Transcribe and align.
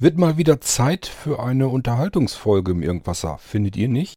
Wird 0.00 0.16
mal 0.16 0.36
wieder 0.36 0.60
Zeit 0.60 1.06
für 1.06 1.42
eine 1.42 1.66
Unterhaltungsfolge 1.66 2.70
im 2.70 2.82
Irgendwasser, 2.84 3.36
findet 3.38 3.76
ihr 3.76 3.88
nicht? 3.88 4.16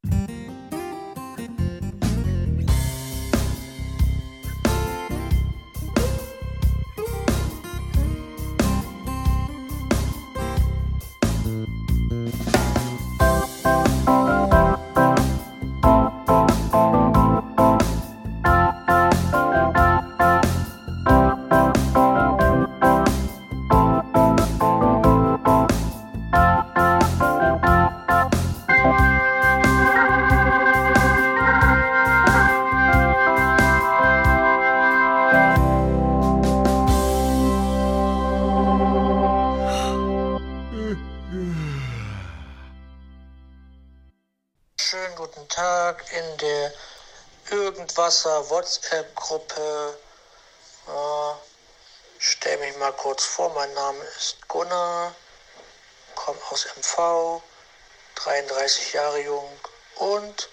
Und 60.22 60.50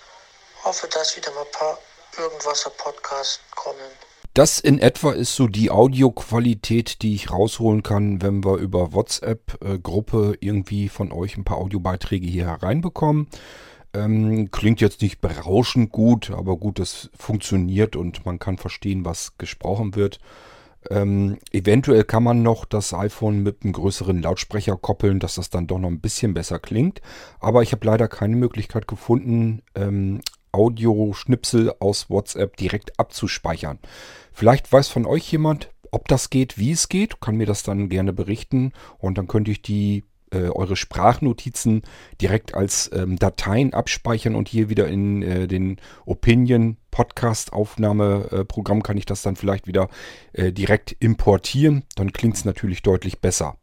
hoffe, 0.64 0.88
dass 0.92 1.16
wieder 1.16 1.30
mal 1.33 1.42
ein 1.42 1.52
paar 1.52 1.78
Irgendwasser-Podcasts 2.16 3.41
kommen. 3.55 3.78
Das 4.34 4.61
in 4.61 4.78
etwa 4.78 5.12
ist 5.12 5.34
so 5.34 5.48
die 5.48 5.70
Audioqualität, 5.70 7.02
die 7.02 7.14
ich 7.14 7.30
rausholen 7.30 7.83
kann, 7.83 8.22
wenn 8.22 8.44
wir 8.44 8.56
über 8.56 8.92
WhatsApp-Gruppe 8.92 10.36
irgendwie 10.41 10.89
von 10.89 11.12
euch 11.12 11.36
ein 11.36 11.44
paar 11.44 11.58
Audiobeiträge 11.58 12.27
hier 12.27 12.46
hereinbekommen. 12.46 13.28
Ähm, 13.94 14.50
klingt 14.50 14.80
jetzt 14.80 15.00
nicht 15.02 15.20
berauschend 15.20 15.91
gut, 15.91 16.30
aber 16.30 16.56
gut, 16.56 16.78
es 16.78 17.11
funktioniert 17.19 17.96
und 17.96 18.27
man 18.27 18.39
kann 18.39 18.58
verstehen, 18.58 19.05
was 19.05 19.39
gesprochen 19.39 19.96
wird. 19.96 20.20
Ähm, 20.90 21.38
eventuell 21.52 22.04
kann 22.04 22.22
man 22.22 22.42
noch 22.42 22.64
das 22.64 22.94
iPhone 22.94 23.42
mit 23.42 23.62
einem 23.62 23.72
größeren 23.72 24.22
Lautsprecher 24.22 24.76
koppeln, 24.76 25.18
dass 25.18 25.34
das 25.34 25.50
dann 25.50 25.66
doch 25.66 25.78
noch 25.78 25.88
ein 25.88 26.00
bisschen 26.00 26.34
besser 26.34 26.58
klingt. 26.58 27.00
Aber 27.40 27.62
ich 27.62 27.72
habe 27.72 27.86
leider 27.86 28.08
keine 28.08 28.36
Möglichkeit 28.36 28.86
gefunden, 28.86 29.62
ähm, 29.74 30.20
Audioschnipsel 30.52 31.74
aus 31.78 32.08
WhatsApp 32.10 32.56
direkt 32.56 32.98
abzuspeichern. 32.98 33.78
Vielleicht 34.32 34.72
weiß 34.72 34.88
von 34.88 35.04
euch 35.04 35.30
jemand, 35.30 35.70
ob 35.90 36.08
das 36.08 36.30
geht, 36.30 36.58
wie 36.58 36.72
es 36.72 36.88
geht, 36.88 37.20
kann 37.20 37.36
mir 37.36 37.46
das 37.46 37.62
dann 37.62 37.88
gerne 37.88 38.12
berichten 38.12 38.72
und 38.98 39.18
dann 39.18 39.26
könnte 39.26 39.50
ich 39.50 39.62
die 39.62 40.04
äh, 40.32 40.48
eure 40.48 40.76
Sprachnotizen 40.76 41.82
direkt 42.20 42.54
als 42.54 42.90
ähm, 42.92 43.18
Dateien 43.18 43.72
abspeichern 43.72 44.34
und 44.34 44.48
hier 44.48 44.68
wieder 44.68 44.88
in 44.88 45.22
äh, 45.22 45.46
den 45.46 45.76
Opinion 46.06 46.76
Podcast 46.90 47.52
Aufnahmeprogramm 47.52 48.82
kann 48.82 48.96
ich 48.96 49.06
das 49.06 49.22
dann 49.22 49.36
vielleicht 49.36 49.66
wieder 49.66 49.88
äh, 50.32 50.52
direkt 50.52 50.96
importieren. 51.00 51.84
Dann 51.94 52.12
klingt 52.12 52.36
es 52.36 52.44
natürlich 52.44 52.82
deutlich 52.82 53.20
besser. 53.20 53.56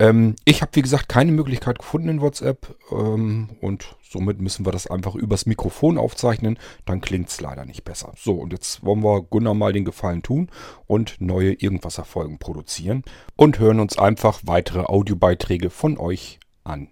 Ähm, 0.00 0.34
ich 0.44 0.60
habe, 0.60 0.72
wie 0.74 0.82
gesagt, 0.82 1.08
keine 1.08 1.30
Möglichkeit 1.30 1.78
gefunden 1.78 2.08
in 2.08 2.20
WhatsApp 2.20 2.74
ähm, 2.90 3.50
und 3.60 3.96
somit 4.02 4.40
müssen 4.40 4.66
wir 4.66 4.72
das 4.72 4.88
einfach 4.88 5.14
übers 5.14 5.46
Mikrofon 5.46 5.98
aufzeichnen. 5.98 6.58
Dann 6.84 7.00
klingt 7.00 7.28
es 7.28 7.40
leider 7.40 7.64
nicht 7.64 7.84
besser. 7.84 8.12
So, 8.16 8.34
und 8.34 8.52
jetzt 8.52 8.84
wollen 8.84 9.04
wir 9.04 9.22
Gunnar 9.22 9.54
mal 9.54 9.72
den 9.72 9.84
Gefallen 9.84 10.22
tun 10.22 10.50
und 10.86 11.20
neue 11.20 11.52
Irgendwasser-Folgen 11.52 12.38
produzieren 12.38 13.04
und 13.36 13.58
hören 13.60 13.78
uns 13.78 13.96
einfach 13.98 14.40
weitere 14.44 14.80
Audiobeiträge 14.80 15.70
von 15.70 15.96
euch 15.96 16.40
an. 16.64 16.88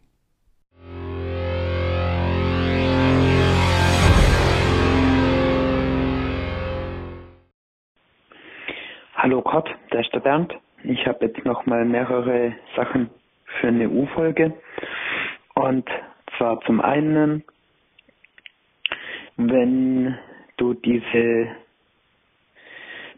Hallo 9.15 9.41
Gott, 9.43 9.69
da 9.91 10.01
ist 10.01 10.13
der 10.13 10.21
Bernd. 10.21 10.53
Ich 10.85 11.07
habe 11.07 11.27
jetzt 11.27 11.45
nochmal 11.45 11.85
mehrere 11.85 12.55
Sachen 12.75 13.11
für 13.61 13.69
eine 13.69 13.89
U-Folge. 13.89 14.53
Und 15.55 15.89
zwar 16.37 16.61
zum 16.63 16.81
einen, 16.81 17.45
wenn 19.37 20.19
du 20.57 20.75
diese 20.75 21.55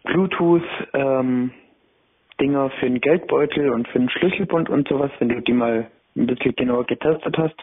Bluetooth-Dinger 0.04 2.70
für 2.70 2.86
den 2.86 3.00
Geldbeutel 3.00 3.70
und 3.70 3.88
für 3.88 3.98
den 3.98 4.10
Schlüsselbund 4.10 4.68
und 4.68 4.86
sowas, 4.88 5.10
wenn 5.18 5.30
du 5.30 5.40
die 5.40 5.54
mal 5.54 5.90
ein 6.16 6.26
bisschen 6.26 6.54
genauer 6.54 6.84
getestet 6.84 7.38
hast, 7.38 7.56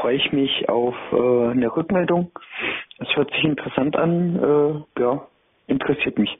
freue 0.00 0.16
ich 0.16 0.32
mich 0.32 0.68
auf 0.68 0.96
äh, 1.12 1.50
eine 1.50 1.76
Rückmeldung. 1.76 2.30
Es 2.98 3.14
hört 3.14 3.30
sich 3.32 3.44
interessant 3.44 3.96
an, 3.96 4.84
äh, 4.96 5.00
ja, 5.00 5.26
interessiert 5.66 6.18
mich. 6.18 6.36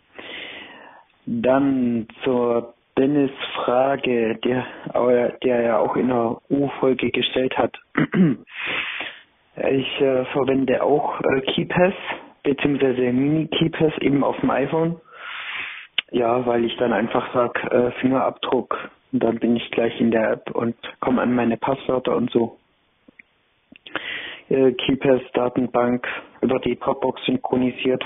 Dann 1.26 2.08
zur 2.24 2.74
Dennis 2.98 3.30
Frage, 3.54 4.36
der, 4.36 4.66
der 5.42 5.60
ja 5.62 5.78
auch 5.78 5.96
in 5.96 6.08
der 6.08 6.38
U-Folge 6.50 7.10
gestellt 7.10 7.56
hat. 7.58 7.76
Ich 9.58 10.00
äh, 10.02 10.24
verwende 10.26 10.82
auch 10.82 11.18
äh, 11.20 11.40
KeyPass 11.40 11.94
beziehungsweise 12.42 13.00
Mini-KeyPass 13.00 13.98
eben 14.00 14.22
auf 14.22 14.38
dem 14.40 14.50
iPhone. 14.50 15.00
Ja, 16.10 16.46
weil 16.46 16.64
ich 16.64 16.76
dann 16.76 16.92
einfach 16.92 17.32
sag 17.34 17.62
äh, 17.72 17.90
Fingerabdruck 18.00 18.90
und 19.12 19.22
dann 19.22 19.38
bin 19.38 19.56
ich 19.56 19.70
gleich 19.70 19.98
in 20.00 20.10
der 20.10 20.32
App 20.32 20.50
und 20.54 20.76
komme 21.00 21.22
an 21.22 21.34
meine 21.34 21.56
Passwörter 21.56 22.14
und 22.14 22.30
so. 22.30 22.58
Äh, 24.48 24.72
KeyPass 24.72 25.22
Datenbank 25.32 26.06
über 26.42 26.58
die 26.60 26.78
Dropbox 26.78 27.24
synchronisiert. 27.24 28.04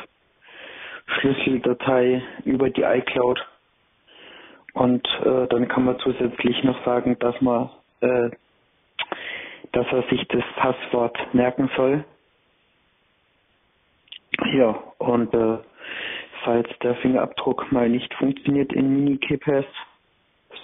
Schlüsseldatei 1.07 2.23
über 2.45 2.71
die 2.71 2.83
iCloud 2.83 3.41
und 4.75 5.07
äh, 5.25 5.47
dann 5.49 5.69
kann 5.69 5.85
man 5.85 5.99
zusätzlich 5.99 6.63
noch 6.65 6.85
sagen, 6.85 7.17
dass 7.19 7.41
man, 7.41 7.71
äh, 8.01 8.31
dass 9.73 9.87
er 9.91 10.03
sich 10.11 10.27
das 10.29 10.45
Passwort 10.57 11.17
merken 11.35 11.71
soll. 11.77 12.05
Ja, 14.55 14.83
und 14.99 15.35
äh, 15.35 15.59
falls 16.45 16.69
der 16.83 16.95
Fingerabdruck 16.97 17.71
mal 17.73 17.89
nicht 17.89 18.13
funktioniert 18.15 18.73
in 18.73 18.95
Mini-KeyPass, 18.97 19.67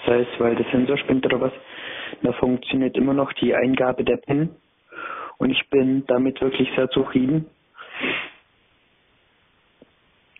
sei 0.07 0.21
es 0.21 0.29
weil 0.41 0.55
der 0.57 0.67
Sensor 0.71 0.97
spinnt 0.99 1.27
oder 1.27 1.41
was, 1.41 1.53
da 2.23 2.33
funktioniert 2.33 2.97
immer 2.97 3.15
noch 3.15 3.33
die 3.35 3.55
Eingabe 3.55 4.05
der 4.05 4.17
PIN. 4.19 4.55
Und 5.39 5.51
ich 5.51 5.69
bin 5.69 6.05
damit 6.07 6.41
wirklich 6.41 6.69
sehr 6.77 6.89
zufrieden. 6.91 7.47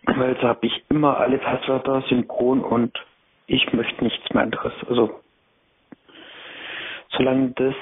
Weil 0.05 0.35
so 0.37 0.47
habe 0.47 0.65
ich 0.65 0.83
immer 0.89 1.17
alle 1.17 1.37
Passwörter 1.37 2.01
synchron 2.09 2.61
und 2.61 2.97
ich 3.47 3.73
möchte 3.73 4.03
nichts 4.03 4.33
mehr 4.33 4.43
anderes. 4.43 4.73
Also 4.87 5.21
solange 7.09 7.51
das 7.51 7.75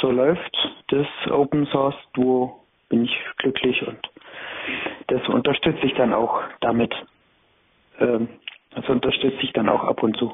so 0.00 0.10
läuft, 0.10 0.56
das 0.88 1.06
Open 1.30 1.66
Source 1.66 1.96
Duo, 2.14 2.62
bin 2.88 3.04
ich 3.04 3.18
glücklich 3.38 3.86
und 3.86 3.98
das 5.08 5.26
unterstütze 5.28 5.84
ich 5.86 5.94
dann 5.94 6.12
auch 6.12 6.40
damit. 6.60 6.94
Ähm, 7.98 8.28
das 8.74 8.88
unterstütze 8.88 9.42
ich 9.42 9.52
dann 9.52 9.68
auch 9.68 9.82
ab 9.84 10.02
und 10.02 10.16
zu. 10.18 10.32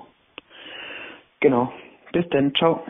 Genau. 1.41 1.73
Bis 2.13 2.29
dann. 2.31 2.55
Ciao. 2.55 2.85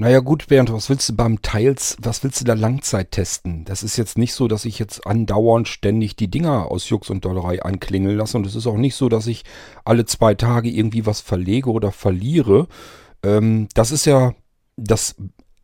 Naja 0.00 0.20
gut, 0.20 0.46
Bernd, 0.46 0.72
was 0.72 0.88
willst 0.88 1.08
du 1.08 1.16
beim 1.16 1.42
Teils, 1.42 1.96
was 2.00 2.22
willst 2.22 2.40
du 2.40 2.44
da 2.44 2.54
Langzeit 2.54 3.10
testen? 3.10 3.64
Das 3.64 3.82
ist 3.82 3.96
jetzt 3.96 4.16
nicht 4.16 4.32
so, 4.32 4.46
dass 4.46 4.64
ich 4.64 4.78
jetzt 4.78 5.04
andauernd 5.04 5.66
ständig 5.66 6.14
die 6.14 6.30
Dinger 6.30 6.70
aus 6.70 6.88
Jux 6.88 7.10
und 7.10 7.24
Dollerei 7.24 7.64
anklingeln 7.64 8.16
lasse 8.16 8.36
und 8.36 8.46
es 8.46 8.54
ist 8.54 8.68
auch 8.68 8.76
nicht 8.76 8.94
so, 8.94 9.08
dass 9.08 9.26
ich 9.26 9.44
alle 9.84 10.06
zwei 10.06 10.34
Tage 10.36 10.70
irgendwie 10.70 11.04
was 11.04 11.20
verlege 11.20 11.72
oder 11.72 11.90
verliere. 11.90 12.68
Ähm, 13.24 13.66
das 13.74 13.90
ist 13.90 14.06
ja 14.06 14.34
das 14.76 15.16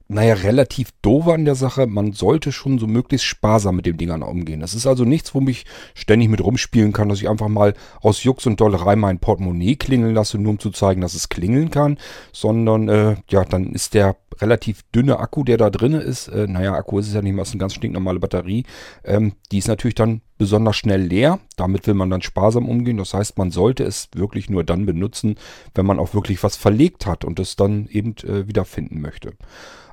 naja, 0.06 0.34
relativ 0.34 0.90
doof 1.00 1.28
an 1.28 1.44
der 1.44 1.54
Sache. 1.54 1.86
Man 1.86 2.12
sollte 2.12 2.52
schon 2.52 2.78
so 2.78 2.86
möglichst 2.86 3.26
sparsam 3.26 3.76
mit 3.76 3.86
den 3.86 3.96
Dingern 3.96 4.22
umgehen. 4.22 4.60
Das 4.60 4.74
ist 4.74 4.86
also 4.86 5.04
nichts, 5.04 5.34
wo 5.34 5.40
mich 5.40 5.64
ständig 5.94 6.28
mit 6.28 6.42
rumspielen 6.42 6.92
kann, 6.92 7.08
dass 7.08 7.20
ich 7.20 7.28
einfach 7.28 7.48
mal 7.48 7.74
aus 8.00 8.22
Jux 8.22 8.46
und 8.46 8.60
Dollerei 8.60 8.96
mein 8.96 9.18
Portemonnaie 9.18 9.76
klingeln 9.76 10.14
lasse, 10.14 10.38
nur 10.38 10.50
um 10.50 10.58
zu 10.58 10.70
zeigen, 10.70 11.00
dass 11.00 11.14
es 11.14 11.30
klingeln 11.30 11.70
kann. 11.70 11.98
Sondern, 12.32 12.88
äh, 12.88 13.16
ja, 13.30 13.44
dann 13.44 13.72
ist 13.72 13.94
der 13.94 14.16
relativ 14.40 14.82
dünne 14.94 15.18
Akku, 15.18 15.44
der 15.44 15.56
da 15.56 15.70
drin 15.70 15.94
ist, 15.94 16.28
äh, 16.28 16.46
naja, 16.46 16.74
Akku 16.74 16.98
ist 16.98 17.08
es 17.08 17.14
ja 17.14 17.22
nicht 17.22 17.34
mehr, 17.34 17.42
ist 17.42 17.52
eine 17.52 17.60
ganz 17.60 17.74
stinknormale 17.74 18.20
Batterie, 18.20 18.64
ähm, 19.04 19.32
die 19.52 19.58
ist 19.58 19.68
natürlich 19.68 19.94
dann 19.94 20.20
besonders 20.38 20.76
schnell 20.76 21.02
leer. 21.02 21.40
Damit 21.56 21.86
will 21.86 21.94
man 21.94 22.10
dann 22.10 22.22
sparsam 22.22 22.68
umgehen. 22.68 22.96
Das 22.96 23.14
heißt, 23.14 23.38
man 23.38 23.50
sollte 23.50 23.84
es 23.84 24.08
wirklich 24.14 24.50
nur 24.50 24.64
dann 24.64 24.86
benutzen, 24.86 25.36
wenn 25.74 25.86
man 25.86 25.98
auch 25.98 26.14
wirklich 26.14 26.42
was 26.42 26.56
verlegt 26.56 27.06
hat 27.06 27.24
und 27.24 27.38
es 27.38 27.56
dann 27.56 27.86
eben 27.88 28.16
äh, 28.24 28.46
wiederfinden 28.48 29.00
möchte. 29.00 29.34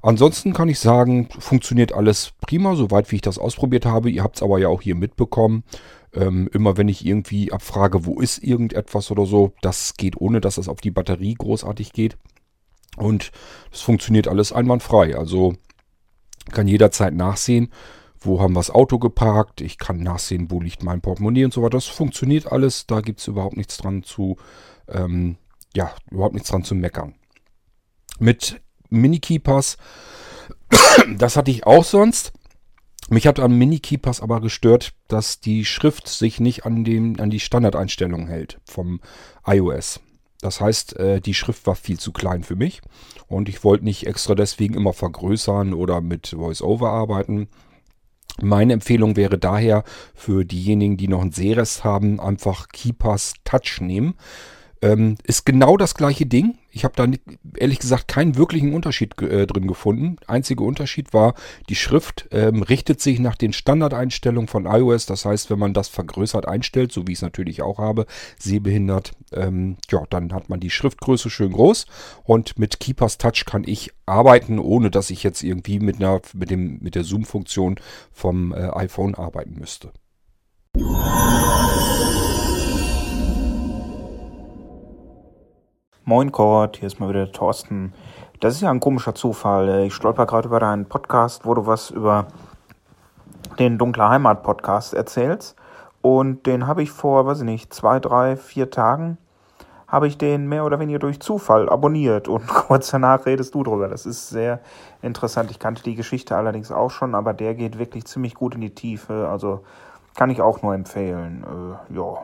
Ansonsten 0.01 0.53
kann 0.53 0.69
ich 0.69 0.79
sagen, 0.79 1.29
funktioniert 1.39 1.93
alles 1.93 2.33
prima, 2.41 2.75
soweit 2.75 3.11
wie 3.11 3.17
ich 3.17 3.21
das 3.21 3.37
ausprobiert 3.37 3.85
habe. 3.85 4.09
Ihr 4.09 4.23
habt 4.23 4.37
es 4.37 4.43
aber 4.43 4.57
ja 4.57 4.67
auch 4.67 4.81
hier 4.81 4.95
mitbekommen. 4.95 5.63
Ähm, 6.13 6.49
immer 6.51 6.75
wenn 6.75 6.89
ich 6.89 7.05
irgendwie 7.05 7.53
abfrage, 7.53 8.05
wo 8.05 8.19
ist 8.19 8.43
irgendetwas 8.43 9.11
oder 9.11 9.25
so, 9.25 9.53
das 9.61 9.93
geht 9.95 10.19
ohne, 10.19 10.41
dass 10.41 10.57
es 10.57 10.67
auf 10.67 10.81
die 10.81 10.91
Batterie 10.91 11.35
großartig 11.35 11.93
geht. 11.93 12.17
Und 12.97 13.31
es 13.71 13.81
funktioniert 13.81 14.27
alles 14.27 14.51
einwandfrei. 14.51 15.15
Also 15.15 15.53
kann 16.51 16.67
jederzeit 16.67 17.13
nachsehen, 17.13 17.69
wo 18.21 18.39
haben 18.39 18.53
wir 18.53 18.59
das 18.59 18.69
Auto 18.69 18.99
geparkt. 18.99 19.61
Ich 19.61 19.77
kann 19.77 19.99
nachsehen, 19.99 20.51
wo 20.51 20.61
liegt 20.61 20.83
mein 20.83 21.01
Portemonnaie 21.01 21.45
und 21.45 21.53
so 21.53 21.61
weiter. 21.61 21.77
Das 21.77 21.87
funktioniert 21.87 22.51
alles. 22.51 22.85
Da 22.85 23.01
gibt 23.01 23.19
es 23.19 23.27
überhaupt 23.27 23.57
nichts 23.57 23.77
dran 23.77 24.03
zu, 24.03 24.37
ähm, 24.87 25.37
ja, 25.75 25.93
überhaupt 26.11 26.35
nichts 26.35 26.49
dran 26.49 26.63
zu 26.63 26.75
meckern. 26.75 27.15
Mit 28.19 28.61
Mini-Keepers, 28.89 29.77
das 31.17 31.35
hatte 31.35 31.51
ich 31.51 31.65
auch 31.65 31.83
sonst. 31.83 32.33
Mich 33.09 33.25
hat 33.25 33.39
an 33.39 33.57
Mini-Keepers 33.57 34.21
aber 34.21 34.39
gestört, 34.39 34.93
dass 35.07 35.41
die 35.41 35.65
Schrift 35.65 36.07
sich 36.07 36.39
nicht 36.39 36.65
an, 36.65 36.83
den, 36.83 37.19
an 37.19 37.31
die 37.31 37.39
Standardeinstellungen 37.39 38.27
hält 38.27 38.61
vom 38.63 39.01
iOS. 39.45 39.99
Das 40.41 40.61
heißt, 40.61 40.97
äh, 40.97 41.21
die 41.21 41.33
Schrift 41.33 41.65
war 41.67 41.75
viel 41.75 41.99
zu 41.99 42.11
klein 42.11 42.43
für 42.43 42.55
mich 42.55 42.81
und 43.27 43.49
ich 43.49 43.63
wollte 43.63 43.83
nicht 43.83 44.07
extra 44.07 44.35
deswegen 44.35 44.75
immer 44.75 44.93
vergrößern 44.93 45.73
oder 45.73 46.01
mit 46.01 46.35
VoiceOver 46.37 46.89
arbeiten. 46.89 47.47
Meine 48.41 48.73
Empfehlung 48.73 49.15
wäre 49.15 49.37
daher 49.37 49.83
für 50.13 50.45
diejenigen, 50.45 50.97
die 50.97 51.07
noch 51.07 51.21
einen 51.21 51.31
Sehrest 51.31 51.83
haben, 51.83 52.19
einfach 52.19 52.69
Keepers 52.69 53.33
Touch 53.43 53.81
nehmen. 53.81 54.15
Ähm, 54.81 55.17
ist 55.23 55.45
genau 55.45 55.77
das 55.77 55.93
gleiche 55.93 56.25
Ding. 56.25 56.55
Ich 56.71 56.83
habe 56.83 56.95
da 56.95 57.05
nicht, 57.05 57.21
ehrlich 57.57 57.79
gesagt 57.79 58.07
keinen 58.07 58.35
wirklichen 58.35 58.73
Unterschied 58.73 59.21
äh, 59.21 59.45
drin 59.45 59.67
gefunden. 59.67 60.15
Einziger 60.25 60.63
Unterschied 60.63 61.13
war, 61.13 61.35
die 61.69 61.75
Schrift 61.75 62.27
ähm, 62.31 62.63
richtet 62.63 62.99
sich 62.99 63.19
nach 63.19 63.35
den 63.35 63.53
Standardeinstellungen 63.53 64.47
von 64.47 64.65
iOS. 64.65 65.05
Das 65.05 65.25
heißt, 65.25 65.51
wenn 65.51 65.59
man 65.59 65.73
das 65.73 65.87
vergrößert 65.87 66.47
einstellt, 66.47 66.91
so 66.91 67.05
wie 67.05 67.11
ich 67.11 67.19
es 67.19 67.21
natürlich 67.21 67.61
auch 67.61 67.77
habe, 67.77 68.07
sehbehindert, 68.39 69.11
ähm, 69.33 69.77
ja, 69.91 70.03
dann 70.09 70.33
hat 70.33 70.49
man 70.49 70.59
die 70.59 70.71
Schriftgröße 70.71 71.29
schön 71.29 71.51
groß. 71.51 71.85
Und 72.23 72.57
mit 72.57 72.79
Keepers 72.79 73.19
Touch 73.19 73.45
kann 73.45 73.63
ich 73.65 73.91
arbeiten, 74.05 74.57
ohne 74.57 74.89
dass 74.89 75.11
ich 75.11 75.21
jetzt 75.21 75.43
irgendwie 75.43 75.79
mit, 75.79 75.97
einer, 75.97 76.21
mit, 76.33 76.49
dem, 76.49 76.79
mit 76.81 76.95
der 76.95 77.03
Zoom-Funktion 77.03 77.79
vom 78.11 78.53
äh, 78.53 78.69
iPhone 78.73 79.13
arbeiten 79.13 79.59
müsste. 79.59 79.91
Moin 86.03 86.31
Kurt, 86.31 86.77
hier 86.77 86.87
ist 86.87 86.99
mal 86.99 87.09
wieder 87.09 87.25
der 87.25 87.31
Thorsten. 87.31 87.93
Das 88.39 88.55
ist 88.55 88.61
ja 88.61 88.71
ein 88.71 88.79
komischer 88.79 89.13
Zufall. 89.13 89.83
Ich 89.85 89.93
stolper 89.93 90.25
gerade 90.25 90.47
über 90.47 90.59
deinen 90.59 90.87
Podcast, 90.87 91.45
wo 91.45 91.53
du 91.53 91.67
was 91.67 91.91
über 91.91 92.25
den 93.59 93.77
Dunkle 93.77 94.09
Heimat 94.09 94.41
Podcast 94.41 94.95
erzählst. 94.95 95.55
Und 96.01 96.47
den 96.47 96.65
habe 96.65 96.81
ich 96.81 96.89
vor, 96.89 97.27
weiß 97.27 97.41
ich 97.41 97.45
nicht, 97.45 97.71
zwei, 97.71 97.99
drei, 97.99 98.35
vier 98.35 98.71
Tagen 98.71 99.19
habe 99.87 100.07
ich 100.07 100.17
den 100.17 100.49
mehr 100.49 100.65
oder 100.65 100.79
weniger 100.79 100.97
durch 100.97 101.19
Zufall 101.19 101.69
abonniert 101.69 102.27
und 102.27 102.47
kurz 102.47 102.89
danach 102.89 103.27
redest 103.27 103.53
du 103.53 103.61
drüber. 103.61 103.87
Das 103.87 104.07
ist 104.07 104.29
sehr 104.29 104.59
interessant. 105.03 105.51
Ich 105.51 105.59
kannte 105.59 105.83
die 105.83 105.95
Geschichte 105.95 106.35
allerdings 106.35 106.71
auch 106.71 106.89
schon, 106.89 107.13
aber 107.13 107.33
der 107.33 107.53
geht 107.53 107.77
wirklich 107.77 108.05
ziemlich 108.05 108.33
gut 108.33 108.55
in 108.55 108.61
die 108.61 108.73
Tiefe. 108.73 109.27
Also 109.29 109.63
kann 110.15 110.31
ich 110.31 110.41
auch 110.41 110.63
nur 110.63 110.73
empfehlen. 110.73 111.45
Äh, 111.45 111.95
ja, 111.95 112.23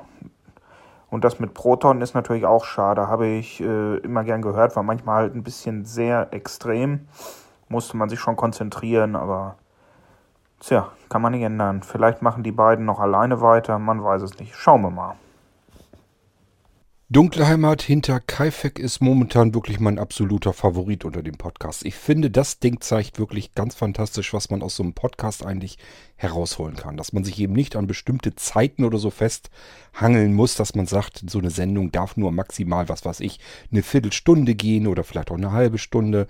und 1.09 1.23
das 1.23 1.39
mit 1.39 1.53
Proton 1.53 2.01
ist 2.01 2.13
natürlich 2.13 2.45
auch 2.45 2.65
schade. 2.65 3.07
Habe 3.07 3.27
ich 3.27 3.61
äh, 3.61 3.97
immer 3.97 4.23
gern 4.23 4.41
gehört, 4.41 4.75
war 4.75 4.83
manchmal 4.83 5.23
halt 5.23 5.35
ein 5.35 5.43
bisschen 5.43 5.85
sehr 5.85 6.27
extrem. 6.31 7.07
Musste 7.69 7.97
man 7.97 8.09
sich 8.09 8.19
schon 8.19 8.35
konzentrieren, 8.35 9.15
aber 9.15 9.55
tja, 10.59 10.89
kann 11.09 11.21
man 11.21 11.31
nicht 11.31 11.43
ändern. 11.43 11.83
Vielleicht 11.83 12.21
machen 12.21 12.43
die 12.43 12.51
beiden 12.51 12.85
noch 12.85 12.99
alleine 12.99 13.41
weiter, 13.41 13.79
man 13.79 14.03
weiß 14.03 14.21
es 14.21 14.39
nicht. 14.39 14.55
Schauen 14.55 14.81
wir 14.81 14.89
mal. 14.89 15.15
Dunkle 17.09 17.47
Heimat 17.47 17.81
hinter 17.81 18.19
Kaifek 18.19 18.79
ist 18.79 18.99
momentan 18.99 19.53
wirklich 19.53 19.79
mein 19.79 19.97
absoluter 19.97 20.51
Favorit 20.51 21.05
unter 21.05 21.23
dem 21.23 21.37
Podcast. 21.37 21.85
Ich 21.85 21.95
finde, 21.95 22.29
das 22.29 22.59
Ding 22.59 22.81
zeigt 22.81 23.17
wirklich 23.17 23.55
ganz 23.55 23.75
fantastisch, 23.75 24.33
was 24.33 24.49
man 24.49 24.61
aus 24.61 24.75
so 24.75 24.83
einem 24.83 24.91
Podcast 24.91 25.45
eigentlich 25.45 25.77
herausholen 26.17 26.75
kann. 26.75 26.97
Dass 26.97 27.13
man 27.13 27.23
sich 27.23 27.39
eben 27.39 27.53
nicht 27.53 27.77
an 27.77 27.87
bestimmte 27.87 28.35
Zeiten 28.35 28.83
oder 28.83 28.97
so 28.97 29.09
festhangeln 29.09 30.33
muss, 30.33 30.55
dass 30.55 30.75
man 30.75 30.85
sagt, 30.85 31.23
so 31.29 31.39
eine 31.39 31.49
Sendung 31.49 31.93
darf 31.93 32.17
nur 32.17 32.33
maximal, 32.33 32.89
was 32.89 33.05
weiß 33.05 33.21
ich, 33.21 33.39
eine 33.71 33.83
Viertelstunde 33.83 34.53
gehen 34.55 34.85
oder 34.85 35.05
vielleicht 35.05 35.31
auch 35.31 35.37
eine 35.37 35.53
halbe 35.53 35.77
Stunde. 35.77 36.27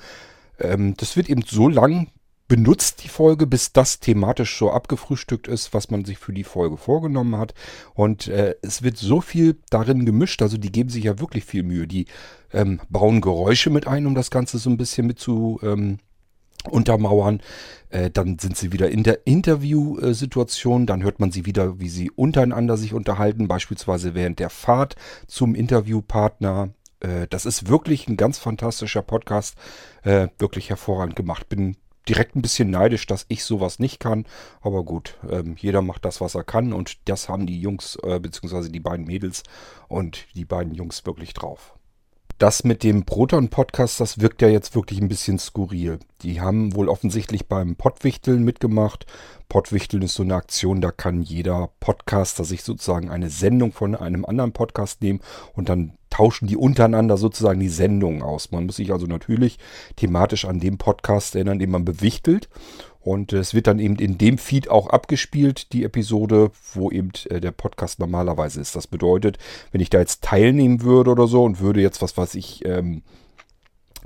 Ähm, 0.60 0.94
das 0.96 1.16
wird 1.18 1.28
eben 1.28 1.42
so 1.42 1.70
lang 1.70 2.12
benutzt 2.48 3.04
die 3.04 3.10
Folge, 3.10 3.46
bis 3.46 3.74
das 3.74 4.00
thematisch 4.00 4.58
so 4.58 4.72
abgefrühstückt 4.72 5.48
ist, 5.48 5.74
was 5.74 5.90
man 5.92 6.06
sich 6.06 6.18
für 6.18 6.34
die 6.34 6.44
Folge 6.44 6.78
vorgenommen 6.78 7.38
hat. 7.38 7.54
Und 7.94 8.28
äh, 8.28 8.56
es 8.62 8.84
wird 8.84 8.98
so 8.98 9.22
viel 9.22 9.58
darin 9.70 10.06
gemischt, 10.06 10.42
also 10.42 10.58
die 10.58 10.72
geben 10.72 10.90
sich 10.90 11.04
ja 11.06 11.20
wirklich 11.20 11.44
viel 11.44 11.64
Mühe. 11.64 11.88
Die 11.88 12.06
ähm, 12.54 12.80
bauen 12.90 13.22
Geräusche 13.22 13.70
mit 13.70 13.88
ein, 13.88 14.06
um 14.06 14.16
das 14.16 14.32
Ganze 14.32 14.58
so 14.60 14.70
ein 14.70 14.78
bisschen 14.78 15.08
mit 15.08 15.20
zu 15.20 15.60
ähm, 15.62 16.00
untermauern. 16.70 17.42
Äh, 17.90 18.10
dann 18.10 18.40
sind 18.40 18.58
sie 18.58 18.72
wieder 18.72 18.90
in 18.90 19.04
der 19.04 19.28
Interviewsituation. 19.28 20.86
Dann 20.86 21.04
hört 21.04 21.20
man 21.20 21.32
sie 21.32 21.46
wieder, 21.46 21.80
wie 21.80 21.90
sie 21.90 22.12
untereinander 22.12 22.78
sich 22.78 22.94
unterhalten, 22.94 23.48
beispielsweise 23.48 24.16
während 24.16 24.40
der 24.40 24.50
Fahrt 24.50 24.96
zum 25.28 25.54
Interviewpartner. 25.54 26.70
Äh, 27.02 27.28
das 27.30 27.46
ist 27.46 27.68
wirklich 27.68 28.08
ein 28.08 28.18
ganz 28.18 28.38
fantastischer 28.38 29.02
Podcast, 29.02 29.56
äh, 30.04 30.30
wirklich 30.40 30.70
hervorragend 30.70 31.16
gemacht. 31.16 31.50
Bin 31.50 31.76
direkt 32.08 32.36
ein 32.36 32.42
bisschen 32.42 32.70
neidisch, 32.70 33.06
dass 33.06 33.26
ich 33.28 33.44
sowas 33.44 33.80
nicht 33.80 34.00
kann. 34.00 34.26
Aber 34.62 34.84
gut, 34.84 35.18
ähm, 35.30 35.56
jeder 35.58 35.82
macht 35.82 36.06
das, 36.06 36.22
was 36.22 36.36
er 36.36 36.44
kann. 36.44 36.74
Und 36.74 36.98
das 37.10 37.30
haben 37.30 37.46
die 37.46 37.60
Jungs, 37.60 37.98
äh, 38.04 38.20
beziehungsweise 38.20 38.72
die 38.72 38.80
beiden 38.80 39.06
Mädels 39.06 39.44
und 39.88 40.28
die 40.36 40.46
beiden 40.46 40.74
Jungs 40.74 41.06
wirklich 41.06 41.34
drauf. 41.34 41.77
Das 42.38 42.64
mit 42.64 42.84
dem 42.84 43.04
Proton-Podcast, 43.04 44.00
das 44.00 44.22
wirkt 44.22 44.44
ja 44.44 44.48
jetzt 44.48 44.76
wirklich 44.76 45.02
ein 45.02 45.08
bisschen 45.08 45.40
skurril. 45.40 45.98
Die 46.22 46.40
haben 46.40 46.76
wohl 46.76 46.88
offensichtlich 46.88 47.48
beim 47.48 47.76
Pottwichteln 47.76 48.44
mitgemacht. 48.44 49.08
Pottwichteln 49.50 50.04
ist 50.04 50.14
so 50.14 50.22
eine 50.22 50.36
Aktion, 50.36 50.80
da 50.80 50.92
kann 50.92 51.24
jeder 51.24 51.72
Podcaster 51.80 52.44
sich 52.44 52.62
sozusagen 52.62 53.10
eine 53.10 53.32
Sendung 53.32 53.72
von 53.72 53.96
einem 53.96 54.24
anderen 54.24 54.52
Podcast 54.52 55.02
nehmen 55.02 55.20
und 55.56 55.68
dann 55.68 55.94
tauschen 56.12 56.48
die 56.48 56.58
untereinander 56.58 57.18
sozusagen 57.18 57.60
die 57.60 57.70
Sendungen 57.70 58.22
aus. 58.22 58.52
Man 58.52 58.68
muss 58.68 58.76
sich 58.76 58.92
also 58.92 59.08
natürlich 59.08 59.58
thematisch 59.96 60.46
an 60.46 60.60
dem 60.60 60.78
Podcast 60.78 61.34
erinnern, 61.34 61.58
den 61.58 61.72
man 61.72 61.86
bewichtelt. 61.86 62.50
Und 63.08 63.32
es 63.32 63.54
wird 63.54 63.68
dann 63.68 63.80
eben 63.80 63.96
in 63.96 64.18
dem 64.18 64.38
Feed 64.38 64.70
auch 64.70 64.88
abgespielt, 64.90 65.72
die 65.72 65.86
Episode, 65.86 66.52
wo 66.74 66.92
eben 66.92 67.14
äh, 67.30 67.40
der 67.40 67.52
Podcast 67.52 68.00
normalerweise 68.00 68.60
ist. 68.60 68.76
Das 68.76 68.86
bedeutet, 68.86 69.38
wenn 69.72 69.80
ich 69.80 69.90
da 69.90 70.00
jetzt 70.00 70.26
teilnehmen 70.26 70.82
würde 70.82 71.12
oder 71.12 71.26
so 71.26 71.46
und 71.46 71.62
würde 71.62 71.80
jetzt, 71.80 72.02
was 72.02 72.18
weiß 72.18 72.36
ich, 72.36 72.66
ähm, 72.66 73.04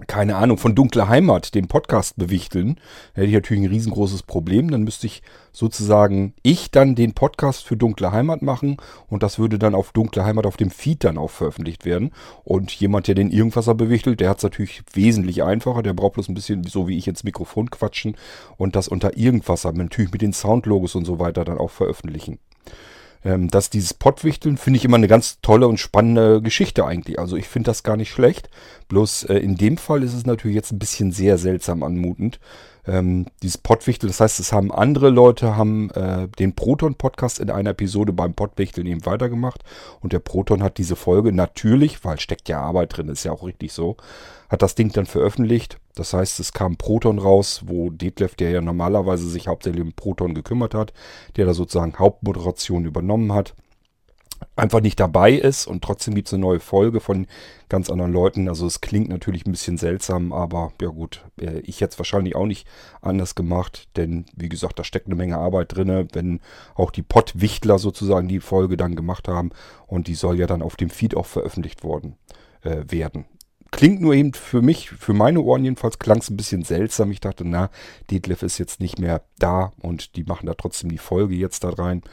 keine 0.07 0.35
Ahnung, 0.35 0.57
von 0.57 0.75
Dunkle 0.75 1.07
Heimat 1.07 1.53
den 1.53 1.67
Podcast 1.67 2.15
bewichteln, 2.17 2.79
hätte 3.13 3.27
ich 3.27 3.33
natürlich 3.33 3.63
ein 3.63 3.69
riesengroßes 3.69 4.23
Problem. 4.23 4.71
Dann 4.71 4.83
müsste 4.83 5.07
ich 5.07 5.21
sozusagen 5.51 6.33
ich 6.43 6.71
dann 6.71 6.95
den 6.95 7.13
Podcast 7.13 7.65
für 7.65 7.77
Dunkle 7.77 8.11
Heimat 8.11 8.41
machen 8.41 8.77
und 9.07 9.21
das 9.21 9.37
würde 9.37 9.59
dann 9.59 9.75
auf 9.75 9.91
Dunkle 9.91 10.23
Heimat 10.23 10.45
auf 10.45 10.57
dem 10.57 10.71
Feed 10.71 11.03
dann 11.03 11.17
auch 11.17 11.29
veröffentlicht 11.29 11.85
werden. 11.85 12.11
Und 12.43 12.71
jemand, 12.71 13.07
der 13.07 13.15
den 13.15 13.31
Irgendwasser 13.31 13.75
bewichtelt, 13.75 14.19
der 14.19 14.29
hat 14.29 14.37
es 14.37 14.43
natürlich 14.43 14.83
wesentlich 14.93 15.43
einfacher. 15.43 15.83
Der 15.83 15.93
braucht 15.93 16.13
bloß 16.13 16.29
ein 16.29 16.35
bisschen, 16.35 16.63
so 16.63 16.87
wie 16.87 16.97
ich 16.97 17.07
ins 17.07 17.23
Mikrofon 17.23 17.69
quatschen 17.69 18.15
und 18.57 18.75
das 18.75 18.87
unter 18.87 19.17
Irgendwasser, 19.17 19.71
natürlich 19.73 20.11
mit 20.11 20.21
den 20.21 20.33
Soundlogos 20.33 20.95
und 20.95 21.05
so 21.05 21.19
weiter 21.19 21.45
dann 21.45 21.57
auch 21.57 21.71
veröffentlichen 21.71 22.39
ähm, 23.23 23.49
dass 23.49 23.69
dieses 23.69 23.93
Pottwichteln 23.93 24.57
finde 24.57 24.77
ich 24.77 24.85
immer 24.85 24.97
eine 24.97 25.07
ganz 25.07 25.39
tolle 25.41 25.67
und 25.67 25.79
spannende 25.79 26.41
Geschichte 26.41 26.85
eigentlich. 26.85 27.19
Also 27.19 27.37
ich 27.37 27.47
finde 27.47 27.67
das 27.67 27.83
gar 27.83 27.97
nicht 27.97 28.11
schlecht. 28.11 28.49
Bloß 28.87 29.23
äh, 29.23 29.37
in 29.37 29.55
dem 29.55 29.77
Fall 29.77 30.03
ist 30.03 30.13
es 30.13 30.25
natürlich 30.25 30.55
jetzt 30.55 30.71
ein 30.71 30.79
bisschen 30.79 31.11
sehr 31.11 31.37
seltsam 31.37 31.83
anmutend. 31.83 32.39
Ähm, 32.87 33.27
dieses 33.43 33.59
Pottwichteln, 33.59 34.09
das 34.09 34.19
heißt, 34.19 34.39
es 34.39 34.51
haben 34.51 34.71
andere 34.71 35.09
Leute 35.09 35.55
haben 35.55 35.91
äh, 35.91 36.27
den 36.39 36.55
Proton-Podcast 36.55 37.39
in 37.39 37.51
einer 37.51 37.71
Episode 37.71 38.11
beim 38.11 38.33
Pottwichteln 38.33 38.87
eben 38.87 39.05
weitergemacht. 39.05 39.63
Und 39.99 40.13
der 40.13 40.19
Proton 40.19 40.63
hat 40.63 40.77
diese 40.79 40.95
Folge 40.95 41.31
natürlich, 41.31 42.03
weil 42.03 42.19
steckt 42.19 42.49
ja 42.49 42.59
Arbeit 42.59 42.97
drin, 42.97 43.09
ist 43.09 43.23
ja 43.23 43.31
auch 43.31 43.45
richtig 43.45 43.71
so, 43.71 43.97
hat 44.51 44.61
das 44.61 44.75
Ding 44.75 44.91
dann 44.91 45.05
veröffentlicht. 45.05 45.79
Das 45.95 46.13
heißt, 46.13 46.39
es 46.41 46.51
kam 46.51 46.75
Proton 46.75 47.19
raus, 47.19 47.63
wo 47.65 47.89
Detlef, 47.89 48.35
der 48.35 48.51
ja 48.51 48.61
normalerweise 48.61 49.29
sich 49.29 49.47
hauptsächlich 49.47 49.81
um 49.81 49.93
Proton 49.93 50.33
gekümmert 50.33 50.73
hat, 50.75 50.93
der 51.37 51.45
da 51.45 51.53
sozusagen 51.53 51.97
Hauptmoderation 51.97 52.85
übernommen 52.85 53.33
hat. 53.33 53.55
einfach 54.55 54.81
nicht 54.81 54.99
dabei 54.99 55.33
ist 55.33 55.67
und 55.67 55.83
trotzdem 55.83 56.15
gibt 56.15 56.27
es 56.27 56.33
eine 56.33 56.41
neue 56.41 56.59
Folge 56.59 56.99
von 56.99 57.27
ganz 57.69 57.89
anderen 57.89 58.11
Leuten. 58.11 58.49
Also 58.49 58.65
es 58.65 58.81
klingt 58.81 59.07
natürlich 59.07 59.45
ein 59.45 59.51
bisschen 59.51 59.77
seltsam, 59.77 60.33
aber 60.33 60.73
ja 60.81 60.89
gut, 60.89 61.23
äh, 61.39 61.59
ich 61.59 61.79
hätte 61.79 61.93
es 61.93 61.99
wahrscheinlich 61.99 62.35
auch 62.35 62.47
nicht 62.47 62.67
anders 63.01 63.35
gemacht, 63.35 63.87
denn 63.95 64.25
wie 64.35 64.49
gesagt, 64.49 64.79
da 64.79 64.83
steckt 64.83 65.05
eine 65.05 65.15
Menge 65.15 65.37
Arbeit 65.37 65.75
drin, 65.75 66.09
wenn 66.13 66.41
auch 66.75 66.91
die 66.91 67.03
Pottwichtler 67.03 67.77
sozusagen 67.79 68.27
die 68.27 68.39
Folge 68.39 68.77
dann 68.77 68.95
gemacht 68.95 69.27
haben 69.27 69.51
und 69.87 70.07
die 70.07 70.15
soll 70.15 70.39
ja 70.39 70.47
dann 70.47 70.63
auf 70.63 70.75
dem 70.75 70.89
Feed 70.89 71.15
auch 71.15 71.27
veröffentlicht 71.27 71.83
worden 71.83 72.17
äh, 72.63 72.83
werden. 72.89 73.25
Klingt 73.71 74.01
nur 74.01 74.13
eben 74.13 74.33
für 74.33 74.61
mich, 74.61 74.89
für 74.89 75.13
meine 75.13 75.39
Ohren 75.39 75.63
jedenfalls, 75.63 75.97
klang 75.97 76.19
es 76.19 76.29
ein 76.29 76.35
bisschen 76.35 76.63
seltsam. 76.63 77.09
Ich 77.09 77.21
dachte, 77.21 77.45
na, 77.45 77.69
Detlef 78.11 78.43
ist 78.43 78.57
jetzt 78.57 78.81
nicht 78.81 78.99
mehr 78.99 79.23
da 79.39 79.71
und 79.81 80.17
die 80.17 80.23
machen 80.25 80.45
da 80.45 80.53
trotzdem 80.53 80.89
die 80.91 80.97
Folge 80.97 81.35
jetzt 81.35 81.63
da 81.63 81.69
rein. 81.69 82.03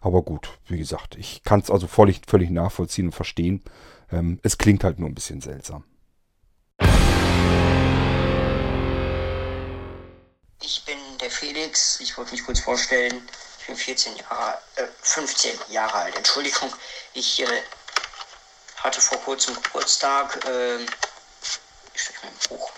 Aber 0.00 0.22
gut, 0.22 0.50
wie 0.66 0.76
gesagt, 0.76 1.16
ich 1.16 1.44
kann 1.44 1.60
es 1.60 1.70
also 1.70 1.86
völlig, 1.86 2.22
völlig 2.26 2.50
nachvollziehen 2.50 3.06
und 3.06 3.12
verstehen. 3.12 3.62
Ähm, 4.10 4.40
es 4.42 4.58
klingt 4.58 4.82
halt 4.82 4.98
nur 4.98 5.08
ein 5.08 5.14
bisschen 5.14 5.40
seltsam. 5.40 5.84
Ich 10.62 10.84
bin 10.84 10.98
der 11.20 11.30
Felix, 11.30 12.00
ich 12.00 12.18
wollte 12.18 12.32
mich 12.32 12.44
kurz 12.44 12.60
vorstellen. 12.60 13.22
Ich 13.60 13.66
bin 13.66 13.76
14 13.76 14.16
Jahre, 14.16 14.58
äh, 14.76 14.86
15 15.00 15.52
Jahre 15.70 15.94
alt, 15.94 16.16
Entschuldigung. 16.16 16.70
Ich 17.14 17.40
äh, 17.40 17.46
hatte 18.84 19.00
vor 19.00 19.18
kurzem 19.22 19.60
Geburtstag. 19.60 20.44
Äh, 20.46 20.84
ich 21.94 22.02
stecke 22.02 22.18
mein 22.22 22.34
Buch. 22.48 22.70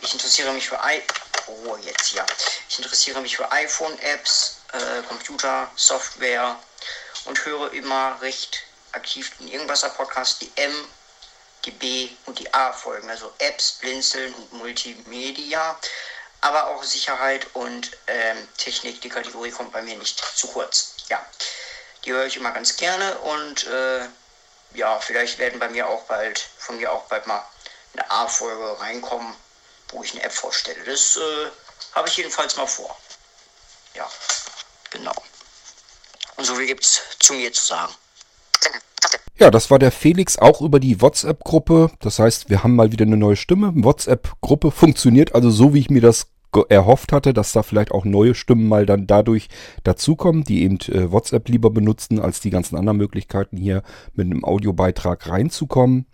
Ich 0.00 0.12
interessiere 0.12 0.52
mich 0.52 0.68
für 0.68 0.78
I 0.84 1.02
oh, 1.46 1.76
jetzt 1.78 2.12
ja. 2.12 2.24
Ich 2.68 2.78
interessiere 2.78 3.20
mich 3.20 3.36
für 3.36 3.50
iPhone-Apps, 3.50 4.56
äh, 4.72 5.02
Computer, 5.08 5.70
Software 5.76 6.58
und 7.24 7.44
höre 7.44 7.72
immer 7.72 8.20
recht 8.20 8.62
aktiv 8.92 9.32
den 9.38 9.48
Irgendwasser-Podcast, 9.48 10.42
die 10.42 10.52
M, 10.56 10.72
die 11.64 11.70
B 11.70 12.10
und 12.26 12.38
die 12.38 12.52
A 12.52 12.72
folgen, 12.72 13.08
also 13.08 13.32
Apps, 13.38 13.72
Blinzeln 13.80 14.34
und 14.34 14.52
Multimedia, 14.52 15.78
aber 16.42 16.68
auch 16.68 16.84
Sicherheit 16.84 17.46
und 17.54 17.90
ähm, 18.06 18.48
Technik, 18.58 19.00
die 19.00 19.08
Kategorie 19.08 19.50
kommt 19.50 19.72
bei 19.72 19.80
mir 19.80 19.96
nicht 19.96 20.22
zu 20.36 20.48
kurz. 20.48 20.96
Ja, 21.08 21.24
die 22.04 22.12
höre 22.12 22.26
ich 22.26 22.36
immer 22.36 22.52
ganz 22.52 22.76
gerne 22.76 23.18
und 23.18 23.66
äh, 23.66 24.06
ja, 24.74 24.98
vielleicht 24.98 25.38
werden 25.38 25.58
bei 25.58 25.68
mir 25.68 25.88
auch 25.88 26.02
bald, 26.04 26.38
von 26.58 26.76
mir 26.76 26.92
auch 26.92 27.04
bald 27.04 27.26
mal 27.26 27.42
eine 27.94 28.10
A-Folge 28.10 28.80
reinkommen, 28.80 29.34
wo 29.88 30.02
ich 30.02 30.12
eine 30.12 30.22
App 30.22 30.32
vorstelle. 30.32 30.82
Das 30.84 31.16
äh, 31.16 31.50
habe 31.94 32.08
ich 32.08 32.16
jedenfalls 32.16 32.56
mal 32.56 32.66
vor. 32.66 32.96
Ja. 33.94 34.08
Genau. 34.90 35.14
Und 36.36 36.44
so 36.44 36.54
viel 36.54 36.66
gibt's 36.66 37.02
zu 37.18 37.34
mir 37.34 37.52
zu 37.52 37.64
sagen. 37.64 37.92
Ja, 39.36 39.50
das 39.50 39.70
war 39.70 39.80
der 39.80 39.90
Felix 39.90 40.38
auch 40.38 40.60
über 40.60 40.78
die 40.78 41.00
WhatsApp-Gruppe. 41.00 41.90
Das 42.00 42.20
heißt, 42.20 42.48
wir 42.50 42.62
haben 42.62 42.76
mal 42.76 42.92
wieder 42.92 43.04
eine 43.04 43.16
neue 43.16 43.36
Stimme. 43.36 43.72
WhatsApp-Gruppe 43.74 44.70
funktioniert 44.70 45.34
also 45.34 45.50
so, 45.50 45.74
wie 45.74 45.80
ich 45.80 45.90
mir 45.90 46.00
das 46.00 46.28
erhofft 46.68 47.12
hatte, 47.12 47.32
dass 47.32 47.52
da 47.52 47.62
vielleicht 47.62 47.92
auch 47.92 48.04
neue 48.04 48.34
Stimmen 48.34 48.68
mal 48.68 48.86
dann 48.86 49.06
dadurch 49.06 49.48
dazukommen, 49.82 50.44
die 50.44 50.62
eben 50.62 50.78
äh, 50.88 51.10
WhatsApp 51.10 51.48
lieber 51.48 51.70
benutzen, 51.70 52.20
als 52.20 52.40
die 52.40 52.50
ganzen 52.50 52.76
anderen 52.76 52.98
Möglichkeiten 52.98 53.56
hier 53.56 53.82
mit 54.14 54.26
einem 54.26 54.44
Audiobeitrag 54.44 55.28
reinzukommen. 55.28 56.06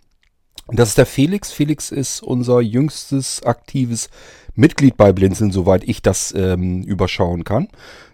Das 0.67 0.89
ist 0.89 0.97
der 0.97 1.05
Felix. 1.05 1.51
Felix 1.51 1.91
ist 1.91 2.21
unser 2.21 2.61
jüngstes 2.61 3.43
aktives 3.43 4.09
Mitglied 4.55 4.97
bei 4.97 5.11
Blinzeln, 5.11 5.51
soweit 5.51 5.83
ich 5.83 6.01
das 6.01 6.33
ähm, 6.35 6.83
überschauen 6.83 7.43
kann. 7.43 7.67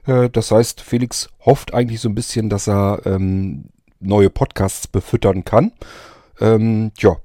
Äh, 0.05 0.29
das 0.29 0.51
heißt, 0.51 0.81
Felix 0.81 1.29
hofft 1.45 1.73
eigentlich 1.73 1.99
so 1.99 2.09
ein 2.09 2.15
bisschen, 2.15 2.49
dass 2.49 2.67
er 2.67 3.01
ähm, 3.05 3.65
neue 3.99 4.29
Podcasts 4.29 4.87
befüttern 4.87 5.43
kann. 5.45 5.71
Ähm, 6.39 6.91
ja, 6.99 7.17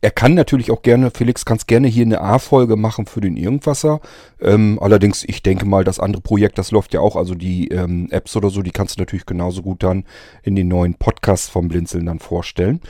er 0.00 0.10
kann 0.10 0.34
natürlich 0.34 0.70
auch 0.70 0.82
gerne, 0.82 1.10
Felix 1.10 1.44
kann 1.44 1.56
es 1.56 1.66
gerne 1.66 1.88
hier 1.88 2.04
eine 2.04 2.20
A-Folge 2.20 2.76
machen 2.76 3.06
für 3.06 3.20
den 3.20 3.36
Irgendwasser. 3.36 4.00
Ähm, 4.40 4.78
allerdings, 4.80 5.24
ich 5.24 5.42
denke 5.42 5.66
mal, 5.66 5.84
das 5.84 6.00
andere 6.00 6.22
Projekt, 6.22 6.58
das 6.58 6.70
läuft 6.70 6.94
ja 6.94 7.00
auch, 7.00 7.16
also 7.16 7.34
die 7.34 7.68
ähm, 7.68 8.08
Apps 8.10 8.36
oder 8.36 8.50
so, 8.50 8.62
die 8.62 8.70
kannst 8.70 8.96
du 8.96 9.02
natürlich 9.02 9.26
genauso 9.26 9.62
gut 9.62 9.82
dann 9.82 10.04
in 10.42 10.56
den 10.56 10.68
neuen 10.68 10.94
Podcasts 10.94 11.48
vom 11.48 11.68
Blinzeln 11.68 12.06
dann 12.06 12.18
vorstellen. 12.18 12.80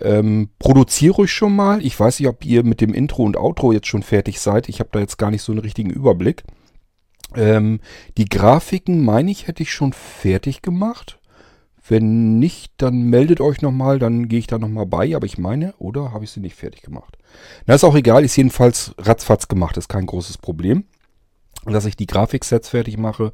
Ähm, 0.00 0.50
produziere 0.58 1.24
ich 1.24 1.32
schon 1.32 1.56
mal. 1.56 1.84
Ich 1.84 1.98
weiß 1.98 2.20
nicht, 2.20 2.28
ob 2.28 2.44
ihr 2.44 2.64
mit 2.64 2.80
dem 2.80 2.92
Intro 2.92 3.22
und 3.22 3.36
Outro 3.36 3.72
jetzt 3.72 3.86
schon 3.86 4.02
fertig 4.02 4.40
seid. 4.40 4.68
Ich 4.68 4.80
habe 4.80 4.90
da 4.92 5.00
jetzt 5.00 5.16
gar 5.16 5.30
nicht 5.30 5.42
so 5.42 5.52
einen 5.52 5.60
richtigen 5.60 5.90
Überblick. 5.90 6.44
Ähm, 7.34 7.80
die 8.18 8.26
Grafiken, 8.26 9.04
meine 9.04 9.30
ich, 9.30 9.48
hätte 9.48 9.62
ich 9.62 9.72
schon 9.72 9.92
fertig 9.92 10.62
gemacht. 10.62 11.18
Wenn 11.88 12.38
nicht, 12.38 12.72
dann 12.78 13.02
meldet 13.02 13.40
euch 13.40 13.62
nochmal, 13.62 13.98
dann 13.98 14.28
gehe 14.28 14.38
ich 14.38 14.46
da 14.46 14.58
nochmal 14.58 14.86
bei. 14.86 15.14
Aber 15.14 15.26
ich 15.26 15.38
meine, 15.38 15.74
oder 15.78 16.12
habe 16.12 16.24
ich 16.24 16.30
sie 16.30 16.40
nicht 16.40 16.56
fertig 16.56 16.82
gemacht? 16.82 17.16
Na, 17.66 17.74
ist 17.74 17.84
auch 17.84 17.94
egal, 17.94 18.24
ist 18.24 18.36
jedenfalls 18.36 18.94
ratzfatz 18.98 19.48
gemacht, 19.48 19.76
ist 19.76 19.88
kein 19.88 20.06
großes 20.06 20.38
Problem 20.38 20.84
dass 21.72 21.86
ich 21.86 21.96
die 21.96 22.06
Grafiksets 22.06 22.68
fertig 22.68 22.96
mache. 22.96 23.32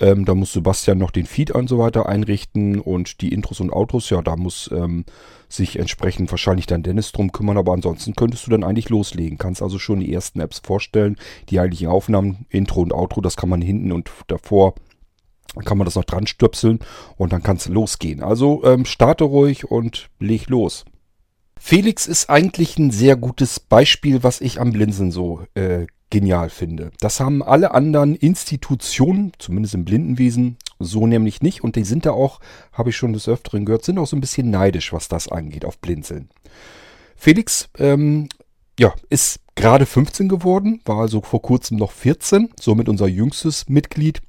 Ähm, 0.00 0.24
da 0.24 0.34
muss 0.34 0.52
Sebastian 0.52 0.98
noch 0.98 1.10
den 1.10 1.26
Feed 1.26 1.50
und 1.50 1.68
so 1.68 1.78
weiter 1.78 2.06
einrichten 2.06 2.80
und 2.80 3.20
die 3.20 3.32
Intros 3.32 3.60
und 3.60 3.72
Outros, 3.72 4.10
ja, 4.10 4.22
da 4.22 4.36
muss 4.36 4.70
ähm, 4.72 5.04
sich 5.48 5.78
entsprechend 5.78 6.30
wahrscheinlich 6.30 6.66
dann 6.66 6.82
Dennis 6.82 7.12
drum 7.12 7.32
kümmern, 7.32 7.58
aber 7.58 7.72
ansonsten 7.72 8.14
könntest 8.14 8.46
du 8.46 8.50
dann 8.50 8.64
eigentlich 8.64 8.88
loslegen. 8.88 9.38
Kannst 9.38 9.62
also 9.62 9.78
schon 9.78 10.00
die 10.00 10.12
ersten 10.12 10.40
Apps 10.40 10.60
vorstellen, 10.64 11.16
die 11.50 11.60
eigentlichen 11.60 11.88
Aufnahmen, 11.88 12.46
Intro 12.48 12.80
und 12.82 12.92
Outro, 12.92 13.20
das 13.20 13.36
kann 13.36 13.48
man 13.48 13.62
hinten 13.62 13.92
und 13.92 14.10
davor 14.28 14.74
kann 15.64 15.78
man 15.78 15.84
das 15.84 15.96
noch 15.96 16.04
dran 16.04 16.26
stöpseln 16.26 16.80
und 17.16 17.32
dann 17.32 17.42
kann 17.42 17.56
es 17.56 17.68
losgehen. 17.68 18.22
Also 18.22 18.64
ähm, 18.64 18.84
starte 18.84 19.24
ruhig 19.24 19.70
und 19.70 20.08
leg 20.18 20.48
los. 20.48 20.84
Felix 21.58 22.06
ist 22.06 22.28
eigentlich 22.28 22.78
ein 22.78 22.90
sehr 22.90 23.16
gutes 23.16 23.60
Beispiel, 23.60 24.22
was 24.22 24.40
ich 24.40 24.60
am 24.60 24.72
Blinzeln 24.72 25.12
so 25.12 25.42
äh, 25.54 25.86
genial 26.10 26.50
finde. 26.50 26.90
Das 27.00 27.20
haben 27.20 27.42
alle 27.42 27.72
anderen 27.72 28.14
Institutionen, 28.16 29.32
zumindest 29.38 29.74
im 29.74 29.84
Blindenwesen, 29.84 30.56
so 30.78 31.06
nämlich 31.06 31.40
nicht. 31.40 31.62
Und 31.62 31.76
die 31.76 31.84
sind 31.84 32.04
da 32.04 32.10
auch, 32.10 32.40
habe 32.72 32.90
ich 32.90 32.96
schon 32.96 33.12
des 33.12 33.28
Öfteren 33.28 33.64
gehört, 33.64 33.84
sind 33.84 33.98
auch 33.98 34.06
so 34.06 34.16
ein 34.16 34.20
bisschen 34.20 34.50
neidisch, 34.50 34.92
was 34.92 35.08
das 35.08 35.28
angeht, 35.28 35.64
auf 35.64 35.78
Blinzeln. 35.78 36.28
Felix, 37.16 37.68
ähm, 37.78 38.28
ja, 38.78 38.92
ist 39.08 39.40
gerade 39.54 39.86
15 39.86 40.28
geworden, 40.28 40.80
war 40.84 40.98
also 40.98 41.20
vor 41.20 41.40
kurzem 41.40 41.78
noch 41.78 41.92
14, 41.92 42.50
somit 42.60 42.88
unser 42.88 43.06
jüngstes 43.06 43.68
Mitglied. 43.68 44.20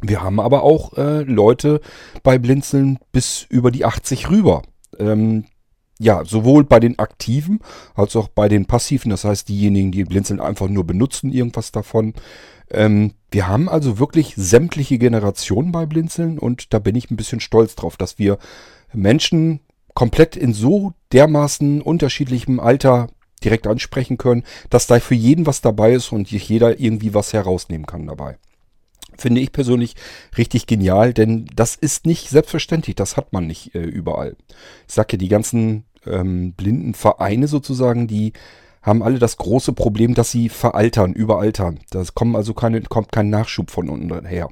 Wir 0.00 0.22
haben 0.22 0.40
aber 0.40 0.62
auch 0.62 0.96
äh, 0.96 1.22
Leute 1.22 1.80
bei 2.22 2.38
Blinzeln 2.38 2.98
bis 3.12 3.46
über 3.48 3.70
die 3.70 3.84
80 3.84 4.30
rüber. 4.30 4.62
Ähm, 4.98 5.44
ja, 5.98 6.24
sowohl 6.24 6.64
bei 6.64 6.78
den 6.78 6.98
Aktiven 6.98 7.60
als 7.94 8.14
auch 8.14 8.28
bei 8.28 8.48
den 8.48 8.66
Passiven, 8.66 9.10
das 9.10 9.24
heißt 9.24 9.48
diejenigen, 9.48 9.90
die 9.90 10.04
Blinzeln 10.04 10.40
einfach 10.40 10.68
nur 10.68 10.84
benutzen, 10.84 11.32
irgendwas 11.32 11.72
davon. 11.72 12.14
Ähm, 12.70 13.14
wir 13.30 13.48
haben 13.48 13.68
also 13.68 13.98
wirklich 13.98 14.34
sämtliche 14.36 14.98
Generationen 14.98 15.72
bei 15.72 15.86
Blinzeln 15.86 16.38
und 16.38 16.72
da 16.72 16.78
bin 16.78 16.94
ich 16.94 17.10
ein 17.10 17.16
bisschen 17.16 17.40
stolz 17.40 17.74
drauf, 17.74 17.96
dass 17.96 18.18
wir 18.18 18.38
Menschen 18.92 19.60
komplett 19.94 20.36
in 20.36 20.52
so 20.52 20.92
dermaßen 21.12 21.82
unterschiedlichem 21.82 22.60
Alter 22.60 23.08
direkt 23.42 23.66
ansprechen 23.66 24.18
können, 24.18 24.44
dass 24.70 24.86
da 24.86 25.00
für 25.00 25.14
jeden 25.14 25.46
was 25.46 25.60
dabei 25.60 25.92
ist 25.92 26.12
und 26.12 26.30
jeder 26.30 26.78
irgendwie 26.78 27.14
was 27.14 27.32
herausnehmen 27.32 27.86
kann 27.86 28.06
dabei. 28.06 28.38
Finde 29.18 29.40
ich 29.40 29.52
persönlich 29.52 29.96
richtig 30.36 30.66
genial, 30.66 31.12
denn 31.12 31.46
das 31.54 31.74
ist 31.74 32.06
nicht 32.06 32.30
selbstverständlich, 32.30 32.96
das 32.96 33.16
hat 33.16 33.32
man 33.32 33.46
nicht 33.46 33.74
äh, 33.74 33.80
überall. 33.80 34.36
Ich 34.86 34.94
sage 34.94 35.08
ja, 35.12 35.18
die 35.18 35.28
ganzen 35.28 35.84
ähm, 36.06 36.52
Blindenvereine 36.52 37.48
sozusagen, 37.48 38.06
die 38.06 38.32
haben 38.82 39.02
alle 39.02 39.18
das 39.18 39.36
große 39.36 39.72
Problem, 39.72 40.14
dass 40.14 40.30
sie 40.30 40.48
veraltern, 40.48 41.12
überaltern. 41.12 41.80
Da 41.90 42.02
kommen 42.14 42.36
also 42.36 42.54
keine, 42.54 42.80
kommt 42.82 43.12
kein 43.12 43.28
Nachschub 43.28 43.70
von 43.70 43.88
unten 43.88 44.24
her. 44.24 44.48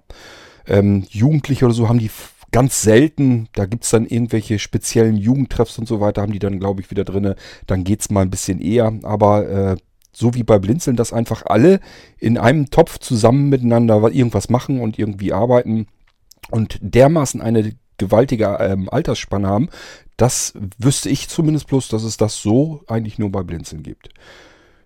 Ähm, 0.66 1.04
Jugendliche 1.10 1.64
oder 1.64 1.74
so 1.74 1.88
haben 1.88 2.00
die 2.00 2.10
ganz 2.52 2.82
selten, 2.82 3.48
da 3.54 3.66
gibt 3.66 3.84
es 3.84 3.90
dann 3.90 4.06
irgendwelche 4.06 4.58
speziellen 4.58 5.16
Jugendtreffs 5.16 5.78
und 5.78 5.86
so 5.86 6.00
weiter, 6.00 6.22
haben 6.22 6.32
die 6.32 6.38
dann, 6.38 6.58
glaube 6.58 6.80
ich, 6.80 6.90
wieder 6.90 7.04
drinne. 7.04 7.36
Dann 7.66 7.84
geht 7.84 8.00
es 8.00 8.10
mal 8.10 8.22
ein 8.22 8.30
bisschen 8.30 8.60
eher. 8.60 8.92
Aber 9.02 9.48
äh, 9.48 9.76
so 10.16 10.34
wie 10.34 10.44
bei 10.44 10.58
Blinzeln, 10.58 10.96
dass 10.96 11.12
einfach 11.12 11.44
alle 11.44 11.80
in 12.18 12.38
einem 12.38 12.70
Topf 12.70 12.98
zusammen 12.98 13.50
miteinander 13.50 13.96
irgendwas 14.10 14.48
machen 14.48 14.80
und 14.80 14.98
irgendwie 14.98 15.34
arbeiten 15.34 15.86
und 16.50 16.78
dermaßen 16.80 17.42
eine 17.42 17.72
gewaltige 17.98 18.56
ähm, 18.60 18.88
Altersspanne 18.88 19.46
haben, 19.46 19.68
das 20.16 20.54
wüsste 20.78 21.10
ich 21.10 21.28
zumindest 21.28 21.66
bloß, 21.66 21.88
dass 21.88 22.02
es 22.02 22.16
das 22.16 22.40
so 22.40 22.82
eigentlich 22.86 23.18
nur 23.18 23.30
bei 23.30 23.42
Blinzeln 23.42 23.82
gibt. 23.82 24.08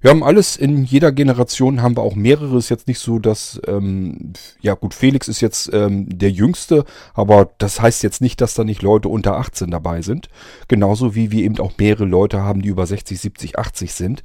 Wir 0.02 0.10
haben 0.10 0.25
alles 0.25 0.56
in 0.56 0.84
jeder 0.84 1.12
Generation, 1.12 1.82
haben 1.82 1.96
wir 1.96 2.02
auch 2.02 2.14
mehrere. 2.14 2.56
Ist 2.56 2.70
jetzt 2.70 2.88
nicht 2.88 3.00
so, 3.00 3.18
dass, 3.18 3.60
ähm, 3.66 4.32
ja 4.62 4.72
gut, 4.72 4.94
Felix 4.94 5.28
ist 5.28 5.42
jetzt 5.42 5.70
ähm, 5.75 6.06
der 6.08 6.30
Jüngste, 6.30 6.87
aber 7.12 7.50
das 7.58 7.82
heißt 7.82 8.02
jetzt 8.02 8.22
nicht, 8.22 8.40
dass 8.40 8.54
da 8.54 8.64
nicht 8.64 8.80
Leute 8.80 9.08
unter 9.10 9.37
18 9.37 9.70
dabei 9.70 10.00
sind. 10.00 10.30
Genauso 10.68 11.14
wie 11.14 11.30
wir 11.30 11.44
eben 11.44 11.58
auch 11.60 11.76
mehrere 11.76 12.06
Leute 12.06 12.40
haben, 12.42 12.62
die 12.62 12.70
über 12.70 12.87
60, 12.87 13.20
70, 13.20 13.58
80 13.58 13.92
sind. 13.92 14.22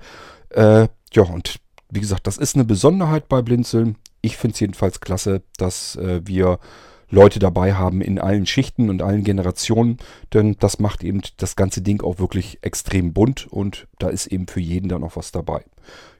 Äh, 0.55 0.87
ja, 1.13 1.23
und 1.23 1.59
wie 1.89 1.99
gesagt, 1.99 2.27
das 2.27 2.37
ist 2.37 2.55
eine 2.55 2.65
Besonderheit 2.65 3.27
bei 3.27 3.41
Blinzeln. 3.41 3.97
Ich 4.21 4.37
finde 4.37 4.53
es 4.53 4.59
jedenfalls 4.59 5.01
klasse, 5.01 5.43
dass 5.57 5.95
äh, 5.97 6.21
wir 6.25 6.59
Leute 7.09 7.39
dabei 7.39 7.73
haben 7.73 8.01
in 8.01 8.17
allen 8.19 8.45
Schichten 8.45 8.89
und 8.89 9.01
allen 9.01 9.23
Generationen, 9.23 9.97
denn 10.33 10.55
das 10.59 10.79
macht 10.79 11.03
eben 11.03 11.21
das 11.37 11.55
ganze 11.55 11.81
Ding 11.81 12.01
auch 12.01 12.17
wirklich 12.17 12.59
extrem 12.61 13.13
bunt 13.13 13.47
und 13.47 13.87
da 13.99 14.07
ist 14.07 14.27
eben 14.27 14.47
für 14.47 14.59
jeden 14.59 14.89
dann 14.89 15.03
auch 15.03 15.15
was 15.15 15.31
dabei. 15.31 15.63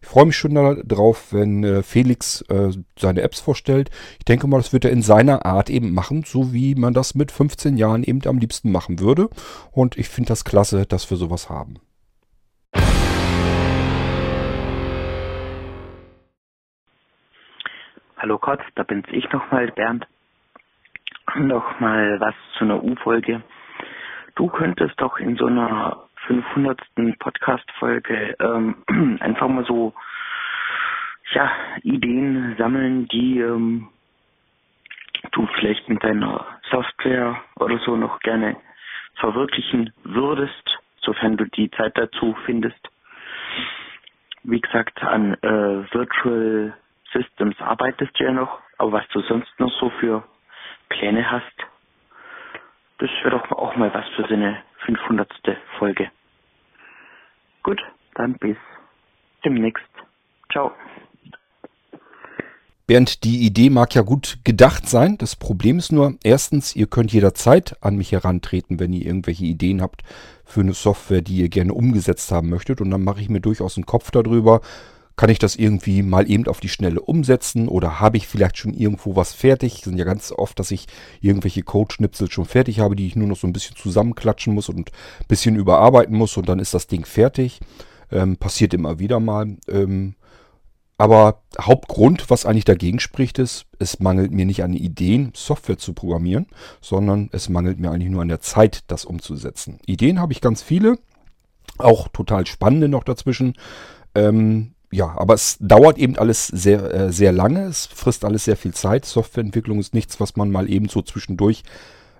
Ich 0.01 0.07
freue 0.07 0.27
mich 0.27 0.37
schon 0.37 0.53
darauf, 0.53 1.33
wenn 1.33 1.63
äh, 1.63 1.81
Felix 1.81 2.41
äh, 2.49 2.69
seine 2.99 3.21
Apps 3.21 3.39
vorstellt. 3.39 3.89
Ich 4.19 4.25
denke 4.25 4.45
mal, 4.45 4.57
das 4.57 4.73
wird 4.73 4.85
er 4.85 4.91
in 4.91 5.01
seiner 5.01 5.45
Art 5.45 5.71
eben 5.71 5.91
machen, 5.91 6.23
so 6.27 6.53
wie 6.53 6.75
man 6.75 6.93
das 6.93 7.15
mit 7.15 7.31
15 7.31 7.75
Jahren 7.77 8.03
eben 8.03 8.21
am 8.27 8.37
liebsten 8.37 8.71
machen 8.71 8.99
würde. 8.99 9.29
Und 9.71 9.97
ich 9.97 10.07
finde 10.07 10.27
das 10.27 10.45
klasse, 10.45 10.85
dass 10.85 11.09
wir 11.09 11.17
sowas 11.17 11.49
haben. 11.49 11.79
Hallo 18.17 18.37
Kotz, 18.37 18.61
da 18.75 18.83
bin's 18.83 19.07
ich 19.11 19.29
nochmal, 19.31 19.67
Bernd. 19.71 20.07
Nochmal 21.35 22.17
was 22.21 22.33
zu 22.57 22.63
einer 22.63 22.81
U-Folge. 22.81 23.43
Du 24.35 24.47
könntest 24.47 24.99
doch 25.01 25.17
in 25.17 25.35
so 25.35 25.47
einer 25.47 26.07
500. 26.25 26.79
Podcast-Folge 27.19 28.37
ähm, 28.39 28.77
einfach 29.19 29.49
mal 29.49 29.65
so 29.65 29.93
ja, 31.33 31.51
Ideen 31.83 32.55
sammeln, 32.57 33.05
die 33.09 33.39
ähm, 33.41 33.89
du 35.33 35.45
vielleicht 35.57 35.89
mit 35.89 36.01
deiner 36.01 36.45
Software 36.71 37.41
oder 37.59 37.79
so 37.79 37.97
noch 37.97 38.21
gerne 38.21 38.55
verwirklichen 39.15 39.91
würdest, 40.03 40.79
sofern 41.01 41.35
du 41.35 41.45
die 41.45 41.69
Zeit 41.71 41.97
dazu 41.97 42.33
findest. 42.45 42.79
Wie 44.43 44.61
gesagt, 44.61 45.03
an 45.03 45.33
äh, 45.33 45.93
Virtual 45.93 46.73
Systems 47.15 47.55
arbeitest 47.59 48.11
du 48.19 48.25
ja 48.25 48.31
noch, 48.31 48.59
aber 48.77 48.93
was 48.93 49.07
du 49.13 49.21
sonst 49.21 49.51
noch 49.57 49.71
so 49.79 49.89
für 49.99 50.23
Pläne 50.89 51.31
hast, 51.31 51.55
das 52.99 53.09
wäre 53.23 53.31
doch 53.31 53.51
auch 53.51 53.75
mal 53.75 53.93
was 53.93 54.05
für 54.15 54.23
so 54.23 54.33
eine 54.33 54.57
500. 54.85 55.27
Folge. 55.79 56.09
Gut, 57.63 57.81
dann 58.15 58.33
bis 58.35 58.57
demnächst. 59.43 59.83
Ciao. 60.51 60.71
Bernd, 62.87 63.23
die 63.23 63.47
Idee 63.47 63.71
mag 63.71 63.95
ja 63.95 64.03
gut 64.03 64.37
gedacht 64.43 64.87
sein. 64.87 65.17
Das 65.17 65.35
Problem 65.35 65.79
ist 65.79 65.91
nur, 65.91 66.15
erstens, 66.23 66.75
ihr 66.75 66.85
könnt 66.85 67.11
jederzeit 67.11 67.77
an 67.81 67.95
mich 67.95 68.11
herantreten, 68.11 68.79
wenn 68.79 68.93
ihr 68.93 69.07
irgendwelche 69.07 69.45
Ideen 69.45 69.81
habt 69.81 70.03
für 70.45 70.61
eine 70.61 70.73
Software, 70.73 71.21
die 71.21 71.37
ihr 71.37 71.49
gerne 71.49 71.73
umgesetzt 71.73 72.31
haben 72.31 72.49
möchtet. 72.49 72.81
Und 72.81 72.91
dann 72.91 73.03
mache 73.03 73.21
ich 73.21 73.29
mir 73.29 73.41
durchaus 73.41 73.75
einen 73.75 73.87
Kopf 73.87 74.11
darüber, 74.11 74.61
kann 75.15 75.29
ich 75.29 75.39
das 75.39 75.55
irgendwie 75.55 76.03
mal 76.03 76.29
eben 76.29 76.47
auf 76.47 76.59
die 76.59 76.69
Schnelle 76.69 77.01
umsetzen 77.01 77.67
oder 77.67 77.99
habe 77.99 78.17
ich 78.17 78.27
vielleicht 78.27 78.57
schon 78.57 78.73
irgendwo 78.73 79.15
was 79.15 79.33
fertig? 79.33 79.81
Sind 79.83 79.97
ja 79.97 80.05
ganz 80.05 80.31
oft, 80.31 80.59
dass 80.59 80.71
ich 80.71 80.87
irgendwelche 81.21 81.63
Codeschnipsel 81.63 82.29
schon 82.29 82.45
fertig 82.45 82.79
habe, 82.79 82.95
die 82.95 83.07
ich 83.07 83.15
nur 83.15 83.27
noch 83.27 83.37
so 83.37 83.47
ein 83.47 83.53
bisschen 83.53 83.75
zusammenklatschen 83.75 84.53
muss 84.53 84.69
und 84.69 84.91
ein 84.91 85.27
bisschen 85.27 85.55
überarbeiten 85.55 86.17
muss 86.17 86.35
und 86.37 86.49
dann 86.49 86.59
ist 86.59 86.73
das 86.73 86.87
Ding 86.87 87.05
fertig. 87.05 87.59
Ähm, 88.11 88.37
passiert 88.37 88.73
immer 88.73 88.99
wieder 88.99 89.19
mal. 89.19 89.57
Ähm, 89.67 90.15
aber 90.97 91.41
Hauptgrund, 91.59 92.29
was 92.29 92.45
eigentlich 92.45 92.65
dagegen 92.65 92.99
spricht, 92.99 93.37
ist, 93.39 93.65
es 93.79 93.99
mangelt 93.99 94.31
mir 94.31 94.45
nicht 94.45 94.63
an 94.63 94.73
Ideen, 94.73 95.31
Software 95.35 95.77
zu 95.77 95.93
programmieren, 95.93 96.47
sondern 96.81 97.29
es 97.33 97.49
mangelt 97.49 97.79
mir 97.79 97.91
eigentlich 97.91 98.11
nur 98.11 98.21
an 98.21 98.29
der 98.29 98.39
Zeit, 98.39 98.83
das 98.87 99.03
umzusetzen. 99.03 99.79
Ideen 99.85 100.19
habe 100.21 100.31
ich 100.31 100.39
ganz 100.39 100.61
viele, 100.61 100.97
auch 101.77 102.07
total 102.09 102.45
spannende 102.45 102.87
noch 102.87 103.03
dazwischen. 103.03 103.55
Ähm, 104.13 104.74
ja, 104.95 105.13
aber 105.17 105.33
es 105.33 105.57
dauert 105.59 105.97
eben 105.97 106.17
alles 106.17 106.47
sehr, 106.47 106.93
äh, 106.93 107.11
sehr 107.11 107.33
lange. 107.33 107.65
Es 107.65 107.85
frisst 107.85 108.23
alles 108.23 108.45
sehr 108.45 108.55
viel 108.55 108.73
Zeit. 108.73 109.05
Softwareentwicklung 109.05 109.79
ist 109.79 109.93
nichts, 109.93 110.19
was 110.21 110.37
man 110.37 110.49
mal 110.51 110.69
eben 110.69 110.87
so 110.87 111.01
zwischendurch 111.01 111.63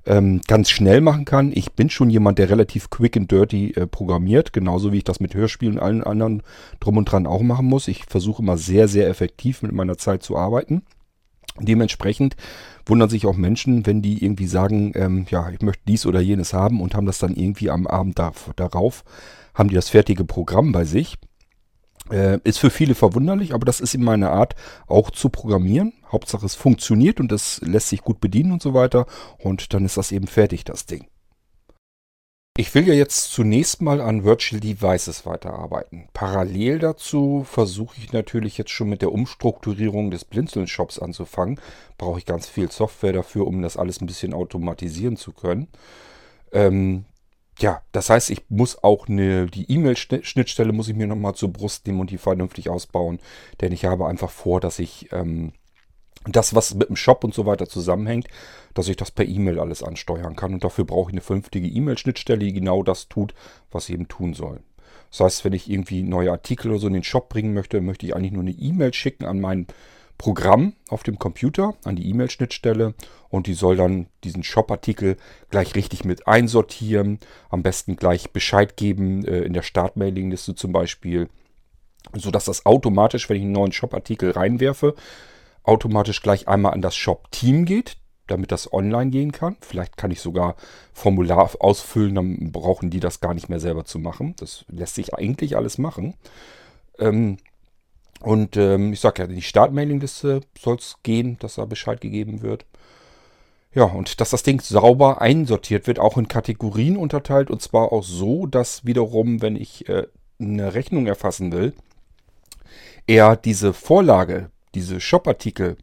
ähm, 0.06 0.42
ganz 0.46 0.70
schnell 0.70 1.00
machen 1.00 1.24
kann. 1.24 1.54
Ich 1.56 1.72
bin 1.72 1.90
schon 1.90 2.10
jemand, 2.10 2.38
der 2.38 2.50
relativ 2.50 2.90
quick 2.90 3.16
and 3.16 3.32
dirty 3.32 3.72
äh, 3.72 3.88
programmiert, 3.88 4.52
genauso 4.52 4.92
wie 4.92 4.98
ich 4.98 5.04
das 5.06 5.22
mit 5.22 5.34
Hörspielen 5.34 5.76
und 5.76 5.84
allen 5.84 6.04
anderen 6.04 6.44
drum 6.82 6.98
und 6.98 7.06
dran 7.06 7.28
auch 7.28 7.42
machen 7.42 7.66
muss. 7.66 7.88
Ich 7.88 8.06
versuche 8.06 8.42
immer 8.42 8.58
sehr, 8.58 8.90
sehr 8.90 9.08
effektiv 9.08 9.62
mit 9.62 9.72
meiner 9.72 9.98
Zeit 9.98 10.22
zu 10.22 10.38
arbeiten. 10.38 10.84
Dementsprechend 11.58 12.36
wundern 12.86 13.10
sich 13.10 13.26
auch 13.26 13.38
Menschen, 13.38 13.86
wenn 13.86 14.02
die 14.02 14.22
irgendwie 14.24 14.48
sagen, 14.48 14.92
ähm, 14.96 15.26
ja, 15.30 15.50
ich 15.50 15.62
möchte 15.62 15.84
dies 15.88 16.06
oder 16.06 16.20
jenes 16.20 16.54
haben 16.54 16.82
und 16.82 16.94
haben 16.94 17.06
das 17.06 17.20
dann 17.20 17.36
irgendwie 17.36 17.70
am 17.70 17.88
Abend 17.88 18.20
da, 18.20 18.34
darauf, 18.58 19.06
haben 19.54 19.70
die 19.70 19.76
das 19.76 19.88
fertige 19.88 20.26
Programm 20.26 20.74
bei 20.74 20.84
sich. 20.84 21.18
Äh, 22.12 22.40
ist 22.44 22.60
für 22.60 22.70
viele 22.70 22.94
verwunderlich, 22.94 23.54
aber 23.54 23.66
das 23.66 23.80
ist 23.80 23.96
eben 23.96 24.04
meine 24.04 24.30
Art, 24.30 24.56
auch 24.88 25.10
zu 25.10 25.30
programmieren. 25.30 25.94
Hauptsache 26.12 26.46
es 26.46 26.56
funktioniert 26.56 27.20
und 27.20 27.32
es 27.32 27.62
lässt 27.62 27.90
sich 27.90 28.02
gut 28.02 28.20
bedienen 28.20 28.52
und 28.52 28.62
so 28.62 28.74
weiter. 28.74 29.08
Und 29.40 29.74
dann 29.74 29.86
ist 29.86 29.98
das 29.98 30.12
eben 30.12 30.28
fertig, 30.28 30.64
das 30.64 30.86
Ding. 30.86 31.08
Ich 32.58 32.74
will 32.74 32.88
ja 32.88 32.94
jetzt 32.94 33.34
zunächst 33.34 33.82
mal 33.82 34.00
an 34.00 34.24
Virtual 34.24 34.62
Devices 34.62 35.26
weiterarbeiten. 35.26 36.08
Parallel 36.14 36.80
dazu 36.80 37.46
versuche 37.46 37.98
ich 37.98 38.14
natürlich 38.14 38.58
jetzt 38.58 38.72
schon 38.72 38.88
mit 38.88 39.02
der 39.02 39.12
Umstrukturierung 39.12 40.10
des 40.10 40.24
Blinzeln-Shops 40.24 41.00
anzufangen. 41.00 41.60
Brauche 41.98 42.20
ich 42.20 42.26
ganz 42.26 42.48
viel 42.48 42.72
Software 42.72 43.12
dafür, 43.12 43.46
um 43.46 43.62
das 43.62 43.76
alles 43.76 44.00
ein 44.00 44.06
bisschen 44.06 44.34
automatisieren 44.34 45.18
zu 45.18 45.34
können. 45.34 45.68
Ähm, 46.54 47.04
ja, 47.60 47.82
das 47.92 48.10
heißt, 48.10 48.30
ich 48.32 48.44
muss 48.50 48.84
auch 48.84 49.08
eine, 49.08 49.46
die 49.48 49.72
E-Mail-Schnittstelle 49.72 50.74
muss 50.74 50.90
ich 50.90 50.96
mir 50.96 51.08
nochmal 51.08 51.36
zur 51.36 51.54
Brust 51.54 51.88
nehmen 51.88 52.02
und 52.02 52.12
die 52.12 52.18
vernünftig 52.18 52.70
ausbauen. 52.70 53.20
Denn 53.62 53.72
ich 53.72 53.86
habe 53.86 54.08
einfach 54.08 54.30
vor, 54.30 54.60
dass 54.60 54.80
ich 54.80 55.10
ähm, 55.14 55.54
das, 56.26 56.54
was 56.54 56.74
mit 56.74 56.90
dem 56.90 56.96
Shop 56.96 57.24
und 57.24 57.34
so 57.34 57.46
weiter 57.46 57.68
zusammenhängt, 57.68 58.28
dass 58.74 58.90
ich 58.90 58.98
das 58.98 59.12
per 59.12 59.26
E-Mail 59.26 59.60
alles 59.60 59.84
ansteuern 59.84 60.36
kann. 60.36 60.54
Und 60.54 60.64
dafür 60.64 60.84
brauche 60.84 61.12
ich 61.12 61.14
eine 61.14 61.22
vernünftige 61.22 61.68
E-Mail-Schnittstelle, 61.68 62.40
die 62.40 62.54
genau 62.54 62.84
das 62.84 63.08
tut, 63.08 63.34
was 63.72 63.86
sie 63.86 63.94
eben 63.94 64.08
tun 64.08 64.34
soll. 64.34 64.62
Das 65.12 65.22
heißt, 65.22 65.46
wenn 65.46 65.54
ich 65.54 65.70
irgendwie 65.70 66.04
neue 66.04 66.32
Artikel 66.32 66.72
oder 66.72 66.80
so 66.80 66.88
in 66.88 66.94
den 66.94 67.04
Shop 67.04 67.30
bringen 67.30 67.54
möchte, 67.54 67.80
möchte 67.80 68.06
ich 68.06 68.16
eigentlich 68.16 68.34
nur 68.34 68.42
eine 68.42 68.52
E-Mail 68.52 68.94
schicken 68.94 69.26
an 69.26 69.40
meinen 69.40 69.68
Programm 70.18 70.74
auf 70.90 71.04
dem 71.04 71.20
Computer 71.20 71.76
an 71.84 71.96
die 71.96 72.10
E-Mail-Schnittstelle 72.10 72.94
und 73.30 73.48
die 73.48 73.54
soll 73.54 73.76
dann 73.76 74.08
diesen 74.24 74.44
Shop-Artikel 74.44 75.18
gleich 75.50 75.76
richtig 75.76 76.06
mit 76.06 76.28
einsortieren, 76.28 77.20
am 77.50 77.64
besten 77.64 77.96
gleich 77.96 78.32
Bescheid 78.32 78.78
geben 78.78 79.26
äh, 79.26 79.42
in 79.42 79.54
der 79.54 79.62
Start-Mailing-Liste 79.62 80.56
zum 80.56 80.72
Beispiel, 80.72 81.30
sodass 82.14 82.46
das 82.46 82.66
automatisch, 82.66 83.30
wenn 83.30 83.38
ich 83.38 83.44
einen 83.44 83.52
neuen 83.52 83.72
Shop-Artikel 83.72 84.32
reinwerfe, 84.32 84.96
automatisch 85.64 86.22
gleich 86.22 86.48
einmal 86.48 86.74
an 86.74 86.82
das 86.82 86.96
Shop-Team 86.96 87.66
geht, 87.66 87.98
damit 88.28 88.52
das 88.52 88.72
online 88.72 89.12
gehen 89.12 89.32
kann. 89.32 89.58
Vielleicht 89.62 89.98
kann 89.98 90.12
ich 90.12 90.22
sogar 90.22 90.56
Formular 90.94 91.52
ausfüllen, 91.60 92.16
dann 92.16 92.52
brauchen 92.52 92.90
die 92.90 93.00
das 93.00 93.20
gar 93.20 93.34
nicht 93.34 93.50
mehr 93.50 93.60
selber 93.60 93.86
zu 93.86 94.00
machen. 94.00 94.36
Das 94.40 94.66
lässt 94.68 94.96
sich 94.96 95.14
eigentlich 95.14 95.58
alles 95.58 95.78
machen. 95.78 96.16
Ähm, 96.98 97.38
und 98.22 98.58
ähm, 98.58 98.94
ich 98.94 99.00
sage 99.00 99.24
ja, 99.24 99.28
die 99.28 99.42
Startmailingliste 99.42 100.42
soll 100.58 100.76
es 100.76 100.96
gehen, 101.04 101.38
dass 101.40 101.56
da 101.56 101.66
Bescheid 101.66 102.02
gegeben 102.02 102.42
wird. 102.42 102.66
Ja, 103.74 103.84
und 103.84 104.22
dass 104.22 104.30
das 104.30 104.44
Ding 104.44 104.62
sauber 104.62 105.22
einsortiert 105.22 105.86
wird, 105.86 106.00
auch 106.00 106.18
in 106.18 106.30
Kategorien 106.30 106.96
unterteilt. 106.96 107.52
Und 107.52 107.62
zwar 107.62 107.92
auch 107.92 108.04
so, 108.04 108.46
dass 108.46 108.86
wiederum, 108.86 109.42
wenn 109.42 109.58
ich 109.58 109.90
äh, 109.90 110.08
eine 110.40 110.74
Rechnung 110.74 111.08
erfassen 111.08 111.52
will, 111.52 111.74
er 113.06 113.36
diese 113.36 113.74
Vorlage, 113.74 114.50
diese 114.74 115.02
Shop-Artikel, 115.02 115.78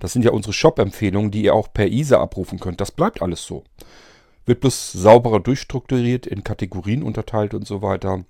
das 0.00 0.12
sind 0.12 0.24
ja 0.24 0.32
unsere 0.32 0.52
Shop-Empfehlungen, 0.52 1.30
die 1.30 1.42
ihr 1.42 1.54
auch 1.54 1.72
per 1.72 1.86
ISA 1.86 2.20
abrufen 2.20 2.58
könnt. 2.58 2.80
Das 2.80 2.90
bleibt 2.90 3.22
alles 3.22 3.44
so. 3.44 3.64
Wird 4.44 4.60
bloß 4.60 4.92
sauberer 4.92 5.40
durchstrukturiert, 5.40 6.26
in 6.26 6.42
Kategorien 6.42 7.02
unterteilt 7.02 7.54
und 7.54 7.66
so 7.66 7.82
weiter. 7.82 8.24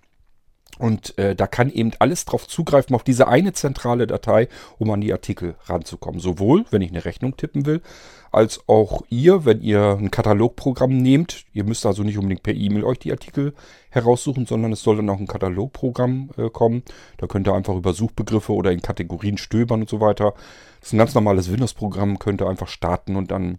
Und 0.78 1.18
äh, 1.18 1.34
da 1.34 1.46
kann 1.46 1.70
eben 1.70 1.90
alles 1.98 2.24
drauf 2.24 2.46
zugreifen, 2.46 2.94
auf 2.94 3.02
diese 3.02 3.26
eine 3.26 3.52
zentrale 3.52 4.06
Datei, 4.06 4.48
um 4.78 4.90
an 4.90 5.00
die 5.00 5.12
Artikel 5.12 5.56
ranzukommen. 5.64 6.20
Sowohl, 6.20 6.64
wenn 6.70 6.82
ich 6.82 6.90
eine 6.90 7.04
Rechnung 7.04 7.36
tippen 7.36 7.66
will, 7.66 7.82
als 8.30 8.60
auch 8.68 9.02
ihr, 9.08 9.44
wenn 9.44 9.60
ihr 9.60 9.96
ein 9.98 10.10
Katalogprogramm 10.10 10.96
nehmt. 10.96 11.44
Ihr 11.52 11.64
müsst 11.64 11.86
also 11.86 12.02
nicht 12.02 12.16
unbedingt 12.16 12.42
per 12.42 12.54
E-Mail 12.54 12.84
euch 12.84 12.98
die 12.98 13.10
Artikel 13.10 13.54
heraussuchen, 13.90 14.46
sondern 14.46 14.72
es 14.72 14.82
soll 14.82 14.96
dann 14.96 15.10
auch 15.10 15.18
ein 15.18 15.26
Katalogprogramm 15.26 16.30
äh, 16.36 16.50
kommen. 16.50 16.82
Da 17.16 17.26
könnt 17.26 17.48
ihr 17.48 17.54
einfach 17.54 17.74
über 17.74 17.92
Suchbegriffe 17.92 18.52
oder 18.52 18.70
in 18.70 18.82
Kategorien 18.82 19.38
stöbern 19.38 19.80
und 19.80 19.88
so 19.88 20.00
weiter. 20.00 20.34
Das 20.80 20.88
ist 20.88 20.92
ein 20.92 20.98
ganz 20.98 21.14
normales 21.14 21.50
Windows-Programm, 21.50 22.18
könnt 22.18 22.40
ihr 22.40 22.48
einfach 22.48 22.68
starten 22.68 23.16
und 23.16 23.30
dann 23.30 23.58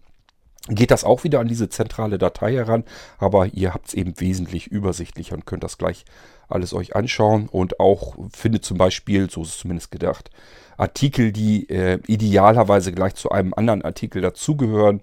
geht 0.67 0.91
das 0.91 1.03
auch 1.03 1.23
wieder 1.23 1.39
an 1.39 1.47
diese 1.47 1.69
zentrale 1.69 2.17
Datei 2.17 2.53
heran, 2.53 2.83
aber 3.17 3.47
ihr 3.47 3.73
habt 3.73 3.87
es 3.87 3.93
eben 3.93 4.19
wesentlich 4.19 4.67
übersichtlicher 4.67 5.35
und 5.35 5.45
könnt 5.45 5.63
das 5.63 5.77
gleich 5.77 6.05
alles 6.49 6.73
euch 6.73 6.95
anschauen 6.95 7.47
und 7.49 7.79
auch 7.79 8.15
findet 8.33 8.65
zum 8.65 8.77
Beispiel, 8.77 9.29
so 9.29 9.41
ist 9.43 9.49
es 9.49 9.57
zumindest 9.59 9.91
gedacht, 9.91 10.29
Artikel, 10.79 11.31
die 11.31 11.69
äh, 11.69 11.99
idealerweise 12.07 12.91
gleich 12.91 13.15
zu 13.15 13.29
einem 13.29 13.53
anderen 13.53 13.81
Artikel 13.83 14.21
dazugehören. 14.21 15.01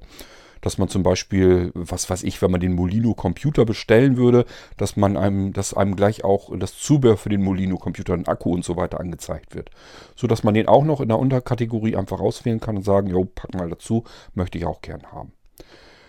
Dass 0.63 0.79
man 0.79 0.89
zum 0.89 1.05
Beispiel, 1.05 1.71
was 1.75 2.11
weiß 2.11 2.25
ich, 2.25 2.43
wenn 2.43 2.51
man 2.51 2.61
den 2.61 2.75
Molino 2.75 3.15
Computer 3.15 3.65
bestellen 3.65 4.17
würde, 4.17 4.47
dass 4.79 4.97
man 4.97 5.17
einem, 5.17 5.53
dass 5.53 5.75
einem 5.75 5.95
gleich 5.95 6.25
auch 6.25 6.51
das 6.59 6.77
Zubehör 6.77 7.17
für 7.17 7.29
den 7.29 7.45
Molino 7.45 7.77
Computer, 7.77 8.15
ein 8.15 8.27
Akku 8.27 8.53
und 8.53 8.65
so 8.65 8.77
weiter 8.77 8.99
angezeigt 8.99 9.55
wird. 9.55 9.71
So 10.17 10.27
dass 10.27 10.43
man 10.43 10.55
den 10.55 10.67
auch 10.67 10.83
noch 10.83 11.01
in 11.01 11.09
der 11.09 11.19
Unterkategorie 11.19 11.95
einfach 11.95 12.21
auswählen 12.21 12.59
kann 12.59 12.79
und 12.79 12.85
sagen, 12.85 13.09
jo, 13.09 13.27
pack 13.27 13.55
mal 13.55 13.69
dazu, 13.69 14.05
möchte 14.35 14.59
ich 14.59 14.65
auch 14.65 14.81
gern 14.81 15.03
haben. 15.13 15.36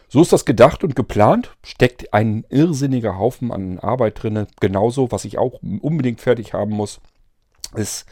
So 0.10 0.22
ist 0.22 0.32
das 0.32 0.46
gedacht 0.46 0.84
und 0.84 0.96
geplant. 0.96 1.56
Steckt 1.64 2.14
ein 2.14 2.46
irrsinniger 2.50 3.18
Haufen 3.18 3.52
an 3.52 3.80
Arbeit 3.80 4.24
drin. 4.24 4.48
Genauso, 4.60 5.12
was 5.12 5.26
ich 5.26 5.38
auch 5.38 5.60
unbedingt 5.82 6.22
fertig 6.22 6.54
haben 6.54 6.72
muss, 6.72 7.02
ist 7.76 8.06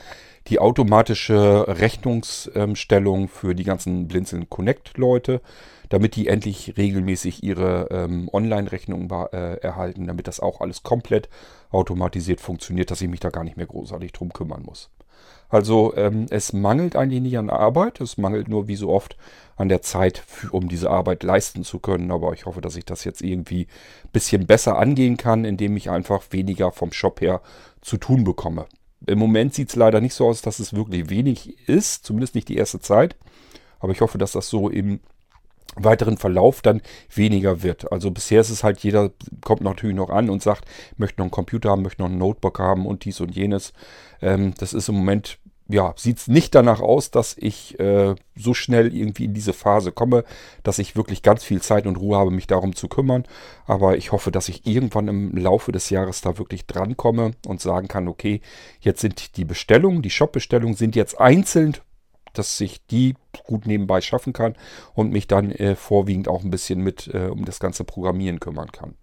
die 0.47 0.59
automatische 0.59 1.65
Rechnungsstellung 1.67 3.29
für 3.29 3.55
die 3.55 3.63
ganzen 3.63 4.07
Blinzeln 4.07 4.49
Connect 4.49 4.97
Leute, 4.97 5.41
damit 5.89 6.15
die 6.15 6.27
endlich 6.27 6.75
regelmäßig 6.77 7.43
ihre 7.43 7.87
ähm, 7.89 8.29
Online-Rechnungen 8.31 9.09
äh, 9.09 9.55
erhalten, 9.55 10.07
damit 10.07 10.27
das 10.27 10.39
auch 10.39 10.61
alles 10.61 10.83
komplett 10.83 11.29
automatisiert 11.71 12.41
funktioniert, 12.41 12.91
dass 12.91 13.01
ich 13.01 13.07
mich 13.07 13.21
da 13.21 13.29
gar 13.29 13.43
nicht 13.43 13.57
mehr 13.57 13.65
großartig 13.65 14.11
drum 14.11 14.33
kümmern 14.33 14.63
muss. 14.63 14.91
Also 15.49 15.95
ähm, 15.95 16.25
es 16.29 16.53
mangelt 16.53 16.95
eigentlich 16.95 17.21
nicht 17.21 17.37
an 17.37 17.49
Arbeit, 17.49 18.01
es 18.01 18.17
mangelt 18.17 18.47
nur 18.47 18.67
wie 18.67 18.75
so 18.75 18.89
oft 18.89 19.15
an 19.55 19.69
der 19.69 19.81
Zeit, 19.81 20.17
für, 20.25 20.51
um 20.51 20.67
diese 20.67 20.89
Arbeit 20.89 21.23
leisten 21.23 21.63
zu 21.63 21.79
können. 21.79 22.11
Aber 22.11 22.33
ich 22.33 22.45
hoffe, 22.45 22.61
dass 22.61 22.75
ich 22.75 22.85
das 22.85 23.03
jetzt 23.03 23.21
irgendwie 23.21 23.67
ein 24.03 24.09
bisschen 24.11 24.47
besser 24.47 24.77
angehen 24.77 25.17
kann, 25.17 25.45
indem 25.45 25.77
ich 25.77 25.89
einfach 25.89 26.23
weniger 26.31 26.71
vom 26.71 26.91
Shop 26.91 27.21
her 27.21 27.41
zu 27.81 27.97
tun 27.97 28.23
bekomme. 28.23 28.65
Im 29.07 29.19
Moment 29.19 29.53
sieht 29.53 29.69
es 29.69 29.75
leider 29.75 30.01
nicht 30.01 30.15
so 30.15 30.27
aus, 30.27 30.41
dass 30.41 30.59
es 30.59 30.73
wirklich 30.73 31.09
wenig 31.09 31.69
ist, 31.69 32.05
zumindest 32.05 32.35
nicht 32.35 32.49
die 32.49 32.57
erste 32.57 32.79
Zeit. 32.79 33.15
Aber 33.79 33.91
ich 33.91 34.01
hoffe, 34.01 34.17
dass 34.17 34.31
das 34.31 34.49
so 34.49 34.69
im 34.69 34.99
weiteren 35.75 36.17
Verlauf 36.17 36.61
dann 36.61 36.81
weniger 37.13 37.63
wird. 37.63 37.91
Also 37.91 38.11
bisher 38.11 38.41
ist 38.41 38.49
es 38.49 38.63
halt, 38.63 38.79
jeder 38.79 39.11
kommt 39.41 39.61
natürlich 39.61 39.95
noch 39.95 40.09
an 40.09 40.29
und 40.29 40.41
sagt, 40.41 40.65
möchte 40.97 41.19
noch 41.19 41.25
einen 41.25 41.31
Computer 41.31 41.69
haben, 41.71 41.81
möchte 41.81 42.01
noch 42.01 42.09
ein 42.09 42.17
Notebook 42.17 42.59
haben 42.59 42.85
und 42.85 43.05
dies 43.05 43.19
und 43.19 43.35
jenes. 43.35 43.73
Ähm, 44.21 44.53
das 44.57 44.73
ist 44.73 44.89
im 44.89 44.95
Moment 44.95 45.37
ja, 45.67 45.93
sieht 45.97 46.17
es 46.19 46.27
nicht 46.27 46.53
danach 46.53 46.79
aus, 46.79 47.09
dass 47.09 47.35
ich 47.37 47.79
äh, 47.79 48.15
so 48.35 48.53
schnell 48.53 48.95
irgendwie 48.95 49.25
in 49.25 49.33
diese 49.33 49.53
Phase 49.53 49.91
komme, 49.91 50.23
dass 50.61 50.77
ich 50.77 50.95
wirklich 50.95 51.23
ganz 51.23 51.43
viel 51.43 51.61
Zeit 51.61 51.87
und 51.87 51.95
Ruhe 51.95 52.17
habe, 52.17 52.29
mich 52.29 52.45
darum 52.45 52.75
zu 52.75 52.87
kümmern. 52.87 53.23
Aber 53.65 53.97
ich 53.97 54.11
hoffe, 54.11 54.31
dass 54.31 54.47
ich 54.47 54.67
irgendwann 54.67 55.07
im 55.07 55.35
Laufe 55.35 55.71
des 55.71 55.89
Jahres 55.89 56.21
da 56.21 56.37
wirklich 56.37 56.67
drankomme 56.67 57.31
und 57.47 57.61
sagen 57.61 57.87
kann, 57.87 58.07
okay, 58.07 58.41
jetzt 58.79 59.01
sind 59.01 59.37
die 59.37 59.45
Bestellungen, 59.45 60.03
die 60.03 60.11
Shop-Bestellungen 60.11 60.75
sind 60.75 60.95
jetzt 60.95 61.19
einzeln, 61.19 61.75
dass 62.37 62.59
ich 62.61 62.85
die 62.87 63.15
gut 63.45 63.65
nebenbei 63.65 64.01
schaffen 64.01 64.33
kann 64.33 64.55
und 64.93 65.11
mich 65.11 65.27
dann 65.27 65.51
äh, 65.51 65.75
vorwiegend 65.75 66.27
auch 66.27 66.43
ein 66.43 66.51
bisschen 66.51 66.81
mit 66.81 67.07
äh, 67.13 67.27
um 67.27 67.45
das 67.45 67.59
ganze 67.59 67.83
Programmieren 67.83 68.39
kümmern 68.39 68.71
kann. 68.71 68.95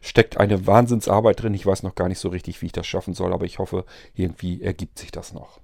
Steckt 0.00 0.38
eine 0.38 0.66
Wahnsinnsarbeit 0.66 1.42
drin. 1.42 1.54
Ich 1.54 1.66
weiß 1.66 1.82
noch 1.82 1.94
gar 1.94 2.08
nicht 2.08 2.18
so 2.18 2.28
richtig, 2.28 2.62
wie 2.62 2.66
ich 2.66 2.72
das 2.72 2.86
schaffen 2.86 3.14
soll, 3.14 3.32
aber 3.32 3.44
ich 3.44 3.58
hoffe, 3.58 3.84
irgendwie 4.14 4.62
ergibt 4.62 4.98
sich 4.98 5.10
das 5.10 5.32
noch. 5.32 5.60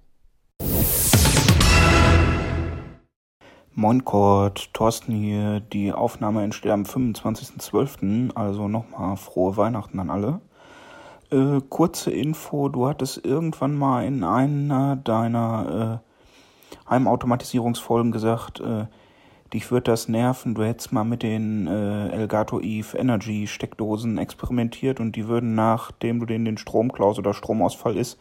Moin 3.74 4.04
Kurt, 4.04 4.74
Thorsten 4.74 5.14
hier. 5.14 5.60
Die 5.60 5.92
Aufnahme 5.92 6.42
entsteht 6.42 6.72
am 6.72 6.82
25.12., 6.82 8.34
also 8.34 8.66
nochmal 8.66 9.16
frohe 9.16 9.56
Weihnachten 9.56 10.00
an 10.00 10.10
alle. 10.10 10.40
Äh, 11.30 11.60
kurze 11.68 12.10
Info, 12.10 12.68
du 12.70 12.88
hattest 12.88 13.24
irgendwann 13.24 13.76
mal 13.76 14.04
in 14.04 14.24
einer 14.24 14.96
deiner 14.96 16.00
äh, 16.02 16.07
Heimautomatisierungsfolgen 16.90 18.12
gesagt, 18.12 18.60
äh, 18.60 18.86
dich 19.52 19.70
wird 19.70 19.88
das 19.88 20.08
nerven, 20.08 20.54
du 20.54 20.62
hättest 20.62 20.92
mal 20.92 21.04
mit 21.04 21.22
den 21.22 21.66
äh, 21.66 22.08
Elgato 22.10 22.60
Eve 22.60 22.98
Energy 22.98 23.46
Steckdosen 23.46 24.18
experimentiert 24.18 25.00
und 25.00 25.16
die 25.16 25.26
würden, 25.26 25.54
nachdem 25.54 26.20
du 26.20 26.26
denen 26.26 26.44
den 26.44 26.58
Strom 26.58 26.92
klaust 26.92 27.18
oder 27.18 27.32
Stromausfall 27.32 27.96
ist, 27.96 28.18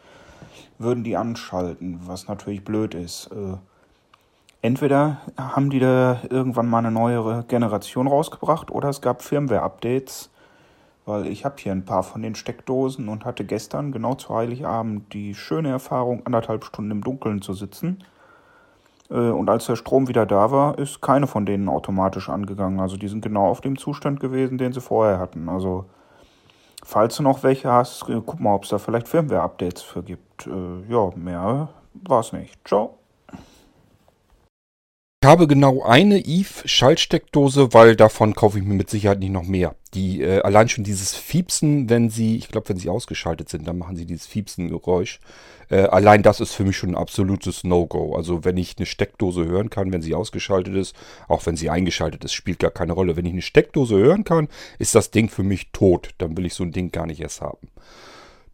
würden 0.79 1.03
die 1.03 1.17
anschalten, 1.17 1.99
was 2.05 2.27
natürlich 2.27 2.63
blöd 2.63 2.93
ist. 2.93 3.29
Äh, 3.31 3.57
entweder 4.61 5.17
haben 5.37 5.69
die 5.69 5.79
da 5.79 6.21
irgendwann 6.29 6.69
mal 6.69 6.79
eine 6.79 6.91
neuere 6.91 7.43
Generation 7.47 8.07
rausgebracht 8.07 8.71
oder 8.71 8.89
es 8.89 9.01
gab 9.01 9.21
Firmware-Updates, 9.21 10.29
weil 11.05 11.27
ich 11.27 11.45
habe 11.45 11.55
hier 11.57 11.71
ein 11.71 11.85
paar 11.85 12.03
von 12.03 12.21
den 12.21 12.35
Steckdosen 12.35 13.09
und 13.09 13.25
hatte 13.25 13.45
gestern 13.45 13.91
genau 13.91 14.15
zu 14.15 14.35
Heiligabend 14.35 15.13
die 15.13 15.35
schöne 15.35 15.69
Erfahrung, 15.69 16.25
anderthalb 16.25 16.63
Stunden 16.63 16.91
im 16.91 17.03
Dunkeln 17.03 17.41
zu 17.41 17.53
sitzen. 17.53 18.03
Äh, 19.09 19.29
und 19.29 19.49
als 19.49 19.65
der 19.65 19.75
Strom 19.75 20.07
wieder 20.07 20.25
da 20.25 20.51
war, 20.51 20.77
ist 20.77 21.01
keine 21.01 21.27
von 21.27 21.45
denen 21.45 21.69
automatisch 21.69 22.29
angegangen. 22.29 22.79
Also 22.79 22.97
die 22.97 23.07
sind 23.07 23.21
genau 23.21 23.47
auf 23.47 23.61
dem 23.61 23.77
Zustand 23.77 24.19
gewesen, 24.19 24.57
den 24.57 24.73
sie 24.73 24.81
vorher 24.81 25.19
hatten. 25.19 25.49
Also 25.49 25.85
Falls 26.89 27.17
du 27.17 27.23
noch 27.23 27.43
welche 27.43 27.69
hast, 27.69 28.05
guck 28.05 28.39
mal, 28.39 28.55
ob 28.55 28.63
es 28.63 28.69
da 28.69 28.77
vielleicht 28.77 29.09
Firmware-Updates 29.09 29.81
für 29.81 30.03
gibt. 30.03 30.47
Äh, 30.47 30.89
ja, 30.89 31.09
mehr 31.17 31.67
war 31.93 32.19
es 32.21 32.31
nicht. 32.31 32.57
Ciao. 32.65 32.96
Ich 35.23 35.27
habe 35.27 35.47
genau 35.47 35.81
eine 35.81 36.19
Eve-Schaltsteckdose, 36.19 37.73
weil 37.73 37.95
davon 37.95 38.35
kaufe 38.35 38.59
ich 38.59 38.63
mir 38.63 38.75
mit 38.75 38.91
Sicherheit 38.91 39.17
nicht 39.17 39.31
noch 39.31 39.47
mehr. 39.47 39.73
Die 39.95 40.21
äh, 40.21 40.41
allein 40.41 40.69
schon 40.69 40.83
dieses 40.83 41.15
Fiepsen, 41.15 41.89
wenn 41.89 42.11
sie, 42.11 42.37
ich 42.37 42.49
glaube, 42.49 42.69
wenn 42.69 42.77
sie 42.77 42.89
ausgeschaltet 42.89 43.49
sind, 43.49 43.67
dann 43.67 43.79
machen 43.79 43.95
sie 43.95 44.05
dieses 44.05 44.27
Fiepsen-Geräusch. 44.27 45.19
Äh, 45.71 45.85
allein 45.85 46.21
das 46.21 46.39
ist 46.39 46.53
für 46.53 46.63
mich 46.63 46.77
schon 46.77 46.91
ein 46.91 46.95
absolutes 46.95 47.63
No-Go. 47.63 48.15
Also 48.15 48.45
wenn 48.45 48.57
ich 48.57 48.75
eine 48.77 48.85
Steckdose 48.85 49.45
hören 49.45 49.71
kann, 49.71 49.91
wenn 49.91 50.03
sie 50.03 50.13
ausgeschaltet 50.13 50.75
ist, 50.75 50.95
auch 51.27 51.47
wenn 51.47 51.57
sie 51.57 51.71
eingeschaltet 51.71 52.23
ist, 52.23 52.33
spielt 52.33 52.59
gar 52.59 52.69
keine 52.69 52.93
Rolle. 52.93 53.15
Wenn 53.15 53.25
ich 53.25 53.33
eine 53.33 53.41
Steckdose 53.41 53.97
hören 53.97 54.23
kann, 54.23 54.49
ist 54.77 54.93
das 54.93 55.09
Ding 55.09 55.29
für 55.29 55.43
mich 55.43 55.71
tot. 55.71 56.11
Dann 56.19 56.37
will 56.37 56.45
ich 56.45 56.53
so 56.53 56.63
ein 56.63 56.73
Ding 56.73 56.91
gar 56.91 57.07
nicht 57.07 57.21
erst 57.21 57.41
haben. 57.41 57.69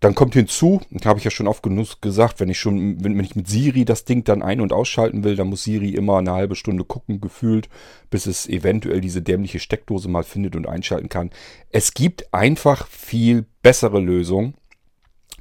Dann 0.03 0.15
kommt 0.15 0.33
hinzu, 0.33 0.81
habe 1.05 1.19
ich 1.19 1.23
ja 1.23 1.31
schon 1.31 1.47
oft 1.47 1.63
genug 1.63 2.01
gesagt, 2.01 2.41
wenn 2.41 2.49
ich 2.49 2.59
schon, 2.59 3.01
wenn, 3.01 3.17
wenn 3.17 3.23
ich 3.23 3.37
mit 3.37 3.47
Siri 3.47 3.85
das 3.85 4.03
Ding 4.03 4.25
dann 4.25 4.41
ein- 4.41 4.59
und 4.59 4.73
ausschalten 4.73 5.23
will, 5.23 5.37
dann 5.37 5.47
muss 5.47 5.63
Siri 5.63 5.91
immer 5.91 6.17
eine 6.17 6.33
halbe 6.33 6.57
Stunde 6.57 6.83
gucken, 6.83 7.21
gefühlt, 7.21 7.69
bis 8.09 8.25
es 8.25 8.45
eventuell 8.49 8.99
diese 8.99 9.21
dämliche 9.21 9.59
Steckdose 9.59 10.09
mal 10.09 10.25
findet 10.25 10.57
und 10.57 10.67
einschalten 10.67 11.07
kann. 11.07 11.29
Es 11.69 11.93
gibt 11.93 12.33
einfach 12.33 12.85
viel 12.87 13.45
bessere 13.61 14.01
Lösungen 14.01 14.55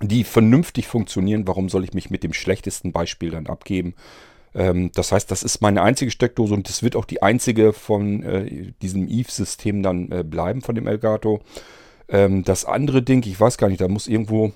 die 0.01 0.25
vernünftig 0.25 0.89
funktionieren. 0.89 1.47
Warum 1.47 1.69
soll 1.69 1.85
ich 1.85 1.93
mich 1.93 2.11
mit 2.11 2.25
dem 2.25 2.33
schlechtesten 2.33 2.91
Beispiel 2.91 3.31
dann 3.31 3.47
abgeben? 3.47 3.95
Ähm, 4.55 4.91
das 4.95 5.13
heißt, 5.13 5.31
das 5.31 5.43
ist 5.43 5.61
meine 5.61 5.83
einzige 5.83 6.11
Steckdose 6.11 6.55
und 6.55 6.69
das 6.69 6.83
wird 6.83 6.97
auch 6.97 7.05
die 7.05 7.23
einzige 7.23 7.73
von 7.73 8.23
äh, 8.25 8.73
diesem 8.83 9.09
Eve-System 9.09 9.83
dann 9.83 10.11
äh, 10.11 10.25
bleiben, 10.25 10.61
von 10.61 10.75
dem 10.75 10.89
Elgato. 10.89 11.43
Ähm, 12.13 12.45
das 12.45 12.65
andere 12.65 13.03
Ding, 13.03 13.27
ich 13.27 13.41
weiß 13.41 13.59
gar 13.59 13.69
nicht, 13.69 13.81
da 13.81 13.89
muss 13.89 14.07
irgendwo, 14.07 14.53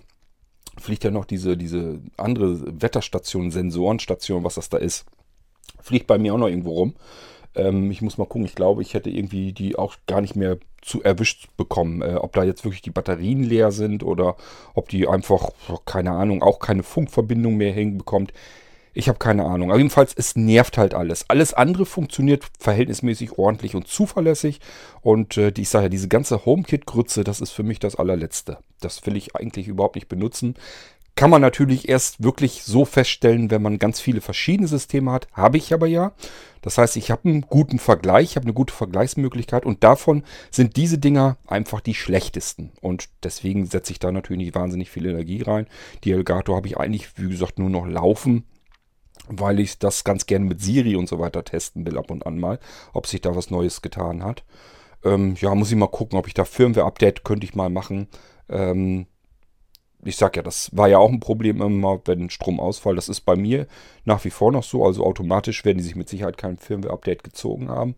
fliegt 0.78 1.02
ja 1.02 1.10
noch 1.10 1.24
diese, 1.24 1.56
diese 1.56 1.98
andere 2.18 2.82
Wetterstation, 2.82 3.50
Sensorenstation, 3.50 4.44
was 4.44 4.54
das 4.56 4.68
da 4.68 4.76
ist. 4.76 5.06
Fliegt 5.80 6.06
bei 6.06 6.18
mir 6.18 6.34
auch 6.34 6.38
noch 6.38 6.48
irgendwo 6.48 6.74
rum. 6.74 6.94
Ähm, 7.54 7.90
ich 7.90 8.02
muss 8.02 8.18
mal 8.18 8.26
gucken, 8.26 8.44
ich 8.44 8.54
glaube, 8.54 8.82
ich 8.82 8.92
hätte 8.92 9.10
irgendwie 9.10 9.52
die 9.52 9.76
auch 9.76 9.96
gar 10.06 10.20
nicht 10.20 10.36
mehr 10.36 10.58
zu 10.82 11.02
erwischt 11.02 11.48
bekommen. 11.56 12.02
Äh, 12.02 12.16
ob 12.16 12.34
da 12.34 12.44
jetzt 12.44 12.64
wirklich 12.64 12.82
die 12.82 12.90
Batterien 12.90 13.42
leer 13.42 13.72
sind 13.72 14.02
oder 14.02 14.36
ob 14.74 14.90
die 14.90 15.08
einfach, 15.08 15.50
keine 15.86 16.12
Ahnung, 16.12 16.42
auch 16.42 16.58
keine 16.58 16.82
Funkverbindung 16.82 17.56
mehr 17.56 17.72
hinbekommt. 17.72 18.34
Ich 18.96 19.10
habe 19.10 19.18
keine 19.18 19.44
Ahnung. 19.44 19.70
Aber 19.70 19.78
jedenfalls, 19.78 20.14
es 20.16 20.36
nervt 20.36 20.78
halt 20.78 20.94
alles. 20.94 21.28
Alles 21.28 21.52
andere 21.52 21.84
funktioniert 21.84 22.46
verhältnismäßig 22.58 23.36
ordentlich 23.36 23.74
und 23.74 23.86
zuverlässig. 23.86 24.60
Und 25.02 25.36
äh, 25.36 25.52
ich 25.54 25.68
sage 25.68 25.84
ja, 25.84 25.88
diese 25.90 26.08
ganze 26.08 26.46
HomeKit-Grütze, 26.46 27.22
das 27.22 27.42
ist 27.42 27.50
für 27.50 27.62
mich 27.62 27.78
das 27.78 27.96
allerletzte. 27.96 28.56
Das 28.80 29.04
will 29.04 29.14
ich 29.16 29.36
eigentlich 29.36 29.68
überhaupt 29.68 29.96
nicht 29.96 30.08
benutzen. 30.08 30.54
Kann 31.14 31.28
man 31.28 31.42
natürlich 31.42 31.90
erst 31.90 32.22
wirklich 32.22 32.62
so 32.62 32.86
feststellen, 32.86 33.50
wenn 33.50 33.60
man 33.60 33.78
ganz 33.78 34.00
viele 34.00 34.22
verschiedene 34.22 34.66
Systeme 34.66 35.12
hat. 35.12 35.28
Habe 35.32 35.58
ich 35.58 35.74
aber 35.74 35.86
ja. 35.86 36.12
Das 36.62 36.78
heißt, 36.78 36.96
ich 36.96 37.10
habe 37.10 37.28
einen 37.28 37.42
guten 37.42 37.78
Vergleich, 37.78 38.30
ich 38.30 38.36
habe 38.36 38.44
eine 38.44 38.54
gute 38.54 38.72
Vergleichsmöglichkeit 38.72 39.66
und 39.66 39.84
davon 39.84 40.24
sind 40.50 40.76
diese 40.76 40.96
Dinger 40.96 41.36
einfach 41.46 41.82
die 41.82 41.94
schlechtesten. 41.94 42.72
Und 42.80 43.10
deswegen 43.22 43.66
setze 43.66 43.92
ich 43.92 43.98
da 43.98 44.10
natürlich 44.10 44.42
nicht 44.42 44.54
wahnsinnig 44.54 44.88
viel 44.88 45.04
Energie 45.04 45.42
rein. 45.42 45.66
Die 46.04 46.12
Elgato 46.12 46.56
habe 46.56 46.66
ich 46.66 46.78
eigentlich, 46.78 47.18
wie 47.18 47.28
gesagt, 47.28 47.58
nur 47.58 47.68
noch 47.68 47.86
laufen, 47.86 48.44
weil 49.28 49.60
ich 49.60 49.78
das 49.78 50.04
ganz 50.04 50.26
gerne 50.26 50.44
mit 50.44 50.60
Siri 50.60 50.96
und 50.96 51.08
so 51.08 51.18
weiter 51.18 51.44
testen 51.44 51.86
will 51.86 51.98
ab 51.98 52.10
und 52.10 52.26
an 52.26 52.38
mal, 52.38 52.58
ob 52.92 53.06
sich 53.06 53.20
da 53.20 53.36
was 53.36 53.50
Neues 53.50 53.82
getan 53.82 54.24
hat. 54.24 54.44
Ähm, 55.04 55.36
ja, 55.40 55.54
muss 55.54 55.70
ich 55.70 55.76
mal 55.76 55.86
gucken, 55.86 56.18
ob 56.18 56.26
ich 56.26 56.34
da 56.34 56.44
Firmware-Update 56.44 57.24
könnte 57.24 57.44
ich 57.46 57.54
mal 57.54 57.70
machen. 57.70 58.08
Ähm, 58.48 59.06
ich 60.04 60.16
sag 60.16 60.36
ja, 60.36 60.42
das 60.42 60.70
war 60.76 60.88
ja 60.88 60.98
auch 60.98 61.10
ein 61.10 61.20
Problem 61.20 61.60
immer, 61.60 62.00
wenn 62.04 62.30
Stromausfall, 62.30 62.94
das 62.94 63.08
ist 63.08 63.22
bei 63.22 63.36
mir 63.36 63.66
nach 64.04 64.24
wie 64.24 64.30
vor 64.30 64.52
noch 64.52 64.62
so, 64.62 64.84
also 64.84 65.04
automatisch 65.04 65.64
werden 65.64 65.78
die 65.78 65.84
sich 65.84 65.96
mit 65.96 66.08
Sicherheit 66.08 66.38
kein 66.38 66.58
Firmware-Update 66.58 67.24
gezogen 67.24 67.68
haben. 67.68 67.96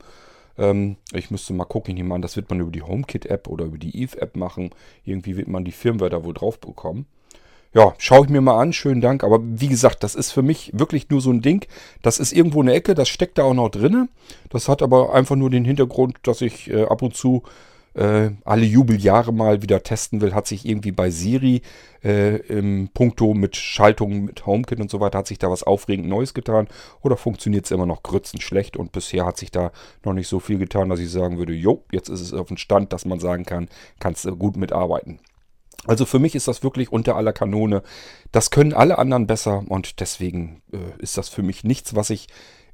Ähm, 0.57 0.97
ich 1.13 1.31
müsste 1.31 1.53
mal 1.53 1.65
gucken, 1.65 1.93
ich 1.93 2.03
nehme 2.03 2.15
an, 2.15 2.23
das 2.23 2.37
wird 2.37 2.51
man 2.51 2.61
über 2.61 2.71
die 2.71 2.83
HomeKit-App 2.83 3.49
oder 3.49 3.67
über 3.67 3.79
die 3.79 3.97
Eve-App 4.03 4.37
machen. 4.37 4.71
Irgendwie 5.05 5.37
wird 5.37 5.49
man 5.49 5.65
die 5.65 5.73
Firmware 5.73 6.11
da 6.11 6.25
wohl 6.25 6.35
drauf 6.35 6.59
bekommen. 6.61 7.07
Ja, 7.75 7.95
schaue 7.99 8.25
ich 8.25 8.31
mir 8.31 8.41
mal 8.41 8.59
an, 8.59 8.73
schönen 8.73 9.01
Dank. 9.01 9.23
Aber 9.23 9.41
wie 9.43 9.69
gesagt, 9.69 10.03
das 10.03 10.15
ist 10.15 10.33
für 10.33 10.43
mich 10.43 10.71
wirklich 10.75 11.11
nur 11.11 11.21
so 11.21 11.31
ein 11.31 11.43
Ding. 11.43 11.67
Das 12.03 12.19
ist 12.19 12.33
irgendwo 12.33 12.63
eine 12.63 12.73
Ecke, 12.73 12.95
das 12.95 13.09
steckt 13.09 13.39
da 13.39 13.45
auch 13.45 13.55
noch 13.55 13.69
drinne. 13.69 14.09
Das 14.49 14.69
hat 14.69 14.83
aber 14.83 15.15
einfach 15.15 15.37
nur 15.37 15.51
den 15.51 15.65
Hintergrund, 15.65 16.17
dass 16.23 16.41
ich 16.41 16.71
äh, 16.71 16.85
ab 16.85 17.03
und 17.03 17.15
zu 17.15 17.43
äh, 17.95 18.31
alle 18.45 18.65
Jubeljahre 18.65 19.33
mal 19.33 19.63
wieder 19.63 19.83
testen 19.83 20.21
will, 20.21 20.35
hat 20.35 20.47
sich 20.47 20.65
irgendwie 20.67 20.93
bei 20.93 21.11
Siri 21.11 21.63
äh, 22.05 22.37
im 22.47 22.89
Punkto 22.95 23.35
mit 23.35 23.57
Schaltungen 23.57 24.25
mit 24.25 24.47
HomeKit 24.47 24.81
und 24.81 24.91
so 24.91 25.01
weiter, 25.01 25.19
hat 25.19 25.27
sich 25.27 25.39
da 25.39 25.51
was 25.51 25.63
aufregend 25.63 26.09
Neues 26.09 26.33
getan 26.33 26.69
oder 27.03 27.17
funktioniert 27.17 27.65
es 27.65 27.71
immer 27.71 27.87
noch 27.87 28.03
grützenschlecht 28.03 28.77
und 28.77 28.93
bisher 28.93 29.27
hat 29.27 29.37
sich 29.37 29.51
da 29.51 29.73
noch 30.05 30.13
nicht 30.13 30.29
so 30.29 30.39
viel 30.39 30.59
getan, 30.59 30.89
dass 30.89 31.01
ich 31.01 31.11
sagen 31.11 31.39
würde, 31.39 31.55
jo, 31.55 31.85
jetzt 31.91 32.09
ist 32.09 32.21
es 32.21 32.33
auf 32.33 32.49
dem 32.49 32.57
Stand, 32.57 32.93
dass 32.93 33.05
man 33.05 33.21
sagen 33.21 33.45
kann, 33.45 33.69
kannst 33.99 34.25
du 34.25 34.37
gut 34.37 34.57
mitarbeiten. 34.57 35.19
Also 35.87 36.05
für 36.05 36.19
mich 36.19 36.35
ist 36.35 36.49
das 36.49 36.63
wirklich 36.63 36.93
unter 36.93 37.17
aller 37.17 37.33
Kanone. 37.33 37.83
Das 38.33 38.51
können 38.51 38.75
alle 38.75 38.99
anderen 38.99 39.27
besser 39.27 39.65
und 39.69 40.01
deswegen 40.01 40.63
äh, 40.73 41.03
ist 41.03 41.17
das 41.17 41.29
für 41.29 41.43
mich 41.43 41.65
nichts, 41.65 41.95
was 41.95 42.11
ich 42.11 42.29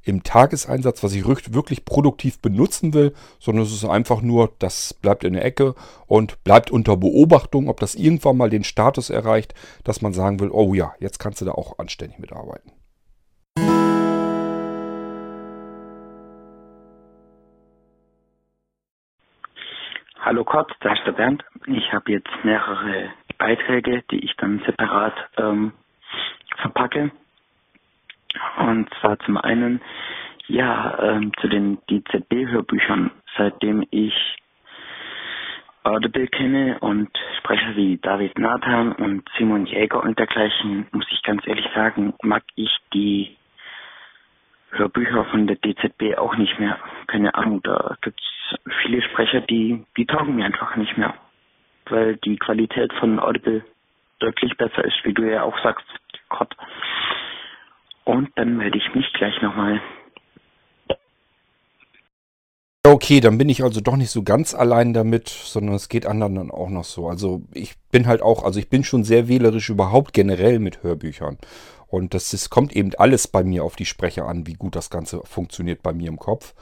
im 0.05 0.21
Tageseinsatz, 0.21 1.03
was 1.03 1.13
ich 1.13 1.25
wirklich 1.25 1.83
produktiv 1.83 2.39
benutzen 2.39 2.93
will, 2.93 3.13
sondern 3.39 3.65
es 3.65 3.73
ist 3.73 3.83
einfach 3.85 4.21
nur, 4.21 4.53
das 4.59 4.93
bleibt 4.93 5.23
in 5.23 5.33
der 5.33 5.43
Ecke 5.43 5.73
und 6.05 6.43
bleibt 6.43 6.69
unter 6.69 6.95
Beobachtung, 6.95 7.69
ob 7.69 7.79
das 7.79 7.95
irgendwann 7.95 8.37
mal 8.37 8.51
den 8.51 8.63
Status 8.63 9.09
erreicht, 9.09 9.55
dass 9.83 10.01
man 10.01 10.13
sagen 10.13 10.39
will, 10.39 10.49
oh 10.51 10.75
ja, 10.75 10.93
jetzt 10.99 11.17
kannst 11.19 11.41
du 11.41 11.45
da 11.45 11.53
auch 11.53 11.79
anständig 11.79 12.19
mitarbeiten. 12.19 12.71
Hallo 20.25 20.43
Kurt, 20.43 20.75
da 20.79 20.91
ist 20.93 21.05
der 21.05 21.11
Bernd. 21.11 21.45
Ich 21.67 21.93
habe 21.93 22.11
jetzt 22.11 22.31
mehrere 22.43 23.11
Beiträge, 23.37 24.01
die 24.09 24.25
ich 24.25 24.35
dann 24.37 24.59
separat 24.65 25.13
ähm, 25.37 25.71
verpacke 26.57 27.11
und 28.57 28.89
zwar 28.99 29.19
zum 29.19 29.37
einen, 29.37 29.81
ja, 30.47 30.97
ähm, 30.99 31.31
zu 31.39 31.47
den 31.47 31.77
DZB-Hörbüchern. 31.91 33.11
Seitdem 33.37 33.85
ich 33.91 34.15
Audible 35.83 36.25
kenne 36.25 36.79
und 36.79 37.15
Sprecher 37.37 37.75
wie 37.75 37.97
David 37.97 38.39
Nathan 38.39 38.93
und 38.93 39.29
Simon 39.37 39.67
Jäger 39.67 40.01
und 40.01 40.17
dergleichen, 40.17 40.87
muss 40.91 41.05
ich 41.11 41.21
ganz 41.21 41.45
ehrlich 41.45 41.67
sagen, 41.75 42.15
mag 42.23 42.41
ich 42.55 42.75
die 42.95 43.37
Hörbücher 44.71 45.25
von 45.25 45.45
der 45.45 45.57
DZB 45.57 46.17
auch 46.17 46.35
nicht 46.35 46.59
mehr. 46.59 46.79
Keine 47.05 47.35
Ahnung, 47.35 47.61
da 47.61 47.95
gibt 48.01 48.19
es 48.19 48.34
viele 48.81 49.01
Sprecher, 49.01 49.41
die, 49.41 49.85
die 49.97 50.05
taugen 50.05 50.35
mir 50.35 50.45
einfach 50.45 50.75
nicht 50.75 50.97
mehr. 50.97 51.13
Weil 51.87 52.17
die 52.17 52.37
Qualität 52.37 52.91
von 52.99 53.19
Audible 53.19 53.63
deutlich 54.19 54.55
besser 54.57 54.83
ist, 54.83 55.03
wie 55.03 55.13
du 55.13 55.23
ja 55.29 55.43
auch 55.43 55.57
sagst, 55.63 55.85
Gott. 56.29 56.55
Und 58.03 58.29
dann 58.35 58.57
melde 58.57 58.77
ich 58.77 58.95
mich 58.95 59.11
gleich 59.13 59.41
nochmal. 59.41 59.81
Okay, 62.87 63.19
dann 63.19 63.39
bin 63.39 63.49
ich 63.49 63.63
also 63.63 63.81
doch 63.81 63.95
nicht 63.95 64.11
so 64.11 64.21
ganz 64.21 64.53
allein 64.53 64.93
damit, 64.93 65.27
sondern 65.27 65.73
es 65.73 65.89
geht 65.89 66.05
anderen 66.05 66.35
dann 66.35 66.51
auch 66.51 66.69
noch 66.69 66.83
so. 66.83 67.07
Also 67.07 67.41
ich 67.51 67.73
bin 67.91 68.05
halt 68.05 68.21
auch, 68.21 68.43
also 68.43 68.59
ich 68.59 68.69
bin 68.69 68.83
schon 68.83 69.03
sehr 69.03 69.27
wählerisch 69.27 69.69
überhaupt 69.69 70.13
generell 70.13 70.59
mit 70.59 70.83
Hörbüchern. 70.83 71.39
Und 71.87 72.13
das, 72.13 72.29
das 72.29 72.51
kommt 72.51 72.75
eben 72.75 72.91
alles 72.97 73.27
bei 73.27 73.43
mir 73.43 73.63
auf 73.63 73.75
die 73.75 73.85
Sprecher 73.85 74.27
an, 74.27 74.45
wie 74.45 74.53
gut 74.53 74.75
das 74.75 74.91
Ganze 74.91 75.21
funktioniert 75.23 75.81
bei 75.81 75.93
mir 75.93 76.09
im 76.09 76.17
Kopf. 76.17 76.53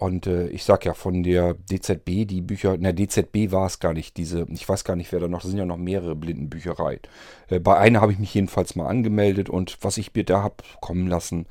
Und 0.00 0.26
äh, 0.26 0.48
ich 0.48 0.64
sag 0.64 0.86
ja 0.86 0.94
von 0.94 1.22
der 1.22 1.52
DZB, 1.52 2.24
die 2.26 2.40
Bücher, 2.40 2.78
der 2.78 2.94
DZB 2.94 3.52
war 3.52 3.66
es 3.66 3.80
gar 3.80 3.92
nicht, 3.92 4.16
diese, 4.16 4.46
ich 4.48 4.66
weiß 4.66 4.84
gar 4.84 4.96
nicht, 4.96 5.12
wer 5.12 5.20
da 5.20 5.28
noch, 5.28 5.42
das 5.42 5.50
sind 5.50 5.58
ja 5.58 5.66
noch 5.66 5.76
mehrere 5.76 6.16
Blindenbüchereien. 6.16 7.00
Äh, 7.48 7.60
bei 7.60 7.76
einer 7.76 8.00
habe 8.00 8.12
ich 8.12 8.18
mich 8.18 8.32
jedenfalls 8.32 8.76
mal 8.76 8.86
angemeldet 8.86 9.50
und 9.50 9.76
was 9.82 9.98
ich 9.98 10.14
mir 10.14 10.24
da 10.24 10.42
habe 10.42 10.64
kommen 10.80 11.06
lassen, 11.06 11.44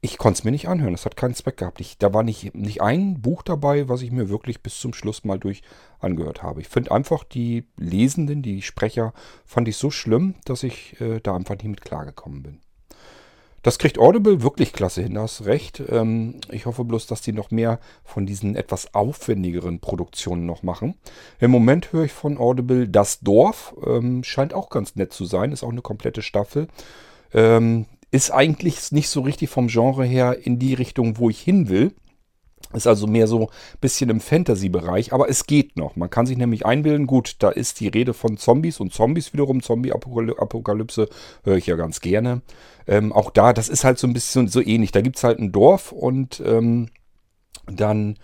ich 0.00 0.18
konnte 0.18 0.38
es 0.38 0.44
mir 0.44 0.50
nicht 0.50 0.66
anhören. 0.66 0.94
Das 0.94 1.04
hat 1.04 1.16
keinen 1.16 1.34
Zweck 1.34 1.58
gehabt. 1.58 1.80
Ich, 1.80 1.96
da 1.96 2.12
war 2.12 2.24
nicht, 2.24 2.56
nicht 2.56 2.82
ein 2.82 3.22
Buch 3.22 3.44
dabei, 3.44 3.88
was 3.88 4.02
ich 4.02 4.10
mir 4.10 4.28
wirklich 4.28 4.64
bis 4.64 4.80
zum 4.80 4.92
Schluss 4.92 5.22
mal 5.22 5.38
durch 5.38 5.62
angehört 6.00 6.42
habe. 6.42 6.62
Ich 6.62 6.68
finde 6.68 6.90
einfach 6.90 7.22
die 7.22 7.68
Lesenden, 7.76 8.42
die 8.42 8.62
Sprecher, 8.62 9.14
fand 9.44 9.68
ich 9.68 9.76
so 9.76 9.92
schlimm, 9.92 10.34
dass 10.44 10.64
ich 10.64 11.00
äh, 11.00 11.20
da 11.20 11.36
einfach 11.36 11.54
nicht 11.54 11.68
mit 11.68 11.82
klargekommen 11.82 12.42
bin. 12.42 12.60
Das 13.62 13.78
kriegt 13.78 13.98
Audible 13.98 14.42
wirklich 14.42 14.72
klasse 14.72 15.02
hin, 15.02 15.18
hast 15.18 15.44
recht. 15.44 15.82
Ähm, 15.88 16.36
ich 16.50 16.66
hoffe 16.66 16.84
bloß, 16.84 17.06
dass 17.06 17.20
die 17.20 17.32
noch 17.32 17.50
mehr 17.50 17.80
von 18.04 18.24
diesen 18.24 18.54
etwas 18.54 18.94
aufwendigeren 18.94 19.80
Produktionen 19.80 20.46
noch 20.46 20.62
machen. 20.62 20.94
Im 21.40 21.50
Moment 21.50 21.92
höre 21.92 22.04
ich 22.04 22.12
von 22.12 22.38
Audible 22.38 22.88
Das 22.88 23.20
Dorf. 23.20 23.74
Ähm, 23.84 24.22
scheint 24.22 24.54
auch 24.54 24.70
ganz 24.70 24.94
nett 24.94 25.12
zu 25.12 25.24
sein, 25.24 25.52
ist 25.52 25.64
auch 25.64 25.70
eine 25.72 25.82
komplette 25.82 26.22
Staffel. 26.22 26.68
Ähm, 27.34 27.86
ist 28.12 28.30
eigentlich 28.30 28.92
nicht 28.92 29.08
so 29.08 29.20
richtig 29.20 29.50
vom 29.50 29.66
Genre 29.66 30.04
her 30.04 30.38
in 30.44 30.58
die 30.58 30.74
Richtung, 30.74 31.18
wo 31.18 31.28
ich 31.28 31.40
hin 31.40 31.68
will. 31.68 31.92
Ist 32.76 32.86
also 32.86 33.06
mehr 33.06 33.26
so 33.26 33.40
ein 33.40 33.48
bisschen 33.80 34.10
im 34.10 34.20
Fantasy-Bereich, 34.20 35.12
aber 35.12 35.28
es 35.28 35.46
geht 35.46 35.76
noch. 35.76 35.96
Man 35.96 36.10
kann 36.10 36.26
sich 36.26 36.36
nämlich 36.36 36.66
einbilden, 36.66 37.06
gut, 37.06 37.36
da 37.38 37.48
ist 37.48 37.80
die 37.80 37.88
Rede 37.88 38.14
von 38.14 38.36
Zombies 38.36 38.80
und 38.80 38.92
Zombies 38.92 39.32
wiederum, 39.32 39.62
Zombie-Apokalypse 39.62 41.08
höre 41.44 41.56
ich 41.56 41.66
ja 41.66 41.76
ganz 41.76 42.00
gerne. 42.00 42.42
Ähm, 42.86 43.12
auch 43.12 43.30
da, 43.30 43.52
das 43.52 43.68
ist 43.68 43.84
halt 43.84 43.98
so 43.98 44.06
ein 44.06 44.12
bisschen 44.12 44.48
so 44.48 44.60
ähnlich. 44.60 44.92
Da 44.92 45.00
gibt 45.00 45.16
es 45.16 45.24
halt 45.24 45.38
ein 45.38 45.52
Dorf 45.52 45.90
und 45.90 46.42
ähm, 46.44 46.88
dann 47.66 48.18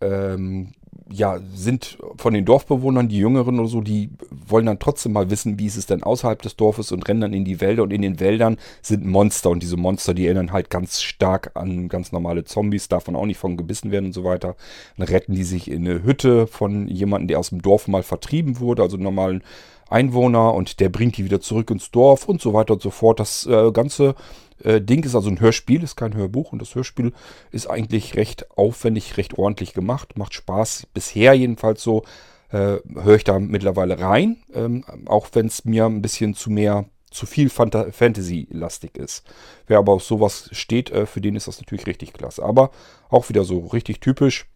ähm, 0.00 0.72
ja, 1.10 1.38
sind 1.54 1.98
von 2.16 2.34
den 2.34 2.44
Dorfbewohnern, 2.44 3.08
die 3.08 3.18
Jüngeren 3.18 3.58
oder 3.58 3.68
so, 3.68 3.80
die 3.80 4.10
wollen 4.46 4.66
dann 4.66 4.78
trotzdem 4.78 5.12
mal 5.12 5.30
wissen, 5.30 5.58
wie 5.58 5.66
ist 5.66 5.76
es 5.76 5.86
denn 5.86 6.02
außerhalb 6.02 6.40
des 6.42 6.56
Dorfes 6.56 6.92
und 6.92 7.08
rennen 7.08 7.20
dann 7.20 7.32
in 7.32 7.44
die 7.44 7.60
Wälder 7.60 7.82
und 7.82 7.92
in 7.92 8.02
den 8.02 8.20
Wäldern 8.20 8.58
sind 8.82 9.06
Monster 9.06 9.50
und 9.50 9.62
diese 9.62 9.76
Monster, 9.76 10.12
die 10.12 10.26
erinnern 10.26 10.52
halt 10.52 10.70
ganz 10.70 11.00
stark 11.00 11.52
an 11.54 11.88
ganz 11.88 12.12
normale 12.12 12.44
Zombies, 12.44 12.88
davon 12.88 13.16
auch 13.16 13.26
nicht 13.26 13.38
von 13.38 13.56
gebissen 13.56 13.90
werden 13.90 14.06
und 14.06 14.12
so 14.12 14.24
weiter. 14.24 14.56
Dann 14.96 15.08
retten 15.08 15.34
die 15.34 15.44
sich 15.44 15.70
in 15.70 15.86
eine 15.88 16.02
Hütte 16.02 16.46
von 16.46 16.88
jemandem, 16.88 17.28
der 17.28 17.38
aus 17.38 17.50
dem 17.50 17.62
Dorf 17.62 17.88
mal 17.88 18.02
vertrieben 18.02 18.60
wurde, 18.60 18.82
also 18.82 18.96
normalen 18.96 19.42
Einwohner 19.90 20.54
und 20.54 20.80
der 20.80 20.88
bringt 20.88 21.16
die 21.16 21.24
wieder 21.24 21.40
zurück 21.40 21.70
ins 21.70 21.90
Dorf 21.90 22.28
und 22.28 22.40
so 22.40 22.52
weiter 22.52 22.74
und 22.74 22.82
so 22.82 22.90
fort. 22.90 23.20
Das 23.20 23.46
äh, 23.46 23.72
Ganze 23.72 24.14
äh, 24.62 24.80
Ding 24.80 25.04
ist 25.04 25.14
also 25.14 25.30
ein 25.30 25.40
Hörspiel, 25.40 25.82
ist 25.82 25.96
kein 25.96 26.14
Hörbuch 26.14 26.52
und 26.52 26.60
das 26.60 26.74
Hörspiel 26.74 27.12
ist 27.50 27.68
eigentlich 27.68 28.16
recht 28.16 28.50
aufwendig, 28.56 29.16
recht 29.16 29.38
ordentlich 29.38 29.72
gemacht, 29.72 30.18
macht 30.18 30.34
Spaß. 30.34 30.86
Bisher 30.92 31.34
jedenfalls 31.34 31.82
so 31.82 32.04
äh, 32.50 32.78
höre 32.94 33.16
ich 33.16 33.24
da 33.24 33.38
mittlerweile 33.38 33.98
rein, 33.98 34.38
ähm, 34.54 34.84
auch 35.06 35.28
wenn 35.32 35.46
es 35.46 35.64
mir 35.64 35.86
ein 35.86 36.02
bisschen 36.02 36.34
zu 36.34 36.50
mehr 36.50 36.86
zu 37.10 37.24
viel 37.24 37.48
Fantasy-lastig 37.48 38.96
ist. 38.98 39.24
Wer 39.66 39.78
aber 39.78 39.92
auf 39.92 40.04
sowas 40.04 40.50
steht, 40.52 40.90
äh, 40.90 41.06
für 41.06 41.20
den 41.20 41.36
ist 41.36 41.48
das 41.48 41.58
natürlich 41.58 41.86
richtig 41.86 42.12
klasse. 42.12 42.42
Aber 42.42 42.70
auch 43.08 43.28
wieder 43.28 43.44
so 43.44 43.66
richtig 43.66 44.00
typisch 44.00 44.46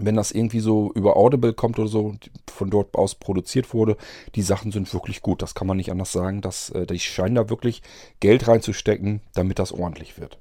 wenn 0.00 0.16
das 0.16 0.32
irgendwie 0.32 0.60
so 0.60 0.92
über 0.94 1.16
Audible 1.16 1.52
kommt 1.52 1.78
oder 1.78 1.88
so, 1.88 2.14
von 2.50 2.70
dort 2.70 2.94
aus 2.94 3.14
produziert 3.14 3.72
wurde, 3.74 3.96
die 4.34 4.42
Sachen 4.42 4.72
sind 4.72 4.92
wirklich 4.92 5.20
gut. 5.20 5.42
Das 5.42 5.54
kann 5.54 5.66
man 5.66 5.76
nicht 5.76 5.90
anders 5.90 6.12
sagen. 6.12 6.40
Dass, 6.40 6.70
äh, 6.70 6.86
die 6.86 6.98
scheinen 6.98 7.34
da 7.34 7.50
wirklich 7.50 7.82
Geld 8.20 8.48
reinzustecken, 8.48 9.20
damit 9.34 9.58
das 9.58 9.72
ordentlich 9.72 10.18
wird. 10.18 10.38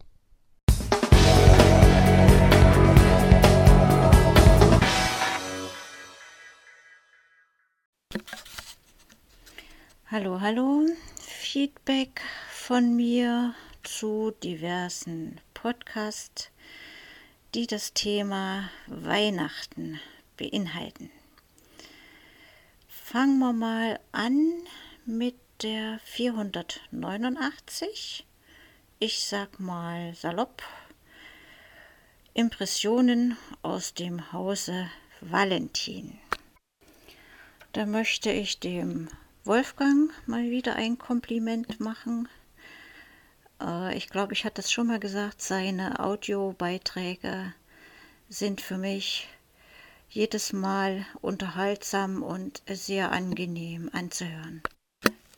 Hallo, 10.12 10.41
hallo. 10.41 10.88
Feedback 11.19 12.22
von 12.52 12.95
mir 12.95 13.54
zu 13.84 14.32
diversen 14.43 15.39
Podcasts 15.54 16.50
die 17.56 17.68
das 17.68 17.94
Thema 17.94 18.70
Weihnachten 18.88 20.02
beinhalten. 20.38 21.10
Fangen 22.88 23.40
wir 23.40 23.54
mal 23.54 24.00
an 24.12 24.52
mit 25.06 25.36
der 25.64 26.00
489. 26.04 28.28
Ich 29.00 29.26
sag 29.26 29.60
mal 29.60 30.14
salopp. 30.14 30.62
Impressionen 32.34 33.36
aus 33.64 33.96
dem 33.96 34.32
Hause 34.32 34.92
Valentin. 35.20 36.20
Da 37.74 37.88
möchte 37.88 38.32
ich 38.32 38.60
dem 38.60 39.10
Wolfgang 39.44 40.12
mal 40.28 40.52
wieder 40.52 40.76
ein 40.76 41.00
Kompliment 41.00 41.80
machen 41.80 42.30
äh, 43.62 43.95
ich 43.95 44.10
glaube, 44.10 44.34
ich 44.34 44.45
hatte 44.45 44.62
es 44.62 44.72
schon 44.72 44.88
mal 44.88 45.00
gesagt, 45.00 45.41
seine 45.41 46.00
Audiobeiträge 46.00 47.54
sind 48.30 48.62
für 48.62 48.78
mich 48.78 49.28
jedes 50.10 50.54
Mal 50.54 51.06
unterhaltsam 51.22 52.24
und 52.24 52.63
sehr 52.67 53.12
angenehm 53.12 53.89
anzuhören. 53.93 54.62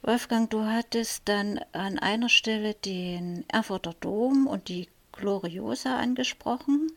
Wolfgang, 0.02 0.50
du 0.50 0.66
hattest 0.66 1.24
dann 1.26 1.60
an 1.74 2.00
einer 2.00 2.30
Stelle 2.30 2.74
den 2.74 3.46
Erfurter 3.50 3.94
Dom 4.00 4.48
und 4.48 4.68
die 4.68 4.88
Gloriosa 5.12 5.98
angesprochen. 5.98 6.92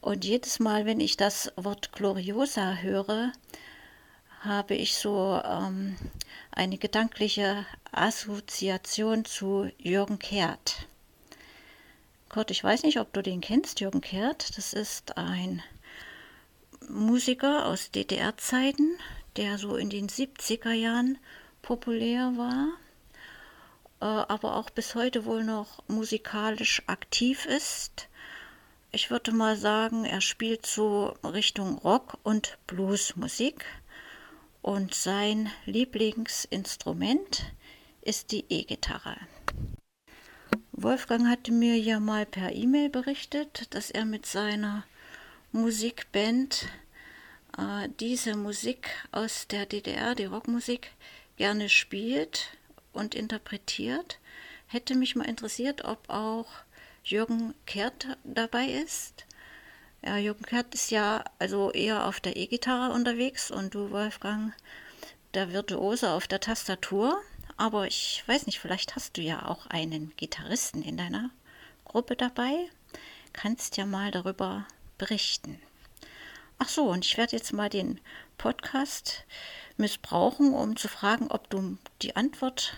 Und 0.00 0.24
jedes 0.24 0.60
Mal, 0.60 0.84
wenn 0.86 1.00
ich 1.00 1.16
das 1.16 1.50
Wort 1.56 1.92
Gloriosa 1.92 2.76
höre, 2.76 3.32
habe 4.40 4.74
ich 4.74 4.96
so 4.96 5.40
ähm, 5.44 5.96
eine 6.56 6.78
gedankliche 6.78 7.66
Assoziation 7.90 9.24
zu 9.24 9.70
Jürgen 9.78 10.18
Kehrt. 10.18 10.86
Kurt, 12.28 12.50
ich 12.50 12.62
weiß 12.62 12.84
nicht, 12.84 12.98
ob 13.00 13.12
du 13.12 13.22
den 13.22 13.40
kennst, 13.40 13.80
Jürgen 13.80 14.00
Kehrt. 14.00 14.56
Das 14.56 14.72
ist 14.72 15.16
ein 15.16 15.62
Musiker 16.88 17.66
aus 17.66 17.90
DDR-Zeiten, 17.90 18.96
der 19.36 19.58
so 19.58 19.76
in 19.76 19.90
den 19.90 20.08
70er 20.08 20.72
Jahren 20.72 21.18
populär 21.62 22.32
war, 22.36 22.68
äh, 24.00 24.04
aber 24.04 24.56
auch 24.56 24.70
bis 24.70 24.94
heute 24.94 25.24
wohl 25.24 25.44
noch 25.44 25.82
musikalisch 25.88 26.82
aktiv 26.86 27.46
ist. 27.46 28.08
Ich 28.92 29.10
würde 29.10 29.32
mal 29.32 29.56
sagen, 29.56 30.04
er 30.04 30.20
spielt 30.20 30.66
so 30.66 31.16
Richtung 31.24 31.78
Rock 31.78 32.18
und 32.22 32.58
Bluesmusik 32.68 33.64
und 34.64 34.94
sein 34.94 35.50
Lieblingsinstrument 35.66 37.52
ist 38.00 38.32
die 38.32 38.46
E-Gitarre. 38.48 39.14
Wolfgang 40.72 41.28
hatte 41.28 41.52
mir 41.52 41.76
ja 41.76 42.00
mal 42.00 42.24
per 42.24 42.50
E-Mail 42.50 42.88
berichtet, 42.88 43.66
dass 43.74 43.90
er 43.90 44.06
mit 44.06 44.24
seiner 44.24 44.84
Musikband 45.52 46.66
äh, 47.58 47.90
diese 48.00 48.36
Musik 48.38 48.88
aus 49.12 49.46
der 49.48 49.66
DDR, 49.66 50.14
die 50.14 50.24
Rockmusik, 50.24 50.92
gerne 51.36 51.68
spielt 51.68 52.56
und 52.94 53.14
interpretiert. 53.14 54.18
Hätte 54.66 54.94
mich 54.94 55.14
mal 55.14 55.28
interessiert, 55.28 55.84
ob 55.84 56.08
auch 56.08 56.48
Jürgen 57.04 57.52
Kehrt 57.66 58.16
dabei 58.24 58.68
ist. 58.68 59.23
Ja, 60.06 60.18
Jürgen 60.18 60.44
Kehrt 60.44 60.74
ist 60.74 60.90
ja 60.90 61.24
also 61.38 61.70
eher 61.70 62.06
auf 62.06 62.20
der 62.20 62.36
E-Gitarre 62.36 62.92
unterwegs 62.92 63.50
und 63.50 63.74
du, 63.74 63.90
Wolfgang, 63.90 64.52
der 65.32 65.50
Virtuose 65.50 66.10
auf 66.10 66.26
der 66.26 66.40
Tastatur. 66.40 67.18
Aber 67.56 67.86
ich 67.86 68.22
weiß 68.26 68.44
nicht, 68.44 68.60
vielleicht 68.60 68.96
hast 68.96 69.16
du 69.16 69.22
ja 69.22 69.46
auch 69.46 69.66
einen 69.68 70.12
Gitarristen 70.16 70.82
in 70.82 70.98
deiner 70.98 71.30
Gruppe 71.86 72.16
dabei. 72.16 72.68
Kannst 73.32 73.78
ja 73.78 73.86
mal 73.86 74.10
darüber 74.10 74.66
berichten. 74.98 75.58
Ach 76.58 76.68
so, 76.68 76.84
und 76.90 77.06
ich 77.06 77.16
werde 77.16 77.36
jetzt 77.36 77.54
mal 77.54 77.70
den 77.70 77.98
Podcast 78.36 79.24
missbrauchen, 79.78 80.52
um 80.52 80.76
zu 80.76 80.88
fragen, 80.88 81.28
ob 81.28 81.48
du 81.48 81.78
die 82.02 82.14
Antwort 82.14 82.76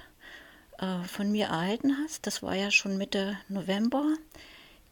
äh, 0.78 1.02
von 1.02 1.32
mir 1.32 1.46
erhalten 1.46 1.96
hast. 2.04 2.24
Das 2.28 2.40
war 2.44 2.54
ja 2.54 2.70
schon 2.70 2.98
Mitte 2.98 3.36
November. 3.48 4.14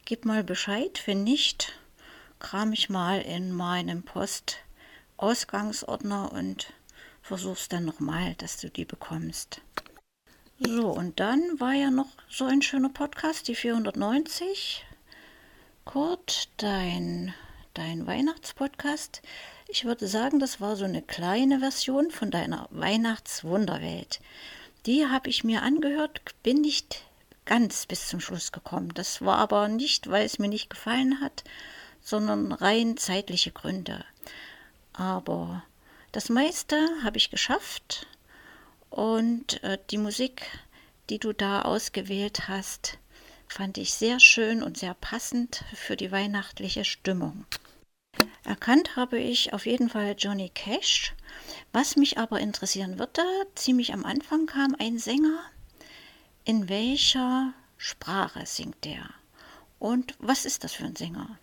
Gib 0.04 0.24
mal 0.24 0.42
Bescheid. 0.42 1.00
Wenn 1.06 1.22
nicht, 1.22 1.74
kram 2.44 2.72
ich 2.74 2.90
mal 2.90 3.22
in 3.22 3.52
meinem 3.52 4.02
Postausgangsordner 4.02 6.30
und 6.30 6.74
versuch's 7.22 7.70
dann 7.70 7.86
nochmal, 7.86 8.34
dass 8.34 8.58
du 8.58 8.68
die 8.68 8.84
bekommst. 8.84 9.62
So, 10.60 10.90
und 10.90 11.20
dann 11.20 11.58
war 11.58 11.72
ja 11.72 11.90
noch 11.90 12.10
so 12.28 12.44
ein 12.44 12.60
schöner 12.60 12.90
Podcast, 12.90 13.48
die 13.48 13.54
490. 13.54 14.84
Kurt, 15.86 16.50
dein, 16.58 17.32
dein 17.72 18.06
Weihnachtspodcast. 18.06 19.22
Ich 19.68 19.86
würde 19.86 20.06
sagen, 20.06 20.38
das 20.38 20.60
war 20.60 20.76
so 20.76 20.84
eine 20.84 21.00
kleine 21.00 21.60
Version 21.60 22.10
von 22.10 22.30
deiner 22.30 22.68
Weihnachtswunderwelt. 22.70 24.20
Die 24.84 25.06
habe 25.06 25.30
ich 25.30 25.44
mir 25.44 25.62
angehört, 25.62 26.20
bin 26.42 26.60
nicht 26.60 27.06
ganz 27.46 27.86
bis 27.86 28.06
zum 28.06 28.20
Schluss 28.20 28.52
gekommen. 28.52 28.92
Das 28.92 29.22
war 29.22 29.38
aber 29.38 29.68
nicht, 29.68 30.10
weil 30.10 30.26
es 30.26 30.38
mir 30.38 30.48
nicht 30.48 30.68
gefallen 30.68 31.22
hat, 31.22 31.42
sondern 32.04 32.52
rein 32.52 32.96
zeitliche 32.96 33.50
Gründe. 33.50 34.04
Aber 34.92 35.64
das 36.12 36.28
meiste 36.28 36.76
habe 37.02 37.16
ich 37.16 37.30
geschafft 37.30 38.06
und 38.90 39.60
äh, 39.64 39.78
die 39.90 39.98
Musik, 39.98 40.46
die 41.10 41.18
du 41.18 41.32
da 41.32 41.62
ausgewählt 41.62 42.46
hast, 42.46 42.98
fand 43.48 43.78
ich 43.78 43.94
sehr 43.94 44.20
schön 44.20 44.62
und 44.62 44.78
sehr 44.78 44.94
passend 44.94 45.64
für 45.74 45.96
die 45.96 46.12
weihnachtliche 46.12 46.84
Stimmung. 46.84 47.46
Erkannt 48.44 48.94
habe 48.94 49.18
ich 49.18 49.52
auf 49.52 49.66
jeden 49.66 49.88
Fall 49.88 50.14
Johnny 50.16 50.50
Cash. 50.50 51.14
Was 51.72 51.96
mich 51.96 52.18
aber 52.18 52.38
interessieren 52.40 52.98
würde, 52.98 53.22
ziemlich 53.54 53.92
am 53.92 54.04
Anfang 54.04 54.46
kam 54.46 54.76
ein 54.78 54.98
Sänger. 54.98 55.40
In 56.44 56.68
welcher 56.68 57.52
Sprache 57.78 58.46
singt 58.46 58.84
der? 58.84 59.08
Und 59.78 60.14
was 60.18 60.44
ist 60.44 60.62
das 60.62 60.74
für 60.74 60.84
ein 60.84 60.96
Sänger? 60.96 61.38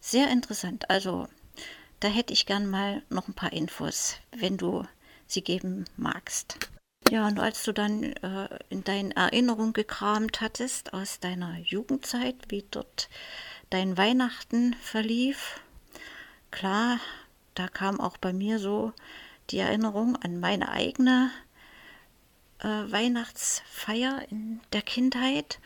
Sehr 0.00 0.30
interessant. 0.30 0.88
Also, 0.90 1.28
da 2.00 2.08
hätte 2.08 2.32
ich 2.32 2.46
gern 2.46 2.66
mal 2.68 3.02
noch 3.10 3.28
ein 3.28 3.34
paar 3.34 3.52
Infos, 3.52 4.16
wenn 4.36 4.56
du 4.56 4.84
sie 5.26 5.42
geben 5.42 5.84
magst. 5.96 6.56
Ja, 7.10 7.26
und 7.26 7.38
als 7.38 7.62
du 7.62 7.72
dann 7.72 8.02
äh, 8.02 8.48
in 8.68 8.84
deinen 8.84 9.12
Erinnerungen 9.12 9.72
gekramt 9.72 10.40
hattest 10.40 10.92
aus 10.92 11.20
deiner 11.20 11.58
Jugendzeit, 11.58 12.36
wie 12.48 12.66
dort 12.70 13.08
dein 13.70 13.96
Weihnachten 13.96 14.74
verlief, 14.74 15.60
klar, 16.50 17.00
da 17.54 17.68
kam 17.68 17.98
auch 18.00 18.18
bei 18.18 18.32
mir 18.32 18.58
so 18.58 18.92
die 19.50 19.58
Erinnerung 19.58 20.16
an 20.16 20.38
meine 20.38 20.68
eigene 20.70 21.30
äh, 22.58 22.66
Weihnachtsfeier 22.66 24.26
in 24.30 24.60
der 24.72 24.82
Kindheit 24.82 25.60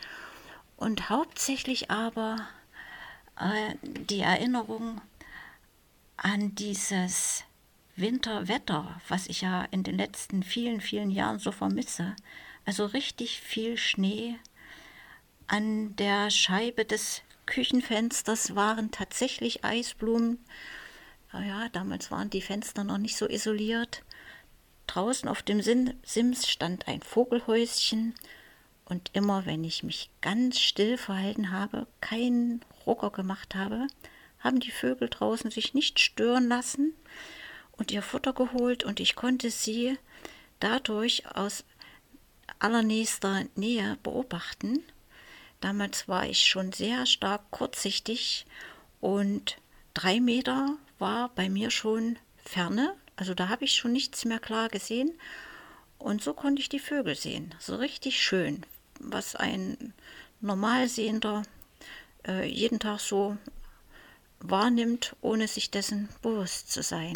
und 0.77 1.09
hauptsächlich 1.09 1.91
aber 1.91 2.47
die 4.09 4.19
Erinnerung 4.19 5.01
an 6.17 6.55
dieses 6.55 7.43
Winterwetter, 7.95 8.99
was 9.07 9.27
ich 9.27 9.41
ja 9.41 9.63
in 9.65 9.83
den 9.83 9.97
letzten 9.97 10.43
vielen, 10.43 10.81
vielen 10.81 11.11
Jahren 11.11 11.39
so 11.39 11.51
vermisse. 11.51 12.15
Also 12.65 12.85
richtig 12.85 13.39
viel 13.41 13.77
Schnee. 13.77 14.35
An 15.47 15.95
der 15.97 16.29
Scheibe 16.29 16.85
des 16.85 17.21
Küchenfensters 17.45 18.55
waren 18.55 18.91
tatsächlich 18.91 19.63
Eisblumen. 19.65 20.39
Ja, 21.33 21.67
damals 21.69 22.11
waren 22.11 22.29
die 22.29 22.41
Fenster 22.41 22.83
noch 22.83 22.97
nicht 22.97 23.17
so 23.17 23.27
isoliert. 23.27 24.03
Draußen 24.87 25.27
auf 25.27 25.41
dem 25.41 25.61
Sims 25.61 26.47
stand 26.47 26.87
ein 26.87 27.01
Vogelhäuschen 27.01 28.13
und 28.85 29.11
immer 29.13 29.45
wenn 29.45 29.63
ich 29.63 29.83
mich 29.83 30.09
ganz 30.21 30.59
still 30.59 30.97
verhalten 30.97 31.51
habe, 31.51 31.87
keinen 32.01 32.63
Rucker 32.85 33.11
gemacht 33.11 33.55
habe, 33.55 33.87
haben 34.39 34.59
die 34.59 34.71
Vögel 34.71 35.09
draußen 35.09 35.51
sich 35.51 35.73
nicht 35.73 35.99
stören 35.99 36.47
lassen 36.47 36.93
und 37.71 37.91
ihr 37.91 38.01
Futter 38.01 38.33
geholt 38.33 38.83
und 38.83 38.99
ich 38.99 39.15
konnte 39.15 39.49
sie 39.49 39.97
dadurch 40.59 41.25
aus 41.35 41.63
allernächster 42.59 43.45
Nähe 43.55 43.97
beobachten. 44.03 44.83
Damals 45.61 46.07
war 46.07 46.25
ich 46.25 46.43
schon 46.43 46.73
sehr 46.73 47.05
stark 47.05 47.49
kurzsichtig 47.51 48.45
und 48.99 49.57
drei 49.93 50.19
Meter 50.19 50.77
war 50.99 51.29
bei 51.29 51.49
mir 51.49 51.71
schon 51.71 52.17
Ferne. 52.43 52.95
Also 53.15 53.33
da 53.33 53.47
habe 53.49 53.65
ich 53.65 53.75
schon 53.75 53.93
nichts 53.93 54.25
mehr 54.25 54.39
klar 54.39 54.69
gesehen. 54.69 55.13
Und 55.99 56.21
so 56.21 56.33
konnte 56.33 56.61
ich 56.61 56.67
die 56.67 56.79
Vögel 56.79 57.15
sehen. 57.15 57.55
So 57.59 57.75
richtig 57.77 58.21
schön. 58.21 58.65
Was 59.03 59.35
ein 59.35 59.93
Normalsehender 60.41 61.43
äh, 62.27 62.47
jeden 62.47 62.79
Tag 62.79 62.99
so 62.99 63.37
wahrnimmt, 64.39 65.15
ohne 65.21 65.47
sich 65.47 65.71
dessen 65.71 66.09
bewusst 66.21 66.71
zu 66.71 66.83
sein. 66.83 67.13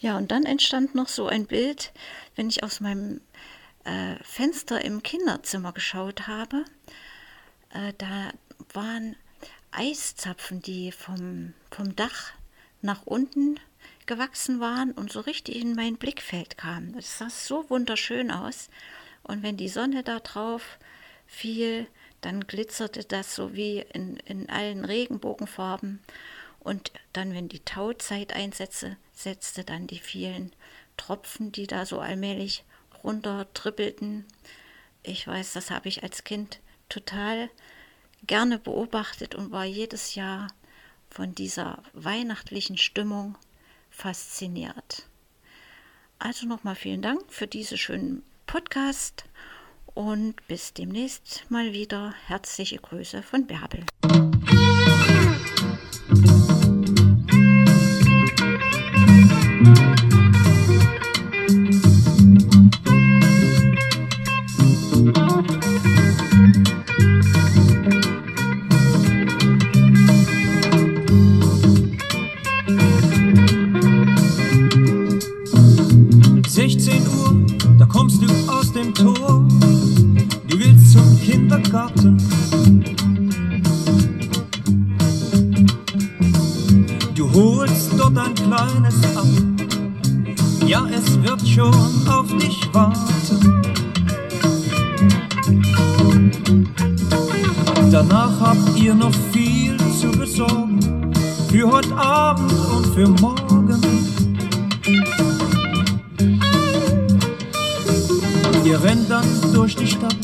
Ja, 0.00 0.18
und 0.18 0.30
dann 0.30 0.44
entstand 0.44 0.94
noch 0.94 1.08
so 1.08 1.26
ein 1.26 1.46
Bild, 1.46 1.92
wenn 2.34 2.48
ich 2.48 2.62
aus 2.62 2.80
meinem 2.80 3.20
äh, 3.84 4.16
Fenster 4.22 4.84
im 4.84 5.02
Kinderzimmer 5.02 5.72
geschaut 5.72 6.26
habe 6.26 6.64
äh, 7.76 7.92
da 7.98 8.32
waren 8.72 9.16
Eiszapfen, 9.70 10.62
die 10.62 10.92
vom, 10.92 11.52
vom 11.70 11.94
Dach 11.96 12.32
nach 12.82 13.02
unten 13.04 13.60
gewachsen 14.06 14.60
waren 14.60 14.92
und 14.92 15.12
so 15.12 15.20
richtig 15.20 15.56
in 15.56 15.74
mein 15.74 15.96
Blickfeld 15.96 16.56
kamen. 16.56 16.94
Es 16.96 17.18
sah 17.18 17.28
so 17.28 17.68
wunderschön 17.68 18.30
aus. 18.30 18.68
Und 19.22 19.42
wenn 19.42 19.56
die 19.56 19.68
Sonne 19.68 20.02
da 20.02 20.20
drauf 20.20 20.78
fiel, 21.26 21.86
dann 22.20 22.46
glitzerte 22.46 23.04
das 23.04 23.34
so 23.34 23.54
wie 23.54 23.84
in, 23.92 24.16
in 24.18 24.48
allen 24.48 24.84
Regenbogenfarben. 24.84 26.00
Und 26.60 26.90
dann, 27.12 27.32
wenn 27.34 27.48
die 27.48 27.60
Tauzeit 27.60 28.32
einsetzte, 28.32 28.96
setzte 29.12 29.64
dann 29.64 29.86
die 29.86 30.00
vielen 30.00 30.52
Tropfen, 30.96 31.52
die 31.52 31.66
da 31.66 31.86
so 31.86 32.00
allmählich 32.00 32.64
runter 33.04 33.46
trippelten. 33.54 34.24
Ich 35.02 35.26
weiß, 35.26 35.52
das 35.52 35.70
habe 35.70 35.88
ich 35.88 36.02
als 36.02 36.24
Kind 36.24 36.60
total 36.88 37.48
gerne 38.26 38.58
beobachtet 38.58 39.34
und 39.34 39.52
war 39.52 39.64
jedes 39.64 40.14
Jahr 40.14 40.48
von 41.10 41.34
dieser 41.34 41.82
weihnachtlichen 41.92 42.76
Stimmung 42.76 43.38
fasziniert. 43.90 45.06
Also 46.18 46.46
nochmal 46.46 46.74
vielen 46.74 47.02
Dank 47.02 47.22
für 47.28 47.46
diesen 47.46 47.78
schönen 47.78 48.22
Podcast 48.46 49.24
und 49.96 50.34
bis 50.46 50.74
demnächst 50.74 51.44
mal 51.48 51.72
wieder. 51.72 52.14
Herzliche 52.26 52.76
Grüße 52.76 53.22
von 53.22 53.46
Bärbel. 53.46 53.84
Ja 90.76 90.86
es 90.92 91.22
wird 91.22 91.46
schon 91.46 92.08
auf 92.08 92.26
dich 92.36 92.60
warten. 92.72 93.62
Danach 97.90 98.40
habt 98.40 98.78
ihr 98.78 98.94
noch 98.94 99.14
viel 99.32 99.76
zu 100.00 100.10
besorgen, 100.10 101.12
für 101.48 101.70
heute 101.70 101.96
Abend 101.96 102.52
und 102.74 102.86
für 102.94 103.08
morgen. 103.08 103.80
Ihr 108.64 108.82
rennt 108.82 109.08
dann 109.08 109.26
durch 109.54 109.76
die 109.76 109.86
Stadt 109.86 110.16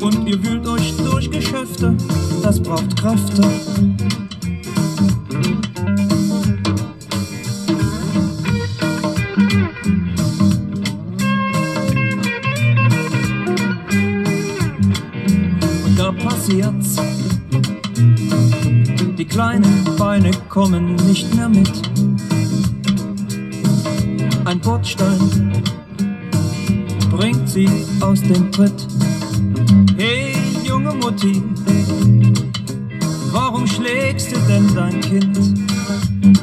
und 0.00 0.26
ihr 0.26 0.44
wühlt 0.44 0.66
euch 0.66 0.94
durch 0.96 1.30
Geschäfte, 1.30 1.96
das 2.42 2.60
braucht 2.60 2.96
Kräfte. 2.96 3.42
Kommen 20.54 20.94
nicht 21.08 21.34
mehr 21.34 21.48
mit. 21.48 21.68
Ein 24.44 24.60
Bordstein 24.60 25.52
bringt 27.10 27.48
sie 27.48 27.68
aus 28.00 28.20
dem 28.20 28.52
Tritt. 28.52 28.86
Hey, 29.96 30.32
junge 30.62 30.94
Mutti, 30.94 31.42
warum 33.32 33.66
schlägst 33.66 34.30
du 34.30 34.38
denn 34.48 34.72
dein 34.76 35.00
Kind? 35.00 35.38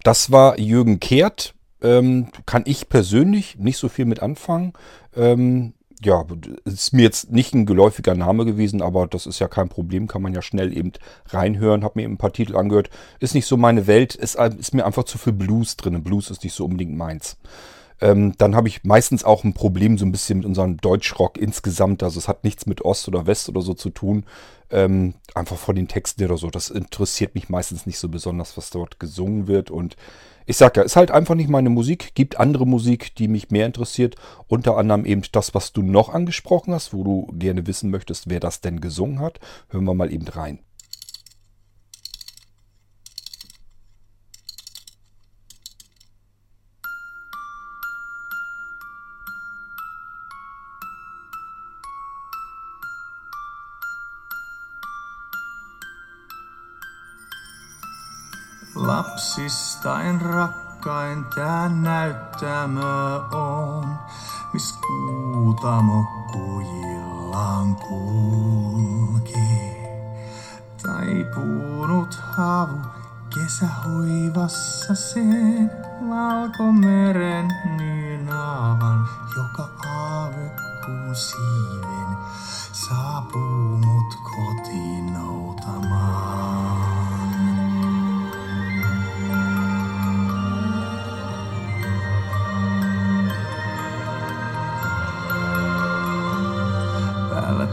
Das 0.04 0.30
war 0.30 0.60
Jürgen 0.60 1.00
Kehrt. 1.00 1.54
Ähm, 1.82 2.28
kann 2.46 2.64
ich 2.66 2.90
persönlich 2.90 3.60
nicht 3.60 3.78
so 3.78 3.88
viel 3.88 4.04
mit 4.04 4.22
anfangen. 4.22 4.74
Ähm, 5.16 5.74
ja, 6.04 6.26
ist 6.66 6.94
mir 6.94 7.04
jetzt 7.04 7.32
nicht 7.32 7.54
ein 7.54 7.66
geläufiger 7.66 8.16
Name 8.16 8.46
gewesen, 8.46 8.82
aber 8.82 9.08
das 9.08 9.28
ist 9.28 9.40
ja 9.40 9.48
kein 9.48 9.70
Problem, 9.70 10.08
kann 10.08 10.22
man 10.22 10.34
ja 10.34 10.42
schnell 10.42 10.76
eben 10.76 10.94
reinhören. 11.28 11.84
Hab 11.84 11.96
mir 11.96 12.04
eben 12.04 12.14
ein 12.14 12.18
paar 12.18 12.34
Titel 12.34 12.56
angehört. 12.56 12.90
Ist 13.20 13.36
nicht 13.36 13.46
so 13.46 13.56
meine 13.58 13.88
Welt, 13.88 14.16
ist, 14.16 14.36
ist 14.36 14.74
mir 14.74 14.86
einfach 14.86 15.04
zu 15.04 15.18
viel 15.18 15.34
Blues 15.34 15.78
drin. 15.78 16.04
Blues 16.04 16.32
ist 16.32 16.44
nicht 16.44 16.56
so 16.56 16.66
unbedingt 16.66 16.96
meins. 16.98 17.38
Ähm, 18.02 18.34
dann 18.40 18.56
habe 18.56 18.68
ich 18.68 18.84
meistens 18.84 19.24
auch 19.24 19.44
ein 19.44 19.54
Problem 19.54 20.00
so 20.00 20.06
ein 20.06 20.12
bisschen 20.12 20.40
mit 20.40 20.48
unserem 20.48 20.78
Deutschrock 20.78 21.38
insgesamt. 21.38 22.02
Also 22.02 22.18
es 22.18 22.28
hat 22.28 22.44
nichts 22.44 22.66
mit 22.66 22.82
Ost 22.84 23.08
oder 23.08 23.28
West 23.28 23.48
oder 23.48 23.62
so 23.62 23.76
zu 23.76 23.92
tun. 23.92 24.26
Ähm, 24.72 25.14
einfach 25.36 25.58
von 25.58 25.76
den 25.76 25.88
Texten 25.88 26.26
oder 26.26 26.38
so. 26.38 26.50
Das 26.50 26.72
interessiert 26.72 27.36
mich 27.36 27.48
meistens 27.48 27.86
nicht 27.86 28.00
so 28.00 28.10
besonders, 28.10 28.58
was 28.58 28.72
dort 28.72 29.00
gesungen 29.00 29.46
wird. 29.48 29.70
Und 29.70 29.98
ich 30.46 30.58
sag 30.58 30.78
ja, 30.78 30.84
ist 30.84 30.96
halt 30.96 31.12
einfach 31.12 31.36
nicht 31.36 31.50
meine 31.50 31.70
Musik. 31.70 32.16
Gibt 32.16 32.40
andere 32.40 32.66
Musik, 32.66 33.16
die 33.16 33.28
mich 33.28 33.52
mehr 33.52 33.66
interessiert. 33.66 34.16
Unter 34.48 34.78
anderem 34.78 35.06
eben 35.06 35.24
das, 35.32 35.54
was 35.54 35.74
du 35.74 35.82
noch 35.82 36.10
angesprochen 36.10 36.74
hast, 36.74 36.94
wo 36.94 37.04
du 37.04 37.28
gerne 37.38 37.68
wissen 37.68 37.90
möchtest, 37.90 38.30
wer 38.30 38.40
das 38.40 38.62
denn 38.62 38.82
gesungen 38.82 39.20
hat. 39.20 39.40
Hören 39.70 39.86
wir 39.86 39.94
mal 39.94 40.12
eben 40.12 40.28
rein. 40.28 40.60
Lapsistain 58.92 60.22
rakkain 60.22 61.26
tää 61.36 61.70
näyttämö 61.70 63.16
on, 63.32 64.00
mis 64.54 64.80
kuutamo 64.88 66.06
kujillaan 66.32 67.76
kulkee. 67.76 68.92
Taipunut 70.84 72.20
havu 72.38 72.78
kesähoivassa 73.30 74.96
sen 74.96 75.72
valkomeren 76.10 77.48
nynaavan, 77.78 79.10
joka 79.38 79.70
aavekuun 79.90 81.16
siiven 81.16 82.18
saapuu 82.72 83.78
mut 83.78 84.16
kotiin 84.24 85.14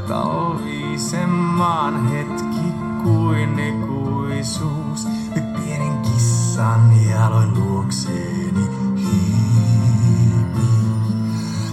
talvisen 0.09 1.28
maan 1.30 2.09
hetki 2.09 2.72
kuin 3.02 3.59
ikuisuus. 3.59 5.09
Nyt 5.34 5.54
pienen 5.54 5.98
kissan 5.98 6.92
jaloin 7.11 7.54
luokseeni 7.54 8.68
hiipi. 8.96 10.68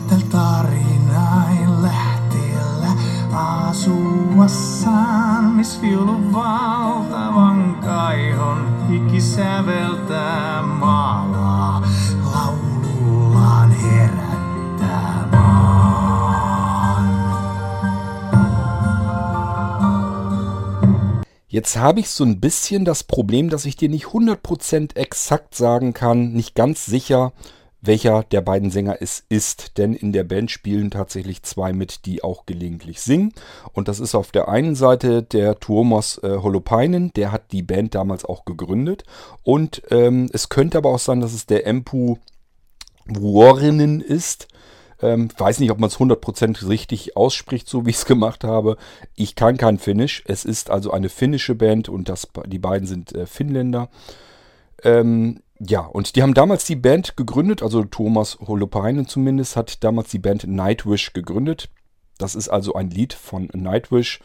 Tällä 0.08 0.26
tarinain 0.30 1.82
lähteellä 1.82 2.92
asuassaan, 3.68 5.44
miss 5.44 5.82
viulun 5.82 6.34
valtavan 6.34 7.76
kaihon 7.84 8.88
hiki 8.90 9.22
säveltää 9.22 10.62
maalaa. 10.62 11.25
Jetzt 21.56 21.78
habe 21.78 22.02
ich 22.02 22.10
so 22.10 22.26
ein 22.26 22.42
bisschen 22.42 22.84
das 22.84 23.06
Problem, 23.06 23.50
dass 23.50 23.64
ich 23.64 23.78
dir 23.78 23.88
nicht 23.88 24.08
100% 24.08 24.98
exakt 24.98 25.56
sagen 25.56 25.94
kann, 25.94 26.34
nicht 26.34 26.54
ganz 26.54 26.86
sicher, 26.86 27.32
welcher 27.80 28.24
der 28.24 28.42
beiden 28.42 28.72
Sänger 28.72 28.98
es 29.00 29.24
ist. 29.30 29.78
Denn 29.78 29.94
in 29.94 30.12
der 30.12 30.26
Band 30.26 30.52
spielen 30.52 30.92
tatsächlich 30.92 31.44
zwei 31.44 31.72
mit, 31.72 32.06
die 32.08 32.26
auch 32.26 32.46
gelegentlich 32.46 33.00
singen. 33.00 33.32
Und 33.72 33.88
das 33.88 34.02
ist 34.02 34.16
auf 34.16 34.34
der 34.34 34.50
einen 34.50 34.76
Seite 34.76 35.24
der 35.24 35.58
Tuomas 35.58 36.20
äh, 36.24 36.40
Holopainen, 36.42 37.14
der 37.16 37.32
hat 37.32 37.54
die 37.54 37.64
Band 37.64 37.96
damals 37.96 38.26
auch 38.26 38.44
gegründet. 38.44 39.06
Und 39.42 39.82
ähm, 39.92 40.30
es 40.34 40.50
könnte 40.50 40.78
aber 40.78 40.90
auch 40.90 41.00
sein, 41.00 41.22
dass 41.22 41.32
es 41.34 41.46
der 41.46 41.66
Empu 41.66 42.18
Vuorinen 43.06 44.02
ist. 44.02 44.50
Ähm, 45.02 45.30
weiß 45.38 45.60
nicht, 45.60 45.72
ob 45.72 45.80
man 45.80 45.90
es 45.90 45.98
100% 45.98 46.68
richtig 46.68 47.18
ausspricht, 47.18 47.68
so 47.68 47.86
wie 47.86 47.90
ich 47.90 47.98
es 47.98 48.06
gemacht 48.06 48.44
habe. 48.44 48.78
Ich 49.16 49.36
kann 49.36 49.58
kein 49.58 49.78
Finnisch. 49.78 50.24
Es 50.26 50.46
ist 50.46 50.70
also 50.70 50.92
eine 50.92 51.10
finnische 51.10 51.56
Band 51.56 51.90
und 51.90 52.10
das, 52.10 52.28
die 52.46 52.60
beiden 52.60 52.88
sind 52.88 53.14
äh, 53.14 53.26
Finnländer. 53.26 53.90
Ähm, 54.84 55.42
ja, 55.60 55.82
und 55.82 56.16
die 56.16 56.22
haben 56.22 56.34
damals 56.34 56.66
die 56.66 56.76
Band 56.76 57.16
gegründet, 57.16 57.64
also 57.64 57.84
Thomas 57.86 58.38
Holopainen 58.46 59.08
zumindest 59.08 59.56
hat 59.56 59.84
damals 59.84 60.10
die 60.10 60.20
Band 60.20 60.46
Nightwish 60.48 61.14
gegründet. 61.14 61.70
Das 62.18 62.36
ist 62.36 62.50
also 62.50 62.74
ein 62.74 62.90
Lied 62.90 63.14
von 63.14 63.50
Nightwish. 63.54 64.20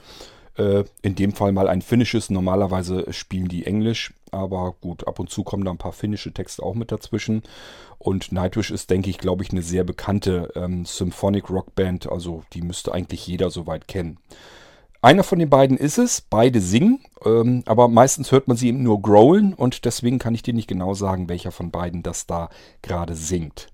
Äh, 0.57 0.85
in 1.03 1.15
dem 1.15 1.33
Fall 1.33 1.53
mal 1.53 1.69
ein 1.69 1.83
finnisches. 1.83 2.31
Normalerweise 2.31 3.13
spielen 3.13 3.49
die 3.49 3.67
Englisch, 3.67 4.13
aber 4.31 4.75
gut, 4.81 5.07
ab 5.07 5.19
und 5.19 5.31
zu 5.31 5.45
kommen 5.45 5.65
da 5.65 5.71
ein 5.71 5.79
paar 5.79 5.93
finnische 5.93 6.33
Texte 6.33 6.63
auch 6.63 6.75
mit 6.75 6.93
dazwischen. 6.93 7.43
Und 8.01 8.33
Nightwish 8.33 8.71
ist, 8.71 8.89
denke 8.89 9.11
ich, 9.11 9.19
glaube 9.19 9.45
ich, 9.45 9.51
eine 9.51 9.61
sehr 9.61 9.85
bekannte 9.85 10.51
ähm, 10.57 10.87
Symphonic 10.87 11.51
Rock 11.51 11.75
Band. 11.75 12.11
Also 12.11 12.45
die 12.55 12.63
müsste 12.63 12.93
eigentlich 12.93 13.27
jeder 13.27 13.51
soweit 13.51 13.89
kennen. 13.89 14.19
Einer 15.03 15.23
von 15.23 15.39
den 15.39 15.51
beiden 15.51 15.77
ist 15.77 15.99
es, 15.99 16.23
beide 16.23 16.63
singen, 16.63 17.01
ähm, 17.25 17.63
aber 17.67 17.89
meistens 17.89 18.33
hört 18.33 18.49
man 18.49 18.57
sie 18.57 18.69
eben 18.69 18.83
nur 18.83 19.03
growlen 19.03 19.53
und 19.53 19.85
deswegen 19.85 20.19
kann 20.19 20.35
ich 20.35 20.43
dir 20.43 20.55
nicht 20.55 20.67
genau 20.67 20.95
sagen, 20.95 21.29
welcher 21.29 21.53
von 21.53 21.71
beiden 21.71 22.03
das 22.03 22.27
da 22.27 22.49
gerade 22.81 23.15
singt. 23.15 23.69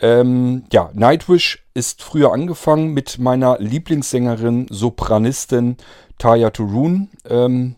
Ähm, 0.00 0.64
ja, 0.72 0.90
Nightwish 0.94 1.64
ist 1.74 2.02
früher 2.02 2.32
angefangen 2.32 2.94
mit 2.94 3.18
meiner 3.18 3.58
Lieblingssängerin, 3.58 4.66
Sopranistin 4.70 5.76
Taya 6.18 6.50
Turun. 6.50 7.08
Ähm, 7.28 7.74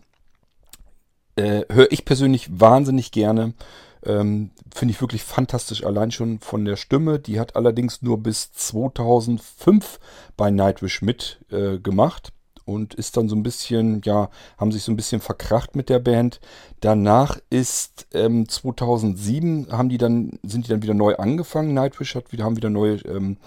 äh, 1.35 1.63
Höre 1.71 1.91
ich 1.91 2.05
persönlich 2.05 2.59
wahnsinnig 2.59 3.11
gerne. 3.11 3.53
Ähm, 4.03 4.51
Finde 4.73 4.93
ich 4.93 5.01
wirklich 5.01 5.23
fantastisch, 5.23 5.83
allein 5.83 6.11
schon 6.11 6.39
von 6.39 6.65
der 6.65 6.75
Stimme. 6.75 7.19
Die 7.19 7.39
hat 7.39 7.55
allerdings 7.55 8.01
nur 8.01 8.21
bis 8.21 8.51
2005 8.53 9.99
bei 10.37 10.49
Nightwish 10.51 11.01
mitgemacht. 11.01 12.29
Äh, 12.29 12.31
und 12.65 12.93
ist 12.93 13.17
dann 13.17 13.27
so 13.27 13.35
ein 13.35 13.43
bisschen, 13.43 14.01
ja, 14.05 14.29
haben 14.57 14.71
sich 14.71 14.83
so 14.83 14.91
ein 14.91 14.95
bisschen 14.95 15.21
verkracht 15.21 15.75
mit 15.75 15.89
der 15.89 15.99
Band. 15.99 16.39
Danach 16.79 17.37
ist 17.49 18.07
ähm, 18.13 18.47
2007 18.47 19.67
haben 19.71 19.89
die 19.89 19.97
dann, 19.97 20.39
sind 20.43 20.65
die 20.65 20.69
dann 20.69 20.83
wieder 20.83 20.93
neu 20.93 21.15
angefangen. 21.15 21.73
Nightwish 21.73 22.15
hat 22.15 22.31
wieder, 22.31 22.43
haben 22.43 22.57
wieder 22.57 22.69
neue 22.69 22.95
ähm, 23.05 23.37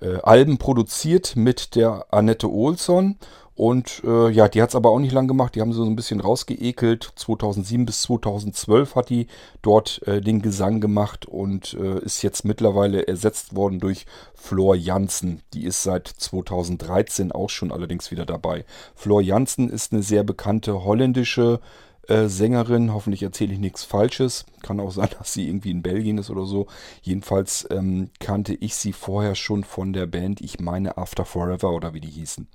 äh, 0.00 0.16
Alben 0.22 0.58
produziert 0.58 1.36
mit 1.36 1.74
der 1.74 2.06
Annette 2.10 2.50
Olson. 2.50 3.16
Und 3.54 4.02
äh, 4.04 4.30
ja, 4.30 4.48
die 4.48 4.62
hat 4.62 4.70
es 4.70 4.74
aber 4.74 4.90
auch 4.90 4.98
nicht 4.98 5.12
lang 5.12 5.28
gemacht. 5.28 5.54
Die 5.54 5.60
haben 5.60 5.72
sie 5.72 5.78
so 5.78 5.84
ein 5.84 5.96
bisschen 5.96 6.20
rausgeekelt. 6.20 7.12
2007 7.16 7.84
bis 7.84 8.02
2012 8.02 8.94
hat 8.94 9.10
die 9.10 9.26
dort 9.60 10.00
äh, 10.06 10.20
den 10.20 10.40
Gesang 10.40 10.80
gemacht 10.80 11.26
und 11.26 11.74
äh, 11.74 11.98
ist 12.00 12.22
jetzt 12.22 12.44
mittlerweile 12.44 13.06
ersetzt 13.06 13.54
worden 13.54 13.78
durch 13.78 14.06
Flor 14.34 14.74
Jansen. 14.74 15.42
Die 15.52 15.64
ist 15.64 15.82
seit 15.82 16.08
2013 16.08 17.30
auch 17.32 17.50
schon 17.50 17.72
allerdings 17.72 18.10
wieder 18.10 18.24
dabei. 18.24 18.64
Flor 18.94 19.20
Jansen 19.20 19.68
ist 19.68 19.92
eine 19.92 20.02
sehr 20.02 20.24
bekannte 20.24 20.84
holländische 20.84 21.60
äh, 21.60 21.91
Sängerin. 22.08 22.92
Hoffentlich 22.92 23.22
erzähle 23.22 23.52
ich 23.52 23.58
nichts 23.58 23.84
Falsches. 23.84 24.44
Kann 24.62 24.80
auch 24.80 24.90
sein, 24.90 25.08
dass 25.18 25.32
sie 25.32 25.48
irgendwie 25.48 25.70
in 25.70 25.82
Belgien 25.82 26.18
ist 26.18 26.30
oder 26.30 26.44
so. 26.44 26.66
Jedenfalls 27.02 27.66
ähm, 27.70 28.10
kannte 28.18 28.54
ich 28.54 28.74
sie 28.74 28.92
vorher 28.92 29.34
schon 29.34 29.64
von 29.64 29.92
der 29.92 30.06
Band, 30.06 30.40
ich 30.40 30.60
meine 30.60 30.96
After 30.98 31.24
Forever 31.24 31.70
oder 31.72 31.94
wie 31.94 32.00
die 32.00 32.10
hießen. 32.10 32.48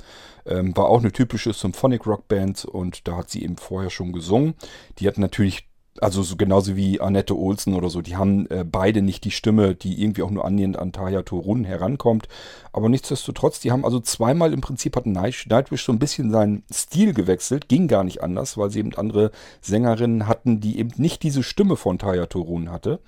Ähm, 0.46 0.76
war 0.76 0.86
auch 0.86 1.00
eine 1.00 1.12
typische 1.12 1.54
Symphonic 1.54 2.06
Rock 2.06 2.28
Band 2.28 2.66
und 2.66 3.08
da 3.08 3.18
hat 3.18 3.30
sie 3.30 3.44
eben 3.44 3.58
vorher 3.58 3.90
schon 3.90 4.14
gesungen. 4.14 4.56
Die 5.00 5.08
hat 5.08 5.18
natürlich 5.18 5.68
also 6.04 6.24
so 6.24 6.36
genauso 6.36 6.76
wie 6.76 7.02
Annette 7.02 7.36
Olsen 7.36 7.74
oder 7.74 7.90
so, 7.90 8.02
die 8.02 8.16
haben 8.16 8.50
äh, 8.50 8.64
beide 8.64 9.02
nicht 9.02 9.24
die 9.24 9.32
Stimme, 9.32 9.76
die 9.76 10.02
irgendwie 10.02 10.24
auch 10.24 10.30
nur 10.30 10.46
annähernd 10.46 10.78
an 10.78 10.92
Taya 10.92 11.22
Torun 11.24 11.64
herankommt. 11.64 12.28
Aber 12.74 12.90
nichtsdestotrotz, 12.90 13.60
die 13.60 13.72
haben 13.72 13.86
also 13.86 14.00
zweimal 14.00 14.54
im 14.54 14.62
Prinzip 14.62 14.96
hat 14.96 15.06
Nightwish 15.06 15.84
so 15.84 15.92
ein 15.92 16.00
bisschen 16.00 16.32
seinen 16.32 16.64
Stil 16.72 17.14
gewechselt, 17.14 17.70
ging 17.70 17.88
gar 17.88 18.04
nicht 18.04 18.22
anders, 18.24 18.58
weil 18.58 18.70
sie 18.70 18.80
eben 18.80 18.94
andere 18.96 19.32
Sängerinnen 19.62 20.28
hatten, 20.28 20.60
die 20.60 20.80
eben 20.80 20.92
nicht 20.98 21.24
diese 21.24 21.44
Stimme 21.44 21.76
von 21.76 22.00
Taya 22.00 22.28
Torun 22.28 22.72
hatte. 22.72 23.00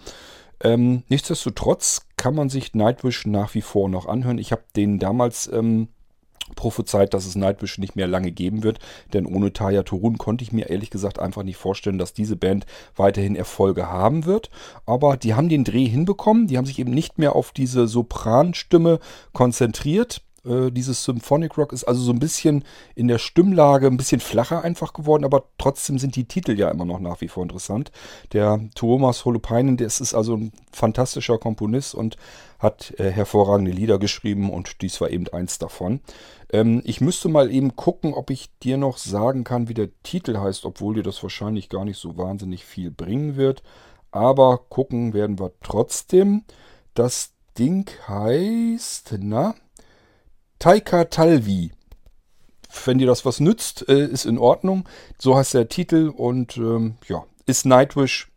Ähm, 0.62 1.04
nichtsdestotrotz 1.08 2.02
kann 2.18 2.36
man 2.36 2.50
sich 2.50 2.74
Nightwish 2.74 3.26
nach 3.26 3.54
wie 3.54 3.62
vor 3.62 3.90
noch 3.90 4.08
anhören. 4.08 4.38
Ich 4.38 4.52
habe 4.52 4.64
den 4.76 5.00
damals 5.00 5.50
ähm, 5.52 5.88
prophezeit, 6.56 7.14
dass 7.14 7.26
es 7.26 7.36
Nightwish 7.36 7.78
nicht 7.78 7.95
mehr 7.95 8.08
lange 8.08 8.32
geben 8.32 8.64
wird, 8.64 8.80
denn 9.14 9.26
ohne 9.26 9.54
Taya 9.54 9.84
Torun 9.84 10.18
konnte 10.18 10.43
ich 10.43 10.52
mir 10.52 10.70
ehrlich 10.70 10.89
gesagt 10.89 11.20
einfach 11.20 11.43
nicht 11.43 11.58
vorstellen, 11.58 11.97
dass 11.97 12.14
diese 12.14 12.36
Band 12.36 12.66
weiterhin 12.95 13.36
Erfolge 13.36 13.88
haben 13.88 14.26
wird. 14.26 14.50
Aber 14.86 15.18
die 15.18 15.34
haben 15.34 15.50
den 15.50 15.64
Dreh 15.64 15.86
hinbekommen, 15.86 16.47
die 16.47 16.58
haben 16.58 16.66
sich 16.66 16.80
eben 16.80 16.91
nicht 16.91 17.18
mehr 17.18 17.36
auf 17.36 17.52
diese 17.52 17.88
Sopranstimme 17.88 19.00
konzentriert. 19.34 20.22
Äh, 20.45 20.72
dieses 20.72 21.04
Symphonic 21.04 21.58
Rock 21.58 21.74
ist 21.74 21.84
also 21.84 22.02
so 22.02 22.12
ein 22.12 22.20
bisschen 22.20 22.64
in 22.95 23.08
der 23.08 23.18
Stimmlage 23.18 23.88
ein 23.88 23.97
bisschen 23.97 24.22
flacher 24.22 24.64
einfach 24.64 24.93
geworden, 24.93 25.26
aber 25.26 25.43
trotzdem 25.58 26.00
sind 26.00 26.16
die 26.16 26.26
Titel 26.26 26.58
ja 26.58 26.70
immer 26.70 26.86
noch 26.86 27.00
nach 27.00 27.22
wie 27.22 27.28
vor 27.28 27.43
interessant. 27.43 27.91
Der 28.34 28.60
Thomas 28.76 29.26
Holopainen, 29.26 29.78
der 29.78 29.88
ist 29.88 30.14
also 30.14 30.36
ein 30.36 30.52
fantastischer 30.72 31.38
Komponist 31.38 31.95
und 31.95 32.18
hat 32.60 32.93
äh, 32.97 33.10
hervorragende 33.10 33.72
Lieder 33.72 34.00
geschrieben 34.00 34.50
und 34.50 34.82
dies 34.82 35.00
war 35.02 35.10
eben 35.10 35.28
eins 35.30 35.60
davon. 35.60 36.02
Ähm, 36.52 36.82
ich 36.86 37.02
müsste 37.02 37.30
mal 37.30 37.52
eben 37.52 37.76
gucken, 37.76 38.14
ob 38.14 38.30
ich 38.30 38.50
dir 38.60 38.78
noch 38.78 38.97
sagen 38.97 39.43
kann, 39.43 39.70
wie 39.70 39.74
der 39.74 39.89
Titel 40.04 40.38
heißt, 40.38 40.66
obwohl 40.66 40.95
dir 40.95 41.04
das 41.04 41.22
wahrscheinlich 41.24 41.70
gar 41.70 41.86
nicht 41.86 42.00
so 42.00 42.18
wahnsinnig 42.18 42.66
viel 42.66 42.91
bringen 42.91 43.36
wird. 43.36 43.64
Aber 44.12 44.58
gucken 44.70 45.14
werden 45.14 45.39
wir 45.39 45.52
trotzdem. 45.62 46.43
Das 46.93 47.34
Ding 47.58 47.89
heißt, 48.08 49.16
na, 49.20 49.56
Taika 50.58 51.06
Talvi. 51.06 51.72
Wenn 52.86 53.00
dir 53.00 53.08
das 53.08 53.26
was 53.26 53.39
nützt, 53.39 53.88
äh, 53.89 54.06
ist 54.06 54.26
in 54.26 54.38
Ordnung. 54.38 54.88
So 55.18 55.36
heißt 55.36 55.54
der 55.54 55.70
Titel 55.70 56.10
und 56.16 56.58
ähm, 56.58 56.95
ja, 57.08 57.24
ist 57.45 57.66
Nightwish 57.66 58.28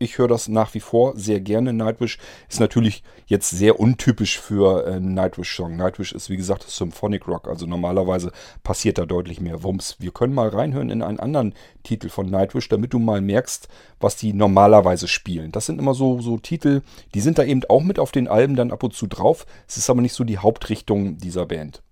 ich 0.00 0.16
höre 0.16 0.28
das 0.28 0.48
nach 0.48 0.72
wie 0.74 0.80
vor 0.80 1.14
sehr 1.16 1.40
gerne. 1.40 1.74
Nightwish 1.74 2.18
ist 2.48 2.58
natürlich 2.58 3.04
jetzt 3.26 3.50
sehr 3.50 3.78
untypisch 3.78 4.40
für 4.40 4.86
äh, 4.86 4.98
Nightwish-Song. 4.98 5.76
Nightwish 5.76 6.12
ist 6.12 6.30
wie 6.30 6.38
gesagt 6.38 6.64
Symphonic 6.68 7.28
Rock, 7.28 7.46
also 7.46 7.66
normalerweise 7.66 8.32
passiert 8.62 8.96
da 8.96 9.04
deutlich 9.04 9.40
mehr 9.40 9.62
Wumms. 9.62 9.96
Wir 9.98 10.10
können 10.10 10.32
mal 10.32 10.48
reinhören 10.48 10.88
in 10.88 11.02
einen 11.02 11.20
anderen 11.20 11.54
Titel 11.82 12.08
von 12.08 12.30
Nightwish, 12.30 12.70
damit 12.70 12.94
du 12.94 12.98
mal 12.98 13.20
merkst, 13.20 13.68
was 14.00 14.16
die 14.16 14.32
normalerweise 14.32 15.06
spielen. 15.06 15.52
Das 15.52 15.66
sind 15.66 15.78
immer 15.78 15.92
so, 15.92 16.20
so 16.20 16.38
Titel, 16.38 16.80
die 17.14 17.20
sind 17.20 17.36
da 17.36 17.44
eben 17.44 17.62
auch 17.68 17.82
mit 17.82 17.98
auf 17.98 18.10
den 18.10 18.26
Alben 18.26 18.56
dann 18.56 18.72
ab 18.72 18.82
und 18.82 18.94
zu 18.94 19.06
drauf. 19.06 19.44
Es 19.68 19.76
ist 19.76 19.90
aber 19.90 20.00
nicht 20.00 20.14
so 20.14 20.24
die 20.24 20.38
Hauptrichtung 20.38 21.18
dieser 21.18 21.44
Band. 21.44 21.82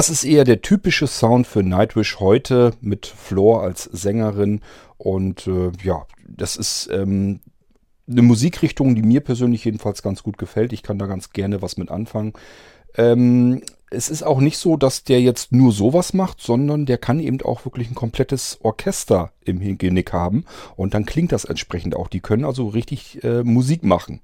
Das 0.00 0.08
ist 0.08 0.24
eher 0.24 0.44
der 0.44 0.62
typische 0.62 1.06
Sound 1.06 1.46
für 1.46 1.62
Nightwish 1.62 2.20
heute 2.20 2.72
mit 2.80 3.04
Floor 3.04 3.62
als 3.62 3.84
Sängerin. 3.84 4.62
Und 4.96 5.46
äh, 5.46 5.72
ja, 5.84 6.06
das 6.26 6.56
ist 6.56 6.88
ähm, 6.90 7.40
eine 8.08 8.22
Musikrichtung, 8.22 8.94
die 8.94 9.02
mir 9.02 9.20
persönlich 9.20 9.62
jedenfalls 9.62 10.02
ganz 10.02 10.22
gut 10.22 10.38
gefällt. 10.38 10.72
Ich 10.72 10.82
kann 10.82 10.98
da 10.98 11.04
ganz 11.04 11.34
gerne 11.34 11.60
was 11.60 11.76
mit 11.76 11.90
anfangen. 11.90 12.32
Ähm, 12.96 13.60
es 13.90 14.08
ist 14.08 14.22
auch 14.22 14.40
nicht 14.40 14.56
so, 14.56 14.78
dass 14.78 15.04
der 15.04 15.20
jetzt 15.20 15.52
nur 15.52 15.70
sowas 15.70 16.14
macht, 16.14 16.40
sondern 16.40 16.86
der 16.86 16.96
kann 16.96 17.20
eben 17.20 17.42
auch 17.42 17.66
wirklich 17.66 17.90
ein 17.90 17.94
komplettes 17.94 18.58
Orchester 18.62 19.32
im 19.44 19.76
Genick 19.76 20.14
haben. 20.14 20.46
Und 20.76 20.94
dann 20.94 21.04
klingt 21.04 21.30
das 21.30 21.44
entsprechend 21.44 21.94
auch. 21.94 22.08
Die 22.08 22.20
können 22.20 22.46
also 22.46 22.68
richtig 22.68 23.22
äh, 23.22 23.42
Musik 23.42 23.84
machen. 23.84 24.22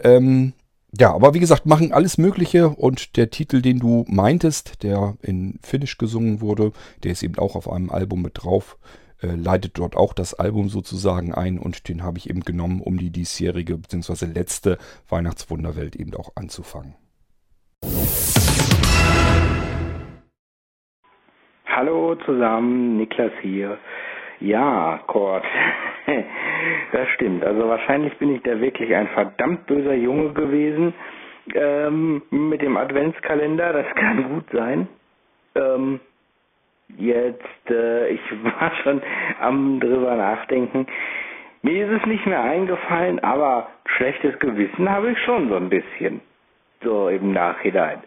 Ähm, 0.00 0.52
ja, 0.96 1.12
aber 1.12 1.34
wie 1.34 1.40
gesagt, 1.40 1.66
machen 1.66 1.92
alles 1.92 2.16
Mögliche 2.16 2.70
und 2.70 3.16
der 3.18 3.28
Titel, 3.28 3.60
den 3.60 3.78
du 3.78 4.06
meintest, 4.08 4.82
der 4.82 5.16
in 5.20 5.58
Finnisch 5.62 5.98
gesungen 5.98 6.40
wurde, 6.40 6.72
der 7.02 7.12
ist 7.12 7.22
eben 7.22 7.38
auch 7.38 7.56
auf 7.56 7.70
einem 7.70 7.90
Album 7.90 8.22
mit 8.22 8.42
drauf, 8.42 8.78
äh, 9.20 9.34
leitet 9.34 9.78
dort 9.78 9.96
auch 9.96 10.14
das 10.14 10.32
Album 10.32 10.70
sozusagen 10.70 11.34
ein 11.34 11.58
und 11.58 11.88
den 11.88 12.02
habe 12.02 12.16
ich 12.16 12.30
eben 12.30 12.40
genommen, 12.40 12.80
um 12.80 12.96
die 12.96 13.10
diesjährige 13.10 13.76
bzw. 13.76 14.26
letzte 14.26 14.78
Weihnachtswunderwelt 15.10 15.94
eben 15.94 16.14
auch 16.14 16.30
anzufangen. 16.36 16.94
Hallo 21.66 22.16
zusammen, 22.24 22.96
Niklas 22.96 23.32
hier. 23.42 23.78
Ja, 24.40 25.00
Kurt. 25.06 25.44
das 26.92 27.08
stimmt. 27.14 27.44
Also 27.44 27.68
wahrscheinlich 27.68 28.16
bin 28.18 28.34
ich 28.34 28.42
da 28.42 28.60
wirklich 28.60 28.94
ein 28.94 29.08
verdammt 29.08 29.66
böser 29.66 29.94
Junge 29.94 30.32
gewesen 30.32 30.94
ähm, 31.54 32.22
mit 32.30 32.62
dem 32.62 32.76
Adventskalender. 32.76 33.72
Das 33.72 33.86
kann 33.96 34.28
gut 34.28 34.44
sein. 34.52 34.88
Ähm, 35.56 36.00
jetzt, 36.96 37.70
äh, 37.70 38.08
ich 38.10 38.20
war 38.42 38.72
schon 38.82 39.02
am 39.40 39.80
drüber 39.80 40.14
nachdenken. 40.14 40.86
Mir 41.62 41.86
ist 41.86 42.00
es 42.00 42.06
nicht 42.06 42.24
mehr 42.26 42.42
eingefallen, 42.42 43.18
aber 43.20 43.68
schlechtes 43.96 44.38
Gewissen 44.38 44.88
habe 44.88 45.10
ich 45.10 45.18
schon 45.24 45.48
so 45.48 45.56
ein 45.56 45.68
bisschen. 45.68 46.20
So 46.84 47.08
im 47.08 47.32
Nachhinein. 47.32 48.04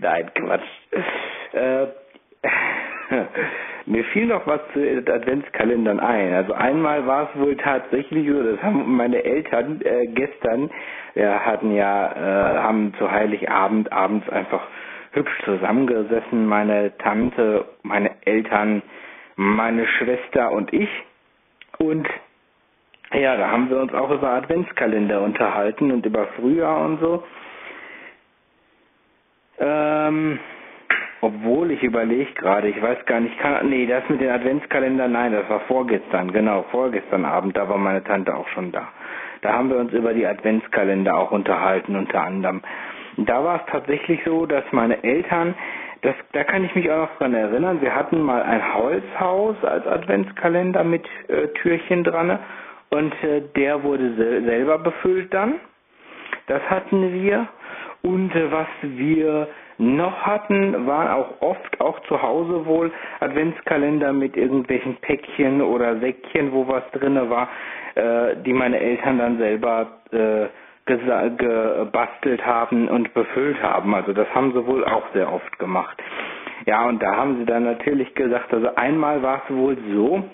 Nein, 0.00 0.30
Quatsch. 0.34 0.62
Äh, 1.52 1.86
mir 3.88 4.04
fiel 4.04 4.26
noch 4.26 4.46
was 4.46 4.60
zu 4.72 4.80
Adventskalendern 4.80 5.98
ein. 6.00 6.32
Also 6.34 6.52
einmal 6.52 7.06
war 7.06 7.30
es 7.32 7.40
wohl 7.40 7.56
tatsächlich 7.56 8.28
so, 8.28 8.42
das 8.42 8.62
haben 8.62 8.96
meine 8.96 9.24
Eltern 9.24 9.80
äh, 9.82 10.06
gestern, 10.08 10.70
wir 11.14 11.44
hatten 11.44 11.74
ja, 11.74 12.12
äh, 12.12 12.58
haben 12.58 12.94
zu 12.98 13.10
Heiligabend 13.10 13.90
abends 13.92 14.28
einfach 14.28 14.66
hübsch 15.12 15.42
zusammengesessen, 15.44 16.46
meine 16.46 16.96
Tante, 16.98 17.64
meine 17.82 18.10
Eltern, 18.24 18.82
meine 19.36 19.86
Schwester 19.86 20.52
und 20.52 20.72
ich. 20.72 20.88
Und 21.78 22.06
ja, 23.14 23.36
da 23.36 23.50
haben 23.50 23.70
wir 23.70 23.78
uns 23.78 23.94
auch 23.94 24.10
über 24.10 24.28
Adventskalender 24.30 25.22
unterhalten 25.22 25.90
und 25.92 26.04
über 26.04 26.26
Frühjahr 26.38 26.84
und 26.84 27.00
so. 27.00 27.24
Ähm, 29.60 30.38
obwohl 31.20 31.70
ich 31.72 31.82
überlege 31.82 32.32
gerade, 32.34 32.68
ich 32.68 32.80
weiß 32.80 33.04
gar 33.06 33.20
nicht, 33.20 33.38
kann, 33.38 33.68
nee, 33.68 33.86
das 33.86 34.08
mit 34.08 34.20
den 34.20 34.30
Adventskalendern, 34.30 35.12
nein, 35.12 35.32
das 35.32 35.48
war 35.48 35.60
vorgestern, 35.60 36.32
genau, 36.32 36.64
vorgestern 36.70 37.24
Abend, 37.24 37.56
da 37.56 37.68
war 37.68 37.78
meine 37.78 38.04
Tante 38.04 38.34
auch 38.34 38.48
schon 38.48 38.70
da. 38.72 38.88
Da 39.42 39.52
haben 39.52 39.70
wir 39.70 39.76
uns 39.78 39.92
über 39.92 40.14
die 40.14 40.26
Adventskalender 40.26 41.16
auch 41.16 41.30
unterhalten, 41.30 41.96
unter 41.96 42.22
anderem. 42.22 42.62
Da 43.16 43.42
war 43.42 43.56
es 43.64 43.72
tatsächlich 43.72 44.20
so, 44.24 44.46
dass 44.46 44.64
meine 44.70 45.02
Eltern, 45.02 45.54
das, 46.02 46.14
da 46.32 46.44
kann 46.44 46.64
ich 46.64 46.74
mich 46.74 46.90
auch 46.90 47.08
noch 47.08 47.18
dran 47.18 47.34
erinnern, 47.34 47.80
wir 47.80 47.94
hatten 47.94 48.20
mal 48.20 48.42
ein 48.42 48.74
Holzhaus 48.74 49.56
als 49.64 49.86
Adventskalender 49.86 50.84
mit 50.84 51.04
äh, 51.28 51.48
Türchen 51.60 52.04
dran 52.04 52.38
und 52.90 53.12
äh, 53.24 53.42
der 53.56 53.82
wurde 53.82 54.14
sel 54.14 54.44
selber 54.44 54.78
befüllt 54.78 55.34
dann. 55.34 55.54
Das 56.46 56.62
hatten 56.70 57.12
wir. 57.12 57.48
Und 58.02 58.34
äh, 58.34 58.50
was 58.52 58.68
wir 58.82 59.48
noch 59.78 60.22
hatten, 60.22 60.86
waren 60.86 61.08
auch 61.08 61.40
oft, 61.40 61.80
auch 61.80 62.00
zu 62.02 62.20
Hause 62.20 62.66
wohl, 62.66 62.92
Adventskalender 63.20 64.12
mit 64.12 64.36
irgendwelchen 64.36 64.96
Päckchen 64.96 65.62
oder 65.62 65.98
Säckchen, 66.00 66.52
wo 66.52 66.66
was 66.66 66.82
drinne 66.92 67.30
war, 67.30 67.48
äh, 67.94 68.36
die 68.44 68.52
meine 68.52 68.78
Eltern 68.80 69.18
dann 69.18 69.38
selber 69.38 69.86
äh, 70.10 70.46
gebastelt 70.86 72.44
haben 72.44 72.88
und 72.88 73.12
befüllt 73.12 73.62
haben. 73.62 73.94
Also 73.94 74.12
das 74.12 74.26
haben 74.34 74.52
sie 74.52 74.66
wohl 74.66 74.84
auch 74.84 75.04
sehr 75.12 75.30
oft 75.32 75.58
gemacht. 75.58 76.02
Ja, 76.66 76.86
und 76.86 77.02
da 77.02 77.14
haben 77.14 77.38
sie 77.38 77.44
dann 77.44 77.64
natürlich 77.64 78.14
gesagt, 78.14 78.52
also 78.52 78.74
einmal 78.74 79.22
war 79.22 79.42
es 79.46 79.54
wohl 79.54 79.76
so, 79.92 80.24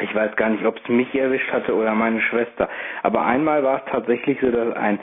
ich 0.00 0.14
weiß 0.14 0.34
gar 0.36 0.48
nicht, 0.48 0.64
ob 0.64 0.76
es 0.78 0.88
mich 0.88 1.14
erwischt 1.14 1.52
hatte 1.52 1.74
oder 1.74 1.94
meine 1.94 2.20
Schwester, 2.20 2.68
aber 3.02 3.24
einmal 3.26 3.62
war 3.62 3.82
es 3.84 3.92
tatsächlich 3.92 4.38
so, 4.40 4.50
dass 4.50 4.74
ein 4.76 4.94
ein 4.94 4.98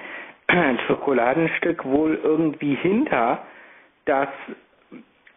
Schokoladenstück 0.88 1.86
wohl 1.86 2.20
irgendwie 2.24 2.76
hinter 2.76 3.40
das 4.06 4.30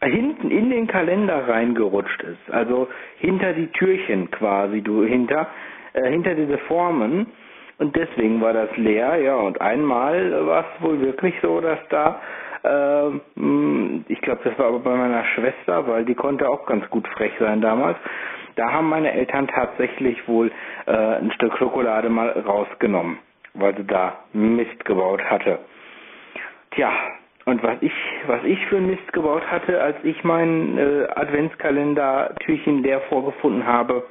hinten 0.03 0.51
in 0.51 0.71
den 0.71 0.87
Kalender 0.87 1.49
reingerutscht 1.49 2.23
ist. 2.23 2.51
Also 2.53 2.89
hinter 3.19 3.53
die 3.53 3.69
Türchen 3.69 4.31
quasi, 4.31 4.83
du 4.83 5.05
hinter 5.05 5.49
äh, 5.95 6.11
hinter 6.11 6.35
diese 6.35 6.59
Formen 6.59 7.27
und 7.79 7.97
deswegen 7.97 8.41
war 8.41 8.53
das 8.53 8.77
leer, 8.77 9.17
ja, 9.17 9.37
und 9.37 9.61
einmal 9.61 10.47
war 10.47 10.65
es 10.65 10.83
wohl 10.85 11.01
wirklich 11.01 11.35
so, 11.43 11.61
dass 11.61 11.79
da 11.89 12.21
äh, 12.63 13.09
ich 14.09 14.21
glaube, 14.21 14.41
das 14.45 14.59
war 14.59 14.67
aber 14.67 14.81
bei 14.81 14.95
meiner 14.95 15.25
Schwester, 15.35 15.87
weil 15.87 16.05
die 16.05 16.15
konnte 16.15 16.49
auch 16.49 16.67
ganz 16.67 16.89
gut 16.91 17.07
frech 17.09 17.33
sein 17.39 17.61
damals. 17.61 17.97
Da 18.57 18.71
haben 18.73 18.89
meine 18.89 19.13
Eltern 19.13 19.49
tatsächlich 19.49 20.29
wohl 20.29 20.53
äh, 20.87 20.93
ein 20.93 21.33
Stück 21.33 21.57
Schokolade 21.59 22.09
mal 22.09 22.31
rausgenommen 22.31 23.19
weil 23.55 23.77
sie 23.77 23.87
da 23.87 24.19
Mist 24.33 24.85
gebaut 24.85 25.23
hatte. 25.25 25.59
Tja, 26.73 26.93
und 27.47 27.63
was 27.63 27.77
ich, 27.81 27.93
was 28.27 28.43
ich 28.45 28.65
für 28.67 28.81
Mist 28.81 29.13
gebaut 29.13 29.43
hatte, 29.51 29.81
als 29.81 29.97
ich 30.03 30.25
mein 30.25 30.79
äh, 30.79 31.07
Adventskalender-Türchen 31.15 32.83
leer 32.83 33.01
vorgefunden 33.03 33.67
habe. 33.67 34.05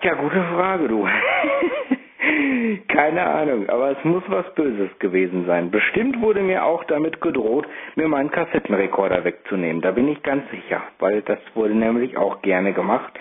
Tja, 0.00 0.14
gute 0.14 0.42
Frage, 0.54 0.88
du. 0.88 1.08
Keine 2.88 3.26
Ahnung, 3.26 3.68
aber 3.68 3.90
es 3.90 4.04
muss 4.04 4.22
was 4.28 4.54
Böses 4.54 4.90
gewesen 5.00 5.44
sein. 5.46 5.70
Bestimmt 5.70 6.20
wurde 6.20 6.40
mir 6.40 6.64
auch 6.64 6.84
damit 6.84 7.20
gedroht, 7.20 7.66
mir 7.96 8.06
meinen 8.06 8.30
Kassettenrekorder 8.30 9.24
wegzunehmen. 9.24 9.82
Da 9.82 9.90
bin 9.90 10.08
ich 10.08 10.22
ganz 10.22 10.48
sicher, 10.50 10.82
weil 10.98 11.22
das 11.22 11.38
wurde 11.54 11.74
nämlich 11.74 12.16
auch 12.16 12.42
gerne 12.42 12.72
gemacht. 12.72 13.12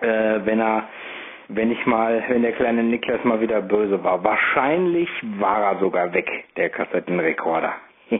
Äh, 0.00 0.40
wenn 0.44 0.60
er 0.60 0.88
wenn 1.48 1.70
ich 1.70 1.86
mal, 1.86 2.22
wenn 2.28 2.42
der 2.42 2.52
kleine 2.52 2.82
Niklas 2.82 3.22
mal 3.24 3.40
wieder 3.40 3.60
böse 3.62 4.02
war. 4.02 4.22
Wahrscheinlich 4.24 5.08
war 5.38 5.72
er 5.72 5.78
sogar 5.80 6.12
weg, 6.14 6.28
der 6.56 6.70
Kassettenrekorder. 6.70 7.72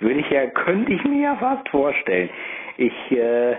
Würde 0.00 0.20
ich 0.20 0.30
ja, 0.30 0.46
könnte 0.48 0.92
ich 0.92 1.04
mir 1.04 1.22
ja 1.22 1.36
fast 1.36 1.68
vorstellen. 1.68 2.28
Ich 2.76 3.12
äh, 3.12 3.56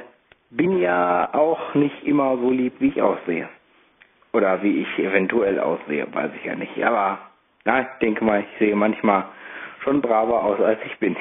bin 0.51 0.80
ja 0.80 1.30
auch 1.34 1.73
nicht 1.73 2.03
immer 2.05 2.38
so 2.38 2.51
lieb, 2.51 2.73
wie 2.80 2.89
ich 2.89 3.01
aussehe. 3.01 3.49
Oder 4.34 4.61
wie 4.61 4.82
ich 4.82 4.99
eventuell 4.99 5.59
aussehe, 5.59 6.05
weiß 6.13 6.32
ich 6.36 6.45
ja 6.45 6.55
nicht. 6.55 6.84
Aber 6.84 7.17
na, 7.65 7.82
ich 7.82 7.88
denke 8.01 8.23
mal, 8.23 8.41
ich 8.41 8.59
sehe 8.59 8.75
manchmal 8.75 9.25
schon 9.84 10.01
braver 10.01 10.43
aus, 10.43 10.61
als 10.61 10.80
ich 10.86 10.97
bin. 10.99 11.15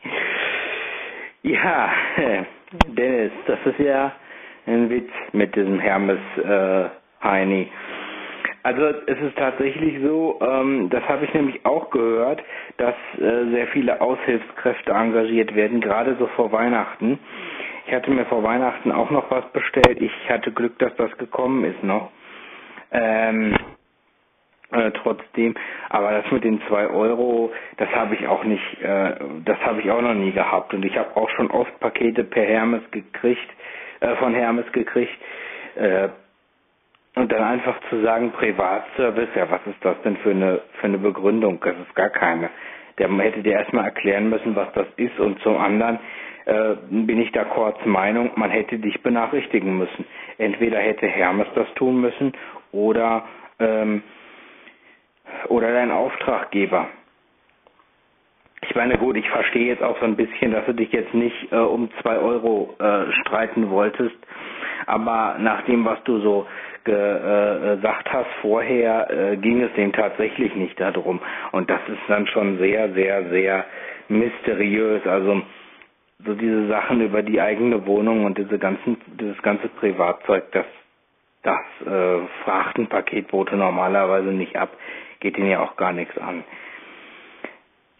ja, 1.42 1.90
Dennis, 2.86 3.32
das 3.46 3.58
ist 3.66 3.78
ja 3.78 4.12
ein 4.66 4.90
Witz 4.90 5.10
mit 5.32 5.54
diesem 5.56 5.78
Hermes 5.78 6.18
äh, 6.42 6.84
Heini. 7.22 7.68
Also 8.62 8.82
es 9.06 9.18
ist 9.20 9.36
tatsächlich 9.38 10.00
so, 10.02 10.40
ähm, 10.42 10.90
das 10.90 11.04
habe 11.08 11.24
ich 11.24 11.32
nämlich 11.34 11.64
auch 11.64 11.88
gehört, 11.90 12.42
dass 12.78 12.94
äh, 13.16 13.44
sehr 13.52 13.68
viele 13.68 14.00
Aushilfskräfte 14.00 14.90
engagiert 14.90 15.54
werden, 15.54 15.80
gerade 15.80 16.16
so 16.18 16.26
vor 16.34 16.50
Weihnachten. 16.50 17.18
Ich 17.86 17.94
hatte 17.94 18.10
mir 18.10 18.24
vor 18.26 18.42
Weihnachten 18.42 18.90
auch 18.90 19.10
noch 19.10 19.30
was 19.30 19.44
bestellt. 19.52 20.00
Ich 20.02 20.10
hatte 20.28 20.50
Glück, 20.50 20.76
dass 20.80 20.94
das 20.96 21.16
gekommen 21.18 21.64
ist 21.64 21.84
noch. 21.84 22.10
Ähm, 22.90 23.54
äh, 24.72 24.90
trotzdem, 25.02 25.54
aber 25.88 26.10
das 26.10 26.32
mit 26.32 26.42
den 26.42 26.60
zwei 26.68 26.88
Euro, 26.88 27.52
das 27.76 27.88
habe 27.90 28.16
ich 28.16 28.26
auch 28.26 28.42
nicht, 28.42 28.82
äh, 28.82 29.14
das 29.44 29.58
habe 29.60 29.80
ich 29.80 29.90
auch 29.92 30.02
noch 30.02 30.14
nie 30.14 30.32
gehabt. 30.32 30.74
Und 30.74 30.84
ich 30.84 30.98
habe 30.98 31.16
auch 31.16 31.30
schon 31.30 31.52
oft 31.52 31.78
Pakete 31.78 32.24
per 32.24 32.44
Hermes 32.44 32.82
gekriegt, 32.90 33.48
äh, 34.06 34.16
von 34.16 34.34
Hermes 34.34 34.70
gekriegt. 34.72 35.16
Äh, 35.76 36.08
und 37.16 37.32
dann 37.32 37.42
einfach 37.42 37.80
zu 37.88 38.02
sagen, 38.02 38.30
Privatservice, 38.32 39.30
ja, 39.34 39.50
was 39.50 39.60
ist 39.66 39.82
das 39.82 39.96
denn 40.02 40.18
für 40.18 40.30
eine, 40.30 40.60
für 40.80 40.86
eine 40.86 40.98
Begründung? 40.98 41.58
Das 41.64 41.74
ist 41.78 41.94
gar 41.94 42.10
keine. 42.10 42.50
Der 42.98 43.08
hätte 43.18 43.42
dir 43.42 43.52
erstmal 43.54 43.86
erklären 43.86 44.28
müssen, 44.28 44.54
was 44.54 44.70
das 44.74 44.86
ist. 44.96 45.18
Und 45.18 45.40
zum 45.40 45.56
anderen 45.56 45.98
äh, 46.44 46.74
bin 46.90 47.20
ich 47.20 47.32
da 47.32 47.44
kurz 47.44 47.78
Meinung, 47.86 48.32
man 48.36 48.50
hätte 48.50 48.78
dich 48.78 49.02
benachrichtigen 49.02 49.78
müssen. 49.78 50.04
Entweder 50.38 50.78
hätte 50.78 51.06
Hermes 51.06 51.48
das 51.54 51.72
tun 51.74 52.00
müssen 52.00 52.32
oder, 52.72 53.24
ähm, 53.58 54.02
oder 55.48 55.72
dein 55.72 55.90
Auftraggeber. 55.90 56.88
Meine, 58.76 58.98
gut, 58.98 59.16
ich 59.16 59.28
verstehe 59.30 59.68
jetzt 59.68 59.82
auch 59.82 59.98
so 60.00 60.04
ein 60.04 60.16
bisschen, 60.16 60.52
dass 60.52 60.66
du 60.66 60.74
dich 60.74 60.92
jetzt 60.92 61.14
nicht 61.14 61.50
äh, 61.50 61.56
um 61.56 61.88
zwei 62.02 62.18
Euro 62.18 62.74
äh, 62.78 63.10
streiten 63.22 63.70
wolltest, 63.70 64.14
aber 64.84 65.36
nach 65.38 65.62
dem, 65.62 65.84
was 65.86 66.02
du 66.04 66.18
so 66.20 66.46
äh, 66.84 66.90
gesagt 67.76 68.12
hast 68.12 68.28
vorher, 68.42 69.10
äh, 69.10 69.36
ging 69.38 69.62
es 69.62 69.72
dem 69.74 69.92
tatsächlich 69.92 70.54
nicht 70.54 70.78
darum. 70.78 71.20
Und 71.52 71.70
das 71.70 71.80
ist 71.88 72.02
dann 72.08 72.26
schon 72.26 72.58
sehr, 72.58 72.92
sehr, 72.92 73.28
sehr 73.30 73.64
mysteriös. 74.08 75.04
Also 75.06 75.40
so 76.24 76.34
diese 76.34 76.68
Sachen 76.68 77.00
über 77.00 77.22
die 77.22 77.40
eigene 77.40 77.86
Wohnung 77.86 78.24
und 78.24 78.36
diese 78.36 78.58
ganzen, 78.58 78.98
dieses 79.18 79.40
ganze 79.42 79.68
Privatzeug, 79.68 80.44
das, 80.52 80.66
das 81.42 81.58
äh, 81.86 82.18
Frachtenpaketboote 82.44 83.56
normalerweise 83.56 84.28
nicht 84.28 84.54
ab, 84.56 84.68
geht 85.20 85.38
ihnen 85.38 85.50
ja 85.50 85.60
auch 85.60 85.76
gar 85.76 85.92
nichts 85.92 86.16
an. 86.18 86.44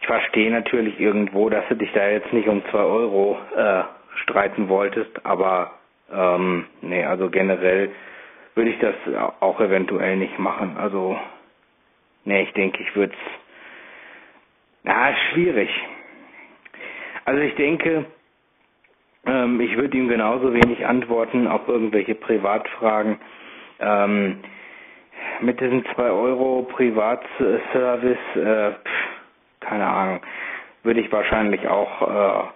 Verstehe 0.06 0.50
natürlich 0.50 1.00
irgendwo, 1.00 1.48
dass 1.50 1.66
du 1.68 1.76
dich 1.76 1.92
da 1.92 2.08
jetzt 2.08 2.32
nicht 2.32 2.48
um 2.48 2.62
zwei 2.70 2.80
Euro 2.80 3.38
äh, 3.56 3.82
streiten 4.22 4.68
wolltest, 4.68 5.10
aber 5.24 5.72
ähm, 6.12 6.66
nee, 6.82 7.04
also 7.04 7.30
generell 7.30 7.90
würde 8.54 8.70
ich 8.70 8.78
das 8.78 8.94
auch 9.40 9.60
eventuell 9.60 10.16
nicht 10.16 10.38
machen. 10.38 10.76
Also, 10.78 11.18
nee, 12.24 12.42
ich 12.42 12.52
denke, 12.54 12.82
ich 12.82 12.94
würde 12.96 13.12
es. 13.14 13.40
Na, 14.84 15.14
schwierig. 15.32 15.70
Also 17.24 17.40
ich 17.42 17.54
denke, 17.56 18.06
Ähm, 19.26 19.60
ich 19.60 19.76
würde 19.76 19.96
ihm 19.98 20.08
genauso 20.08 20.52
wenig 20.54 20.86
antworten 20.86 21.46
auf 21.48 21.68
irgendwelche 21.68 22.14
Privatfragen. 22.14 23.18
Ähm, 23.80 24.38
mit 25.40 25.60
diesem 25.60 25.84
2 25.94 26.10
Euro 26.10 26.62
Privatservice, 26.72 28.36
äh, 28.36 28.72
keine 29.68 29.86
Ahnung, 29.86 30.20
würde 30.82 31.00
ich 31.00 31.10
wahrscheinlich 31.12 31.66
auch 31.68 32.02
äh, 32.02 32.48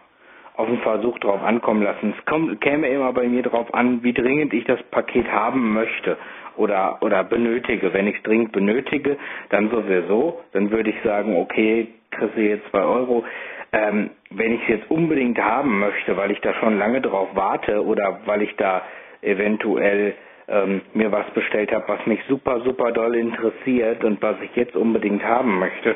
auf 0.56 0.66
den 0.66 0.78
Versuch 0.80 1.18
drauf 1.18 1.42
ankommen 1.42 1.82
lassen. 1.82 2.14
Es 2.16 2.24
kommt, 2.26 2.60
käme 2.60 2.88
immer 2.88 3.12
bei 3.12 3.26
mir 3.28 3.42
drauf 3.42 3.72
an, 3.72 4.02
wie 4.02 4.12
dringend 4.12 4.52
ich 4.52 4.64
das 4.64 4.82
Paket 4.84 5.30
haben 5.30 5.72
möchte 5.72 6.16
oder, 6.56 6.98
oder 7.00 7.24
benötige. 7.24 7.92
Wenn 7.92 8.06
ich 8.06 8.16
es 8.16 8.22
dringend 8.22 8.52
benötige, 8.52 9.16
dann 9.48 9.70
sowieso. 9.70 10.40
Dann 10.52 10.70
würde 10.70 10.90
ich 10.90 10.96
sagen, 11.02 11.36
okay, 11.36 11.88
kriegst 12.10 12.36
du 12.36 12.42
jetzt 12.42 12.68
2 12.70 12.78
Euro. 12.82 13.24
Ähm, 13.72 14.10
wenn 14.30 14.52
ich 14.52 14.62
es 14.62 14.68
jetzt 14.68 14.90
unbedingt 14.90 15.38
haben 15.38 15.78
möchte, 15.78 16.16
weil 16.16 16.30
ich 16.30 16.40
da 16.40 16.52
schon 16.54 16.78
lange 16.78 17.00
drauf 17.00 17.28
warte 17.34 17.84
oder 17.84 18.20
weil 18.26 18.42
ich 18.42 18.54
da 18.56 18.82
eventuell 19.22 20.14
ähm, 20.48 20.82
mir 20.92 21.12
was 21.12 21.30
bestellt 21.30 21.72
habe, 21.72 21.84
was 21.86 22.04
mich 22.06 22.20
super, 22.28 22.60
super 22.60 22.90
doll 22.90 23.14
interessiert 23.14 24.02
und 24.04 24.20
was 24.20 24.36
ich 24.42 24.54
jetzt 24.56 24.74
unbedingt 24.74 25.24
haben 25.24 25.58
möchte, 25.60 25.94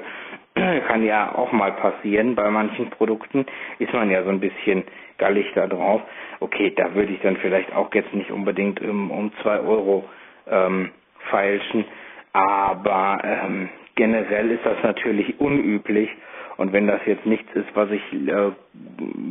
kann 0.88 1.04
ja 1.04 1.34
auch 1.34 1.52
mal 1.52 1.72
passieren. 1.72 2.34
Bei 2.34 2.50
manchen 2.50 2.90
Produkten 2.90 3.46
ist 3.78 3.92
man 3.92 4.10
ja 4.10 4.22
so 4.22 4.30
ein 4.30 4.40
bisschen 4.40 4.84
gallig 5.18 5.46
da 5.54 5.66
drauf. 5.66 6.02
Okay, 6.40 6.72
da 6.76 6.94
würde 6.94 7.12
ich 7.12 7.20
dann 7.20 7.36
vielleicht 7.38 7.74
auch 7.74 7.92
jetzt 7.94 8.12
nicht 8.14 8.30
unbedingt 8.30 8.80
um, 8.80 9.10
um 9.10 9.32
zwei 9.42 9.58
Euro 9.60 10.04
ähm, 10.48 10.90
feilschen, 11.30 11.84
aber 12.32 13.18
ähm, 13.24 13.68
generell 13.94 14.50
ist 14.50 14.64
das 14.64 14.76
natürlich 14.82 15.40
unüblich. 15.40 16.10
Und 16.56 16.72
wenn 16.72 16.86
das 16.86 17.00
jetzt 17.06 17.26
nichts 17.26 17.52
ist, 17.54 17.68
was 17.74 17.90
ich 17.90 18.02
äh, 18.12 18.52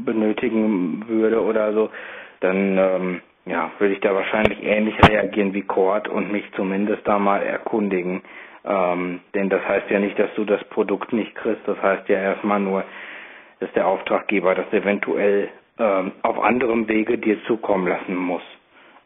benötigen 0.05 1.05
würde 1.07 1.41
oder 1.41 1.71
so, 1.73 1.89
dann 2.41 2.77
ähm, 2.77 3.21
ja, 3.45 3.71
würde 3.79 3.93
ich 3.93 3.99
da 4.01 4.13
wahrscheinlich 4.13 4.61
ähnlich 4.63 4.95
reagieren 5.07 5.53
wie 5.53 5.61
Cord 5.63 6.07
und 6.09 6.31
mich 6.31 6.43
zumindest 6.55 7.07
da 7.07 7.19
mal 7.19 7.41
erkundigen. 7.41 8.21
Ähm, 8.65 9.19
denn 9.33 9.49
das 9.49 9.65
heißt 9.67 9.89
ja 9.89 9.99
nicht, 9.99 10.17
dass 10.17 10.33
du 10.35 10.45
das 10.45 10.63
Produkt 10.65 11.13
nicht 11.13 11.35
kriegst. 11.35 11.67
Das 11.67 11.81
heißt 11.81 12.07
ja 12.09 12.17
erstmal 12.17 12.59
nur, 12.59 12.83
dass 13.59 13.71
der 13.73 13.87
Auftraggeber 13.87 14.55
das 14.55 14.71
eventuell 14.71 15.49
ähm, 15.79 16.11
auf 16.21 16.39
anderem 16.39 16.87
Wege 16.87 17.17
dir 17.17 17.43
zukommen 17.45 17.87
lassen 17.87 18.15
muss. 18.15 18.43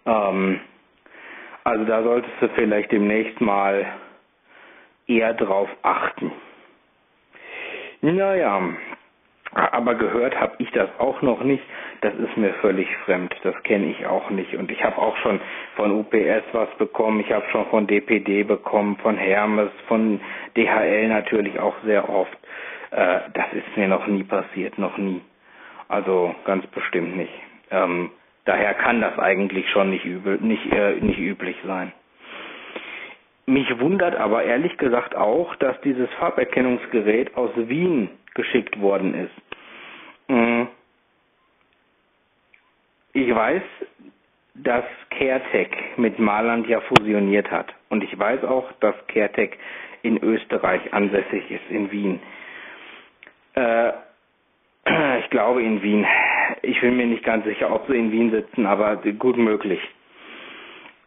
Ähm, 0.06 0.60
also 1.64 1.86
da 1.86 2.04
solltest 2.04 2.34
du 2.40 2.50
vielleicht 2.50 2.92
demnächst 2.92 3.42
mal 3.42 3.86
eher 5.08 5.34
drauf 5.34 5.70
achten. 5.82 6.32
Naja, 8.02 8.62
aber 9.54 9.96
gehört 9.96 10.40
habe 10.40 10.56
ich 10.60 10.70
das 10.72 10.90
auch 11.00 11.22
noch 11.22 11.44
nicht. 11.44 11.64
Das 12.02 12.14
ist 12.16 12.38
mir 12.38 12.54
völlig 12.56 12.88
fremd. 13.06 13.34
Das 13.44 13.56
kenne 13.64 13.88
ich 13.88 14.06
auch 14.06 14.30
nicht. 14.30 14.56
Und 14.56 14.70
ich 14.72 14.84
habe 14.84 14.98
auch 14.98 15.18
schon 15.18 15.40
von 15.76 15.92
UPS 15.92 16.44
was 16.52 16.70
bekommen. 16.78 17.20
Ich 17.22 17.32
habe 17.32 17.46
schon 17.52 17.66
von 17.68 17.88
DPD 17.88 18.44
bekommen, 18.44 18.98
von 18.98 19.18
Hermes, 19.18 19.72
von 19.88 20.20
DHL 20.56 21.08
natürlich 21.08 21.60
auch 21.60 21.76
sehr 21.84 22.08
oft. 22.10 22.38
Äh, 22.92 23.20
das 23.34 23.46
ist 23.54 23.76
mir 23.78 23.88
noch 23.88 24.06
nie 24.08 24.24
passiert, 24.24 24.78
noch 24.78 24.98
nie. 24.98 25.22
Also 25.88 26.36
ganz 26.46 26.66
bestimmt 26.68 27.16
nicht. 27.18 27.34
Ähm, 27.72 28.12
daher 28.46 28.74
kann 28.76 29.02
das 29.02 29.18
eigentlich 29.18 29.70
schon 29.72 29.90
nicht, 29.90 30.06
übel, 30.06 30.38
nicht, 30.42 30.72
äh, 30.72 30.96
nicht 31.02 31.20
üblich 31.20 31.56
sein. 31.66 31.92
Mich 33.46 33.80
wundert 33.80 34.16
aber 34.18 34.44
ehrlich 34.44 34.78
gesagt 34.78 35.16
auch, 35.16 35.56
dass 35.56 35.80
dieses 35.82 36.10
Farberkennungsgerät 36.20 37.36
aus 37.38 37.52
Wien 37.56 38.10
geschickt 38.36 38.80
worden 38.82 39.14
ist. 39.14 40.30
Mhm. 40.30 40.68
Ich 43.18 43.34
weiß, 43.34 43.64
dass 44.54 44.86
CareTech 45.10 45.70
mit 45.98 46.20
Marland 46.20 46.68
ja 46.68 46.82
fusioniert 46.82 47.50
hat. 47.50 47.74
Und 47.90 48.04
ich 48.04 48.20
weiß 48.20 48.44
auch, 48.44 48.72
dass 48.74 48.94
CareTech 49.08 49.58
in 50.04 50.22
Österreich 50.22 50.94
ansässig 50.94 51.50
ist, 51.50 51.68
in 51.72 51.92
Wien. 51.92 52.20
Äh, 53.56 53.92
ich 55.22 55.30
glaube 55.32 55.64
in 55.64 55.82
Wien. 55.82 56.06
Ich 56.62 56.80
bin 56.80 56.96
mir 56.96 57.08
nicht 57.08 57.24
ganz 57.24 57.44
sicher, 57.46 57.74
ob 57.74 57.88
sie 57.88 57.98
in 57.98 58.12
Wien 58.12 58.30
sitzen, 58.30 58.68
aber 58.68 58.98
gut 58.98 59.36
möglich. 59.38 59.82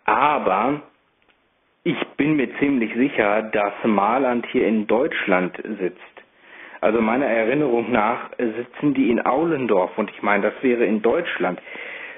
Aber 0.05 0.83
ich 1.85 2.09
bin 2.17 2.35
mir 2.35 2.49
ziemlich 2.59 2.93
sicher, 2.97 3.43
dass 3.43 3.75
Marland 3.85 4.47
hier 4.51 4.67
in 4.67 4.89
Deutschland 4.89 5.57
sitzt. 5.79 6.01
Also 6.81 7.01
meiner 7.01 7.27
Erinnerung 7.27 7.93
nach 7.93 8.31
sitzen 8.37 8.95
die 8.95 9.11
in 9.11 9.25
Aulendorf 9.25 9.97
und 9.97 10.11
ich 10.11 10.23
meine, 10.23 10.51
das 10.51 10.61
wäre 10.63 10.85
in 10.85 11.03
Deutschland. 11.03 11.61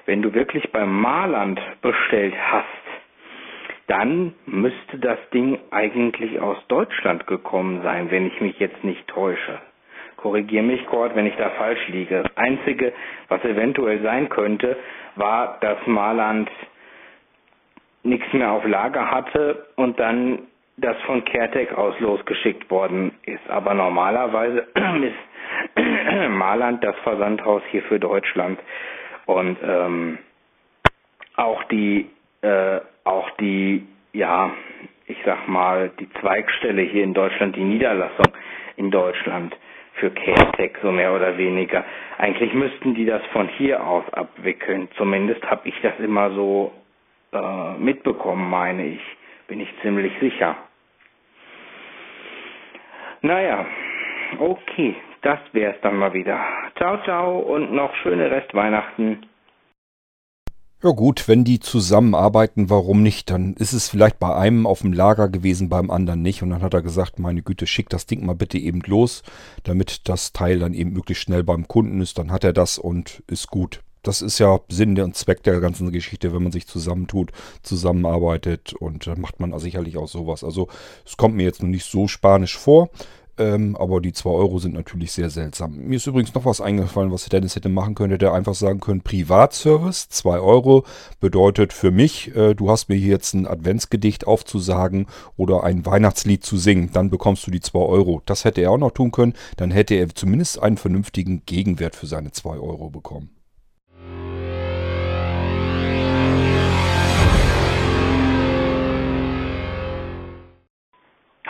Wenn 0.07 0.23
du 0.23 0.35
wirklich 0.35 0.71
beim 0.73 1.01
Marland 1.01 1.61
bestellt 1.81 2.35
hast, 2.51 2.67
dann 3.87 4.35
müsste 4.47 4.99
das 4.99 5.19
Ding 5.35 5.59
eigentlich 5.71 6.41
aus 6.41 6.57
Deutschland 6.69 7.27
gekommen 7.27 7.83
sein, 7.83 8.11
wenn 8.11 8.27
ich 8.27 8.41
mich 8.41 8.59
jetzt 8.59 8.83
nicht 8.85 9.07
täusche. 9.09 9.61
Korrigiere 10.17 10.63
mich, 10.63 10.87
Kurt, 10.87 11.17
wenn 11.17 11.27
ich 11.27 11.37
da 11.37 11.51
falsch 11.51 11.89
liege. 11.89 12.23
Das 12.23 12.37
Einzige, 12.37 12.93
was 13.29 13.45
eventuell 13.45 14.01
sein 14.03 14.29
könnte, 14.29 14.77
war, 15.17 15.59
dass 15.61 15.79
Marland 15.87 16.49
nichts 18.05 18.33
mehr 18.33 18.53
auf 18.53 18.65
Lager 18.67 19.11
hatte 19.11 19.67
und 19.77 19.99
dann 19.99 20.47
das 20.77 20.97
von 21.03 21.25
CareTech 21.25 21.73
aus 21.77 21.99
losgeschickt 22.01 22.71
worden 22.71 23.13
ist. 23.27 23.49
Aber 23.51 23.75
normalerweise 23.75 24.67
ist 25.03 25.77
Marland 26.31 26.83
das 26.83 26.97
Versandhaus 27.03 27.63
hier 27.71 27.83
für 27.83 27.99
Deutschland 28.01 28.59
und 29.27 29.57
ähm, 29.63 30.19
auch 31.37 31.63
die 31.65 32.11
äh, 32.43 32.81
auch 33.05 33.31
die 33.41 33.87
ja 34.13 34.53
ich 35.07 35.19
sag 35.25 35.49
mal 35.49 35.91
die 35.99 36.09
Zweigstelle 36.21 36.83
hier 36.83 37.05
in 37.05 37.15
Deutschland, 37.15 37.57
die 37.57 37.65
Niederlassung 37.65 38.33
in 38.77 38.91
Deutschland 38.91 39.57
für 39.95 40.11
CareTech 40.11 40.73
so 40.83 40.91
mehr 40.91 41.13
oder 41.15 41.37
weniger. 41.37 41.85
Eigentlich 42.19 42.53
müssten 42.55 42.95
die 42.95 43.05
das 43.05 43.23
von 43.33 43.49
hier 43.49 43.85
aus 43.87 44.05
abwickeln. 44.13 44.89
Zumindest 44.97 45.45
habe 45.45 45.69
ich 45.69 45.75
das 45.83 45.99
immer 45.99 46.31
so 46.31 46.73
äh, 47.33 47.73
mitbekommen, 47.79 48.49
meine 48.49 48.87
ich. 48.87 49.01
Bin 49.49 49.61
ich 49.61 49.69
ziemlich 49.83 50.13
sicher. 50.21 50.57
Naja, 53.21 53.67
okay, 54.39 54.97
das 55.23 55.39
wär's 55.53 55.77
dann 55.83 55.97
mal 55.97 56.13
wieder. 56.13 56.39
Ciao, 56.77 57.03
ciao 57.05 57.39
und 57.39 57.73
noch 57.73 57.95
schöne 58.03 58.31
Restweihnachten. 58.31 59.27
Ja 60.85 60.91
gut, 60.91 61.29
wenn 61.29 61.45
die 61.45 61.61
zusammenarbeiten, 61.61 62.69
warum 62.69 63.05
nicht? 63.05 63.31
Dann 63.31 63.55
ist 63.55 63.73
es 63.73 63.89
vielleicht 63.89 64.19
bei 64.19 64.35
einem 64.35 64.67
auf 64.67 64.81
dem 64.81 64.93
Lager 64.93 65.29
gewesen, 65.29 65.69
beim 65.69 65.93
anderen 65.93 66.23
nicht. 66.23 66.43
Und 66.43 66.51
dann 66.51 66.61
hat 66.61 66.75
er 66.75 66.83
gesagt, 66.83 67.21
meine 67.21 67.43
Güte, 67.43 67.69
schick 67.69 67.89
das 67.89 68.07
Ding 68.07 68.27
mal 68.27 68.35
bitte 68.35 68.59
eben 68.59 68.81
los, 68.87 69.23
damit 69.63 70.09
das 70.09 70.33
Teil 70.33 70.59
dann 70.59 70.75
eben 70.75 70.93
möglichst 70.93 71.23
schnell 71.23 71.45
beim 71.45 71.69
Kunden 71.69 72.01
ist. 72.01 72.19
Dann 72.19 72.33
hat 72.33 72.43
er 72.43 72.53
das 72.53 72.79
und 72.79 73.23
ist 73.29 73.47
gut. 73.47 73.81
Das 74.03 74.21
ist 74.21 74.41
ja 74.41 74.59
Sinn 74.69 75.01
und 75.01 75.15
Zweck 75.15 75.45
der 75.45 75.61
ganzen 75.61 75.93
Geschichte, 75.93 76.35
wenn 76.35 76.43
man 76.43 76.51
sich 76.51 76.67
zusammentut, 76.67 77.31
zusammenarbeitet 77.63 78.73
und 78.73 79.07
äh, 79.07 79.15
macht 79.15 79.39
man 79.39 79.57
sicherlich 79.61 79.97
auch 79.97 80.09
sowas. 80.09 80.43
Also 80.43 80.67
es 81.07 81.17
kommt 81.17 81.37
mir 81.37 81.45
jetzt 81.45 81.63
noch 81.63 81.69
nicht 81.69 81.85
so 81.85 82.09
spanisch 82.09 82.59
vor. 82.59 82.91
Ähm, 83.39 83.77
aber 83.77 84.03
die 84.03 84.13
2 84.13 84.29
Euro 84.29 84.59
sind 84.59 84.75
natürlich 84.75 85.13
sehr 85.13 85.31
seltsam. 85.31 85.77
Mir 85.77 85.97
ist 85.97 86.07
übrigens 86.07 86.35
noch 86.35 86.45
was 86.45 86.61
eingefallen, 86.61 87.11
was 87.11 87.25
Dennis 87.25 87.57
hätte 87.57 87.71
machen 87.71 87.95
können. 87.95 88.13
Hätte 88.13 88.33
einfach 88.33 88.55
sagen 88.55 88.81
können, 88.81 89.01
Privatservice, 89.01 90.11
2 90.11 90.39
Euro 90.39 90.85
bedeutet 91.19 91.73
für 91.73 91.91
mich, 91.91 92.35
äh, 92.37 92.55
du 92.55 92.71
hast 92.71 92.91
mir 92.91 92.97
hier 92.97 93.09
jetzt 93.13 93.33
ein 93.33 93.47
Adventsgedicht 93.47 94.27
aufzusagen 94.27 95.07
oder 95.37 95.65
ein 95.65 95.87
Weihnachtslied 95.87 96.45
zu 96.45 96.59
singen. 96.59 96.91
Dann 96.93 97.09
bekommst 97.09 97.47
du 97.47 97.51
die 97.51 97.61
2 97.61 97.79
Euro. 97.79 98.21
Das 98.27 98.45
hätte 98.45 98.61
er 98.61 98.71
auch 98.71 98.79
noch 98.79 98.93
tun 98.93 99.13
können. 99.13 99.33
Dann 99.57 99.71
hätte 99.71 99.95
er 99.95 100.11
zumindest 100.11 100.63
einen 100.63 100.77
vernünftigen 100.77 101.43
Gegenwert 101.47 101.97
für 101.97 102.07
seine 102.07 102.33
2 102.33 102.59
Euro 102.59 102.91
bekommen. 102.91 103.31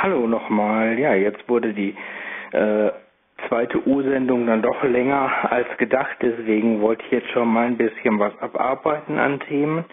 Hallo 0.03 0.27
nochmal. 0.27 0.99
Ja, 0.99 1.15
jetzt 1.15 1.49
wurde 1.49 1.73
die 1.73 1.95
äh, 2.51 2.91
zweite 3.47 3.87
U-Sendung 3.87 4.49
dann 4.49 4.61
doch 4.61 4.83
länger 4.83 5.31
als 5.49 5.69
gedacht, 5.79 6.17
deswegen 6.21 6.81
wollte 6.81 7.05
ich 7.05 7.13
jetzt 7.13 7.31
schon 7.31 7.47
mal 7.47 7.69
ein 7.69 7.77
bisschen 7.77 8.19
was 8.19 8.37
abarbeiten 8.41 9.17
an 9.21 9.39
Themen. 9.39 9.85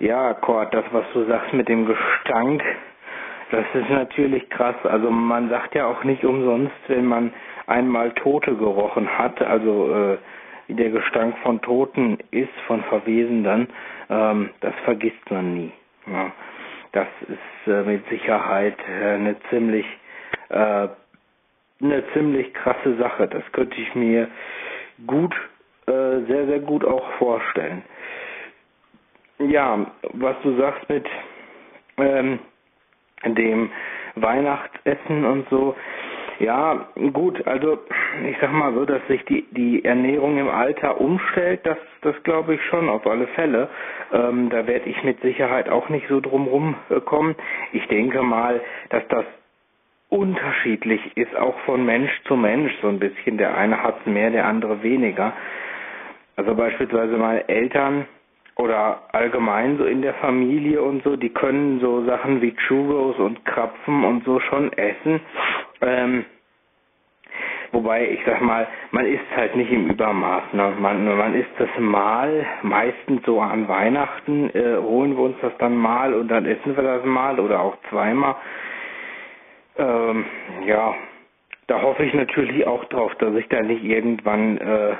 Ja, 0.00 0.34
Kurt, 0.34 0.74
das, 0.74 0.84
was 0.92 1.06
du 1.14 1.24
sagst 1.24 1.54
mit 1.54 1.66
dem 1.70 1.86
Gestank, 1.86 2.62
das 3.52 3.64
ist 3.72 3.88
natürlich 3.88 4.50
krass. 4.50 4.76
Also 4.84 5.10
man 5.10 5.48
sagt 5.48 5.74
ja 5.76 5.86
auch 5.86 6.04
nicht 6.04 6.26
umsonst, 6.26 6.76
wenn 6.88 7.06
man 7.06 7.32
einmal 7.66 8.10
Tote 8.10 8.54
gerochen 8.54 9.08
hat, 9.16 9.40
also 9.40 9.94
äh, 9.94 10.74
der 10.74 10.90
Gestank 10.90 11.38
von 11.38 11.58
Toten 11.62 12.18
ist, 12.32 12.52
von 12.66 12.82
Verwesenden, 12.82 13.68
ähm, 14.10 14.50
das 14.60 14.74
vergisst 14.84 15.30
man 15.30 15.54
nie. 15.54 15.72
Ja. 16.06 16.32
Das 16.92 17.08
ist 17.22 17.72
äh, 17.72 17.82
mit 17.82 18.06
Sicherheit 18.08 18.76
äh, 18.88 19.14
eine 19.14 19.36
ziemlich 19.50 19.86
äh, 20.50 20.88
eine 21.82 22.04
ziemlich 22.12 22.54
krasse 22.54 22.96
Sache. 22.96 23.26
Das 23.26 23.42
könnte 23.52 23.80
ich 23.80 23.94
mir 23.94 24.28
gut 25.06 25.34
äh, 25.86 26.20
sehr, 26.28 26.46
sehr 26.46 26.60
gut 26.60 26.84
auch 26.84 27.10
vorstellen. 27.14 27.82
Ja, 29.38 29.90
was 30.12 30.36
du 30.42 30.56
sagst 30.56 30.88
mit 30.88 31.06
ähm, 31.96 32.38
dem 33.24 33.70
Weihnachtsessen 34.14 35.24
und 35.24 35.48
so, 35.48 35.74
ja, 36.42 36.88
gut, 37.12 37.46
also 37.46 37.78
ich 38.28 38.36
sag 38.40 38.52
mal 38.52 38.74
so, 38.74 38.84
dass 38.84 39.06
sich 39.06 39.24
die, 39.26 39.46
die 39.52 39.84
Ernährung 39.84 40.38
im 40.38 40.48
Alter 40.48 41.00
umstellt, 41.00 41.60
das, 41.64 41.78
das 42.02 42.20
glaube 42.24 42.54
ich 42.54 42.64
schon 42.66 42.88
auf 42.88 43.06
alle 43.06 43.28
Fälle. 43.28 43.68
Ähm, 44.12 44.50
da 44.50 44.66
werde 44.66 44.90
ich 44.90 45.02
mit 45.04 45.20
Sicherheit 45.22 45.68
auch 45.68 45.88
nicht 45.88 46.08
so 46.08 46.20
drumrum 46.20 46.74
äh, 46.90 47.00
kommen. 47.00 47.36
Ich 47.72 47.86
denke 47.86 48.22
mal, 48.22 48.60
dass 48.90 49.06
das 49.08 49.24
unterschiedlich 50.08 51.16
ist, 51.16 51.34
auch 51.36 51.58
von 51.60 51.86
Mensch 51.86 52.10
zu 52.24 52.36
Mensch 52.36 52.72
so 52.82 52.88
ein 52.88 52.98
bisschen. 52.98 53.38
Der 53.38 53.56
eine 53.56 53.82
hat 53.82 54.06
mehr, 54.06 54.30
der 54.30 54.46
andere 54.46 54.82
weniger. 54.82 55.32
Also 56.36 56.54
beispielsweise 56.54 57.16
meine 57.16 57.48
Eltern 57.48 58.06
oder 58.56 59.02
allgemein 59.12 59.78
so 59.78 59.84
in 59.84 60.02
der 60.02 60.14
Familie 60.14 60.82
und 60.82 61.02
so, 61.04 61.16
die 61.16 61.30
können 61.30 61.80
so 61.80 62.04
Sachen 62.04 62.42
wie 62.42 62.54
Churros 62.66 63.16
und 63.18 63.44
Krapfen 63.44 64.04
und 64.04 64.24
so 64.24 64.40
schon 64.40 64.72
essen. 64.74 65.20
Ähm, 65.82 66.24
wobei, 67.72 68.10
ich 68.10 68.20
sag 68.26 68.40
mal, 68.42 68.66
man 68.92 69.06
isst 69.06 69.24
halt 69.36 69.56
nicht 69.56 69.70
im 69.72 69.90
Übermaß. 69.90 70.52
Ne? 70.52 70.74
Man, 70.78 71.04
man 71.16 71.34
isst 71.34 71.50
das 71.58 71.70
mal, 71.78 72.46
meistens 72.62 73.22
so 73.26 73.40
an 73.40 73.68
Weihnachten, 73.68 74.50
äh, 74.50 74.76
holen 74.78 75.16
wir 75.16 75.24
uns 75.24 75.36
das 75.42 75.56
dann 75.58 75.76
mal 75.76 76.14
und 76.14 76.28
dann 76.28 76.46
essen 76.46 76.76
wir 76.76 76.82
das 76.82 77.04
mal 77.04 77.38
oder 77.40 77.60
auch 77.60 77.76
zweimal. 77.90 78.36
Ähm, 79.78 80.24
ja, 80.66 80.94
da 81.66 81.82
hoffe 81.82 82.04
ich 82.04 82.14
natürlich 82.14 82.66
auch 82.66 82.84
drauf, 82.86 83.14
dass 83.16 83.34
ich 83.34 83.48
da 83.48 83.62
nicht 83.62 83.84
irgendwann 83.84 84.58
äh, 84.58 84.94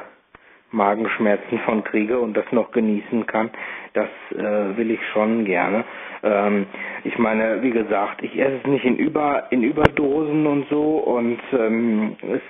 Magenschmerzen 0.72 1.58
von 1.60 1.84
kriege 1.84 2.18
und 2.18 2.36
das 2.36 2.50
noch 2.50 2.72
genießen 2.72 3.26
kann. 3.26 3.50
Das 3.94 4.08
äh, 4.32 4.76
will 4.76 4.90
ich 4.90 5.00
schon 5.12 5.44
gerne. 5.44 5.84
Ähm, 6.22 6.66
ich 7.04 7.18
meine, 7.18 7.62
wie 7.62 7.70
gesagt, 7.70 8.22
ich 8.22 8.38
esse 8.38 8.56
es 8.62 8.66
nicht 8.66 8.84
in 8.84 8.96
Über 8.96 9.44
in 9.50 9.62
Überdosen 9.62 10.46
und 10.46 10.68
so 10.68 10.98
und 10.98 11.38
ähm, 11.52 12.16
es, 12.22 12.42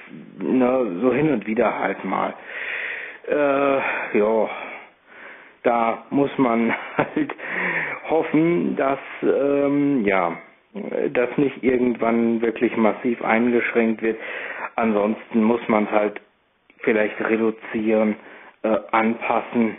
ne, 0.42 0.98
so 1.00 1.12
hin 1.12 1.30
und 1.32 1.46
wieder 1.46 1.78
halt 1.78 2.04
mal. 2.04 2.34
Äh, 3.28 4.18
ja, 4.18 4.50
da 5.64 6.04
muss 6.10 6.30
man 6.38 6.72
halt 6.96 7.34
hoffen, 8.08 8.76
dass 8.76 8.98
ähm, 9.22 10.04
ja 10.04 10.36
das 11.12 11.28
nicht 11.36 11.62
irgendwann 11.62 12.40
wirklich 12.40 12.76
massiv 12.76 13.22
eingeschränkt 13.22 14.00
wird. 14.02 14.18
Ansonsten 14.76 15.42
muss 15.42 15.60
man 15.68 15.90
halt 15.90 16.20
vielleicht 16.82 17.20
reduzieren, 17.20 18.16
äh, 18.62 18.76
anpassen. 18.90 19.76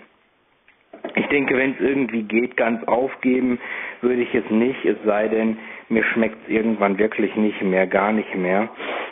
Ich 1.15 1.27
denke, 1.27 1.57
wenn 1.57 1.73
es 1.73 1.79
irgendwie 1.79 2.23
geht, 2.23 2.55
ganz 2.57 2.83
aufgeben 2.87 3.59
würde 4.01 4.21
ich 4.21 4.33
es 4.33 4.49
nicht, 4.49 4.85
es 4.85 4.97
sei 5.05 5.27
denn, 5.27 5.57
mir 5.89 6.03
schmeckt 6.03 6.37
es 6.43 6.49
irgendwann 6.49 6.97
wirklich 6.97 7.35
nicht 7.35 7.61
mehr, 7.61 7.87
gar 7.87 8.11
nicht 8.11 8.33
mehr. 8.35 8.69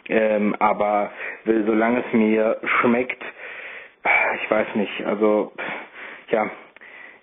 Ähm, 0.08 0.56
aber 0.60 1.12
solange 1.46 2.00
es 2.00 2.14
mir 2.14 2.58
schmeckt, 2.82 3.22
ich 4.44 4.52
weiß 4.52 4.68
nicht, 4.76 5.06
also 5.06 5.52
ja, 6.30 6.50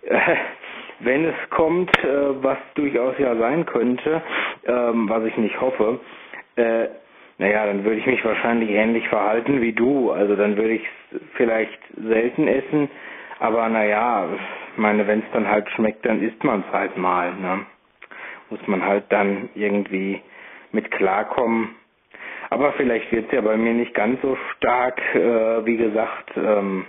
äh, 0.02 0.18
wenn 1.00 1.24
es 1.24 1.50
kommt, 1.50 1.96
äh, 2.04 2.42
was 2.42 2.58
durchaus 2.74 3.18
ja 3.18 3.36
sein 3.36 3.64
könnte, 3.66 4.22
ähm, 4.66 5.08
was 5.08 5.24
ich 5.24 5.36
nicht 5.36 5.60
hoffe, 5.60 6.00
äh, 6.56 6.88
naja, 7.39 7.66
dann 7.66 7.84
würde 7.84 7.99
ich 8.01 8.07
mich 8.07 8.24
wahrscheinlich 8.24 8.70
ähnlich 8.70 9.09
verhalten 9.09 9.61
wie 9.61 9.72
du. 9.72 10.11
Also 10.11 10.36
dann 10.36 10.57
würde 10.57 10.74
ich 10.74 10.86
es 11.12 11.20
vielleicht 11.34 11.78
selten 11.97 12.49
essen, 12.49 12.91
aber 13.39 13.68
naja, 13.68 14.28
meine, 14.76 15.07
wenn 15.07 15.20
es 15.20 15.30
dann 15.32 15.49
halt 15.49 15.68
schmeckt, 15.70 16.05
dann 16.05 16.20
isst 16.22 16.43
man 16.45 16.64
es 16.66 16.72
halt 16.72 16.97
mal. 16.97 17.32
Ne? 17.34 17.66
Muss 18.51 18.66
man 18.66 18.84
halt 18.84 19.05
dann 19.11 19.49
irgendwie 19.55 20.20
mit 20.72 20.91
klarkommen. 20.91 21.74
Aber 22.51 22.72
vielleicht 22.72 23.12
wird 23.12 23.26
es 23.26 23.32
ja 23.32 23.41
bei 23.41 23.57
mir 23.57 23.74
nicht 23.74 23.95
ganz 23.95 24.20
so 24.22 24.36
stark, 24.57 25.01
äh, 25.14 25.66
wie 25.66 25.76
gesagt, 25.76 26.30
ähm, 26.36 26.86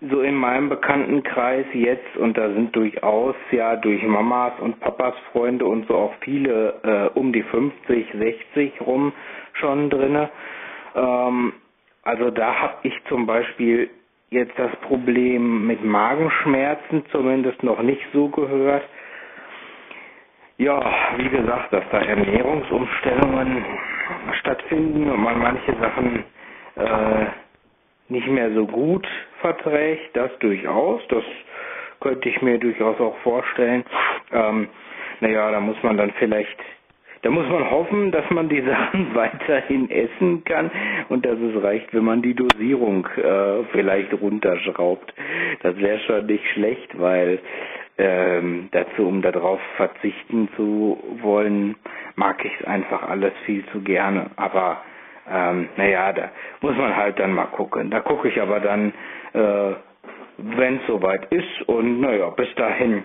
so 0.00 0.20
in 0.22 0.34
meinem 0.36 0.68
Bekanntenkreis 0.68 1.66
jetzt, 1.72 2.16
und 2.16 2.38
da 2.38 2.48
sind 2.52 2.74
durchaus 2.76 3.34
ja 3.50 3.76
durch 3.76 4.02
Mamas 4.04 4.52
und 4.60 4.78
Papas 4.80 5.14
Freunde 5.32 5.64
und 5.66 5.86
so 5.88 5.94
auch 5.96 6.14
viele 6.20 7.10
äh, 7.14 7.18
um 7.18 7.32
die 7.32 7.42
50, 7.42 8.06
60 8.12 8.80
rum 8.82 9.12
schon 9.54 9.90
drinne. 9.90 10.30
Ähm, 10.94 11.52
also 12.02 12.30
da 12.30 12.54
habe 12.60 12.74
ich 12.84 12.94
zum 13.08 13.26
Beispiel 13.26 13.90
jetzt 14.30 14.56
das 14.58 14.70
Problem 14.82 15.66
mit 15.66 15.84
Magenschmerzen 15.84 17.04
zumindest 17.10 17.62
noch 17.62 17.82
nicht 17.82 18.02
so 18.12 18.28
gehört. 18.28 18.84
Ja, 20.58 20.80
wie 21.16 21.28
gesagt, 21.28 21.72
dass 21.72 21.84
da 21.90 21.98
Ernährungsumstellungen 22.00 23.64
stattfinden 24.40 25.10
und 25.10 25.22
man 25.22 25.38
manche 25.38 25.72
Sachen 25.80 26.24
äh, 26.76 27.26
nicht 28.08 28.26
mehr 28.28 28.52
so 28.52 28.66
gut 28.66 29.06
verträgt, 29.40 30.16
das 30.16 30.30
durchaus, 30.38 31.02
das 31.08 31.24
könnte 32.00 32.28
ich 32.28 32.40
mir 32.42 32.58
durchaus 32.58 32.98
auch 33.00 33.16
vorstellen. 33.18 33.84
Ähm, 34.32 34.68
naja, 35.20 35.50
da 35.50 35.60
muss 35.60 35.76
man 35.82 35.96
dann 35.96 36.12
vielleicht, 36.18 36.56
da 37.22 37.30
muss 37.30 37.46
man 37.48 37.70
hoffen, 37.70 38.12
dass 38.12 38.28
man 38.30 38.48
die 38.48 38.62
Sachen 38.66 39.14
weiterhin 39.14 39.90
essen 39.90 40.44
kann 40.44 40.70
und 41.08 41.26
dass 41.26 41.38
es 41.38 41.62
reicht, 41.62 41.92
wenn 41.92 42.04
man 42.04 42.22
die 42.22 42.34
Dosierung 42.34 43.06
äh, 43.16 43.64
vielleicht 43.72 44.12
runterschraubt. 44.14 45.12
Das 45.62 45.76
wäre 45.78 45.98
schon 46.00 46.26
nicht 46.26 46.46
schlecht, 46.54 46.98
weil 46.98 47.40
ähm, 47.98 48.68
dazu, 48.70 49.08
um 49.08 49.22
darauf 49.22 49.60
verzichten 49.76 50.48
zu 50.56 50.98
wollen, 51.20 51.74
mag 52.14 52.44
ich 52.44 52.52
es 52.60 52.66
einfach 52.66 53.02
alles 53.02 53.32
viel 53.44 53.66
zu 53.66 53.80
gerne. 53.80 54.30
Aber 54.36 54.82
ähm, 55.30 55.68
naja, 55.76 56.12
da 56.12 56.30
muss 56.60 56.76
man 56.76 56.96
halt 56.96 57.18
dann 57.18 57.32
mal 57.32 57.46
gucken. 57.46 57.90
Da 57.90 58.00
gucke 58.00 58.28
ich 58.28 58.40
aber 58.40 58.60
dann, 58.60 58.92
äh, 59.32 59.72
wenn 60.38 60.76
es 60.76 60.86
soweit 60.86 61.32
ist 61.32 61.62
und 61.68 62.00
naja, 62.00 62.30
bis 62.30 62.52
dahin 62.54 63.04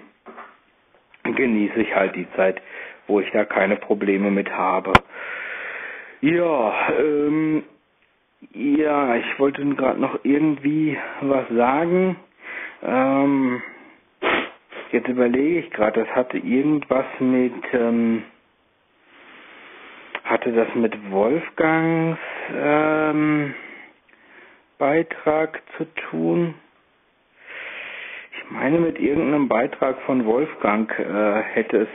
genieße 1.23 1.79
ich 1.81 1.95
halt 1.95 2.15
die 2.15 2.27
Zeit, 2.35 2.61
wo 3.07 3.19
ich 3.19 3.29
da 3.31 3.45
keine 3.45 3.77
Probleme 3.77 4.31
mit 4.31 4.51
habe. 4.51 4.93
Ja, 6.21 6.73
ähm, 6.99 7.63
ja, 8.53 9.15
ich 9.15 9.39
wollte 9.39 9.65
gerade 9.75 9.99
noch 9.99 10.19
irgendwie 10.23 10.97
was 11.21 11.47
sagen. 11.49 12.17
Ähm, 12.83 13.61
jetzt 14.91 15.07
überlege 15.07 15.59
ich 15.59 15.71
gerade, 15.71 16.03
das 16.03 16.15
hatte 16.15 16.37
irgendwas 16.37 17.05
mit, 17.19 17.53
ähm, 17.73 18.23
hatte 20.33 20.51
das 20.51 20.73
mit 20.73 21.11
Wolfgangs 21.11 22.17
ähm, 22.55 23.53
Beitrag 24.79 25.61
zu 25.77 25.85
tun? 26.09 26.55
Ich 28.31 28.49
meine, 28.49 28.79
mit 28.79 28.99
irgendeinem 28.99 29.47
Beitrag 29.47 30.01
von 30.07 30.25
Wolfgang 30.25 30.89
äh, 30.97 31.43
hätte 31.53 31.87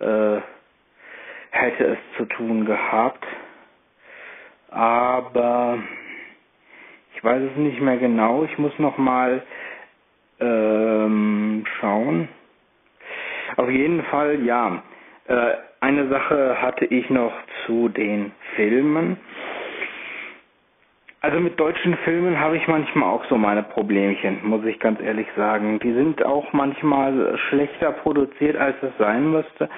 es 0.00 0.04
äh, 0.04 0.40
hätte 1.50 1.84
es 1.84 1.98
zu 2.16 2.24
tun 2.24 2.64
gehabt, 2.66 3.24
aber 4.70 5.78
ich 7.14 7.22
weiß 7.22 7.40
es 7.52 7.56
nicht 7.56 7.80
mehr 7.80 7.98
genau. 7.98 8.42
Ich 8.42 8.58
muss 8.58 8.76
noch 8.80 8.98
mal 8.98 9.44
ähm, 10.40 11.64
schauen. 11.78 12.28
Auf 13.56 13.70
jeden 13.70 14.02
Fall, 14.06 14.44
ja. 14.44 14.82
Äh, 15.28 15.54
eine 15.84 16.08
Sache 16.08 16.62
hatte 16.62 16.86
ich 16.86 17.10
noch 17.10 17.32
zu 17.66 17.90
den 17.90 18.32
Filmen. 18.56 19.18
Also 21.20 21.40
mit 21.40 21.60
deutschen 21.60 21.94
Filmen 22.04 22.40
habe 22.40 22.56
ich 22.56 22.66
manchmal 22.68 23.10
auch 23.10 23.24
so 23.26 23.36
meine 23.36 23.62
Problemchen, 23.62 24.38
muss 24.44 24.64
ich 24.64 24.80
ganz 24.80 24.98
ehrlich 25.02 25.26
sagen. 25.36 25.78
Die 25.80 25.92
sind 25.92 26.24
auch 26.24 26.54
manchmal 26.54 27.36
schlechter 27.50 27.92
produziert, 27.92 28.56
als 28.56 28.76
es 28.82 28.96
sein 28.98 29.30
müsste. 29.30 29.68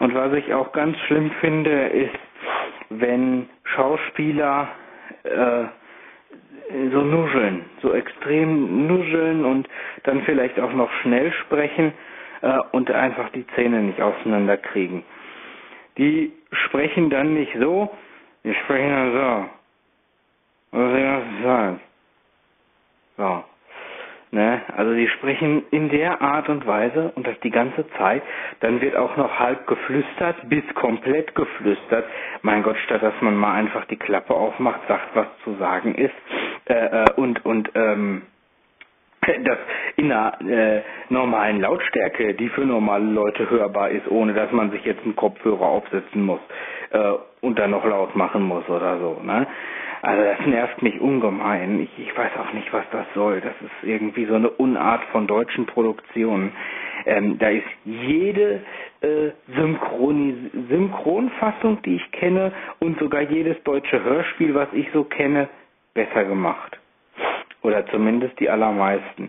Und 0.00 0.14
was 0.14 0.34
ich 0.34 0.52
auch 0.52 0.72
ganz 0.72 0.98
schlimm 1.06 1.30
finde, 1.40 1.86
ist, 1.86 2.18
wenn 2.90 3.48
Schauspieler 3.64 4.68
äh, 5.24 5.64
so 6.92 7.00
nuscheln, 7.00 7.64
so 7.80 7.94
extrem 7.94 8.86
nuscheln 8.86 9.42
und 9.46 9.66
dann 10.04 10.20
vielleicht 10.24 10.60
auch 10.60 10.74
noch 10.74 10.92
schnell 11.00 11.32
sprechen 11.32 11.94
äh, 12.42 12.58
und 12.72 12.90
einfach 12.90 13.30
die 13.30 13.46
Zähne 13.54 13.80
nicht 13.80 14.02
auseinanderkriegen 14.02 15.02
die 15.98 16.32
sprechen 16.52 17.10
dann 17.10 17.34
nicht 17.34 17.52
so, 17.58 17.90
die 18.44 18.54
sprechen 18.54 18.90
dann 18.90 19.12
so. 19.12 19.50
Was 20.72 20.90
soll 20.90 20.98
ich 20.98 21.04
das 21.04 21.42
sagen? 21.42 21.80
So. 23.16 23.44
Ne? 24.32 24.60
Also 24.76 24.92
die 24.94 25.08
sprechen 25.08 25.62
in 25.70 25.88
der 25.88 26.20
Art 26.20 26.48
und 26.48 26.66
Weise 26.66 27.12
und 27.14 27.26
das 27.26 27.38
die 27.40 27.50
ganze 27.50 27.88
Zeit. 27.92 28.22
Dann 28.60 28.80
wird 28.80 28.96
auch 28.96 29.16
noch 29.16 29.38
halb 29.38 29.66
geflüstert, 29.66 30.48
bis 30.48 30.62
komplett 30.74 31.34
geflüstert. 31.34 32.04
Mein 32.42 32.62
Gott, 32.62 32.76
statt 32.84 33.02
dass 33.02 33.14
man 33.20 33.36
mal 33.36 33.54
einfach 33.54 33.84
die 33.86 33.96
Klappe 33.96 34.34
aufmacht, 34.34 34.80
sagt, 34.88 35.14
was 35.14 35.26
zu 35.44 35.54
sagen 35.56 35.94
ist 35.94 36.14
äh, 36.66 36.74
äh, 36.74 37.04
und 37.16 37.44
und 37.46 37.70
ähm, 37.74 38.22
das 39.44 39.58
in 39.96 40.12
einer 40.12 40.40
äh, 40.40 40.82
normalen 41.08 41.60
Lautstärke, 41.60 42.34
die 42.34 42.48
für 42.50 42.64
normale 42.64 43.04
Leute 43.04 43.48
hörbar 43.50 43.90
ist, 43.90 44.08
ohne 44.10 44.34
dass 44.34 44.52
man 44.52 44.70
sich 44.70 44.84
jetzt 44.84 45.02
einen 45.04 45.16
Kopfhörer 45.16 45.66
aufsetzen 45.66 46.24
muss 46.24 46.40
äh, 46.90 47.12
und 47.40 47.58
dann 47.58 47.70
noch 47.70 47.84
laut 47.84 48.14
machen 48.16 48.42
muss 48.42 48.68
oder 48.68 48.98
so. 48.98 49.20
Ne? 49.22 49.46
Also 50.02 50.22
das 50.22 50.46
nervt 50.46 50.82
mich 50.82 51.00
ungemein. 51.00 51.80
Ich, 51.80 51.98
ich 51.98 52.14
weiß 52.16 52.30
auch 52.38 52.52
nicht, 52.52 52.72
was 52.72 52.84
das 52.92 53.06
soll. 53.14 53.40
Das 53.40 53.54
ist 53.60 53.88
irgendwie 53.88 54.26
so 54.26 54.34
eine 54.34 54.50
Unart 54.50 55.02
von 55.12 55.26
deutschen 55.26 55.66
Produktionen. 55.66 56.52
Ähm, 57.06 57.38
da 57.38 57.48
ist 57.48 57.64
jede 57.84 58.62
äh, 59.00 59.30
Synchronfassung, 59.56 61.80
die 61.82 61.96
ich 61.96 62.12
kenne, 62.12 62.52
und 62.80 62.98
sogar 62.98 63.22
jedes 63.22 63.62
deutsche 63.64 64.02
Hörspiel, 64.02 64.54
was 64.54 64.68
ich 64.72 64.88
so 64.92 65.04
kenne, 65.04 65.48
besser 65.94 66.24
gemacht. 66.24 66.78
Oder 67.66 67.84
zumindest 67.86 68.38
die 68.38 68.48
allermeisten. 68.48 69.28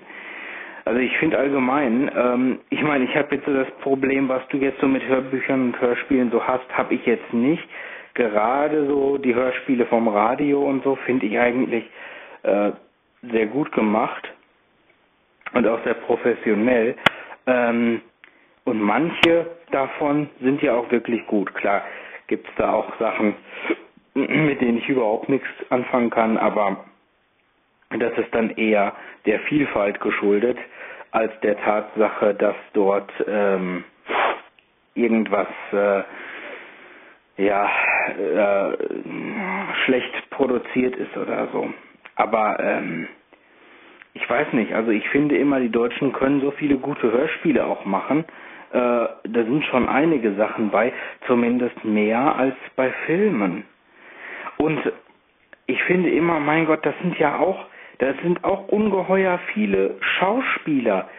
Also 0.86 1.00
ich 1.00 1.18
finde 1.18 1.40
allgemein, 1.40 2.12
ähm, 2.16 2.60
ich 2.70 2.84
meine, 2.84 3.06
ich 3.06 3.16
habe 3.16 3.34
jetzt 3.34 3.48
so 3.48 3.52
das 3.54 3.70
Problem, 3.82 4.30
was 4.30 4.48
du 4.50 4.58
jetzt 4.58 4.80
so 4.80 4.88
mit 4.88 5.04
Hörbüchern 5.08 5.62
und 5.66 5.82
Hörspielen 5.82 6.30
so 6.30 6.46
hast, 6.46 6.70
habe 6.78 6.94
ich 6.94 7.04
jetzt 7.08 7.34
nicht. 7.34 7.68
Gerade 8.14 8.86
so 8.86 9.18
die 9.18 9.34
Hörspiele 9.34 9.88
vom 9.88 10.08
Radio 10.08 10.62
und 10.62 10.84
so 10.84 10.96
finde 10.98 11.26
ich 11.26 11.40
eigentlich 11.40 11.84
äh, 12.44 12.74
sehr 13.24 13.48
gut 13.48 13.72
gemacht 13.72 14.32
und 15.54 15.68
auch 15.68 15.84
sehr 15.84 15.96
professionell. 15.96 16.96
Ähm, 17.48 18.02
und 18.66 18.80
manche 18.80 19.48
davon 19.72 20.30
sind 20.42 20.62
ja 20.62 20.76
auch 20.76 20.92
wirklich 20.92 21.26
gut. 21.26 21.56
Klar 21.56 21.82
gibt 22.28 22.48
es 22.48 22.54
da 22.58 22.72
auch 22.72 23.00
Sachen, 23.00 23.34
mit 24.14 24.62
denen 24.62 24.78
ich 24.78 24.88
überhaupt 24.90 25.28
nichts 25.28 25.48
anfangen 25.72 26.12
kann, 26.12 26.38
aber 26.38 26.86
das 27.90 28.18
ist 28.18 28.34
dann 28.34 28.50
eher 28.52 28.94
der 29.26 29.40
Vielfalt 29.42 30.00
geschuldet 30.02 30.58
als 31.12 31.32
der 31.42 31.58
Tatsache, 31.62 32.34
dass 32.36 32.56
dort 32.74 33.12
ähm, 33.28 33.84
irgendwas 34.94 35.48
äh, 35.72 36.04
ja 37.38 37.70
äh, 38.10 38.78
schlecht 39.86 40.30
produziert 40.32 40.96
ist 40.96 41.16
oder 41.16 41.48
so. 41.54 41.74
Aber 42.16 42.60
ähm, 42.60 43.08
ich 44.14 44.28
weiß 44.30 44.52
nicht, 44.54 44.74
also 44.74 44.92
ich 44.92 45.08
finde 45.10 45.38
immer, 45.38 45.60
die 45.60 45.70
Deutschen 45.70 46.12
können 46.12 46.42
so 46.42 46.52
viele 46.52 46.78
gute 46.78 47.12
Hörspiele 47.12 47.66
auch 47.66 47.86
machen. 47.86 48.26
Äh, 48.72 48.78
da 48.80 49.14
sind 49.44 49.64
schon 49.66 49.88
einige 49.88 50.34
Sachen 50.34 50.72
bei, 50.72 50.92
zumindest 51.28 51.86
mehr 51.86 52.36
als 52.36 52.56
bei 52.76 52.92
Filmen. 53.06 53.64
Und 54.58 54.80
ich 55.68 55.82
finde 55.84 56.10
immer, 56.10 56.40
mein 56.40 56.66
Gott, 56.66 56.86
das 56.86 56.96
sind 57.02 57.18
ja 57.20 57.38
auch 57.38 57.66
das 58.00 58.16
sind 58.24 58.44
auch 58.44 58.68
ungeheuer 58.68 59.40
viele 59.54 59.96
Schauspieler, 60.20 61.10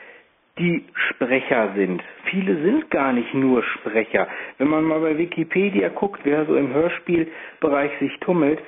die 0.59 0.85
Sprecher 1.11 1.73
sind. 1.77 2.03
Viele 2.25 2.61
sind 2.63 2.91
gar 2.91 3.13
nicht 3.13 3.33
nur 3.35 3.63
Sprecher. 3.63 4.27
Wenn 4.59 4.69
man 4.69 4.85
mal 4.85 5.01
bei 5.01 5.17
Wikipedia 5.17 5.89
guckt, 5.89 6.21
wer 6.25 6.47
so 6.47 6.57
im 6.57 6.73
Hörspielbereich 6.73 7.93
sich 8.01 8.19
tummelt, 8.21 8.61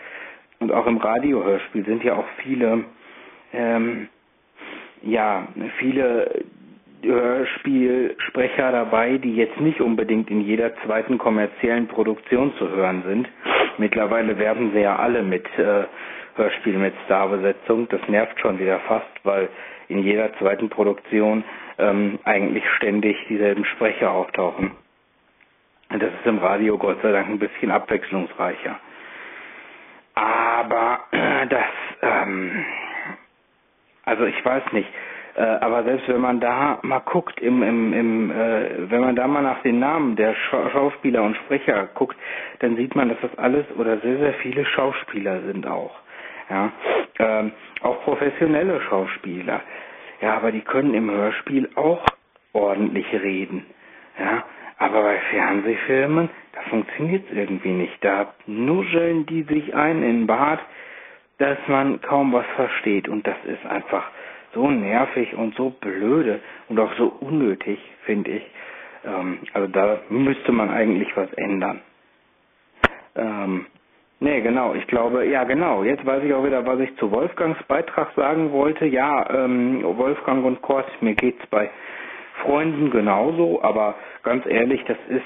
und 0.60 0.70
auch 0.72 0.86
im 0.86 0.98
Radiohörspiel 0.98 1.84
sind 1.86 2.04
ja 2.04 2.14
auch 2.16 2.26
viele, 2.42 2.84
ähm, 3.54 4.08
ja, 5.02 5.48
viele 5.78 6.44
Hörspielsprecher 7.02 8.70
dabei, 8.70 9.16
die 9.16 9.34
jetzt 9.36 9.58
nicht 9.58 9.80
unbedingt 9.80 10.30
in 10.30 10.42
jeder 10.42 10.76
zweiten 10.84 11.16
kommerziellen 11.16 11.88
Produktion 11.88 12.52
zu 12.58 12.68
hören 12.68 13.02
sind. 13.06 13.28
Mittlerweile 13.78 14.38
werben 14.38 14.72
sie 14.72 14.80
ja 14.80 14.96
alle 14.96 15.22
mit 15.22 15.46
äh, 15.58 15.84
Hörspiel 16.36 16.78
mit 16.78 16.94
Starbesetzung. 17.06 17.88
Das 17.88 18.00
nervt 18.08 18.38
schon 18.40 18.58
wieder 18.58 18.78
fast, 18.80 19.08
weil 19.24 19.48
in 19.88 20.00
jeder 20.02 20.32
zweiten 20.38 20.68
Produktion 20.68 21.44
ähm, 21.78 22.18
eigentlich 22.24 22.64
ständig 22.76 23.16
dieselben 23.28 23.64
Sprecher 23.64 24.10
auftauchen. 24.12 24.72
Das 25.90 26.02
ist 26.02 26.24
im 26.26 26.38
Radio 26.38 26.78
Gott 26.78 26.98
sei 27.02 27.10
Dank 27.10 27.28
ein 27.28 27.38
bisschen 27.40 27.70
abwechslungsreicher. 27.72 28.78
Aber 30.14 31.00
äh, 31.10 31.46
das, 31.48 31.64
ähm, 32.02 32.64
also 34.04 34.24
ich 34.24 34.44
weiß 34.44 34.62
nicht, 34.72 34.88
äh, 35.36 35.42
aber 35.42 35.84
selbst 35.84 36.08
wenn 36.08 36.20
man 36.20 36.40
da 36.40 36.78
mal 36.82 37.00
guckt, 37.00 37.40
im, 37.40 37.62
im, 37.62 37.92
im, 37.92 38.30
äh, 38.30 38.90
wenn 38.90 39.00
man 39.00 39.16
da 39.16 39.26
mal 39.26 39.42
nach 39.42 39.62
den 39.62 39.78
Namen 39.78 40.16
der 40.16 40.34
Scha 40.34 40.70
Schauspieler 40.70 41.22
und 41.22 41.36
Sprecher 41.36 41.88
guckt, 41.94 42.16
dann 42.60 42.76
sieht 42.76 42.94
man, 42.94 43.08
dass 43.08 43.18
das 43.20 43.36
alles 43.38 43.64
oder 43.78 43.98
sehr, 43.98 44.18
sehr 44.18 44.34
viele 44.34 44.64
Schauspieler 44.64 45.40
sind 45.42 45.66
auch. 45.66 45.94
Ja, 46.48 46.72
ähm, 47.20 47.52
auch 47.82 48.02
professionelle 48.02 48.80
Schauspieler. 48.82 49.60
Ja, 50.20 50.36
aber 50.36 50.50
die 50.52 50.62
können 50.62 50.94
im 50.94 51.10
Hörspiel 51.10 51.70
auch 51.76 52.04
ordentlich 52.52 53.06
reden. 53.12 53.64
Ja, 54.18 54.44
aber 54.78 55.02
bei 55.02 55.18
Fernsehfilmen, 55.30 56.28
da 56.52 56.62
funktioniert 56.70 57.24
es 57.30 57.36
irgendwie 57.36 57.72
nicht. 57.72 58.04
Da 58.04 58.34
nuscheln 58.46 59.26
die 59.26 59.42
sich 59.44 59.74
ein 59.74 60.02
in 60.02 60.18
den 60.20 60.26
Bart, 60.26 60.60
dass 61.38 61.58
man 61.68 62.00
kaum 62.00 62.32
was 62.32 62.46
versteht. 62.56 63.08
Und 63.08 63.26
das 63.26 63.36
ist 63.44 63.64
einfach 63.66 64.10
so 64.54 64.70
nervig 64.70 65.34
und 65.34 65.54
so 65.56 65.70
blöde 65.70 66.40
und 66.68 66.78
auch 66.78 66.92
so 66.94 67.06
unnötig, 67.20 67.78
finde 68.04 68.30
ich. 68.32 68.42
Ähm, 69.04 69.40
also 69.52 69.68
da 69.68 70.00
müsste 70.08 70.52
man 70.52 70.70
eigentlich 70.70 71.16
was 71.16 71.32
ändern. 71.34 71.80
Ähm, 73.16 73.66
Nee, 74.22 74.42
genau. 74.42 74.74
Ich 74.74 74.86
glaube, 74.86 75.24
ja, 75.26 75.44
genau. 75.44 75.82
Jetzt 75.82 76.04
weiß 76.04 76.22
ich 76.22 76.34
auch 76.34 76.44
wieder, 76.44 76.64
was 76.66 76.78
ich 76.80 76.94
zu 76.96 77.10
Wolfgangs 77.10 77.56
Beitrag 77.66 78.12
sagen 78.14 78.52
wollte. 78.52 78.84
Ja, 78.84 79.28
ähm, 79.30 79.82
Wolfgang 79.82 80.44
und 80.44 80.60
Kurt, 80.60 80.86
mir 81.00 81.14
geht's 81.14 81.44
bei 81.46 81.70
Freunden 82.42 82.90
genauso, 82.90 83.62
aber 83.62 83.94
ganz 84.22 84.44
ehrlich, 84.46 84.82
das 84.86 84.98
ist 85.08 85.24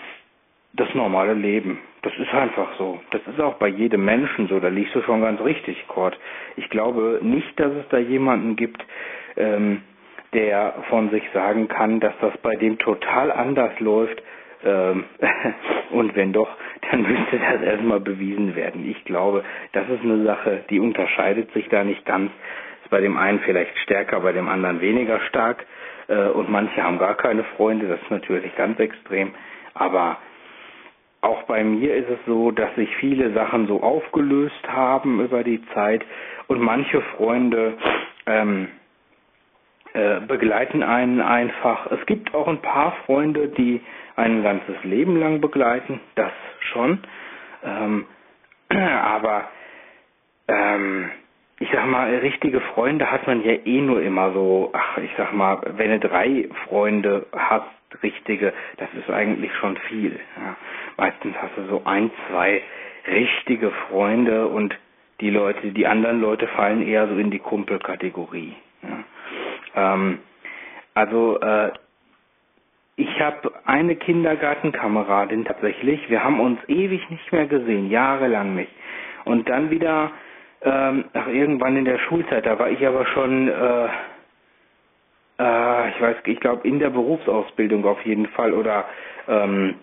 das 0.75 0.95
normale 0.95 1.35
Leben. 1.35 1.79
Das 2.05 2.13
ist 2.19 2.35
einfach 2.35 2.69
so. 2.77 3.01
Das 3.13 3.23
ist 3.27 3.41
auch 3.41 3.55
bei 3.55 3.69
jedem 3.69 4.05
Menschen 4.05 4.47
so. 4.49 4.61
Da 4.61 4.69
liegst 4.69 4.95
du 4.95 5.01
schon 5.03 5.23
ganz 5.23 5.41
richtig, 5.41 5.89
Kurt. 5.89 6.19
Ich 6.57 6.69
glaube 6.69 7.21
nicht, 7.23 7.59
dass 7.59 7.73
es 7.73 7.89
da 7.89 7.97
jemanden 7.97 8.57
gibt, 8.57 8.85
ähm, 9.39 9.81
der 10.35 10.75
von 10.91 11.09
sich 11.09 11.23
sagen 11.33 11.67
kann, 11.67 12.01
dass 12.01 12.13
das 12.21 12.37
bei 12.43 12.57
dem 12.57 12.79
total 12.79 13.33
anders 13.33 13.81
läuft. 13.81 14.23
Ähm, 14.67 15.05
und 15.93 16.15
wenn 16.15 16.35
doch, 16.35 16.55
dann 16.91 17.03
müsste 17.03 17.39
das 17.39 17.63
erstmal 17.63 18.01
bewiesen 18.01 18.55
werden. 18.55 18.87
Ich 18.87 19.03
glaube, 19.07 19.43
das 19.73 19.89
ist 19.89 20.03
eine 20.03 20.25
Sache, 20.25 20.63
die 20.69 20.81
unterscheidet 20.81 21.51
sich 21.55 21.71
da 21.71 21.85
nicht 21.85 22.05
ganz. 22.05 22.31
Ist 22.83 22.91
bei 22.91 23.01
dem 23.01 23.17
einen 23.17 23.41
vielleicht 23.41 23.79
stärker, 23.79 24.21
bei 24.21 24.33
dem 24.33 24.49
anderen 24.51 24.83
weniger 24.83 25.21
stark. 25.21 25.65
Äh, 26.09 26.29
und 26.29 26.51
manche 26.51 26.83
haben 26.83 26.99
gar 26.99 27.15
keine 27.15 27.45
Freunde, 27.57 27.89
das 27.89 28.03
ist 28.03 28.11
natürlich 28.11 28.55
ganz 28.57 28.79
extrem. 28.79 29.33
Aber 29.73 30.19
auch 31.25 31.43
bei 31.45 31.65
mir 31.65 31.95
ist 31.95 32.09
es 32.11 32.19
so, 32.27 32.51
dass 32.51 32.75
sich 32.75 32.95
viele 32.97 33.33
Sachen 33.33 33.67
so 33.67 33.83
aufgelöst 33.83 34.69
haben 34.69 35.21
über 35.21 35.43
die 35.43 35.65
Zeit 35.75 36.05
und 36.49 36.61
manche 36.61 37.01
Freunde 37.17 37.75
ähm, 38.27 38.69
äh, 39.95 40.21
begleiten 40.21 40.83
einen 40.83 41.21
einfach. 41.21 41.91
Es 41.93 42.05
gibt 42.07 42.35
auch 42.35 42.49
ein 42.49 42.61
paar 42.63 42.93
Freunde, 43.07 43.49
die 43.49 43.81
ein 44.17 44.43
ganzes 44.43 44.77
Leben 44.83 45.19
lang 45.19 45.41
begleiten, 45.41 46.01
das 46.15 46.33
schon. 46.73 46.99
Ähm, 47.65 48.07
aber 48.71 49.49
ähm, 50.49 51.11
ich 51.61 51.69
sag 51.73 51.87
mal, 51.87 52.13
richtige 52.17 52.61
Freunde 52.61 53.11
hat 53.11 53.27
man 53.27 53.45
ja 53.45 53.53
eh 53.53 53.81
nur 53.81 54.03
immer 54.03 54.33
so, 54.33 54.71
ach, 54.73 54.99
ich 54.99 55.11
sag 55.17 55.33
mal, 55.33 55.61
wenn 55.77 55.93
du 55.93 56.01
drei 56.09 56.49
Freunde 56.69 57.27
hast, 57.33 57.67
richtige, 58.03 58.53
das 58.77 58.89
ist 58.95 59.11
eigentlich 59.11 59.55
schon 59.57 59.77
viel. 59.89 60.19
Ja. 60.37 60.57
Meistens 60.97 61.35
hast 61.41 61.57
du 61.57 61.67
so 61.67 61.83
ein, 61.85 62.11
zwei 62.29 62.63
richtige 63.07 63.71
Freunde 63.89 64.49
und 64.49 64.77
die 65.21 65.31
Leute, 65.31 65.73
die 65.73 65.87
anderen 65.87 66.21
Leute 66.21 66.47
fallen 66.49 66.87
eher 66.87 67.07
so 67.09 67.17
in 67.17 67.31
die 67.31 67.39
Kumpelkategorie. 67.39 68.55
Ja. 68.83 69.95
Ähm, 69.95 70.19
also 70.95 71.41
äh, 71.41 71.73
ich 72.97 73.21
habe 73.21 73.53
eine 73.65 73.97
Kindergartenkameradin 73.97 75.45
tatsächlich. 75.45 76.09
Wir 76.09 76.23
haben 76.23 76.41
uns 76.41 76.61
ewig 76.69 77.09
nicht 77.11 77.33
mehr 77.33 77.47
gesehen, 77.47 77.91
jahrelang 77.91 78.55
nicht. 78.55 78.71
Und 79.25 79.49
dann 79.49 79.71
wieder, 79.71 80.13
ähm, 80.63 81.07
ach, 81.13 81.27
irgendwann 81.27 81.77
in 81.77 81.85
der 81.85 81.99
Schulzeit, 81.99 82.47
da 82.47 82.59
war 82.59 82.71
ich 82.71 82.87
aber 82.87 83.05
schon, 83.07 83.49
äh, 83.49 83.89
äh, 85.39 85.89
ich 85.91 86.01
weiß, 86.01 86.17
ich 86.27 86.41
glaube 86.41 86.67
in 86.67 86.79
der 86.79 86.91
Berufsausbildung 86.91 87.85
auf 87.85 88.05
jeden 88.05 88.27
Fall 88.29 88.53
oder 88.53 88.85
ähm, 89.29 89.75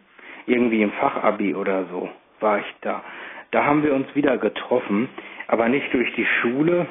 irgendwie 0.45 0.81
im 0.81 0.91
Fachabi 0.93 1.55
oder 1.55 1.85
so 1.85 2.09
war 2.39 2.59
ich 2.59 2.75
da. 2.81 3.03
Da 3.51 3.65
haben 3.65 3.83
wir 3.83 3.93
uns 3.93 4.13
wieder 4.15 4.37
getroffen, 4.37 5.09
aber 5.47 5.69
nicht 5.69 5.93
durch 5.93 6.13
die 6.15 6.25
Schule, 6.25 6.87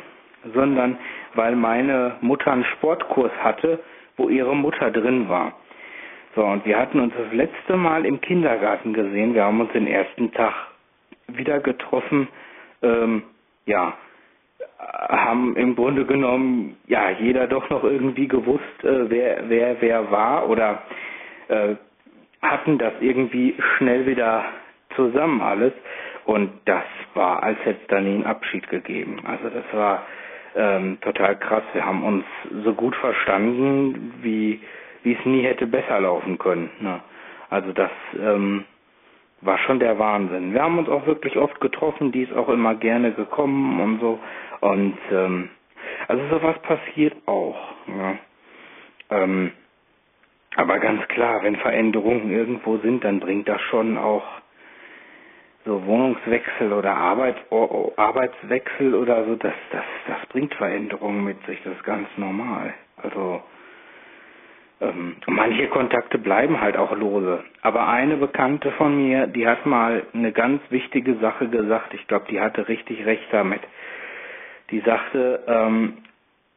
sondern 0.55 0.99
weil 1.35 1.57
meine 1.57 2.17
Mutter 2.21 2.53
einen 2.53 2.65
Sportkurs 2.65 3.33
hatte, 3.43 3.81
wo 4.17 4.29
ihre 4.29 4.55
Mutter 4.55 4.91
drin 4.91 5.29
war. 5.29 5.55
So, 6.35 6.45
und 6.45 6.65
wir 6.65 6.79
hatten 6.79 7.01
uns 7.01 7.13
das 7.17 7.33
letzte 7.33 7.77
Mal 7.77 8.07
im 8.07 8.21
Kindergarten 8.21 8.93
gesehen. 8.93 9.35
Wir 9.35 9.45
haben 9.45 9.61
uns 9.61 9.73
den 9.73 9.87
ersten 9.87 10.33
Tag 10.33 10.55
wieder 11.27 11.59
getroffen. 11.61 12.29
Ähm, 12.83 13.23
ja, 13.67 13.95
haben 14.79 15.57
im 15.57 15.77
Grunde 15.77 16.05
genommen 16.05 16.77
ja 16.87 17.11
jeder 17.11 17.47
doch 17.47 17.69
noch 17.71 17.85
irgendwie 17.85 18.29
gewusst, 18.29 18.85
äh, 18.85 19.11
wer 19.11 19.49
wer 19.49 19.77
wer 19.81 20.11
war 20.11 20.49
oder 20.49 20.83
äh, 21.49 21.75
hatten 22.43 22.79
das 22.79 22.93
irgendwie 23.01 23.55
schnell 23.77 24.07
wieder 24.07 24.45
zusammen 24.97 25.41
alles 25.41 25.73
und 26.25 26.51
das 26.65 26.85
war, 27.15 27.43
als 27.43 27.59
hätte 27.65 27.81
es 27.83 27.87
dann 27.89 28.07
einen 28.07 28.25
Abschied 28.25 28.69
gegeben. 28.69 29.19
Also 29.25 29.49
das 29.51 29.65
war 29.73 30.07
ähm, 30.57 30.99
total 31.01 31.37
krass. 31.39 31.63
Wir 31.73 31.85
haben 31.85 32.03
uns 32.05 32.25
so 32.65 32.73
gut 32.75 32.95
verstanden, 32.97 34.15
wie 34.23 34.61
wie 35.03 35.15
es 35.15 35.25
nie 35.25 35.43
hätte 35.43 35.67
besser 35.67 36.01
laufen 36.01 36.39
können. 36.39 36.71
Ne? 36.81 37.01
Also 37.49 37.73
das 37.73 37.91
ähm, 38.19 38.65
war 39.41 39.59
schon 39.59 39.79
der 39.81 39.99
Wahnsinn. 39.99 40.53
Wir 40.53 40.63
haben 40.63 40.79
uns 40.79 40.89
auch 40.89 41.07
wirklich 41.07 41.37
oft 41.37 41.61
getroffen, 41.61 42.13
die 42.13 42.23
ist 42.23 42.35
auch 42.37 42.49
immer 42.49 42.75
gerne 42.75 43.13
gekommen 43.13 43.81
und 43.81 44.01
so. 44.01 44.19
Und 44.61 44.99
ähm, 45.11 45.51
also 46.09 46.23
sowas 46.29 46.59
passiert 46.63 47.15
auch. 47.27 47.59
Ja. 47.89 48.19
Ähm, 49.11 49.53
aber 50.57 50.79
ganz 50.79 51.07
klar, 51.09 51.43
wenn 51.43 51.57
Veränderungen 51.57 52.31
irgendwo 52.31 52.79
sind, 52.79 53.05
dann 53.05 53.21
bringt 53.21 53.49
das 53.49 53.61
schon 53.63 53.97
auch 53.97 54.25
so 55.65 55.85
Wohnungswechsel 55.85 56.73
oder 56.73 56.97
Arbeit, 56.97 57.37
Arbeitswechsel 57.97 58.95
oder 58.95 59.25
so, 59.27 59.37
das, 59.37 59.53
das, 59.73 59.85
das 60.07 60.27
bringt 60.29 60.55
Veränderungen 60.55 61.23
mit 61.23 61.45
sich, 61.47 61.63
das 61.65 61.75
ist 61.75 61.85
ganz 61.85 62.09
normal. 62.17 62.75
Also 62.97 63.43
ähm, 64.81 65.17
manche 65.27 65.69
Kontakte 65.69 66.19
bleiben 66.19 66.61
halt 66.61 66.77
auch 66.77 66.97
lose. 66.97 67.45
Aber 67.61 67.89
eine 67.89 68.17
Bekannte 68.17 68.73
von 68.73 68.97
mir, 68.97 69.27
die 69.27 69.47
hat 69.47 69.67
mal 69.67 70.03
eine 70.15 70.33
ganz 70.33 70.63
wichtige 70.71 71.17
Sache 71.17 71.49
gesagt. 71.49 71.93
Ich 71.95 72.07
glaube, 72.09 72.27
die 72.31 72.41
hatte 72.41 72.67
richtig 72.69 73.05
recht 73.05 73.27
damit. 73.31 73.61
Die 74.71 74.81
sagte, 74.81 75.43
ähm, 75.47 75.99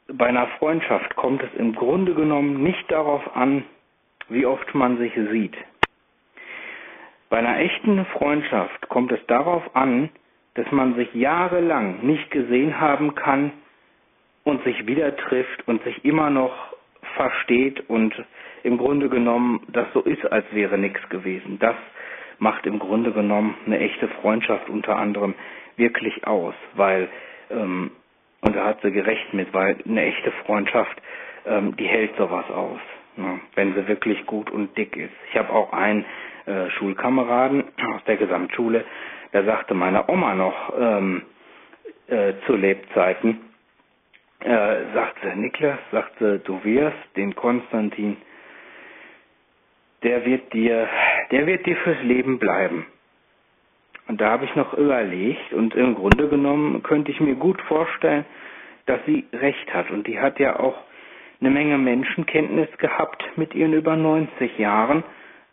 bei 0.08 0.28
einer 0.28 0.48
Freundschaft 0.60 1.16
kommt 1.16 1.42
es 1.44 1.54
im 1.58 1.74
Grunde 1.76 2.14
genommen 2.14 2.62
nicht 2.64 2.92
darauf 2.92 3.36
an, 3.36 3.64
wie 4.30 4.46
oft 4.46 4.74
man 4.76 4.98
sich 4.98 5.14
sieht. 5.32 5.56
Bei 7.30 7.40
einer 7.40 7.58
echten 7.60 8.06
Freundschaft 8.06 8.90
kommt 8.90 9.12
es 9.12 9.26
darauf 9.28 9.76
an, 9.76 10.10
dass 10.56 10.72
man 10.72 10.96
sich 10.96 11.12
jahrelang 11.16 12.06
nicht 12.06 12.30
gesehen 12.30 12.80
haben 12.80 13.16
kann 13.16 13.52
und 14.44 14.64
sich 14.64 14.86
wieder 14.86 15.16
trifft 15.16 15.68
und 15.68 15.84
sich 15.84 16.06
immer 16.06 16.30
noch 16.30 16.54
versteht 17.16 17.90
und 17.90 18.14
im 18.64 18.78
Grunde 18.78 19.10
genommen 19.10 19.62
das 19.70 19.88
so 19.94 20.02
ist, 20.02 20.24
als 20.32 20.46
wäre 20.52 20.78
nichts 20.78 21.02
gewesen. 21.10 21.58
Das 21.60 21.76
macht 22.40 22.66
im 22.66 22.80
Grunde 22.80 23.12
genommen 23.12 23.56
eine 23.66 23.80
echte 23.80 24.08
Freundschaft 24.22 24.70
unter 24.70 24.96
anderem 24.98 25.34
wirklich 25.76 26.26
aus, 26.28 26.54
weil, 26.76 27.10
ähm, 27.50 27.92
und 28.44 28.56
da 28.56 28.66
hat 28.66 28.82
sie 28.82 28.92
gerecht 28.92 29.34
mit, 29.34 29.54
weil 29.54 29.78
eine 29.88 30.04
echte 30.06 30.32
Freundschaft, 30.46 31.02
ähm, 31.46 31.76
die 31.78 31.86
hält 31.88 32.16
sowas 32.18 32.50
aus, 32.52 32.80
ne, 33.16 33.40
wenn 33.56 33.74
sie 33.74 33.88
wirklich 33.88 34.26
gut 34.26 34.52
und 34.52 34.78
dick 34.78 34.96
ist. 34.98 35.14
Ich 35.32 35.38
habe 35.38 35.50
auch 35.52 35.72
einen 35.72 36.06
äh, 36.46 36.70
Schulkameraden 36.72 37.64
aus 37.96 38.04
der 38.06 38.18
Gesamtschule, 38.18 38.84
der 39.32 39.46
sagte 39.46 39.74
meiner 39.74 40.10
Oma 40.10 40.36
noch 40.36 40.74
ähm, 40.78 41.24
äh, 42.08 42.34
zu 42.46 42.56
Lebzeiten, 42.56 43.40
äh, 44.42 44.76
sagte 44.94 45.36
Niklas, 45.38 45.80
sagte, 45.92 46.40
du 46.40 46.62
wirst 46.66 46.98
den 47.16 47.34
Konstantin, 47.36 48.18
der 50.04 50.26
wird 50.26 50.52
dir, 50.52 50.90
der 51.32 51.48
wird 51.48 51.66
dir 51.66 51.78
fürs 51.78 52.02
Leben 52.04 52.40
bleiben. 52.40 52.86
Und 54.08 54.20
da 54.20 54.32
habe 54.32 54.46
ich 54.46 54.56
noch 54.56 54.74
überlegt 54.74 55.54
und 55.54 55.76
im 55.76 55.96
Grunde 55.96 56.28
genommen 56.28 56.84
könnte 56.84 57.12
ich 57.12 57.20
mir 57.20 57.36
gut 57.36 57.62
vorstellen, 57.64 58.26
dass 58.86 59.00
sie 59.06 59.26
recht 59.34 59.74
hat. 59.74 59.92
Und 59.92 60.08
die 60.08 60.20
hat 60.20 60.40
ja 60.40 60.60
auch 60.60 60.76
eine 61.40 61.50
Menge 61.50 61.78
Menschenkenntnis 61.78 62.70
gehabt 62.78 63.24
mit 63.38 63.56
ihren 63.56 63.74
über 63.74 63.96
90 63.96 64.58
Jahren. 64.58 65.04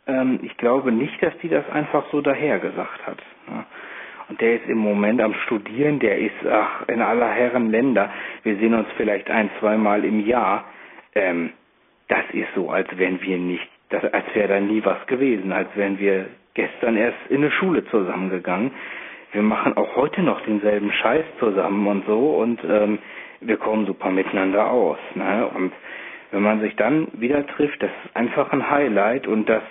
Ähm, 0.07 0.41
ich 0.43 0.57
glaube 0.57 0.93
nicht, 0.93 1.23
dass 1.23 1.37
die 1.39 1.49
das 1.49 1.69
einfach 1.71 2.05
so 2.11 2.21
dahergesagt 2.21 3.07
hat. 3.07 3.19
Und 4.29 4.41
der 4.41 4.57
ist 4.57 4.69
im 4.69 4.79
Moment 4.79 5.21
am 5.21 5.35
Studieren, 5.47 5.99
der 5.99 6.19
ist 6.19 6.47
ach, 6.49 6.89
in 6.89 7.03
aller 7.03 7.31
Herren 7.31 7.71
Länder. 7.71 8.11
Wir 8.45 8.57
sehen 8.57 8.75
uns 8.75 8.87
vielleicht 8.97 9.29
ein, 9.31 9.51
zweimal 9.59 10.05
im 10.05 10.25
Jahr. 10.25 10.65
Ähm, 11.15 11.51
das 12.09 12.25
ist 12.33 12.49
so, 12.55 12.71
als 12.71 12.89
wären 12.97 13.21
wir 13.23 13.39
nicht, 13.39 13.69
als 13.91 14.25
wäre 14.35 14.49
da 14.49 14.61
nie 14.61 14.85
was 14.85 15.05
gewesen, 15.07 15.53
als 15.53 15.69
wären 15.75 15.99
wir 15.99 16.27
gestern 16.55 16.97
erst 16.97 17.19
in 17.29 17.39
eine 17.39 17.51
Schule 17.51 17.85
zusammengegangen. 17.87 18.73
Wir 19.33 19.43
machen 19.43 19.77
auch 19.77 19.95
heute 19.97 20.23
noch 20.23 20.41
denselben 20.43 20.93
Scheiß 20.93 21.25
zusammen 21.39 21.87
und 21.87 22.07
so 22.07 22.37
und 22.37 22.61
ähm, 22.69 22.99
wir 23.41 23.57
kommen 23.57 23.87
super 23.87 24.11
miteinander 24.11 24.71
aus. 24.71 24.99
Ne? 25.15 25.49
Und 25.55 25.73
wenn 26.33 26.43
man 26.43 26.61
sich 26.61 26.75
dann 26.77 27.09
wieder 27.13 27.47
trifft, 27.47 27.83
das 27.83 27.91
ist 28.05 28.17
einfach 28.17 28.53
ein 28.53 28.69
Highlight 28.71 29.27
und 29.27 29.49
das, 29.49 29.63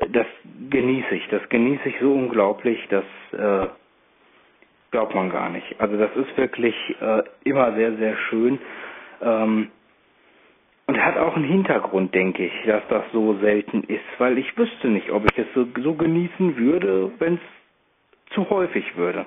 äh, 0.00 0.08
das 0.10 0.26
genieße 0.70 1.14
ich. 1.14 1.28
Das 1.28 1.48
genieße 1.48 1.88
ich 1.88 1.94
so 2.00 2.12
unglaublich, 2.12 2.86
dass 2.88 3.04
äh, 3.32 3.68
glaubt 4.90 5.14
man 5.14 5.30
gar 5.30 5.50
nicht. 5.50 5.76
Also 5.80 5.96
das 5.96 6.10
ist 6.16 6.36
wirklich 6.36 6.74
äh, 7.00 7.22
immer 7.44 7.72
sehr, 7.74 7.94
sehr 7.96 8.16
schön. 8.28 8.58
Ähm, 9.22 9.68
und 10.90 11.04
hat 11.04 11.16
auch 11.16 11.36
einen 11.36 11.44
Hintergrund, 11.44 12.12
denke 12.16 12.46
ich, 12.46 12.52
dass 12.66 12.82
das 12.88 13.04
so 13.12 13.38
selten 13.38 13.84
ist, 13.84 14.02
weil 14.18 14.38
ich 14.38 14.58
wüsste 14.58 14.88
nicht, 14.88 15.08
ob 15.12 15.24
ich 15.30 15.38
es 15.38 15.46
so, 15.54 15.64
so 15.80 15.94
genießen 15.94 16.56
würde, 16.56 17.12
wenn 17.20 17.34
es 17.34 18.34
zu 18.34 18.50
häufig 18.50 18.96
würde. 18.96 19.24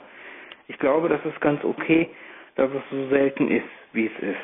Ich 0.67 0.77
glaube, 0.77 1.07
das 1.07 1.23
ist 1.23 1.39
ganz 1.39 1.63
okay, 1.63 2.09
dass 2.55 2.69
es 2.69 2.81
so 2.91 3.07
selten 3.07 3.49
ist, 3.49 3.63
wie 3.93 4.07
es 4.07 4.23
ist. 4.23 4.41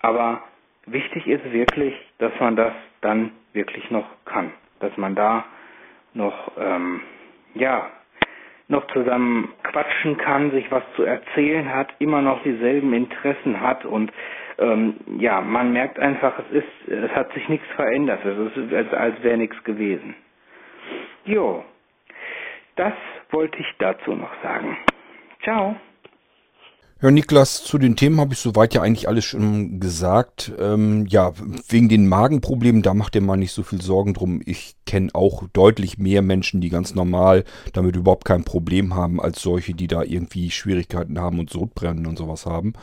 Aber 0.00 0.42
wichtig 0.86 1.24
ist 1.28 1.52
wirklich, 1.52 1.94
dass 2.18 2.32
man 2.40 2.56
das 2.56 2.72
dann 3.00 3.30
wirklich 3.52 3.88
noch 3.92 4.06
kann, 4.24 4.50
dass 4.80 4.96
man 4.96 5.14
da 5.14 5.44
noch 6.14 6.50
ähm, 6.58 7.00
ja 7.54 7.90
noch 8.70 8.86
zusammen 8.88 9.52
quatschen 9.62 10.16
kann, 10.16 10.50
sich 10.52 10.70
was 10.70 10.82
zu 10.96 11.02
erzählen 11.02 11.72
hat, 11.74 11.92
immer 11.98 12.22
noch 12.22 12.42
dieselben 12.42 12.92
Interessen 12.92 13.60
hat 13.60 13.84
und 13.84 14.12
ähm, 14.58 14.96
ja, 15.18 15.40
man 15.40 15.72
merkt 15.72 15.98
einfach, 15.98 16.38
es 16.38 16.62
ist, 16.62 16.88
es 16.88 17.10
hat 17.12 17.32
sich 17.32 17.48
nichts 17.48 17.66
verändert, 17.76 18.24
es 18.24 18.56
ist 18.56 18.72
als, 18.72 18.92
als 18.92 19.22
wäre 19.22 19.38
nichts 19.38 19.62
gewesen. 19.64 20.14
Jo, 21.24 21.64
das 22.76 22.92
wollte 23.30 23.58
ich 23.58 23.74
dazu 23.78 24.12
noch 24.12 24.32
sagen. 24.42 24.76
Ciao. 25.42 25.76
Ja, 27.02 27.10
Niklas, 27.10 27.64
zu 27.64 27.78
den 27.78 27.96
Themen 27.96 28.20
habe 28.20 28.34
ich 28.34 28.40
soweit 28.40 28.74
ja 28.74 28.82
eigentlich 28.82 29.08
alles 29.08 29.24
schon 29.24 29.80
gesagt. 29.80 30.52
Ähm, 30.58 31.06
ja, 31.08 31.32
wegen 31.66 31.88
den 31.88 32.06
Magenproblemen, 32.06 32.82
da 32.82 32.92
macht 32.92 33.14
ihr 33.14 33.22
mal 33.22 33.38
nicht 33.38 33.52
so 33.52 33.62
viel 33.62 33.80
Sorgen 33.80 34.12
drum. 34.12 34.42
Ich 34.44 34.74
kenne 34.84 35.08
auch 35.14 35.44
deutlich 35.54 35.96
mehr 35.96 36.20
Menschen, 36.20 36.60
die 36.60 36.68
ganz 36.68 36.94
normal 36.94 37.44
damit 37.72 37.96
überhaupt 37.96 38.26
kein 38.26 38.44
Problem 38.44 38.94
haben, 38.94 39.18
als 39.18 39.40
solche, 39.40 39.72
die 39.72 39.86
da 39.86 40.02
irgendwie 40.02 40.50
Schwierigkeiten 40.50 41.18
haben 41.18 41.38
und 41.38 41.48
Sodbrennen 41.48 42.06
und 42.06 42.18
sowas 42.18 42.44
haben. 42.44 42.74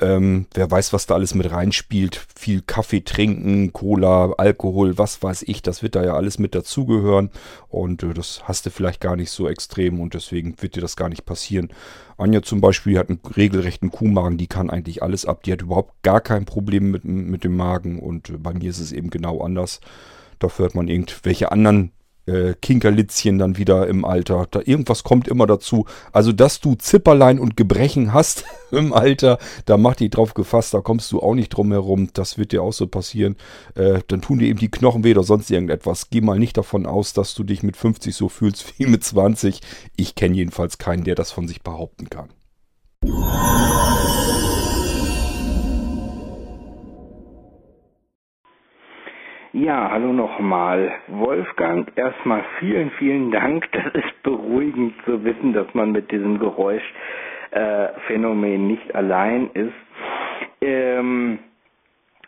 Ähm, 0.00 0.46
wer 0.54 0.70
weiß, 0.70 0.92
was 0.92 1.06
da 1.06 1.14
alles 1.14 1.34
mit 1.34 1.50
reinspielt. 1.50 2.20
Viel 2.34 2.62
Kaffee 2.62 3.02
trinken, 3.02 3.72
Cola, 3.72 4.32
Alkohol, 4.38 4.96
was 4.96 5.22
weiß 5.22 5.42
ich. 5.42 5.62
Das 5.62 5.82
wird 5.82 5.94
da 5.94 6.04
ja 6.04 6.14
alles 6.14 6.38
mit 6.38 6.54
dazugehören. 6.54 7.30
Und 7.68 8.02
äh, 8.02 8.14
das 8.14 8.42
hast 8.44 8.66
du 8.66 8.70
vielleicht 8.70 9.00
gar 9.00 9.16
nicht 9.16 9.30
so 9.30 9.48
extrem 9.48 10.00
und 10.00 10.14
deswegen 10.14 10.54
wird 10.60 10.76
dir 10.76 10.80
das 10.80 10.96
gar 10.96 11.08
nicht 11.08 11.26
passieren. 11.26 11.68
Anja 12.16 12.42
zum 12.42 12.60
Beispiel 12.60 12.98
hat 12.98 13.10
einen 13.10 13.20
regelrechten 13.36 13.90
Kuhmagen, 13.90 14.38
die 14.38 14.46
kann 14.46 14.70
eigentlich 14.70 15.02
alles 15.02 15.26
ab. 15.26 15.42
Die 15.42 15.52
hat 15.52 15.62
überhaupt 15.62 16.02
gar 16.02 16.20
kein 16.20 16.44
Problem 16.44 16.90
mit, 16.90 17.04
mit 17.04 17.44
dem 17.44 17.56
Magen 17.56 17.98
und 17.98 18.30
äh, 18.30 18.38
bei 18.38 18.54
mir 18.54 18.70
ist 18.70 18.80
es 18.80 18.92
eben 18.92 19.10
genau 19.10 19.40
anders. 19.40 19.80
Dafür 20.38 20.66
hat 20.66 20.74
man 20.74 20.88
irgendwelche 20.88 21.52
anderen 21.52 21.92
äh, 22.26 22.54
Kinkerlitzchen 22.60 23.38
dann 23.38 23.56
wieder 23.56 23.86
im 23.86 24.04
Alter. 24.04 24.46
Da 24.50 24.60
irgendwas 24.64 25.02
kommt 25.04 25.28
immer 25.28 25.46
dazu. 25.46 25.86
Also, 26.12 26.32
dass 26.32 26.60
du 26.60 26.74
Zipperlein 26.74 27.38
und 27.38 27.56
Gebrechen 27.56 28.12
hast 28.12 28.44
im 28.70 28.92
Alter, 28.92 29.38
da 29.66 29.76
mach 29.76 29.96
dich 29.96 30.10
drauf 30.10 30.34
gefasst, 30.34 30.74
da 30.74 30.80
kommst 30.80 31.10
du 31.12 31.20
auch 31.20 31.34
nicht 31.34 31.50
drum 31.50 31.72
herum. 31.72 32.08
Das 32.12 32.38
wird 32.38 32.52
dir 32.52 32.62
auch 32.62 32.72
so 32.72 32.86
passieren. 32.86 33.36
Äh, 33.74 34.00
dann 34.08 34.20
tun 34.20 34.38
dir 34.38 34.48
eben 34.48 34.58
die 34.58 34.70
Knochen 34.70 35.04
weh 35.04 35.12
oder 35.12 35.24
sonst 35.24 35.50
irgendetwas. 35.50 36.10
Geh 36.10 36.20
mal 36.20 36.38
nicht 36.38 36.56
davon 36.56 36.86
aus, 36.86 37.12
dass 37.12 37.34
du 37.34 37.44
dich 37.44 37.62
mit 37.62 37.76
50 37.76 38.14
so 38.14 38.28
fühlst 38.28 38.74
wie 38.78 38.86
mit 38.86 39.04
20. 39.04 39.60
Ich 39.96 40.14
kenne 40.14 40.36
jedenfalls 40.36 40.78
keinen, 40.78 41.04
der 41.04 41.14
das 41.14 41.32
von 41.32 41.48
sich 41.48 41.62
behaupten 41.62 42.08
kann. 42.10 42.28
Ja, 49.54 49.90
hallo 49.90 50.14
nochmal. 50.14 50.90
Wolfgang, 51.08 51.86
erstmal 51.94 52.42
vielen, 52.58 52.90
vielen 52.92 53.30
Dank. 53.30 53.70
Das 53.72 53.84
ist 53.92 54.22
beruhigend 54.22 54.94
zu 55.04 55.22
wissen, 55.24 55.52
dass 55.52 55.66
man 55.74 55.92
mit 55.92 56.10
diesem 56.10 56.38
Geräuschphänomen 56.38 58.54
äh, 58.54 58.56
nicht 58.56 58.94
allein 58.94 59.50
ist. 59.52 59.74
Ähm, 60.62 61.38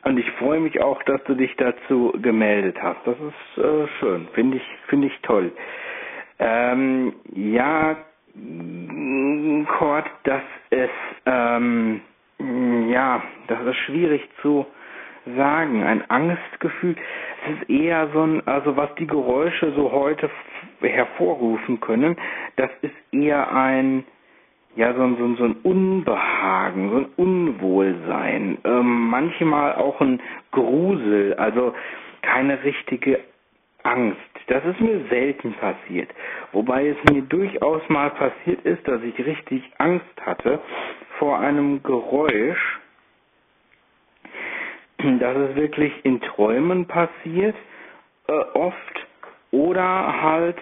und 0.04 0.18
ich 0.18 0.30
freue 0.32 0.60
mich 0.60 0.82
auch, 0.82 1.02
dass 1.04 1.24
du 1.24 1.34
dich 1.34 1.56
dazu 1.56 2.12
gemeldet 2.20 2.76
hast. 2.82 2.98
Das 3.06 3.16
ist 3.16 3.56
äh, 3.64 3.86
schön, 4.00 4.28
finde 4.34 4.58
ich, 4.58 4.64
finde 4.88 5.06
ich 5.06 5.18
toll. 5.22 5.50
Ähm, 6.38 7.14
ja, 7.34 7.96
Kurt, 9.78 10.04
das 10.24 10.42
ist 10.68 10.90
ähm, 11.24 12.02
ja, 12.90 13.22
das 13.46 13.64
ist 13.64 13.76
schwierig 13.86 14.28
zu 14.42 14.66
sagen. 15.36 15.82
Ein 15.82 16.08
Angstgefühl, 16.10 16.96
es 17.46 17.60
ist 17.60 17.70
eher 17.70 18.08
so 18.12 18.22
ein, 18.22 18.46
also 18.46 18.76
was 18.76 18.94
die 18.96 19.06
Geräusche 19.06 19.72
so 19.72 19.92
heute 19.92 20.30
hervorrufen 20.80 21.80
können, 21.80 22.16
das 22.56 22.70
ist 22.82 22.94
eher 23.12 23.52
ein 23.52 24.04
ja, 24.76 24.92
so, 24.92 25.02
ein, 25.02 25.16
so, 25.16 25.24
ein, 25.24 25.36
so 25.36 25.44
ein 25.44 25.56
Unbehagen, 25.62 26.90
so 26.90 26.96
ein 26.96 27.06
Unwohlsein, 27.16 28.58
ähm, 28.64 29.08
manchmal 29.08 29.76
auch 29.76 30.00
ein 30.00 30.20
Grusel, 30.50 31.34
also 31.34 31.74
keine 32.22 32.62
richtige 32.64 33.20
Angst. 33.84 34.18
Das 34.48 34.64
ist 34.64 34.80
mir 34.80 35.04
selten 35.10 35.54
passiert. 35.54 36.10
Wobei 36.52 36.88
es 36.88 36.96
mir 37.10 37.22
durchaus 37.22 37.82
mal 37.88 38.10
passiert 38.10 38.64
ist, 38.64 38.86
dass 38.88 39.02
ich 39.02 39.18
richtig 39.24 39.62
Angst 39.78 40.04
hatte 40.22 40.60
vor 41.18 41.38
einem 41.38 41.82
Geräusch. 41.82 42.80
Das 45.18 45.36
ist 45.36 45.56
wirklich 45.56 45.92
in 46.04 46.20
Träumen 46.20 46.86
passiert, 46.86 47.56
äh, 48.28 48.32
oft. 48.32 49.06
Oder 49.50 50.22
halt 50.22 50.56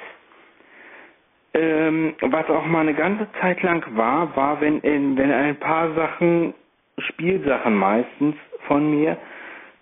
ähm, 1.54 2.14
was 2.20 2.48
auch 2.48 2.66
mal 2.66 2.80
eine 2.80 2.94
ganze 2.94 3.28
Zeit 3.40 3.62
lang 3.62 3.84
war, 3.96 4.34
war, 4.36 4.60
wenn, 4.60 4.80
in, 4.80 5.16
wenn 5.16 5.30
ein 5.30 5.56
paar 5.56 5.92
Sachen, 5.94 6.54
Spielsachen 6.98 7.74
meistens 7.76 8.36
von 8.66 8.90
mir, 8.90 9.16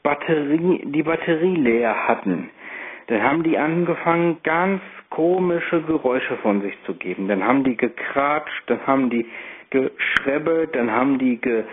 Batterie, 0.02 0.82
die 0.86 1.02
Batterie 1.02 1.56
leer 1.56 2.08
hatten. 2.08 2.50
Dann 3.08 3.22
haben 3.22 3.42
die 3.42 3.58
angefangen, 3.58 4.38
ganz 4.42 4.80
komische 5.10 5.82
Geräusche 5.82 6.36
von 6.38 6.62
sich 6.62 6.74
zu 6.84 6.94
geben. 6.94 7.28
Dann 7.28 7.44
haben 7.44 7.64
die 7.64 7.76
gekratscht, 7.76 8.62
dann 8.68 8.86
haben 8.86 9.10
die 9.10 9.26
geschrebbelt, 9.70 10.74
dann 10.74 10.90
haben 10.90 11.18
die 11.18 11.36
ge, 11.36 11.64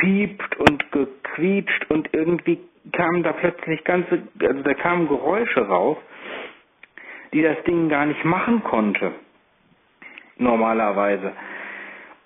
gepiept 0.00 0.56
und 0.58 0.92
gequietscht 0.92 1.90
und 1.90 2.12
irgendwie 2.12 2.58
kamen 2.92 3.22
da 3.22 3.32
plötzlich 3.32 3.84
ganze, 3.84 4.22
also 4.40 4.62
da 4.62 4.74
kamen 4.74 5.08
Geräusche 5.08 5.66
raus 5.66 5.98
die 7.32 7.42
das 7.42 7.62
Ding 7.64 7.88
gar 7.88 8.06
nicht 8.06 8.24
machen 8.24 8.62
konnte. 8.64 9.12
Normalerweise. 10.38 11.32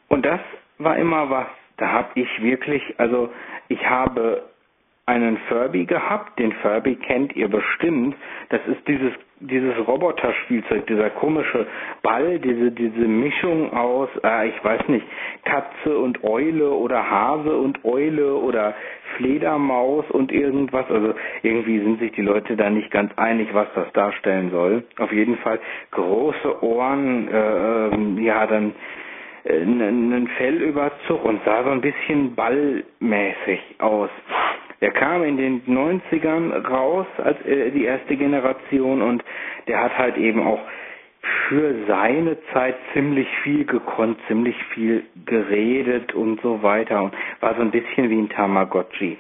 Und 0.08 0.24
das 0.24 0.40
war 0.78 0.96
immer 0.96 1.30
was. 1.30 1.46
Da 1.78 1.88
habe 1.88 2.08
ich 2.14 2.42
wirklich, 2.42 2.82
also 2.98 3.32
ich 3.68 3.84
habe 3.88 4.44
einen 5.12 5.36
Furby 5.48 5.84
gehabt. 5.84 6.38
Den 6.38 6.52
Furby 6.52 6.96
kennt 6.96 7.36
ihr 7.36 7.48
bestimmt. 7.48 8.16
Das 8.48 8.60
ist 8.66 8.86
dieses 8.88 9.12
dieses 9.44 9.74
Roboterspielzeug, 9.88 10.86
dieser 10.86 11.10
komische 11.10 11.66
Ball, 12.02 12.38
diese 12.38 12.70
diese 12.70 13.06
Mischung 13.08 13.72
aus, 13.72 14.08
äh, 14.24 14.48
ich 14.48 14.64
weiß 14.64 14.86
nicht, 14.88 15.04
Katze 15.44 15.98
und 15.98 16.22
Eule 16.22 16.70
oder 16.70 17.10
Hase 17.10 17.54
und 17.56 17.84
Eule 17.84 18.36
oder 18.36 18.74
Fledermaus 19.16 20.04
und 20.10 20.30
irgendwas. 20.32 20.88
Also 20.90 21.14
irgendwie 21.42 21.78
sind 21.80 21.98
sich 21.98 22.12
die 22.12 22.22
Leute 22.22 22.56
da 22.56 22.70
nicht 22.70 22.90
ganz 22.92 23.12
einig, 23.16 23.48
was 23.52 23.66
das 23.74 23.92
darstellen 23.92 24.50
soll. 24.50 24.84
Auf 24.98 25.12
jeden 25.12 25.36
Fall 25.38 25.58
große 25.90 26.62
Ohren, 26.64 27.28
äh, 27.28 28.22
ja 28.22 28.46
dann 28.46 28.72
einen 29.48 30.26
äh, 30.26 30.30
Fellüberzug 30.38 31.24
und 31.24 31.40
sah 31.44 31.64
so 31.64 31.70
ein 31.70 31.80
bisschen 31.80 32.34
ballmäßig 32.34 33.60
aus. 33.78 34.10
Der 34.82 34.90
kam 34.90 35.22
in 35.22 35.38
den 35.38 35.62
90ern 35.64 36.66
raus 36.66 37.06
als 37.24 37.40
äh, 37.46 37.70
die 37.70 37.84
erste 37.84 38.16
Generation 38.16 39.00
und 39.00 39.24
der 39.68 39.82
hat 39.82 39.96
halt 39.96 40.18
eben 40.18 40.42
auch 40.42 40.60
für 41.48 41.74
seine 41.86 42.36
Zeit 42.52 42.74
ziemlich 42.92 43.28
viel 43.42 43.64
gekonnt, 43.64 44.18
ziemlich 44.26 44.56
viel 44.74 45.04
geredet 45.24 46.12
und 46.14 46.40
so 46.42 46.62
weiter 46.62 47.02
und 47.04 47.14
war 47.40 47.54
so 47.54 47.62
ein 47.62 47.70
bisschen 47.70 48.10
wie 48.10 48.18
ein 48.18 48.28
Tamagotchi. 48.28 49.16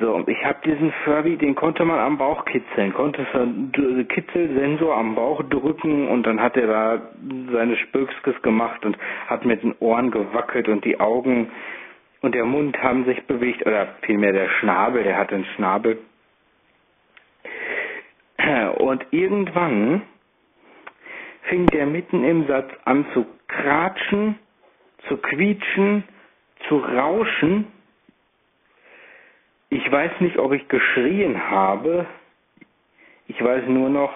So, 0.00 0.22
ich 0.26 0.44
habe 0.44 0.58
diesen 0.64 0.92
Furby, 1.04 1.36
den 1.36 1.56
konnte 1.56 1.84
man 1.84 1.98
am 1.98 2.18
Bauch 2.18 2.44
kitzeln, 2.44 2.92
konnte 2.94 3.26
einen 3.34 4.06
Kitzelsensor 4.08 4.96
am 4.96 5.16
Bauch 5.16 5.42
drücken 5.50 6.06
und 6.08 6.24
dann 6.24 6.40
hat 6.40 6.56
er 6.56 6.66
da 6.68 7.02
seine 7.52 7.76
Spökskes 7.76 8.40
gemacht 8.42 8.84
und 8.84 8.96
hat 9.26 9.44
mit 9.44 9.62
den 9.62 9.74
Ohren 9.80 10.12
gewackelt 10.12 10.68
und 10.68 10.84
die 10.84 11.00
Augen 11.00 11.48
und 12.20 12.34
der 12.34 12.44
Mund 12.44 12.82
haben 12.82 13.04
sich 13.04 13.24
bewegt, 13.26 13.64
oder 13.66 13.94
vielmehr 14.02 14.32
der 14.32 14.48
Schnabel, 14.58 15.04
der 15.04 15.16
hatte 15.16 15.36
einen 15.36 15.44
Schnabel. 15.56 15.98
Und 18.78 19.04
irgendwann 19.10 20.02
fing 21.42 21.66
der 21.66 21.86
mitten 21.86 22.24
im 22.24 22.46
Satz 22.46 22.70
an 22.84 23.06
zu 23.12 23.26
kratschen, 23.46 24.38
zu 25.06 25.16
quietschen, 25.18 26.04
zu 26.68 26.78
rauschen. 26.78 27.66
Ich 29.70 29.90
weiß 29.90 30.20
nicht, 30.20 30.38
ob 30.38 30.52
ich 30.52 30.66
geschrien 30.68 31.50
habe. 31.50 32.06
Ich 33.26 33.42
weiß 33.42 33.66
nur 33.68 33.90
noch, 33.90 34.12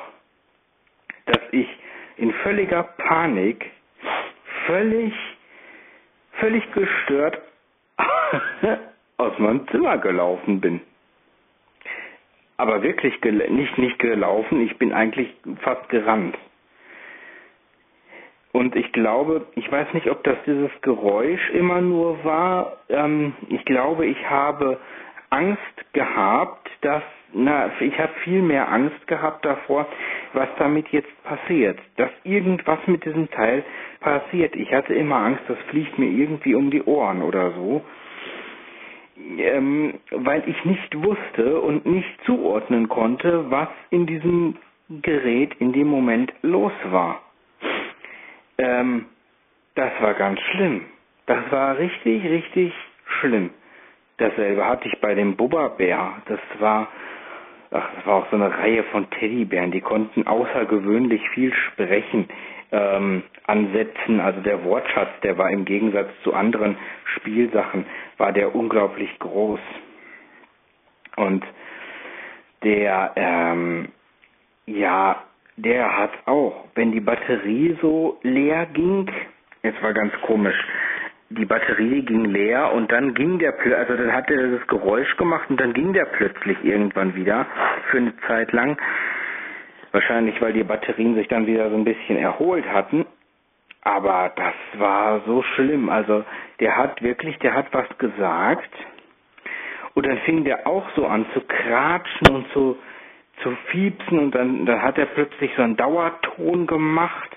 dass 1.26 1.40
ich 1.52 1.68
in 2.16 2.32
völliger 2.42 2.82
Panik, 2.82 3.70
völlig, 4.66 5.12
völlig 6.32 6.72
gestört 6.72 7.40
aus 9.18 9.38
meinem 9.38 9.66
Zimmer 9.68 9.98
gelaufen 9.98 10.60
bin. 10.60 10.80
Aber 12.56 12.82
wirklich 12.82 13.20
nicht, 13.22 13.78
nicht 13.78 13.98
gelaufen, 13.98 14.60
ich 14.60 14.76
bin 14.78 14.92
eigentlich 14.92 15.34
fast 15.62 15.88
gerannt. 15.88 16.36
Und 18.52 18.76
ich 18.76 18.92
glaube, 18.92 19.46
ich 19.54 19.70
weiß 19.72 19.94
nicht, 19.94 20.08
ob 20.10 20.22
das 20.24 20.36
dieses 20.46 20.70
Geräusch 20.82 21.50
immer 21.50 21.80
nur 21.80 22.22
war. 22.22 22.76
Ähm, 22.90 23.32
ich 23.48 23.64
glaube, 23.64 24.04
ich 24.06 24.28
habe 24.28 24.78
Angst 25.30 25.94
gehabt, 25.94 26.70
dass, 26.82 27.02
na, 27.32 27.70
ich 27.80 27.98
habe 27.98 28.12
viel 28.24 28.42
mehr 28.42 28.70
Angst 28.70 29.06
gehabt 29.06 29.46
davor, 29.46 29.86
was 30.34 30.48
damit 30.58 30.88
jetzt 30.88 31.24
passiert. 31.24 31.78
Dass 31.96 32.10
irgendwas 32.24 32.78
mit 32.86 33.06
diesem 33.06 33.30
Teil 33.30 33.64
passiert. 34.00 34.54
Ich 34.54 34.70
hatte 34.74 34.92
immer 34.92 35.16
Angst, 35.16 35.42
das 35.48 35.58
fliegt 35.70 35.98
mir 35.98 36.10
irgendwie 36.10 36.54
um 36.54 36.70
die 36.70 36.82
Ohren 36.82 37.22
oder 37.22 37.52
so 37.52 37.82
ähm, 39.38 39.94
weil 40.10 40.42
ich 40.48 40.64
nicht 40.64 41.02
wusste 41.02 41.60
und 41.60 41.86
nicht 41.86 42.08
zuordnen 42.24 42.88
konnte, 42.88 43.50
was 43.50 43.68
in 43.90 44.06
diesem 44.06 44.56
Gerät 44.88 45.54
in 45.58 45.72
dem 45.72 45.88
Moment 45.88 46.32
los 46.42 46.72
war. 46.90 47.22
Ähm, 48.58 49.06
das 49.74 49.90
war 50.00 50.14
ganz 50.14 50.40
schlimm. 50.40 50.82
Das 51.26 51.50
war 51.50 51.78
richtig, 51.78 52.24
richtig 52.24 52.72
schlimm. 53.20 53.50
Dasselbe 54.18 54.64
hatte 54.66 54.88
ich 54.88 55.00
bei 55.00 55.14
dem 55.14 55.36
Bubba-Bär. 55.36 56.22
Das 56.26 56.40
war, 56.58 56.88
ach, 57.70 57.88
das 57.96 58.06
war 58.06 58.14
auch 58.16 58.30
so 58.30 58.36
eine 58.36 58.56
Reihe 58.56 58.84
von 58.84 59.08
Teddybären. 59.10 59.70
Die 59.70 59.80
konnten 59.80 60.26
außergewöhnlich 60.26 61.26
viel 61.30 61.52
sprechen 61.54 62.28
ähm, 62.72 63.22
ansetzen. 63.46 64.20
Also 64.20 64.40
der 64.40 64.64
Wortschatz, 64.64 65.10
der 65.22 65.38
war 65.38 65.50
im 65.50 65.64
Gegensatz 65.64 66.08
zu 66.24 66.34
anderen 66.34 66.76
Spielsachen, 67.16 67.86
war 68.18 68.32
der 68.32 68.54
unglaublich 68.54 69.18
groß. 69.18 69.60
Und 71.16 71.44
der, 72.64 73.12
ähm, 73.16 73.88
ja, 74.66 75.22
der 75.56 75.98
hat 75.98 76.12
auch, 76.26 76.64
wenn 76.74 76.92
die 76.92 77.00
Batterie 77.00 77.76
so 77.82 78.18
leer 78.22 78.66
ging, 78.72 79.10
jetzt 79.62 79.82
war 79.82 79.92
ganz 79.92 80.12
komisch, 80.22 80.56
die 81.30 81.44
Batterie 81.44 82.02
ging 82.02 82.26
leer 82.26 82.72
und 82.72 82.92
dann 82.92 83.14
ging 83.14 83.38
der, 83.38 83.54
also 83.76 83.96
dann 83.96 84.12
hat 84.12 84.30
er 84.30 84.58
das 84.58 84.66
Geräusch 84.66 85.16
gemacht 85.16 85.48
und 85.48 85.60
dann 85.60 85.72
ging 85.72 85.92
der 85.92 86.04
plötzlich 86.04 86.62
irgendwann 86.62 87.14
wieder 87.14 87.46
für 87.90 87.98
eine 87.98 88.14
Zeit 88.26 88.52
lang. 88.52 88.76
Wahrscheinlich, 89.92 90.40
weil 90.40 90.54
die 90.54 90.64
Batterien 90.64 91.14
sich 91.14 91.28
dann 91.28 91.46
wieder 91.46 91.68
so 91.70 91.76
ein 91.76 91.84
bisschen 91.84 92.16
erholt 92.16 92.66
hatten. 92.66 93.06
Aber 93.82 94.32
das 94.36 94.54
war 94.80 95.20
so 95.26 95.42
schlimm. 95.42 95.90
Also 95.90 96.24
der 96.60 96.76
hat 96.76 97.02
wirklich, 97.02 97.38
der 97.38 97.54
hat 97.54 97.66
was 97.72 97.86
gesagt. 97.98 98.70
Und 99.94 100.06
dann 100.06 100.18
fing 100.18 100.44
der 100.44 100.66
auch 100.66 100.88
so 100.96 101.06
an 101.06 101.26
zu 101.34 101.40
kratschen 101.42 102.30
und 102.30 102.50
zu, 102.52 102.78
zu 103.42 103.50
fiepsen 103.70 104.18
und 104.18 104.34
dann, 104.34 104.64
dann 104.64 104.80
hat 104.80 104.96
er 104.96 105.06
plötzlich 105.06 105.50
so 105.56 105.62
einen 105.62 105.76
Dauerton 105.76 106.66
gemacht. 106.66 107.30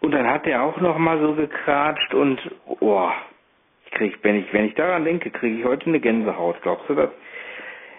Und 0.00 0.10
dann 0.12 0.26
hat 0.26 0.46
er 0.48 0.62
auch 0.62 0.80
noch 0.80 0.98
mal 0.98 1.20
so 1.20 1.34
gekratscht 1.34 2.12
und 2.14 2.40
oh, 2.66 3.08
ich 3.86 3.92
krieg, 3.92 4.18
wenn 4.22 4.34
ich, 4.36 4.52
wenn 4.52 4.64
ich 4.64 4.74
daran 4.74 5.04
denke, 5.04 5.30
kriege 5.30 5.60
ich 5.60 5.64
heute 5.64 5.86
eine 5.86 6.00
Gänsehaut. 6.00 6.60
Glaubst 6.62 6.88
du 6.88 6.94
das? 6.94 7.10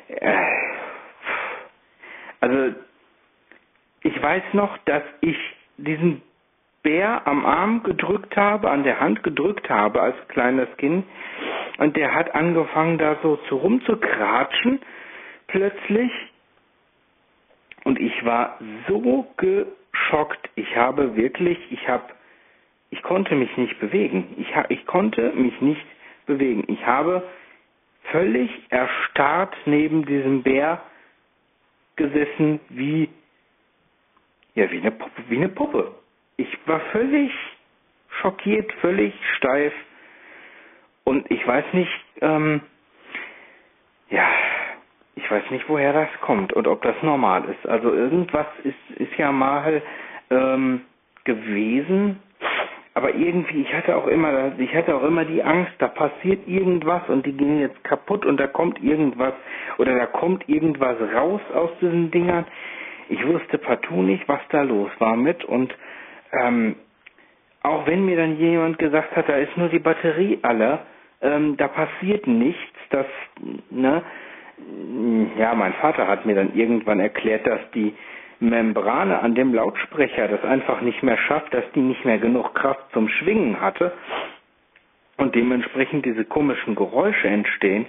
Äh, 0.10 0.36
also 2.42 2.76
ich 4.04 4.22
weiß 4.22 4.44
noch, 4.54 4.78
dass 4.86 5.04
ich 5.22 5.38
diesen 5.78 6.22
Bär 6.84 7.26
am 7.26 7.46
Arm 7.46 7.84
gedrückt 7.84 8.36
habe, 8.36 8.70
an 8.70 8.84
der 8.84 9.00
Hand 9.00 9.24
gedrückt 9.24 9.70
habe 9.70 10.02
als 10.02 10.16
kleines 10.28 10.68
Kind 10.78 11.06
und 11.78 11.96
der 11.96 12.14
hat 12.14 12.36
angefangen 12.36 12.98
da 12.98 13.18
so 13.24 13.38
zu 13.48 13.56
rumzukratschen 13.56 14.80
plötzlich 15.48 16.12
und 17.86 18.00
ich 18.00 18.26
war 18.26 18.60
so 18.88 19.28
geschockt. 19.38 20.50
Ich 20.56 20.76
habe 20.76 21.16
wirklich, 21.16 21.58
ich 21.72 21.88
habe, 21.88 22.06
ich 22.92 23.02
konnte 23.02 23.36
mich 23.36 23.56
nicht 23.58 23.80
bewegen. 23.80 24.36
Ich, 24.38 24.48
ich 24.70 24.86
konnte 24.86 25.32
mich 25.34 25.60
nicht 25.62 25.86
bewegen. 26.26 26.64
Ich 26.68 26.86
habe 26.86 27.24
völlig 28.12 28.50
erstarrt 28.70 29.56
neben 29.66 30.06
diesem 30.06 30.44
Bär 30.44 30.82
gesessen 31.96 32.60
wie, 32.70 33.10
ja, 34.56 34.70
wie 34.72 34.80
eine 34.80 34.92
Puppe, 34.92 35.24
wie 35.30 35.38
eine 35.38 35.50
Puppe. 35.50 35.92
Ich 36.38 36.58
war 36.68 36.80
völlig 36.92 37.32
schockiert, 38.22 38.72
völlig 38.82 39.14
steif. 39.38 39.74
Und 41.04 41.30
ich 41.32 41.46
weiß 41.46 41.66
nicht, 41.74 41.92
ähm, 42.22 42.62
ja, 44.10 44.28
ich 45.16 45.30
weiß 45.30 45.50
nicht, 45.52 45.68
woher 45.68 45.94
das 45.94 46.10
kommt 46.22 46.54
und 46.54 46.68
ob 46.68 46.82
das 46.82 46.96
normal 47.02 47.44
ist. 47.46 47.68
Also 47.68 47.94
irgendwas 47.94 48.48
ist, 48.64 49.00
ist 49.00 49.16
ja 49.18 49.32
mal 49.32 49.82
ähm, 50.30 50.82
gewesen, 51.24 52.20
aber 52.96 53.16
irgendwie, 53.16 53.62
ich 53.62 53.74
hatte 53.74 53.96
auch 53.96 54.08
immer, 54.08 54.52
ich 54.60 54.74
hatte 54.76 54.96
auch 54.96 55.04
immer 55.04 55.26
die 55.26 55.42
Angst, 55.44 55.72
da 55.80 55.88
passiert 55.88 56.48
irgendwas 56.48 57.02
und 57.10 57.26
die 57.26 57.34
gehen 57.34 57.60
jetzt 57.60 57.84
kaputt 57.84 58.26
und 58.26 58.38
da 58.40 58.48
kommt 58.48 58.82
irgendwas 58.84 59.34
oder 59.80 59.96
da 59.96 60.06
kommt 60.06 60.48
irgendwas 60.48 60.98
raus 61.16 61.42
aus 61.56 61.72
diesen 61.82 62.12
Dingern. 62.12 62.46
Ich 63.14 63.28
wusste 63.28 63.60
partout 63.60 64.02
nicht, 64.02 64.28
was 64.28 64.42
da 64.50 64.64
los 64.64 64.90
war 65.00 65.16
mit 65.16 65.44
und 65.46 65.74
ähm, 66.32 66.76
auch 67.62 67.86
wenn 67.86 68.06
mir 68.06 68.18
dann 68.18 68.38
jemand 68.38 68.80
gesagt 68.80 69.16
hat, 69.16 69.30
da 69.30 69.36
ist 69.38 69.56
nur 69.56 69.70
die 69.70 69.80
Batterie 69.80 70.40
alle, 70.42 70.80
ähm, 71.22 71.56
da 71.58 71.68
passiert 71.68 72.26
nichts, 72.28 72.74
das, 72.90 73.06
ne, 73.70 74.02
ja, 75.38 75.54
mein 75.54 75.74
Vater 75.74 76.08
hat 76.08 76.26
mir 76.26 76.36
dann 76.36 76.54
irgendwann 76.56 77.00
erklärt, 77.00 77.46
dass 77.46 77.60
die 77.74 77.94
Membrane 78.40 79.20
an 79.22 79.36
dem 79.36 79.54
Lautsprecher 79.54 80.28
das 80.28 80.44
einfach 80.44 80.82
nicht 80.82 81.04
mehr 81.04 81.18
schafft, 81.18 81.54
dass 81.54 81.64
die 81.76 81.82
nicht 81.82 82.04
mehr 82.06 82.18
genug 82.18 82.54
Kraft 82.56 82.84
zum 82.94 83.08
Schwingen 83.10 83.62
hatte 83.62 83.94
und 85.18 85.36
dementsprechend 85.36 86.06
diese 86.06 86.26
komischen 86.26 86.76
Geräusche 86.76 87.28
entstehen. 87.28 87.86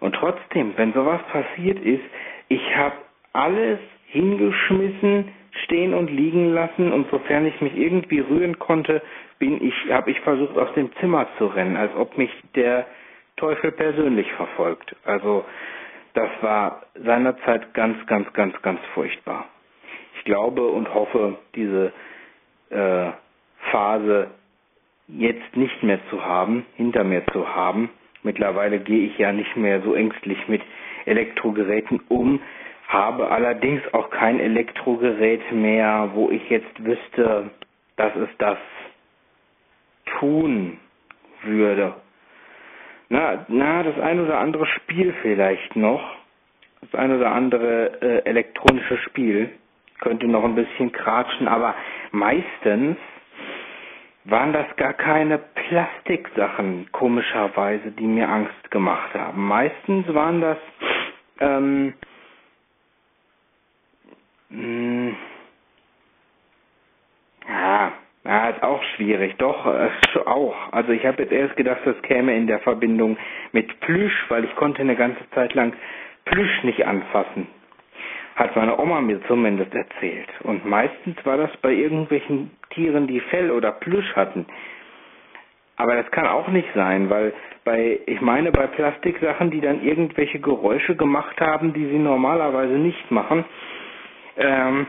Und 0.00 0.14
trotzdem, 0.16 0.72
wenn 0.76 0.92
sowas 0.92 1.20
passiert 1.32 1.78
ist, 1.80 2.02
ich 2.48 2.76
habe 2.76 2.96
alles 3.32 3.78
hingeschmissen, 4.12 5.28
stehen 5.64 5.94
und 5.94 6.10
liegen 6.10 6.52
lassen 6.52 6.92
und 6.92 7.10
sofern 7.10 7.46
ich 7.46 7.60
mich 7.60 7.76
irgendwie 7.76 8.20
rühren 8.20 8.58
konnte, 8.58 9.02
bin 9.38 9.62
ich, 9.62 9.74
habe 9.90 10.10
ich 10.10 10.20
versucht 10.20 10.56
aus 10.56 10.72
dem 10.74 10.90
Zimmer 11.00 11.26
zu 11.38 11.46
rennen, 11.46 11.76
als 11.76 11.94
ob 11.96 12.16
mich 12.18 12.30
der 12.54 12.86
Teufel 13.36 13.72
persönlich 13.72 14.30
verfolgt. 14.32 14.94
Also 15.04 15.44
das 16.14 16.28
war 16.42 16.82
seinerzeit 16.94 17.72
ganz, 17.74 17.96
ganz, 18.06 18.30
ganz, 18.34 18.60
ganz 18.62 18.80
furchtbar. 18.94 19.46
Ich 20.18 20.24
glaube 20.24 20.66
und 20.68 20.92
hoffe, 20.92 21.38
diese 21.54 21.92
äh, 22.70 23.10
Phase 23.70 24.28
jetzt 25.08 25.56
nicht 25.56 25.82
mehr 25.82 25.98
zu 26.10 26.24
haben, 26.24 26.66
hinter 26.76 27.02
mir 27.04 27.24
zu 27.32 27.48
haben. 27.54 27.90
Mittlerweile 28.22 28.78
gehe 28.78 29.06
ich 29.06 29.18
ja 29.18 29.32
nicht 29.32 29.56
mehr 29.56 29.80
so 29.82 29.94
ängstlich 29.94 30.38
mit 30.48 30.62
Elektrogeräten 31.06 32.00
um, 32.08 32.40
habe 32.92 33.30
allerdings 33.30 33.82
auch 33.94 34.10
kein 34.10 34.38
Elektrogerät 34.40 35.50
mehr, 35.52 36.10
wo 36.14 36.30
ich 36.30 36.48
jetzt 36.50 36.84
wüsste, 36.84 37.50
dass 37.96 38.14
es 38.16 38.28
das 38.38 38.58
tun 40.18 40.78
würde. 41.44 41.94
Na, 43.08 43.44
na, 43.48 43.82
das 43.82 43.98
ein 43.98 44.20
oder 44.20 44.38
andere 44.38 44.66
Spiel 44.66 45.14
vielleicht 45.22 45.76
noch. 45.76 46.16
Das 46.80 46.94
ein 46.94 47.14
oder 47.16 47.30
andere 47.32 48.00
äh, 48.02 48.24
elektronische 48.28 48.98
Spiel 48.98 49.50
könnte 50.00 50.26
noch 50.26 50.44
ein 50.44 50.54
bisschen 50.54 50.90
kratschen, 50.92 51.46
aber 51.46 51.74
meistens 52.10 52.96
waren 54.24 54.52
das 54.52 54.66
gar 54.76 54.92
keine 54.92 55.38
Plastiksachen, 55.38 56.88
komischerweise, 56.92 57.90
die 57.92 58.06
mir 58.06 58.28
Angst 58.28 58.70
gemacht 58.70 59.14
haben. 59.14 59.46
Meistens 59.46 60.12
waren 60.14 60.40
das 60.40 60.58
ähm, 61.40 61.94
hm, 64.52 65.16
ja, 67.48 67.92
ja, 68.24 68.48
ist 68.50 68.62
auch 68.62 68.82
schwierig. 68.96 69.34
Doch, 69.38 69.66
äh, 69.66 69.88
auch. 70.26 70.54
Also 70.72 70.92
ich 70.92 71.04
habe 71.06 71.22
jetzt 71.22 71.32
erst 71.32 71.56
gedacht, 71.56 71.80
das 71.84 72.00
käme 72.02 72.36
in 72.36 72.46
der 72.46 72.60
Verbindung 72.60 73.16
mit 73.52 73.80
Plüsch, 73.80 74.26
weil 74.28 74.44
ich 74.44 74.54
konnte 74.56 74.80
eine 74.82 74.96
ganze 74.96 75.28
Zeit 75.30 75.54
lang 75.54 75.72
Plüsch 76.24 76.62
nicht 76.64 76.86
anfassen. 76.86 77.48
Hat 78.36 78.54
meine 78.56 78.78
Oma 78.78 79.00
mir 79.00 79.20
zumindest 79.26 79.74
erzählt. 79.74 80.28
Und 80.42 80.64
meistens 80.64 81.16
war 81.24 81.36
das 81.36 81.54
bei 81.58 81.72
irgendwelchen 81.72 82.50
Tieren, 82.70 83.06
die 83.06 83.20
Fell 83.20 83.50
oder 83.50 83.72
Plüsch 83.72 84.14
hatten. 84.14 84.46
Aber 85.76 85.96
das 85.96 86.10
kann 86.12 86.26
auch 86.26 86.48
nicht 86.48 86.68
sein, 86.74 87.10
weil 87.10 87.32
bei, 87.64 88.00
ich 88.06 88.20
meine, 88.20 88.52
bei 88.52 88.66
Plastiksachen, 88.68 89.50
die 89.50 89.60
dann 89.60 89.82
irgendwelche 89.82 90.38
Geräusche 90.38 90.96
gemacht 90.96 91.40
haben, 91.40 91.72
die 91.72 91.86
sie 91.86 91.98
normalerweise 91.98 92.74
nicht 92.74 93.10
machen, 93.10 93.44
ähm, 94.36 94.86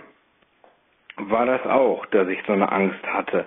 war 1.18 1.46
das 1.46 1.66
auch, 1.66 2.06
dass 2.08 2.28
ich 2.28 2.40
so 2.48 2.54
eine 2.54 2.72
Angst 2.72 3.06
hatte. 3.06 3.46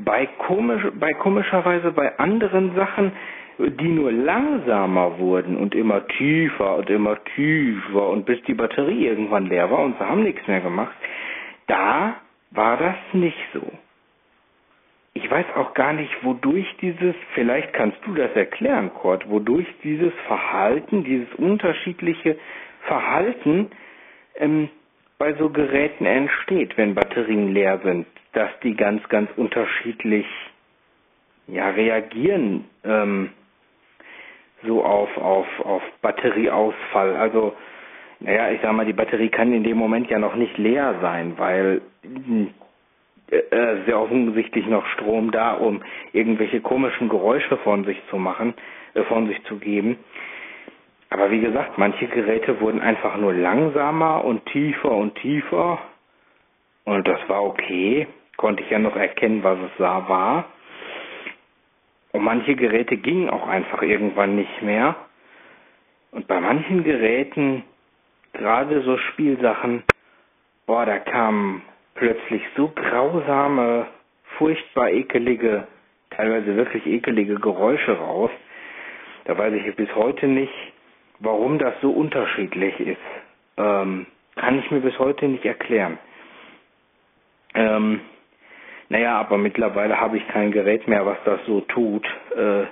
Bei, 0.00 0.26
komisch, 0.26 0.82
bei 0.94 1.12
komischerweise 1.14 1.92
bei 1.92 2.18
anderen 2.18 2.74
Sachen, 2.74 3.12
die 3.58 3.88
nur 3.88 4.12
langsamer 4.12 5.18
wurden 5.18 5.56
und 5.56 5.74
immer 5.74 6.06
tiefer 6.06 6.76
und 6.76 6.88
immer 6.90 7.22
tiefer 7.34 8.08
und 8.08 8.24
bis 8.24 8.40
die 8.44 8.54
Batterie 8.54 9.06
irgendwann 9.06 9.46
leer 9.46 9.70
war 9.70 9.80
und 9.80 9.98
sie 9.98 10.04
haben 10.08 10.22
nichts 10.22 10.46
mehr 10.46 10.60
gemacht, 10.60 10.94
da 11.66 12.14
war 12.52 12.76
das 12.76 12.94
nicht 13.12 13.38
so. 13.52 13.62
Ich 15.14 15.28
weiß 15.28 15.46
auch 15.56 15.74
gar 15.74 15.92
nicht, 15.94 16.12
wodurch 16.22 16.66
dieses, 16.80 17.14
vielleicht 17.34 17.72
kannst 17.72 17.98
du 18.06 18.14
das 18.14 18.30
erklären, 18.36 18.94
Kurt, 18.94 19.28
wodurch 19.28 19.66
dieses 19.82 20.12
Verhalten, 20.28 21.02
dieses 21.02 21.34
unterschiedliche 21.34 22.38
Verhalten 22.86 23.70
ähm, 24.36 24.68
bei 25.18 25.34
so 25.34 25.50
Geräten 25.50 26.06
entsteht, 26.06 26.76
wenn 26.78 26.94
Batterien 26.94 27.52
leer 27.52 27.80
sind, 27.82 28.06
dass 28.32 28.50
die 28.62 28.74
ganz, 28.74 29.06
ganz 29.08 29.30
unterschiedlich 29.36 30.26
ja, 31.48 31.70
reagieren 31.70 32.64
ähm, 32.84 33.30
so 34.64 34.84
auf, 34.84 35.16
auf, 35.16 35.46
auf 35.64 35.82
Batterieausfall. 36.02 37.16
Also, 37.16 37.54
naja, 38.20 38.50
ich 38.50 38.60
sag 38.62 38.72
mal, 38.72 38.86
die 38.86 38.92
Batterie 38.92 39.28
kann 39.28 39.52
in 39.52 39.64
dem 39.64 39.76
Moment 39.76 40.08
ja 40.10 40.18
noch 40.18 40.34
nicht 40.34 40.56
leer 40.58 40.96
sein, 41.00 41.34
weil 41.36 41.80
äh, 43.30 43.36
äh, 43.36 43.84
sehr 43.86 44.00
offensichtlich 44.00 44.66
noch 44.66 44.86
Strom 44.86 45.30
da, 45.30 45.52
um 45.54 45.82
irgendwelche 46.12 46.60
komischen 46.60 47.08
Geräusche 47.08 47.56
von 47.58 47.84
sich 47.84 48.00
zu 48.10 48.16
machen, 48.16 48.54
äh, 48.94 49.02
von 49.04 49.26
sich 49.28 49.42
zu 49.44 49.58
geben. 49.58 49.98
Aber 51.18 51.32
wie 51.32 51.40
gesagt, 51.40 51.78
manche 51.78 52.06
Geräte 52.06 52.60
wurden 52.60 52.80
einfach 52.80 53.16
nur 53.16 53.32
langsamer 53.32 54.24
und 54.24 54.46
tiefer 54.46 54.92
und 54.92 55.16
tiefer. 55.16 55.80
Und 56.84 57.08
das 57.08 57.18
war 57.28 57.42
okay. 57.42 58.06
Konnte 58.36 58.62
ich 58.62 58.70
ja 58.70 58.78
noch 58.78 58.94
erkennen, 58.94 59.42
was 59.42 59.58
es 59.58 59.72
da 59.78 60.08
war. 60.08 60.44
Und 62.12 62.22
manche 62.22 62.54
Geräte 62.54 62.96
gingen 62.96 63.30
auch 63.30 63.48
einfach 63.48 63.82
irgendwann 63.82 64.36
nicht 64.36 64.62
mehr. 64.62 64.94
Und 66.12 66.28
bei 66.28 66.40
manchen 66.40 66.84
Geräten, 66.84 67.64
gerade 68.34 68.82
so 68.82 68.96
Spielsachen, 68.96 69.82
boah, 70.66 70.86
da 70.86 71.00
kamen 71.00 71.62
plötzlich 71.96 72.42
so 72.56 72.68
grausame, 72.68 73.88
furchtbar 74.36 74.90
ekelige, 74.90 75.66
teilweise 76.10 76.54
wirklich 76.54 76.86
ekelige 76.86 77.34
Geräusche 77.40 77.98
raus. 77.98 78.30
Da 79.24 79.36
weiß 79.36 79.52
ich 79.54 79.74
bis 79.74 79.92
heute 79.96 80.28
nicht, 80.28 80.54
Warum 81.20 81.58
das 81.58 81.74
so 81.80 81.90
unterschiedlich 81.90 82.78
ist, 82.80 82.96
ähm, 83.56 84.06
kann 84.36 84.58
ich 84.58 84.70
mir 84.70 84.80
bis 84.80 84.98
heute 84.98 85.26
nicht 85.26 85.44
erklären. 85.44 85.98
Ähm, 87.54 88.00
naja, 88.88 89.18
aber 89.18 89.36
mittlerweile 89.36 90.00
habe 90.00 90.16
ich 90.16 90.28
kein 90.28 90.52
Gerät 90.52 90.86
mehr, 90.86 91.04
was 91.04 91.18
das 91.24 91.40
so 91.46 91.60
tut. 91.62 92.06
Äh, 92.36 92.66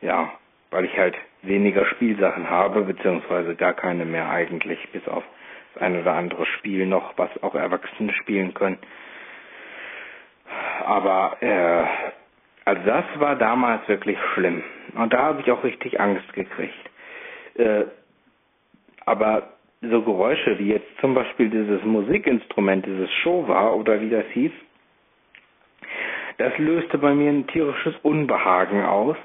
ja, 0.00 0.30
weil 0.70 0.84
ich 0.84 0.96
halt 0.96 1.16
weniger 1.42 1.84
Spielsachen 1.86 2.48
habe, 2.48 2.82
beziehungsweise 2.82 3.54
gar 3.56 3.74
keine 3.74 4.04
mehr 4.04 4.30
eigentlich, 4.30 4.78
bis 4.92 5.06
auf 5.08 5.24
das 5.74 5.82
ein 5.82 6.00
oder 6.00 6.14
andere 6.14 6.46
Spiel 6.46 6.86
noch, 6.86 7.16
was 7.16 7.30
auch 7.42 7.54
Erwachsene 7.54 8.12
spielen 8.14 8.54
können. 8.54 8.78
Aber 10.84 11.36
äh, 11.40 11.84
also 12.64 12.82
das 12.84 13.04
war 13.16 13.36
damals 13.36 13.86
wirklich 13.88 14.18
schlimm. 14.34 14.62
Und 14.94 15.12
da 15.12 15.18
habe 15.18 15.40
ich 15.40 15.50
auch 15.50 15.64
richtig 15.64 16.00
Angst 16.00 16.32
gekriegt. 16.32 16.90
Äh, 17.54 17.84
aber 19.04 19.52
so 19.82 20.02
Geräusche 20.02 20.58
wie 20.58 20.68
jetzt 20.72 20.88
zum 21.00 21.14
Beispiel 21.14 21.50
dieses 21.50 21.82
Musikinstrument, 21.84 22.86
dieses 22.86 23.10
Showa 23.22 23.72
oder 23.72 24.00
wie 24.00 24.10
das 24.10 24.26
hieß, 24.32 24.52
das 26.38 26.56
löste 26.58 26.98
bei 26.98 27.14
mir 27.14 27.30
ein 27.30 27.46
tierisches 27.48 27.94
Unbehagen 28.02 28.84
aus. 28.84 29.16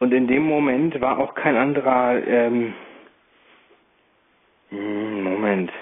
Und 0.00 0.12
in 0.12 0.26
dem 0.26 0.42
Moment 0.42 1.00
war 1.00 1.18
auch 1.18 1.34
kein 1.34 1.56
anderer, 1.56 2.20
ähm, 2.26 2.74
hm, 4.70 5.22
Moment, 5.22 5.72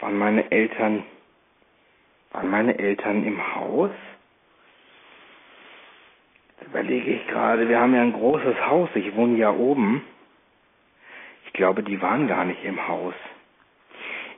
waren 0.00 0.18
meine 0.18 0.50
Eltern, 0.50 1.04
waren 2.32 2.50
meine 2.50 2.78
Eltern 2.78 3.24
im 3.24 3.54
Haus? 3.54 3.90
Jetzt 6.48 6.68
überlege 6.68 7.10
ich 7.10 7.26
gerade, 7.26 7.68
wir 7.68 7.78
haben 7.78 7.94
ja 7.94 8.02
ein 8.02 8.12
großes 8.12 8.66
Haus, 8.66 8.88
ich 8.94 9.14
wohne 9.14 9.36
ja 9.36 9.50
oben. 9.50 10.02
Ich 11.52 11.58
glaube, 11.58 11.82
die 11.82 12.00
waren 12.00 12.28
gar 12.28 12.46
nicht 12.46 12.64
im 12.64 12.88
Haus. 12.88 13.12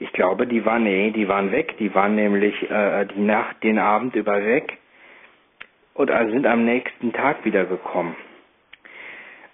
Ich 0.01 0.12
glaube, 0.12 0.49
die 0.49 0.65
waren, 0.65 0.82
nee, 0.82 1.12
die 1.12 1.28
waren 1.28 1.53
weg. 1.53 1.77
Die 1.78 1.95
waren 1.95 2.16
nämlich 2.16 2.69
äh, 2.69 3.07
die 3.07 3.20
Nacht, 3.20 3.62
den 3.62 3.78
Abend 3.78 4.16
über 4.16 4.45
weg 4.45 4.78
und 5.95 6.11
also 6.11 6.32
sind 6.32 6.45
am 6.45 6.65
nächsten 6.65 7.12
Tag 7.12 7.45
wiedergekommen. 7.45 8.16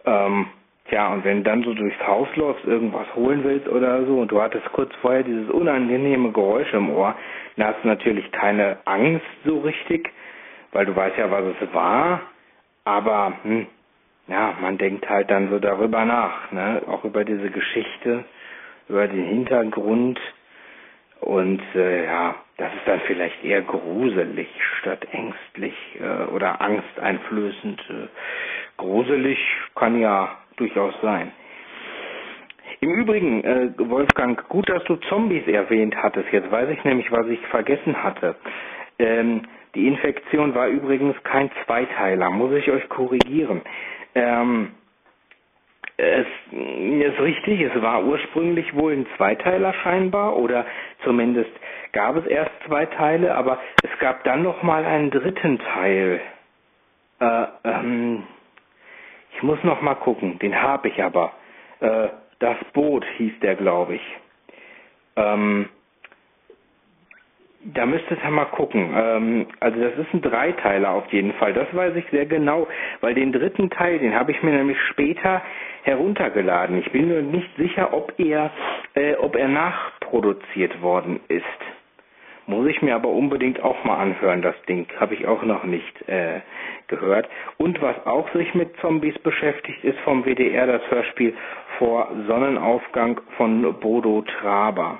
Ähm, 0.06 0.46
tja, 0.88 1.12
und 1.12 1.22
wenn 1.24 1.38
du 1.38 1.50
dann 1.50 1.62
so 1.62 1.74
durchs 1.74 2.00
Haus 2.06 2.28
läufst, 2.34 2.64
irgendwas 2.64 3.14
holen 3.14 3.44
willst 3.44 3.68
oder 3.68 4.06
so, 4.06 4.20
und 4.20 4.32
du 4.32 4.40
hattest 4.40 4.64
kurz 4.72 4.90
vorher 5.02 5.22
dieses 5.22 5.50
unangenehme 5.50 6.32
Geräusch 6.32 6.72
im 6.72 6.88
Ohr, 6.88 7.14
dann 7.56 7.66
hast 7.68 7.84
du 7.84 7.88
natürlich 7.88 8.32
keine 8.32 8.78
Angst 8.86 9.26
so 9.44 9.58
richtig, 9.58 10.10
weil 10.72 10.86
du 10.86 10.96
weißt 10.96 11.18
ja, 11.18 11.30
was 11.30 11.44
es 11.60 11.74
war, 11.74 12.22
aber 12.84 13.34
hm, 13.42 13.66
ja, 14.30 14.54
man 14.60 14.78
denkt 14.78 15.08
halt 15.08 15.30
dann 15.30 15.50
so 15.50 15.58
darüber 15.58 16.04
nach, 16.04 16.52
ne? 16.52 16.82
auch 16.86 17.04
über 17.04 17.24
diese 17.24 17.50
Geschichte, 17.50 18.24
über 18.88 19.08
den 19.08 19.24
Hintergrund 19.24 20.20
und 21.20 21.60
äh, 21.74 22.04
ja, 22.06 22.34
das 22.56 22.72
ist 22.74 22.86
dann 22.86 23.00
vielleicht 23.06 23.44
eher 23.44 23.62
gruselig 23.62 24.48
statt 24.80 25.06
ängstlich 25.12 25.74
äh, 26.00 26.30
oder 26.32 26.60
angsteinflößend. 26.60 27.80
Äh, 27.90 28.06
gruselig 28.78 29.38
kann 29.74 30.00
ja 30.00 30.38
durchaus 30.56 30.94
sein. 31.02 31.32
Im 32.80 32.90
Übrigen, 32.94 33.44
äh, 33.44 33.70
Wolfgang, 33.78 34.48
gut, 34.48 34.68
dass 34.70 34.82
du 34.84 34.96
Zombies 34.96 35.46
erwähnt 35.46 35.94
hattest. 35.96 36.30
Jetzt 36.32 36.50
weiß 36.50 36.70
ich 36.70 36.82
nämlich, 36.84 37.10
was 37.12 37.26
ich 37.26 37.40
vergessen 37.48 38.02
hatte. 38.02 38.36
Ähm, 38.98 39.42
die 39.74 39.86
Infektion 39.86 40.54
war 40.54 40.68
übrigens 40.68 41.16
kein 41.22 41.50
Zweiteiler, 41.64 42.30
muss 42.30 42.52
ich 42.54 42.70
euch 42.70 42.88
korrigieren. 42.88 43.60
Ähm, 44.14 44.72
es 45.96 46.26
ist 46.52 47.20
richtig, 47.20 47.60
es 47.60 47.82
war 47.82 48.04
ursprünglich 48.04 48.74
wohl 48.74 48.92
ein 48.92 49.06
Zweiteiler 49.16 49.74
scheinbar 49.74 50.36
oder 50.36 50.64
zumindest 51.04 51.50
gab 51.92 52.16
es 52.16 52.26
erst 52.26 52.52
zwei 52.66 52.86
Teile, 52.86 53.34
aber 53.34 53.58
es 53.82 53.90
gab 53.98 54.24
dann 54.24 54.42
noch 54.42 54.62
mal 54.62 54.84
einen 54.84 55.10
dritten 55.10 55.58
Teil. 55.58 56.20
Äh, 57.20 57.44
ähm, 57.64 58.22
ich 59.36 59.42
muss 59.42 59.62
noch 59.62 59.82
mal 59.82 59.94
gucken, 59.96 60.38
den 60.38 60.60
habe 60.60 60.88
ich 60.88 61.02
aber. 61.02 61.32
Äh, 61.80 62.08
das 62.38 62.56
Boot 62.72 63.04
hieß 63.18 63.38
der, 63.40 63.56
glaube 63.56 63.96
ich. 63.96 64.16
Ähm, 65.16 65.68
da 67.62 67.84
müsstet 67.84 68.18
ihr 68.24 68.30
mal 68.30 68.46
gucken. 68.46 68.90
Ähm, 68.96 69.46
also 69.60 69.78
das 69.80 69.92
ist 69.98 70.14
ein 70.14 70.22
Dreiteiler 70.22 70.90
auf 70.90 71.12
jeden 71.12 71.32
Fall. 71.34 71.52
Das 71.52 71.72
weiß 71.74 71.94
ich 71.96 72.06
sehr 72.10 72.26
genau, 72.26 72.66
weil 73.00 73.14
den 73.14 73.32
dritten 73.32 73.70
Teil, 73.70 73.98
den 73.98 74.14
habe 74.14 74.32
ich 74.32 74.42
mir 74.42 74.52
nämlich 74.52 74.78
später 74.90 75.42
heruntergeladen. 75.82 76.78
Ich 76.78 76.90
bin 76.92 77.08
nur 77.08 77.22
nicht 77.22 77.48
sicher, 77.56 77.92
ob 77.92 78.14
er, 78.18 78.50
äh, 78.94 79.14
ob 79.16 79.36
er 79.36 79.48
nachproduziert 79.48 80.80
worden 80.80 81.20
ist. 81.28 81.44
Muss 82.46 82.66
ich 82.66 82.82
mir 82.82 82.96
aber 82.96 83.10
unbedingt 83.10 83.62
auch 83.62 83.84
mal 83.84 83.98
anhören, 83.98 84.42
das 84.42 84.60
Ding. 84.62 84.86
Habe 84.98 85.14
ich 85.14 85.26
auch 85.28 85.42
noch 85.42 85.62
nicht 85.64 86.08
äh, 86.08 86.40
gehört. 86.88 87.28
Und 87.58 87.80
was 87.80 87.94
auch 88.06 88.28
sich 88.32 88.54
mit 88.54 88.74
Zombies 88.78 89.16
beschäftigt, 89.18 89.84
ist 89.84 89.98
vom 90.00 90.24
WDR 90.24 90.66
das 90.66 90.82
Hörspiel 90.90 91.34
vor 91.78 92.10
Sonnenaufgang 92.26 93.20
von 93.36 93.74
Bodo 93.78 94.22
Traber. 94.22 94.98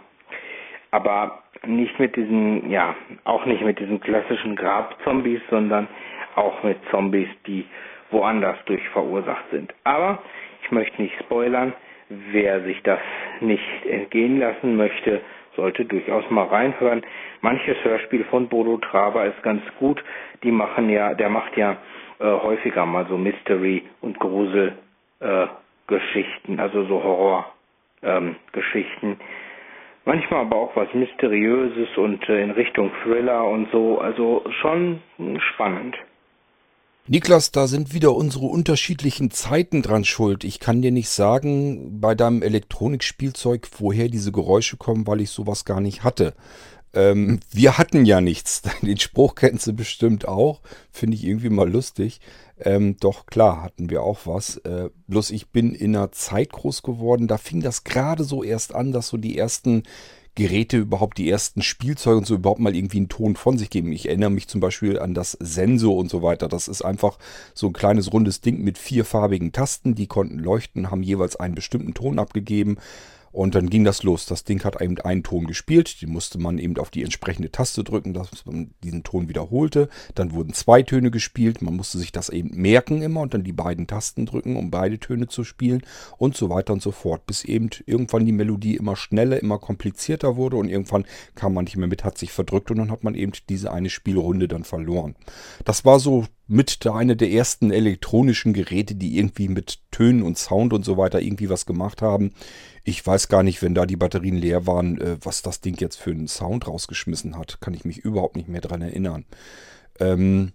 Aber 0.92 1.42
nicht 1.66 1.98
mit 1.98 2.16
diesen, 2.16 2.70
ja, 2.70 2.94
auch 3.24 3.44
nicht 3.46 3.62
mit 3.62 3.78
diesen 3.78 4.00
klassischen 4.00 4.56
Grabzombies, 4.56 5.40
sondern 5.50 5.88
auch 6.36 6.62
mit 6.62 6.78
Zombies, 6.90 7.28
die 7.46 7.66
woanders 8.10 8.56
durch 8.66 8.86
verursacht 8.90 9.44
sind. 9.50 9.74
Aber 9.84 10.22
ich 10.62 10.70
möchte 10.70 11.00
nicht 11.02 11.14
spoilern. 11.20 11.72
Wer 12.08 12.62
sich 12.62 12.82
das 12.82 12.98
nicht 13.40 13.86
entgehen 13.88 14.40
lassen 14.40 14.76
möchte, 14.76 15.20
sollte 15.54 15.84
durchaus 15.84 16.28
mal 16.30 16.46
reinhören. 16.46 17.02
Manches 17.40 17.76
Hörspiel 17.84 18.24
von 18.24 18.48
Bodo 18.48 18.78
Traber 18.78 19.26
ist 19.26 19.40
ganz 19.42 19.62
gut. 19.78 20.02
Die 20.42 20.50
machen 20.50 20.90
ja, 20.90 21.14
der 21.14 21.28
macht 21.28 21.56
ja 21.56 21.76
äh, 22.18 22.24
häufiger 22.24 22.84
mal 22.86 23.06
so 23.08 23.16
Mystery 23.16 23.84
und 24.00 24.18
Grusel 24.18 24.76
äh, 25.20 25.46
also 26.58 26.84
so 26.84 27.02
Horror 27.02 27.52
ähm, 28.02 28.36
manchmal 30.10 30.40
aber 30.40 30.56
auch 30.56 30.74
was 30.74 30.88
Mysteriöses 30.92 31.88
und 31.96 32.28
äh, 32.28 32.42
in 32.42 32.50
Richtung 32.50 32.90
Thriller 33.04 33.44
und 33.44 33.68
so. 33.70 34.00
Also 34.00 34.42
schon 34.60 35.00
spannend. 35.54 35.94
Niklas, 37.06 37.52
da 37.52 37.68
sind 37.68 37.94
wieder 37.94 38.14
unsere 38.14 38.46
unterschiedlichen 38.46 39.30
Zeiten 39.30 39.82
dran 39.82 40.04
schuld. 40.04 40.42
Ich 40.42 40.58
kann 40.58 40.82
dir 40.82 40.90
nicht 40.90 41.10
sagen, 41.10 42.00
bei 42.00 42.16
deinem 42.16 42.42
Elektronikspielzeug, 42.42 43.68
woher 43.78 44.08
diese 44.08 44.32
Geräusche 44.32 44.76
kommen, 44.76 45.06
weil 45.06 45.20
ich 45.20 45.30
sowas 45.30 45.64
gar 45.64 45.80
nicht 45.80 46.02
hatte. 46.02 46.34
Ähm, 46.92 47.40
wir 47.50 47.78
hatten 47.78 48.04
ja 48.04 48.20
nichts. 48.20 48.62
Den 48.82 48.98
Spruch 48.98 49.34
kennst 49.34 49.66
du 49.66 49.72
bestimmt 49.72 50.26
auch. 50.26 50.60
Finde 50.90 51.16
ich 51.16 51.24
irgendwie 51.24 51.50
mal 51.50 51.70
lustig. 51.70 52.20
Ähm, 52.58 52.96
doch 52.98 53.26
klar 53.26 53.62
hatten 53.62 53.90
wir 53.90 54.02
auch 54.02 54.20
was. 54.24 54.56
Äh, 54.58 54.90
bloß 55.06 55.30
ich 55.30 55.50
bin 55.50 55.74
in 55.74 55.96
einer 55.96 56.12
Zeit 56.12 56.52
groß 56.52 56.82
geworden. 56.82 57.28
Da 57.28 57.38
fing 57.38 57.60
das 57.60 57.84
gerade 57.84 58.24
so 58.24 58.42
erst 58.42 58.74
an, 58.74 58.92
dass 58.92 59.08
so 59.08 59.16
die 59.16 59.38
ersten 59.38 59.84
Geräte 60.36 60.78
überhaupt, 60.78 61.18
die 61.18 61.28
ersten 61.28 61.60
Spielzeuge 61.60 62.18
und 62.18 62.26
so 62.26 62.34
überhaupt 62.36 62.60
mal 62.60 62.74
irgendwie 62.74 62.98
einen 62.98 63.08
Ton 63.08 63.34
von 63.34 63.58
sich 63.58 63.68
geben. 63.68 63.92
Ich 63.92 64.06
erinnere 64.06 64.30
mich 64.30 64.46
zum 64.46 64.60
Beispiel 64.60 64.98
an 64.98 65.12
das 65.12 65.32
Sensor 65.40 65.96
und 65.96 66.08
so 66.08 66.22
weiter. 66.22 66.48
Das 66.48 66.68
ist 66.68 66.82
einfach 66.82 67.18
so 67.52 67.66
ein 67.66 67.72
kleines 67.72 68.12
rundes 68.12 68.40
Ding 68.40 68.62
mit 68.62 68.78
vierfarbigen 68.78 69.52
Tasten. 69.52 69.94
Die 69.94 70.06
konnten 70.06 70.38
leuchten, 70.38 70.90
haben 70.90 71.02
jeweils 71.02 71.36
einen 71.36 71.54
bestimmten 71.54 71.94
Ton 71.94 72.18
abgegeben. 72.18 72.78
Und 73.32 73.54
dann 73.54 73.70
ging 73.70 73.84
das 73.84 74.02
los. 74.02 74.26
Das 74.26 74.44
Ding 74.44 74.64
hat 74.64 74.80
eben 74.80 74.98
einen 74.98 75.22
Ton 75.22 75.46
gespielt. 75.46 76.02
Den 76.02 76.10
musste 76.10 76.38
man 76.38 76.58
eben 76.58 76.76
auf 76.78 76.90
die 76.90 77.04
entsprechende 77.04 77.50
Taste 77.50 77.84
drücken, 77.84 78.12
dass 78.12 78.44
man 78.44 78.74
diesen 78.82 79.04
Ton 79.04 79.28
wiederholte. 79.28 79.88
Dann 80.14 80.32
wurden 80.32 80.52
zwei 80.52 80.82
Töne 80.82 81.10
gespielt. 81.10 81.62
Man 81.62 81.76
musste 81.76 81.98
sich 81.98 82.10
das 82.10 82.28
eben 82.28 82.50
merken 82.60 83.02
immer 83.02 83.20
und 83.20 83.32
dann 83.32 83.44
die 83.44 83.52
beiden 83.52 83.86
Tasten 83.86 84.26
drücken, 84.26 84.56
um 84.56 84.70
beide 84.70 84.98
Töne 84.98 85.28
zu 85.28 85.44
spielen 85.44 85.82
und 86.18 86.36
so 86.36 86.50
weiter 86.50 86.72
und 86.72 86.82
so 86.82 86.90
fort. 86.90 87.26
Bis 87.26 87.44
eben 87.44 87.70
irgendwann 87.86 88.26
die 88.26 88.32
Melodie 88.32 88.76
immer 88.76 88.96
schneller, 88.96 89.40
immer 89.40 89.58
komplizierter 89.58 90.36
wurde 90.36 90.56
und 90.56 90.68
irgendwann 90.68 91.04
kam 91.34 91.54
man 91.54 91.64
nicht 91.64 91.76
mehr 91.76 91.88
mit, 91.88 92.04
hat 92.04 92.18
sich 92.18 92.32
verdrückt 92.32 92.70
und 92.70 92.78
dann 92.78 92.90
hat 92.90 93.04
man 93.04 93.14
eben 93.14 93.32
diese 93.48 93.72
eine 93.72 93.90
Spielrunde 93.90 94.48
dann 94.48 94.64
verloren. 94.64 95.14
Das 95.64 95.84
war 95.84 96.00
so 96.00 96.26
mit 96.50 96.84
einer 96.84 97.14
der 97.14 97.30
ersten 97.30 97.70
elektronischen 97.70 98.52
Geräte, 98.52 98.96
die 98.96 99.16
irgendwie 99.16 99.48
mit 99.48 99.78
Tönen 99.92 100.22
und 100.22 100.36
Sound 100.36 100.72
und 100.72 100.84
so 100.84 100.96
weiter 100.96 101.20
irgendwie 101.20 101.48
was 101.48 101.64
gemacht 101.64 102.02
haben. 102.02 102.32
Ich 102.82 103.06
weiß 103.06 103.28
gar 103.28 103.44
nicht, 103.44 103.62
wenn 103.62 103.72
da 103.72 103.86
die 103.86 103.96
Batterien 103.96 104.36
leer 104.36 104.66
waren, 104.66 105.00
äh, 105.00 105.16
was 105.22 105.42
das 105.42 105.60
Ding 105.60 105.76
jetzt 105.78 105.96
für 105.96 106.10
einen 106.10 106.26
Sound 106.26 106.66
rausgeschmissen 106.66 107.38
hat. 107.38 107.60
Kann 107.60 107.72
ich 107.72 107.84
mich 107.84 107.98
überhaupt 107.98 108.34
nicht 108.34 108.48
mehr 108.48 108.60
dran 108.60 108.82
erinnern. 108.82 109.26
Ähm, 110.00 110.52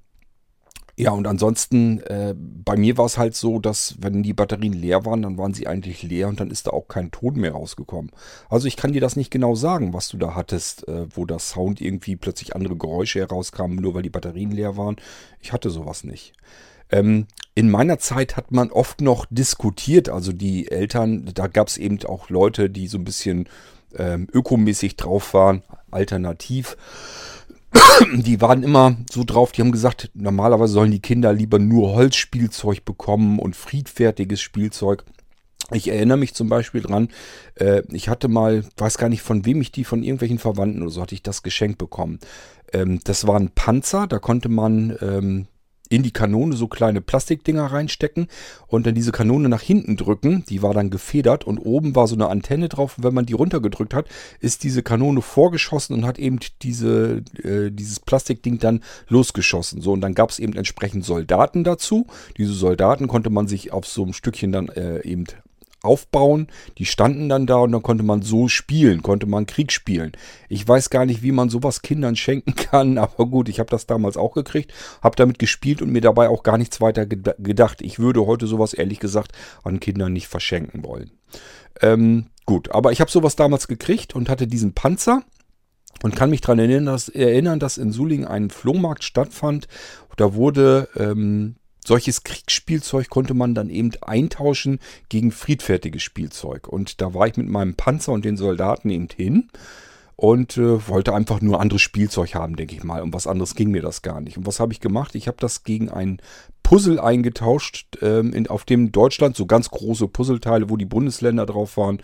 ja, 0.97 1.11
und 1.11 1.27
ansonsten, 1.27 1.99
äh, 2.01 2.33
bei 2.37 2.77
mir 2.77 2.97
war 2.97 3.05
es 3.05 3.17
halt 3.17 3.35
so, 3.35 3.59
dass 3.59 3.95
wenn 3.99 4.23
die 4.23 4.33
Batterien 4.33 4.71
leer 4.71 5.03
waren, 5.03 5.23
dann 5.23 5.37
waren 5.37 5.53
sie 5.53 5.67
eigentlich 5.67 6.03
leer 6.03 6.29
und 6.29 6.39
dann 6.39 6.49
ist 6.49 6.67
da 6.67 6.71
auch 6.71 6.87
kein 6.87 7.11
Ton 7.11 7.35
mehr 7.35 7.51
rausgekommen. 7.51 8.11
Also 8.49 8.67
ich 8.67 8.77
kann 8.77 8.93
dir 8.93 9.01
das 9.01 9.17
nicht 9.17 9.29
genau 9.29 9.55
sagen, 9.55 9.93
was 9.93 10.07
du 10.07 10.17
da 10.17 10.35
hattest, 10.35 10.87
äh, 10.87 11.05
wo 11.13 11.25
der 11.25 11.39
Sound 11.39 11.81
irgendwie 11.81 12.15
plötzlich 12.15 12.55
andere 12.55 12.77
Geräusche 12.77 13.19
herauskamen, 13.19 13.75
nur 13.75 13.93
weil 13.93 14.03
die 14.03 14.09
Batterien 14.09 14.51
leer 14.51 14.77
waren. 14.77 14.95
Ich 15.41 15.51
hatte 15.51 15.69
sowas 15.69 16.05
nicht. 16.05 16.33
Ähm, 16.89 17.27
in 17.55 17.69
meiner 17.69 17.99
Zeit 17.99 18.37
hat 18.37 18.53
man 18.53 18.71
oft 18.71 19.01
noch 19.01 19.25
diskutiert, 19.29 20.07
also 20.07 20.31
die 20.31 20.71
Eltern, 20.71 21.25
da 21.33 21.47
gab 21.47 21.67
es 21.67 21.77
eben 21.77 22.01
auch 22.05 22.29
Leute, 22.29 22.69
die 22.69 22.87
so 22.87 22.97
ein 22.97 23.03
bisschen 23.03 23.49
ähm, 23.97 24.27
ökomäßig 24.31 24.95
drauf 24.95 25.33
waren, 25.33 25.63
alternativ 25.91 26.77
die 28.13 28.41
waren 28.41 28.63
immer 28.63 28.97
so 29.09 29.23
drauf, 29.23 29.51
die 29.51 29.61
haben 29.61 29.71
gesagt, 29.71 30.11
normalerweise 30.13 30.73
sollen 30.73 30.91
die 30.91 31.01
Kinder 31.01 31.33
lieber 31.33 31.59
nur 31.59 31.93
Holzspielzeug 31.93 32.85
bekommen 32.85 33.39
und 33.39 33.55
friedfertiges 33.55 34.41
Spielzeug. 34.41 35.03
Ich 35.71 35.87
erinnere 35.87 36.17
mich 36.17 36.35
zum 36.35 36.47
Beispiel 36.47 36.81
dran, 36.81 37.09
äh, 37.55 37.81
ich 37.91 38.07
hatte 38.07 38.27
mal, 38.27 38.63
weiß 38.77 38.97
gar 38.97 39.09
nicht 39.09 39.23
von 39.23 39.45
wem 39.45 39.61
ich 39.61 39.71
die, 39.71 39.83
von 39.83 40.03
irgendwelchen 40.03 40.37
Verwandten 40.37 40.83
oder 40.83 40.91
so, 40.91 41.01
hatte 41.01 41.15
ich 41.15 41.23
das 41.23 41.41
geschenkt 41.41 41.79
bekommen. 41.79 42.19
Ähm, 42.71 42.99
das 43.03 43.25
war 43.25 43.39
ein 43.39 43.49
Panzer, 43.49 44.05
da 44.05 44.19
konnte 44.19 44.49
man 44.49 44.95
ähm, 45.01 45.47
in 45.89 46.03
die 46.03 46.11
Kanone 46.11 46.55
so 46.55 46.67
kleine 46.67 47.01
Plastikdinger 47.01 47.65
reinstecken 47.65 48.27
und 48.67 48.85
dann 48.85 48.95
diese 48.95 49.11
Kanone 49.11 49.49
nach 49.49 49.61
hinten 49.61 49.97
drücken. 49.97 50.43
Die 50.49 50.61
war 50.61 50.73
dann 50.73 50.89
gefedert 50.89 51.45
und 51.45 51.59
oben 51.59 51.95
war 51.95 52.07
so 52.07 52.15
eine 52.15 52.29
Antenne 52.29 52.69
drauf. 52.69 52.97
Und 52.97 53.03
wenn 53.03 53.13
man 53.13 53.25
die 53.25 53.33
runtergedrückt 53.33 53.93
hat, 53.93 54.07
ist 54.39 54.63
diese 54.63 54.83
Kanone 54.83 55.21
vorgeschossen 55.21 55.95
und 55.95 56.05
hat 56.05 56.19
eben 56.19 56.39
diese, 56.61 57.21
äh, 57.43 57.71
dieses 57.71 57.99
Plastikding 57.99 58.59
dann 58.59 58.81
losgeschossen. 59.07 59.81
So, 59.81 59.93
und 59.93 60.01
dann 60.01 60.13
gab 60.13 60.29
es 60.29 60.39
eben 60.39 60.53
entsprechend 60.53 61.05
Soldaten 61.05 61.63
dazu. 61.63 62.07
Diese 62.37 62.53
Soldaten 62.53 63.07
konnte 63.07 63.29
man 63.29 63.47
sich 63.47 63.71
auf 63.71 63.85
so 63.85 64.03
einem 64.03 64.13
Stückchen 64.13 64.51
dann 64.51 64.69
äh, 64.69 65.01
eben 65.01 65.25
aufbauen. 65.85 66.47
Die 66.77 66.85
standen 66.85 67.29
dann 67.29 67.45
da 67.45 67.57
und 67.57 67.71
dann 67.71 67.83
konnte 67.83 68.03
man 68.03 68.21
so 68.21 68.47
spielen, 68.47 69.01
konnte 69.01 69.25
man 69.25 69.45
Krieg 69.45 69.71
spielen. 69.71 70.11
Ich 70.49 70.67
weiß 70.67 70.89
gar 70.89 71.05
nicht, 71.05 71.23
wie 71.23 71.31
man 71.31 71.49
sowas 71.49 71.81
Kindern 71.81 72.15
schenken 72.15 72.55
kann, 72.55 72.97
aber 72.97 73.25
gut, 73.27 73.49
ich 73.49 73.59
habe 73.59 73.69
das 73.69 73.85
damals 73.85 74.17
auch 74.17 74.33
gekriegt, 74.33 74.73
habe 75.01 75.15
damit 75.15 75.39
gespielt 75.39 75.81
und 75.81 75.91
mir 75.91 76.01
dabei 76.01 76.29
auch 76.29 76.43
gar 76.43 76.57
nichts 76.57 76.81
weiter 76.81 77.05
gedacht. 77.05 77.81
Ich 77.81 77.99
würde 77.99 78.25
heute 78.25 78.47
sowas 78.47 78.73
ehrlich 78.73 78.99
gesagt 78.99 79.31
an 79.63 79.79
Kindern 79.79 80.13
nicht 80.13 80.27
verschenken 80.27 80.83
wollen. 80.83 81.11
Ähm, 81.81 82.27
gut, 82.45 82.71
aber 82.71 82.91
ich 82.91 83.01
habe 83.01 83.11
sowas 83.11 83.35
damals 83.35 83.67
gekriegt 83.67 84.15
und 84.15 84.29
hatte 84.29 84.47
diesen 84.47 84.73
Panzer 84.73 85.23
und 86.03 86.15
kann 86.15 86.29
mich 86.29 86.41
daran 86.41 86.59
erinnern 86.59 86.85
dass, 86.85 87.09
erinnern, 87.09 87.59
dass 87.59 87.77
in 87.77 87.91
Suling 87.91 88.25
ein 88.25 88.49
Flohmarkt 88.49 89.03
stattfand. 89.03 89.67
Da 90.17 90.33
wurde 90.33 90.87
ähm, 90.95 91.55
solches 91.87 92.23
Kriegsspielzeug 92.23 93.09
konnte 93.09 93.33
man 93.33 93.55
dann 93.55 93.69
eben 93.69 93.91
eintauschen 94.01 94.79
gegen 95.09 95.31
friedfertiges 95.31 96.03
Spielzeug. 96.03 96.67
Und 96.67 97.01
da 97.01 97.13
war 97.13 97.27
ich 97.27 97.37
mit 97.37 97.47
meinem 97.47 97.75
Panzer 97.75 98.11
und 98.11 98.25
den 98.25 98.37
Soldaten 98.37 98.89
eben 98.89 99.07
hin 99.15 99.49
und 100.15 100.57
äh, 100.57 100.87
wollte 100.87 101.13
einfach 101.13 101.41
nur 101.41 101.59
anderes 101.59 101.81
Spielzeug 101.81 102.35
haben, 102.35 102.55
denke 102.55 102.75
ich 102.75 102.83
mal. 102.83 103.01
Um 103.01 103.13
was 103.13 103.27
anderes 103.27 103.55
ging 103.55 103.71
mir 103.71 103.81
das 103.81 104.01
gar 104.01 104.21
nicht. 104.21 104.37
Und 104.37 104.45
was 104.45 104.59
habe 104.59 104.71
ich 104.71 104.79
gemacht? 104.79 105.15
Ich 105.15 105.27
habe 105.27 105.37
das 105.39 105.63
gegen 105.63 105.89
ein 105.89 106.21
Puzzle 106.63 106.99
eingetauscht, 106.99 107.97
ähm, 108.01 108.33
in, 108.33 108.47
auf 108.47 108.63
dem 108.63 108.91
Deutschland 108.91 109.35
so 109.35 109.45
ganz 109.45 109.69
große 109.69 110.07
Puzzleteile, 110.07 110.69
wo 110.69 110.77
die 110.77 110.85
Bundesländer 110.85 111.45
drauf 111.45 111.77
waren, 111.77 112.01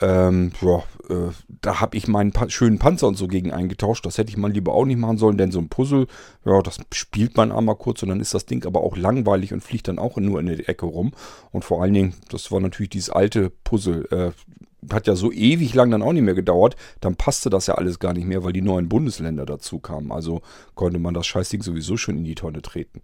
ähm, 0.00 0.52
ja, 0.60 0.78
äh, 1.08 1.32
da 1.62 1.80
habe 1.80 1.96
ich 1.96 2.08
meinen 2.08 2.32
pa 2.32 2.48
schönen 2.48 2.78
Panzer 2.78 3.06
und 3.08 3.16
so 3.16 3.28
gegen 3.28 3.52
eingetauscht. 3.52 4.04
Das 4.04 4.18
hätte 4.18 4.30
ich 4.30 4.36
mal 4.36 4.50
lieber 4.50 4.74
auch 4.74 4.84
nicht 4.84 4.98
machen 4.98 5.18
sollen, 5.18 5.38
denn 5.38 5.52
so 5.52 5.58
ein 5.58 5.68
Puzzle, 5.68 6.06
ja, 6.44 6.60
das 6.62 6.78
spielt 6.92 7.36
man 7.36 7.52
einmal 7.52 7.76
kurz 7.76 8.02
und 8.02 8.10
dann 8.10 8.20
ist 8.20 8.34
das 8.34 8.46
Ding 8.46 8.66
aber 8.66 8.82
auch 8.82 8.96
langweilig 8.96 9.52
und 9.52 9.62
fliegt 9.62 9.88
dann 9.88 9.98
auch 9.98 10.16
nur 10.16 10.40
in 10.40 10.46
der 10.46 10.68
Ecke 10.68 10.86
rum. 10.86 11.12
Und 11.52 11.64
vor 11.64 11.82
allen 11.82 11.94
Dingen, 11.94 12.14
das 12.30 12.50
war 12.52 12.60
natürlich 12.60 12.90
dieses 12.90 13.10
alte 13.10 13.50
Puzzle. 13.50 14.06
Äh, 14.10 14.32
hat 14.92 15.08
ja 15.08 15.16
so 15.16 15.32
ewig 15.32 15.74
lang 15.74 15.90
dann 15.90 16.02
auch 16.02 16.12
nicht 16.12 16.22
mehr 16.22 16.34
gedauert. 16.34 16.76
Dann 17.00 17.16
passte 17.16 17.50
das 17.50 17.66
ja 17.66 17.74
alles 17.74 17.98
gar 17.98 18.12
nicht 18.12 18.26
mehr, 18.26 18.44
weil 18.44 18.52
die 18.52 18.62
neuen 18.62 18.88
Bundesländer 18.88 19.44
dazu 19.44 19.80
kamen. 19.80 20.12
Also 20.12 20.42
konnte 20.76 21.00
man 21.00 21.12
das 21.12 21.26
Scheißding 21.26 21.62
sowieso 21.62 21.96
schon 21.96 22.18
in 22.18 22.24
die 22.24 22.36
Tonne 22.36 22.62
treten. 22.62 23.02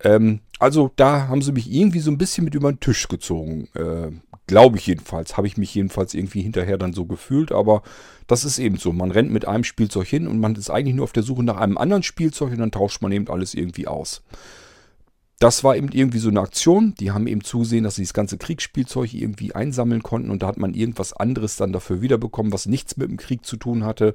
Ähm, 0.00 0.40
also 0.58 0.90
da 0.96 1.28
haben 1.28 1.42
sie 1.42 1.52
mich 1.52 1.70
irgendwie 1.70 2.00
so 2.00 2.10
ein 2.10 2.18
bisschen 2.18 2.44
mit 2.44 2.54
über 2.54 2.70
den 2.70 2.80
Tisch 2.80 3.08
gezogen. 3.08 3.68
Äh, 3.74 4.10
Glaube 4.48 4.78
ich 4.78 4.86
jedenfalls. 4.86 5.36
Habe 5.36 5.46
ich 5.46 5.58
mich 5.58 5.74
jedenfalls 5.74 6.14
irgendwie 6.14 6.42
hinterher 6.42 6.78
dann 6.78 6.94
so 6.94 7.04
gefühlt. 7.04 7.52
Aber 7.52 7.82
das 8.26 8.44
ist 8.44 8.58
eben 8.58 8.78
so. 8.78 8.92
Man 8.92 9.12
rennt 9.12 9.30
mit 9.30 9.46
einem 9.46 9.62
Spielzeug 9.62 10.08
hin 10.08 10.26
und 10.26 10.40
man 10.40 10.56
ist 10.56 10.70
eigentlich 10.70 10.96
nur 10.96 11.04
auf 11.04 11.12
der 11.12 11.22
Suche 11.22 11.44
nach 11.44 11.58
einem 11.58 11.78
anderen 11.78 12.02
Spielzeug 12.02 12.50
und 12.50 12.58
dann 12.58 12.72
tauscht 12.72 13.02
man 13.02 13.12
eben 13.12 13.28
alles 13.28 13.54
irgendwie 13.54 13.86
aus. 13.86 14.22
Das 15.38 15.62
war 15.62 15.76
eben 15.76 15.90
irgendwie 15.92 16.18
so 16.18 16.30
eine 16.30 16.40
Aktion. 16.40 16.94
Die 16.98 17.12
haben 17.12 17.26
eben 17.26 17.44
zusehen, 17.44 17.84
dass 17.84 17.96
sie 17.96 18.02
das 18.02 18.14
ganze 18.14 18.38
Kriegsspielzeug 18.38 19.12
irgendwie 19.12 19.54
einsammeln 19.54 20.02
konnten 20.02 20.30
und 20.30 20.42
da 20.42 20.48
hat 20.48 20.56
man 20.56 20.74
irgendwas 20.74 21.12
anderes 21.12 21.56
dann 21.56 21.72
dafür 21.72 22.00
wiederbekommen, 22.00 22.52
was 22.52 22.66
nichts 22.66 22.96
mit 22.96 23.08
dem 23.08 23.18
Krieg 23.18 23.44
zu 23.44 23.58
tun 23.58 23.84
hatte. 23.84 24.14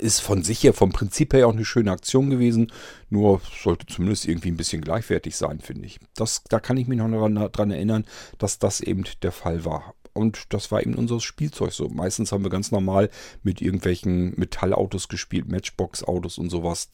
Ist 0.00 0.20
von 0.20 0.42
sich 0.42 0.62
her, 0.62 0.72
vom 0.72 0.92
Prinzip 0.92 1.32
her 1.34 1.46
auch 1.46 1.52
eine 1.52 1.64
schöne 1.64 1.90
Aktion 1.90 2.30
gewesen. 2.30 2.72
Nur 3.10 3.40
sollte 3.62 3.86
zumindest 3.86 4.26
irgendwie 4.26 4.50
ein 4.50 4.56
bisschen 4.56 4.82
gleichwertig 4.82 5.36
sein, 5.36 5.60
finde 5.60 5.86
ich. 5.86 5.98
Das, 6.14 6.44
da 6.48 6.60
kann 6.60 6.76
ich 6.76 6.86
mich 6.86 6.98
noch 6.98 7.08
daran 7.08 7.70
erinnern, 7.70 8.04
dass 8.38 8.58
das 8.58 8.80
eben 8.80 9.04
der 9.22 9.32
Fall 9.32 9.64
war. 9.64 9.94
Und 10.18 10.52
das 10.52 10.72
war 10.72 10.82
eben 10.82 10.96
unser 10.96 11.20
Spielzeug 11.20 11.72
so. 11.72 11.88
Meistens 11.88 12.32
haben 12.32 12.42
wir 12.42 12.50
ganz 12.50 12.72
normal 12.72 13.08
mit 13.44 13.62
irgendwelchen 13.62 14.34
Metallautos 14.36 15.06
gespielt, 15.08 15.48
Matchbox-Autos 15.48 16.38
und 16.38 16.50
sowas. 16.50 16.90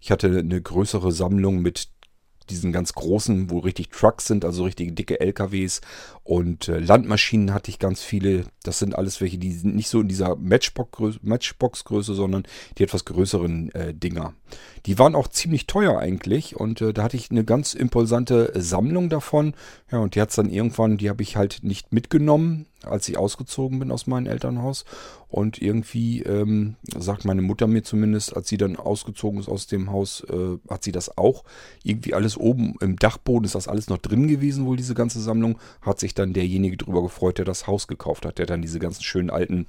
Ich 0.00 0.10
hatte 0.10 0.28
eine 0.28 0.60
größere 0.60 1.10
Sammlung 1.10 1.62
mit 1.62 1.88
diesen 2.50 2.72
ganz 2.72 2.92
großen, 2.92 3.50
wo 3.50 3.58
richtig 3.58 3.90
Trucks 3.90 4.26
sind, 4.26 4.44
also 4.44 4.64
richtige 4.64 4.92
dicke 4.92 5.20
LKWs 5.20 5.80
und 6.24 6.68
äh, 6.68 6.78
Landmaschinen 6.78 7.52
hatte 7.52 7.70
ich 7.70 7.78
ganz 7.78 8.02
viele. 8.02 8.44
Das 8.62 8.78
sind 8.78 8.96
alles 8.96 9.20
welche, 9.20 9.38
die 9.38 9.52
sind 9.52 9.76
nicht 9.76 9.88
so 9.88 10.00
in 10.00 10.08
dieser 10.08 10.36
Matchbox-Größe, 10.36 12.14
sondern 12.14 12.44
die 12.78 12.82
etwas 12.82 13.04
größeren 13.04 13.72
äh, 13.74 13.94
Dinger. 13.94 14.34
Die 14.86 14.98
waren 14.98 15.14
auch 15.14 15.28
ziemlich 15.28 15.66
teuer 15.66 15.98
eigentlich 15.98 16.56
und 16.56 16.80
äh, 16.80 16.92
da 16.92 17.02
hatte 17.02 17.16
ich 17.16 17.30
eine 17.30 17.44
ganz 17.44 17.74
impulsante 17.74 18.52
Sammlung 18.54 19.08
davon. 19.08 19.54
Ja, 19.90 19.98
und 19.98 20.14
die 20.14 20.20
hat 20.20 20.30
es 20.30 20.36
dann 20.36 20.50
irgendwann, 20.50 20.96
die 20.96 21.08
habe 21.08 21.22
ich 21.22 21.36
halt 21.36 21.60
nicht 21.62 21.92
mitgenommen, 21.92 22.66
als 22.82 23.08
ich 23.08 23.18
ausgezogen 23.18 23.78
bin 23.78 23.90
aus 23.90 24.06
meinem 24.06 24.26
Elternhaus. 24.26 24.84
Und 25.28 25.60
irgendwie 25.60 26.22
ähm, 26.22 26.76
sagt 26.96 27.24
meine 27.24 27.42
Mutter 27.42 27.66
mir 27.66 27.82
zumindest, 27.82 28.36
als 28.36 28.48
sie 28.48 28.56
dann 28.56 28.76
ausgezogen 28.76 29.40
ist 29.40 29.48
aus 29.48 29.66
dem 29.66 29.90
Haus, 29.90 30.24
äh, 30.30 30.58
hat 30.70 30.84
sie 30.84 30.92
das 30.92 31.18
auch. 31.18 31.44
Irgendwie 31.82 32.14
alles 32.14 32.36
oben 32.36 32.74
im 32.80 32.96
Dachboden 32.96 33.44
ist 33.44 33.54
das 33.54 33.68
alles 33.68 33.88
noch 33.88 33.98
drin 33.98 34.28
gewesen, 34.28 34.66
wohl 34.66 34.76
diese 34.76 34.94
ganze 34.94 35.20
Sammlung. 35.20 35.58
Hat 35.82 35.98
sich 35.98 36.14
dann 36.14 36.32
derjenige 36.32 36.76
drüber 36.76 37.02
gefreut, 37.02 37.38
der 37.38 37.44
das 37.44 37.66
Haus 37.66 37.88
gekauft 37.88 38.24
hat, 38.24 38.38
der 38.38 38.46
dann 38.46 38.62
diese 38.62 38.78
ganzen 38.78 39.02
schönen 39.02 39.30
alten 39.30 39.66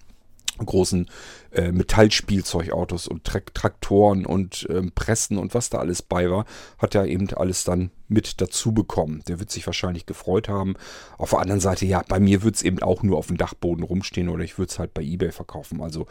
großen 0.65 1.09
äh, 1.51 1.71
Metallspielzeugautos 1.71 3.07
und 3.07 3.23
Tra 3.23 3.39
Traktoren 3.53 4.25
und 4.25 4.67
ähm, 4.69 4.91
Pressen 4.93 5.37
und 5.37 5.53
was 5.53 5.69
da 5.69 5.79
alles 5.79 6.01
bei 6.01 6.29
war, 6.29 6.45
hat 6.77 6.95
er 6.95 7.05
eben 7.05 7.29
alles 7.33 7.63
dann 7.63 7.91
mit 8.07 8.41
dazu 8.41 8.73
bekommen. 8.73 9.23
Der 9.27 9.39
wird 9.39 9.51
sich 9.51 9.65
wahrscheinlich 9.65 10.05
gefreut 10.05 10.49
haben. 10.49 10.75
Auf 11.17 11.31
der 11.31 11.39
anderen 11.39 11.61
Seite, 11.61 11.85
ja, 11.85 12.03
bei 12.07 12.19
mir 12.19 12.43
wird 12.43 12.55
es 12.55 12.63
eben 12.63 12.81
auch 12.81 13.03
nur 13.03 13.17
auf 13.17 13.27
dem 13.27 13.37
Dachboden 13.37 13.83
rumstehen 13.83 14.29
oder 14.29 14.43
ich 14.43 14.57
würde 14.57 14.71
es 14.71 14.79
halt 14.79 14.93
bei 14.93 15.01
eBay 15.01 15.31
verkaufen. 15.31 15.81
Also 15.81 16.07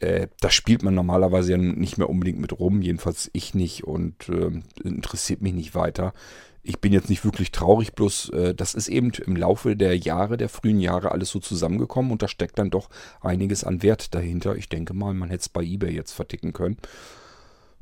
äh, 0.00 0.28
da 0.40 0.50
spielt 0.50 0.82
man 0.82 0.94
normalerweise 0.94 1.52
ja 1.52 1.58
nicht 1.58 1.98
mehr 1.98 2.10
unbedingt 2.10 2.40
mit 2.40 2.58
rum, 2.58 2.82
jedenfalls 2.82 3.30
ich 3.32 3.54
nicht 3.54 3.84
und 3.84 4.28
äh, 4.28 4.50
interessiert 4.82 5.40
mich 5.40 5.54
nicht 5.54 5.74
weiter 5.74 6.12
ich 6.64 6.80
bin 6.80 6.92
jetzt 6.92 7.10
nicht 7.10 7.24
wirklich 7.24 7.52
traurig, 7.52 7.92
bloß 7.92 8.30
äh, 8.30 8.54
das 8.54 8.74
ist 8.74 8.88
eben 8.88 9.12
im 9.26 9.36
Laufe 9.36 9.76
der 9.76 9.96
Jahre, 9.96 10.38
der 10.38 10.48
frühen 10.48 10.80
Jahre 10.80 11.12
alles 11.12 11.28
so 11.28 11.38
zusammengekommen 11.38 12.10
und 12.10 12.22
da 12.22 12.28
steckt 12.28 12.58
dann 12.58 12.70
doch 12.70 12.88
einiges 13.20 13.64
an 13.64 13.82
Wert 13.82 14.14
dahinter. 14.14 14.56
Ich 14.56 14.70
denke 14.70 14.94
mal, 14.94 15.12
man 15.12 15.28
hätte 15.28 15.42
es 15.42 15.48
bei 15.50 15.62
eBay 15.62 15.94
jetzt 15.94 16.12
verticken 16.12 16.54
können. 16.54 16.78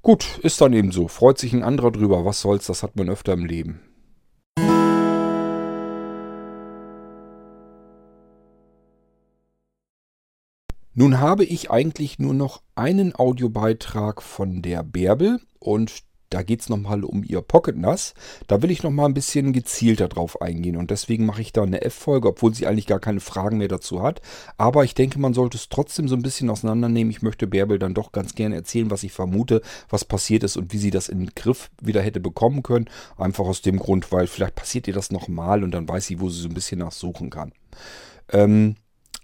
Gut, 0.03 0.41
ist 0.43 0.61
dann 0.61 0.73
eben 0.73 0.91
so. 0.91 1.07
Freut 1.07 1.39
sich 1.39 1.53
ein 1.53 1.63
anderer 1.63 1.93
drüber. 1.93 2.25
Was 2.25 2.41
soll's, 2.41 2.67
das 2.67 2.83
hat 2.83 2.97
man 2.97 3.09
öfter 3.09 3.35
im 3.35 3.45
Leben. 3.45 3.81
Nun 10.95 11.21
habe 11.21 11.45
ich 11.45 11.71
eigentlich 11.71 12.19
nur 12.19 12.35
noch 12.35 12.63
einen 12.75 13.15
Audiobeitrag 13.15 14.21
von 14.23 14.61
der 14.61 14.83
Bärbel 14.83 15.41
und 15.61 16.03
da 16.33 16.43
geht 16.43 16.61
es 16.63 16.69
nochmal 16.69 17.05
um 17.05 17.23
ihr 17.25 17.43
Pocket 17.43 17.77
NAS. 17.77 18.15
Da 18.47 18.63
will 18.63 18.71
ich 18.71 18.83
nochmal 18.83 19.07
ein 19.07 19.15
bisschen 19.15 19.53
gezielter 19.53 20.09
drauf 20.09 20.41
eingehen 20.41 20.77
und 20.77 20.91
deswegen 20.91 21.27
mache 21.27 21.43
ich 21.43 21.53
da 21.53 21.63
eine 21.63 21.83
F-Folge, 21.83 22.29
obwohl 22.29 22.55
sie 22.55 22.67
eigentlich 22.67 22.87
gar 22.87 23.01
keine 23.01 23.21
Fragen 23.21 23.59
mehr 23.59 23.69
dazu 23.69 24.03
hat. 24.03 24.23
Aber 24.57 24.85
ich 24.85 24.95
denke, 24.95 25.19
man 25.19 25.35
sollte 25.35 25.59
es 25.59 25.69
trotzdem 25.69 26.09
so 26.09 26.17
ein 26.17 26.23
bisschen 26.23 26.49
auseinandernehmen. 26.49 27.11
Ich 27.11 27.23
möchte 27.23 27.47
Bärbel 27.47 27.79
dann 27.79 27.95
doch 27.95 28.13
ganz 28.13 28.35
gerne 28.35 28.55
erzählen, 28.55 28.91
was 28.91 29.03
ich 29.03 29.13
vermute, 29.13 29.61
was 29.91 30.05
passiert 30.05 30.43
ist 30.45 30.57
und 30.57 30.73
wie 30.73 30.79
sie 30.79 30.91
das 30.91 31.09
in 31.09 31.19
den 31.19 31.35
Griff 31.35 31.71
wieder 31.81 32.01
hätte 32.01 32.21
bekommen 32.21 32.63
können. 32.63 32.89
Einfach 33.19 33.45
aus 33.45 33.61
dem 33.61 33.79
Grund, 33.79 34.11
weil 34.11 34.27
vielleicht 34.27 34.55
passiert 34.55 34.89
ihr 34.89 34.95
das 34.95 35.11
nochmal 35.11 35.63
und 35.63 35.73
dann 35.73 35.89
weiß 35.89 36.07
sie, 36.07 36.21
wo 36.21 36.31
sie 36.31 36.41
so 36.41 36.49
ein 36.49 36.55
bisschen 36.55 36.79
nachsuchen 36.79 37.29
kann. 37.29 37.53
Ähm, 38.31 38.77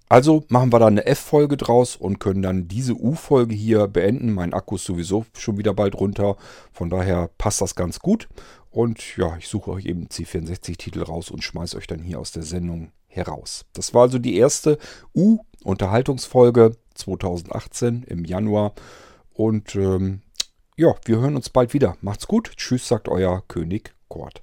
also 0.08 0.44
machen 0.48 0.72
wir 0.72 0.78
da 0.78 0.86
eine 0.86 1.04
F-Folge 1.06 1.56
draus 1.56 1.96
und 1.96 2.18
können 2.18 2.42
dann 2.42 2.68
diese 2.68 2.94
U-Folge 2.94 3.54
hier 3.54 3.88
beenden. 3.88 4.32
Mein 4.32 4.54
Akku 4.54 4.76
ist 4.76 4.84
sowieso 4.84 5.26
schon 5.36 5.58
wieder 5.58 5.74
bald 5.74 5.94
runter. 5.94 6.36
Von 6.72 6.88
daher 6.88 7.30
passt 7.38 7.60
das 7.60 7.74
ganz 7.74 8.00
gut. 8.00 8.28
Und 8.70 9.16
ja, 9.16 9.36
ich 9.36 9.48
suche 9.48 9.70
euch 9.70 9.86
eben 9.86 10.06
C64-Titel 10.06 11.02
raus 11.02 11.30
und 11.30 11.44
schmeiße 11.44 11.76
euch 11.76 11.86
dann 11.86 12.02
hier 12.02 12.20
aus 12.20 12.32
der 12.32 12.42
Sendung 12.42 12.92
heraus. 13.06 13.64
Das 13.72 13.92
war 13.94 14.02
also 14.02 14.18
die 14.18 14.36
erste 14.36 14.78
U-Unterhaltungsfolge 15.14 16.76
2018 16.94 18.04
im 18.04 18.24
Januar. 18.24 18.74
Und 19.32 19.74
ähm, 19.74 20.22
ja, 20.76 20.94
wir 21.04 21.18
hören 21.18 21.36
uns 21.36 21.50
bald 21.50 21.74
wieder. 21.74 21.96
Macht's 22.00 22.26
gut. 22.26 22.52
Tschüss, 22.56 22.88
sagt 22.88 23.08
euer 23.08 23.42
König 23.48 23.94
Kort. 24.08 24.42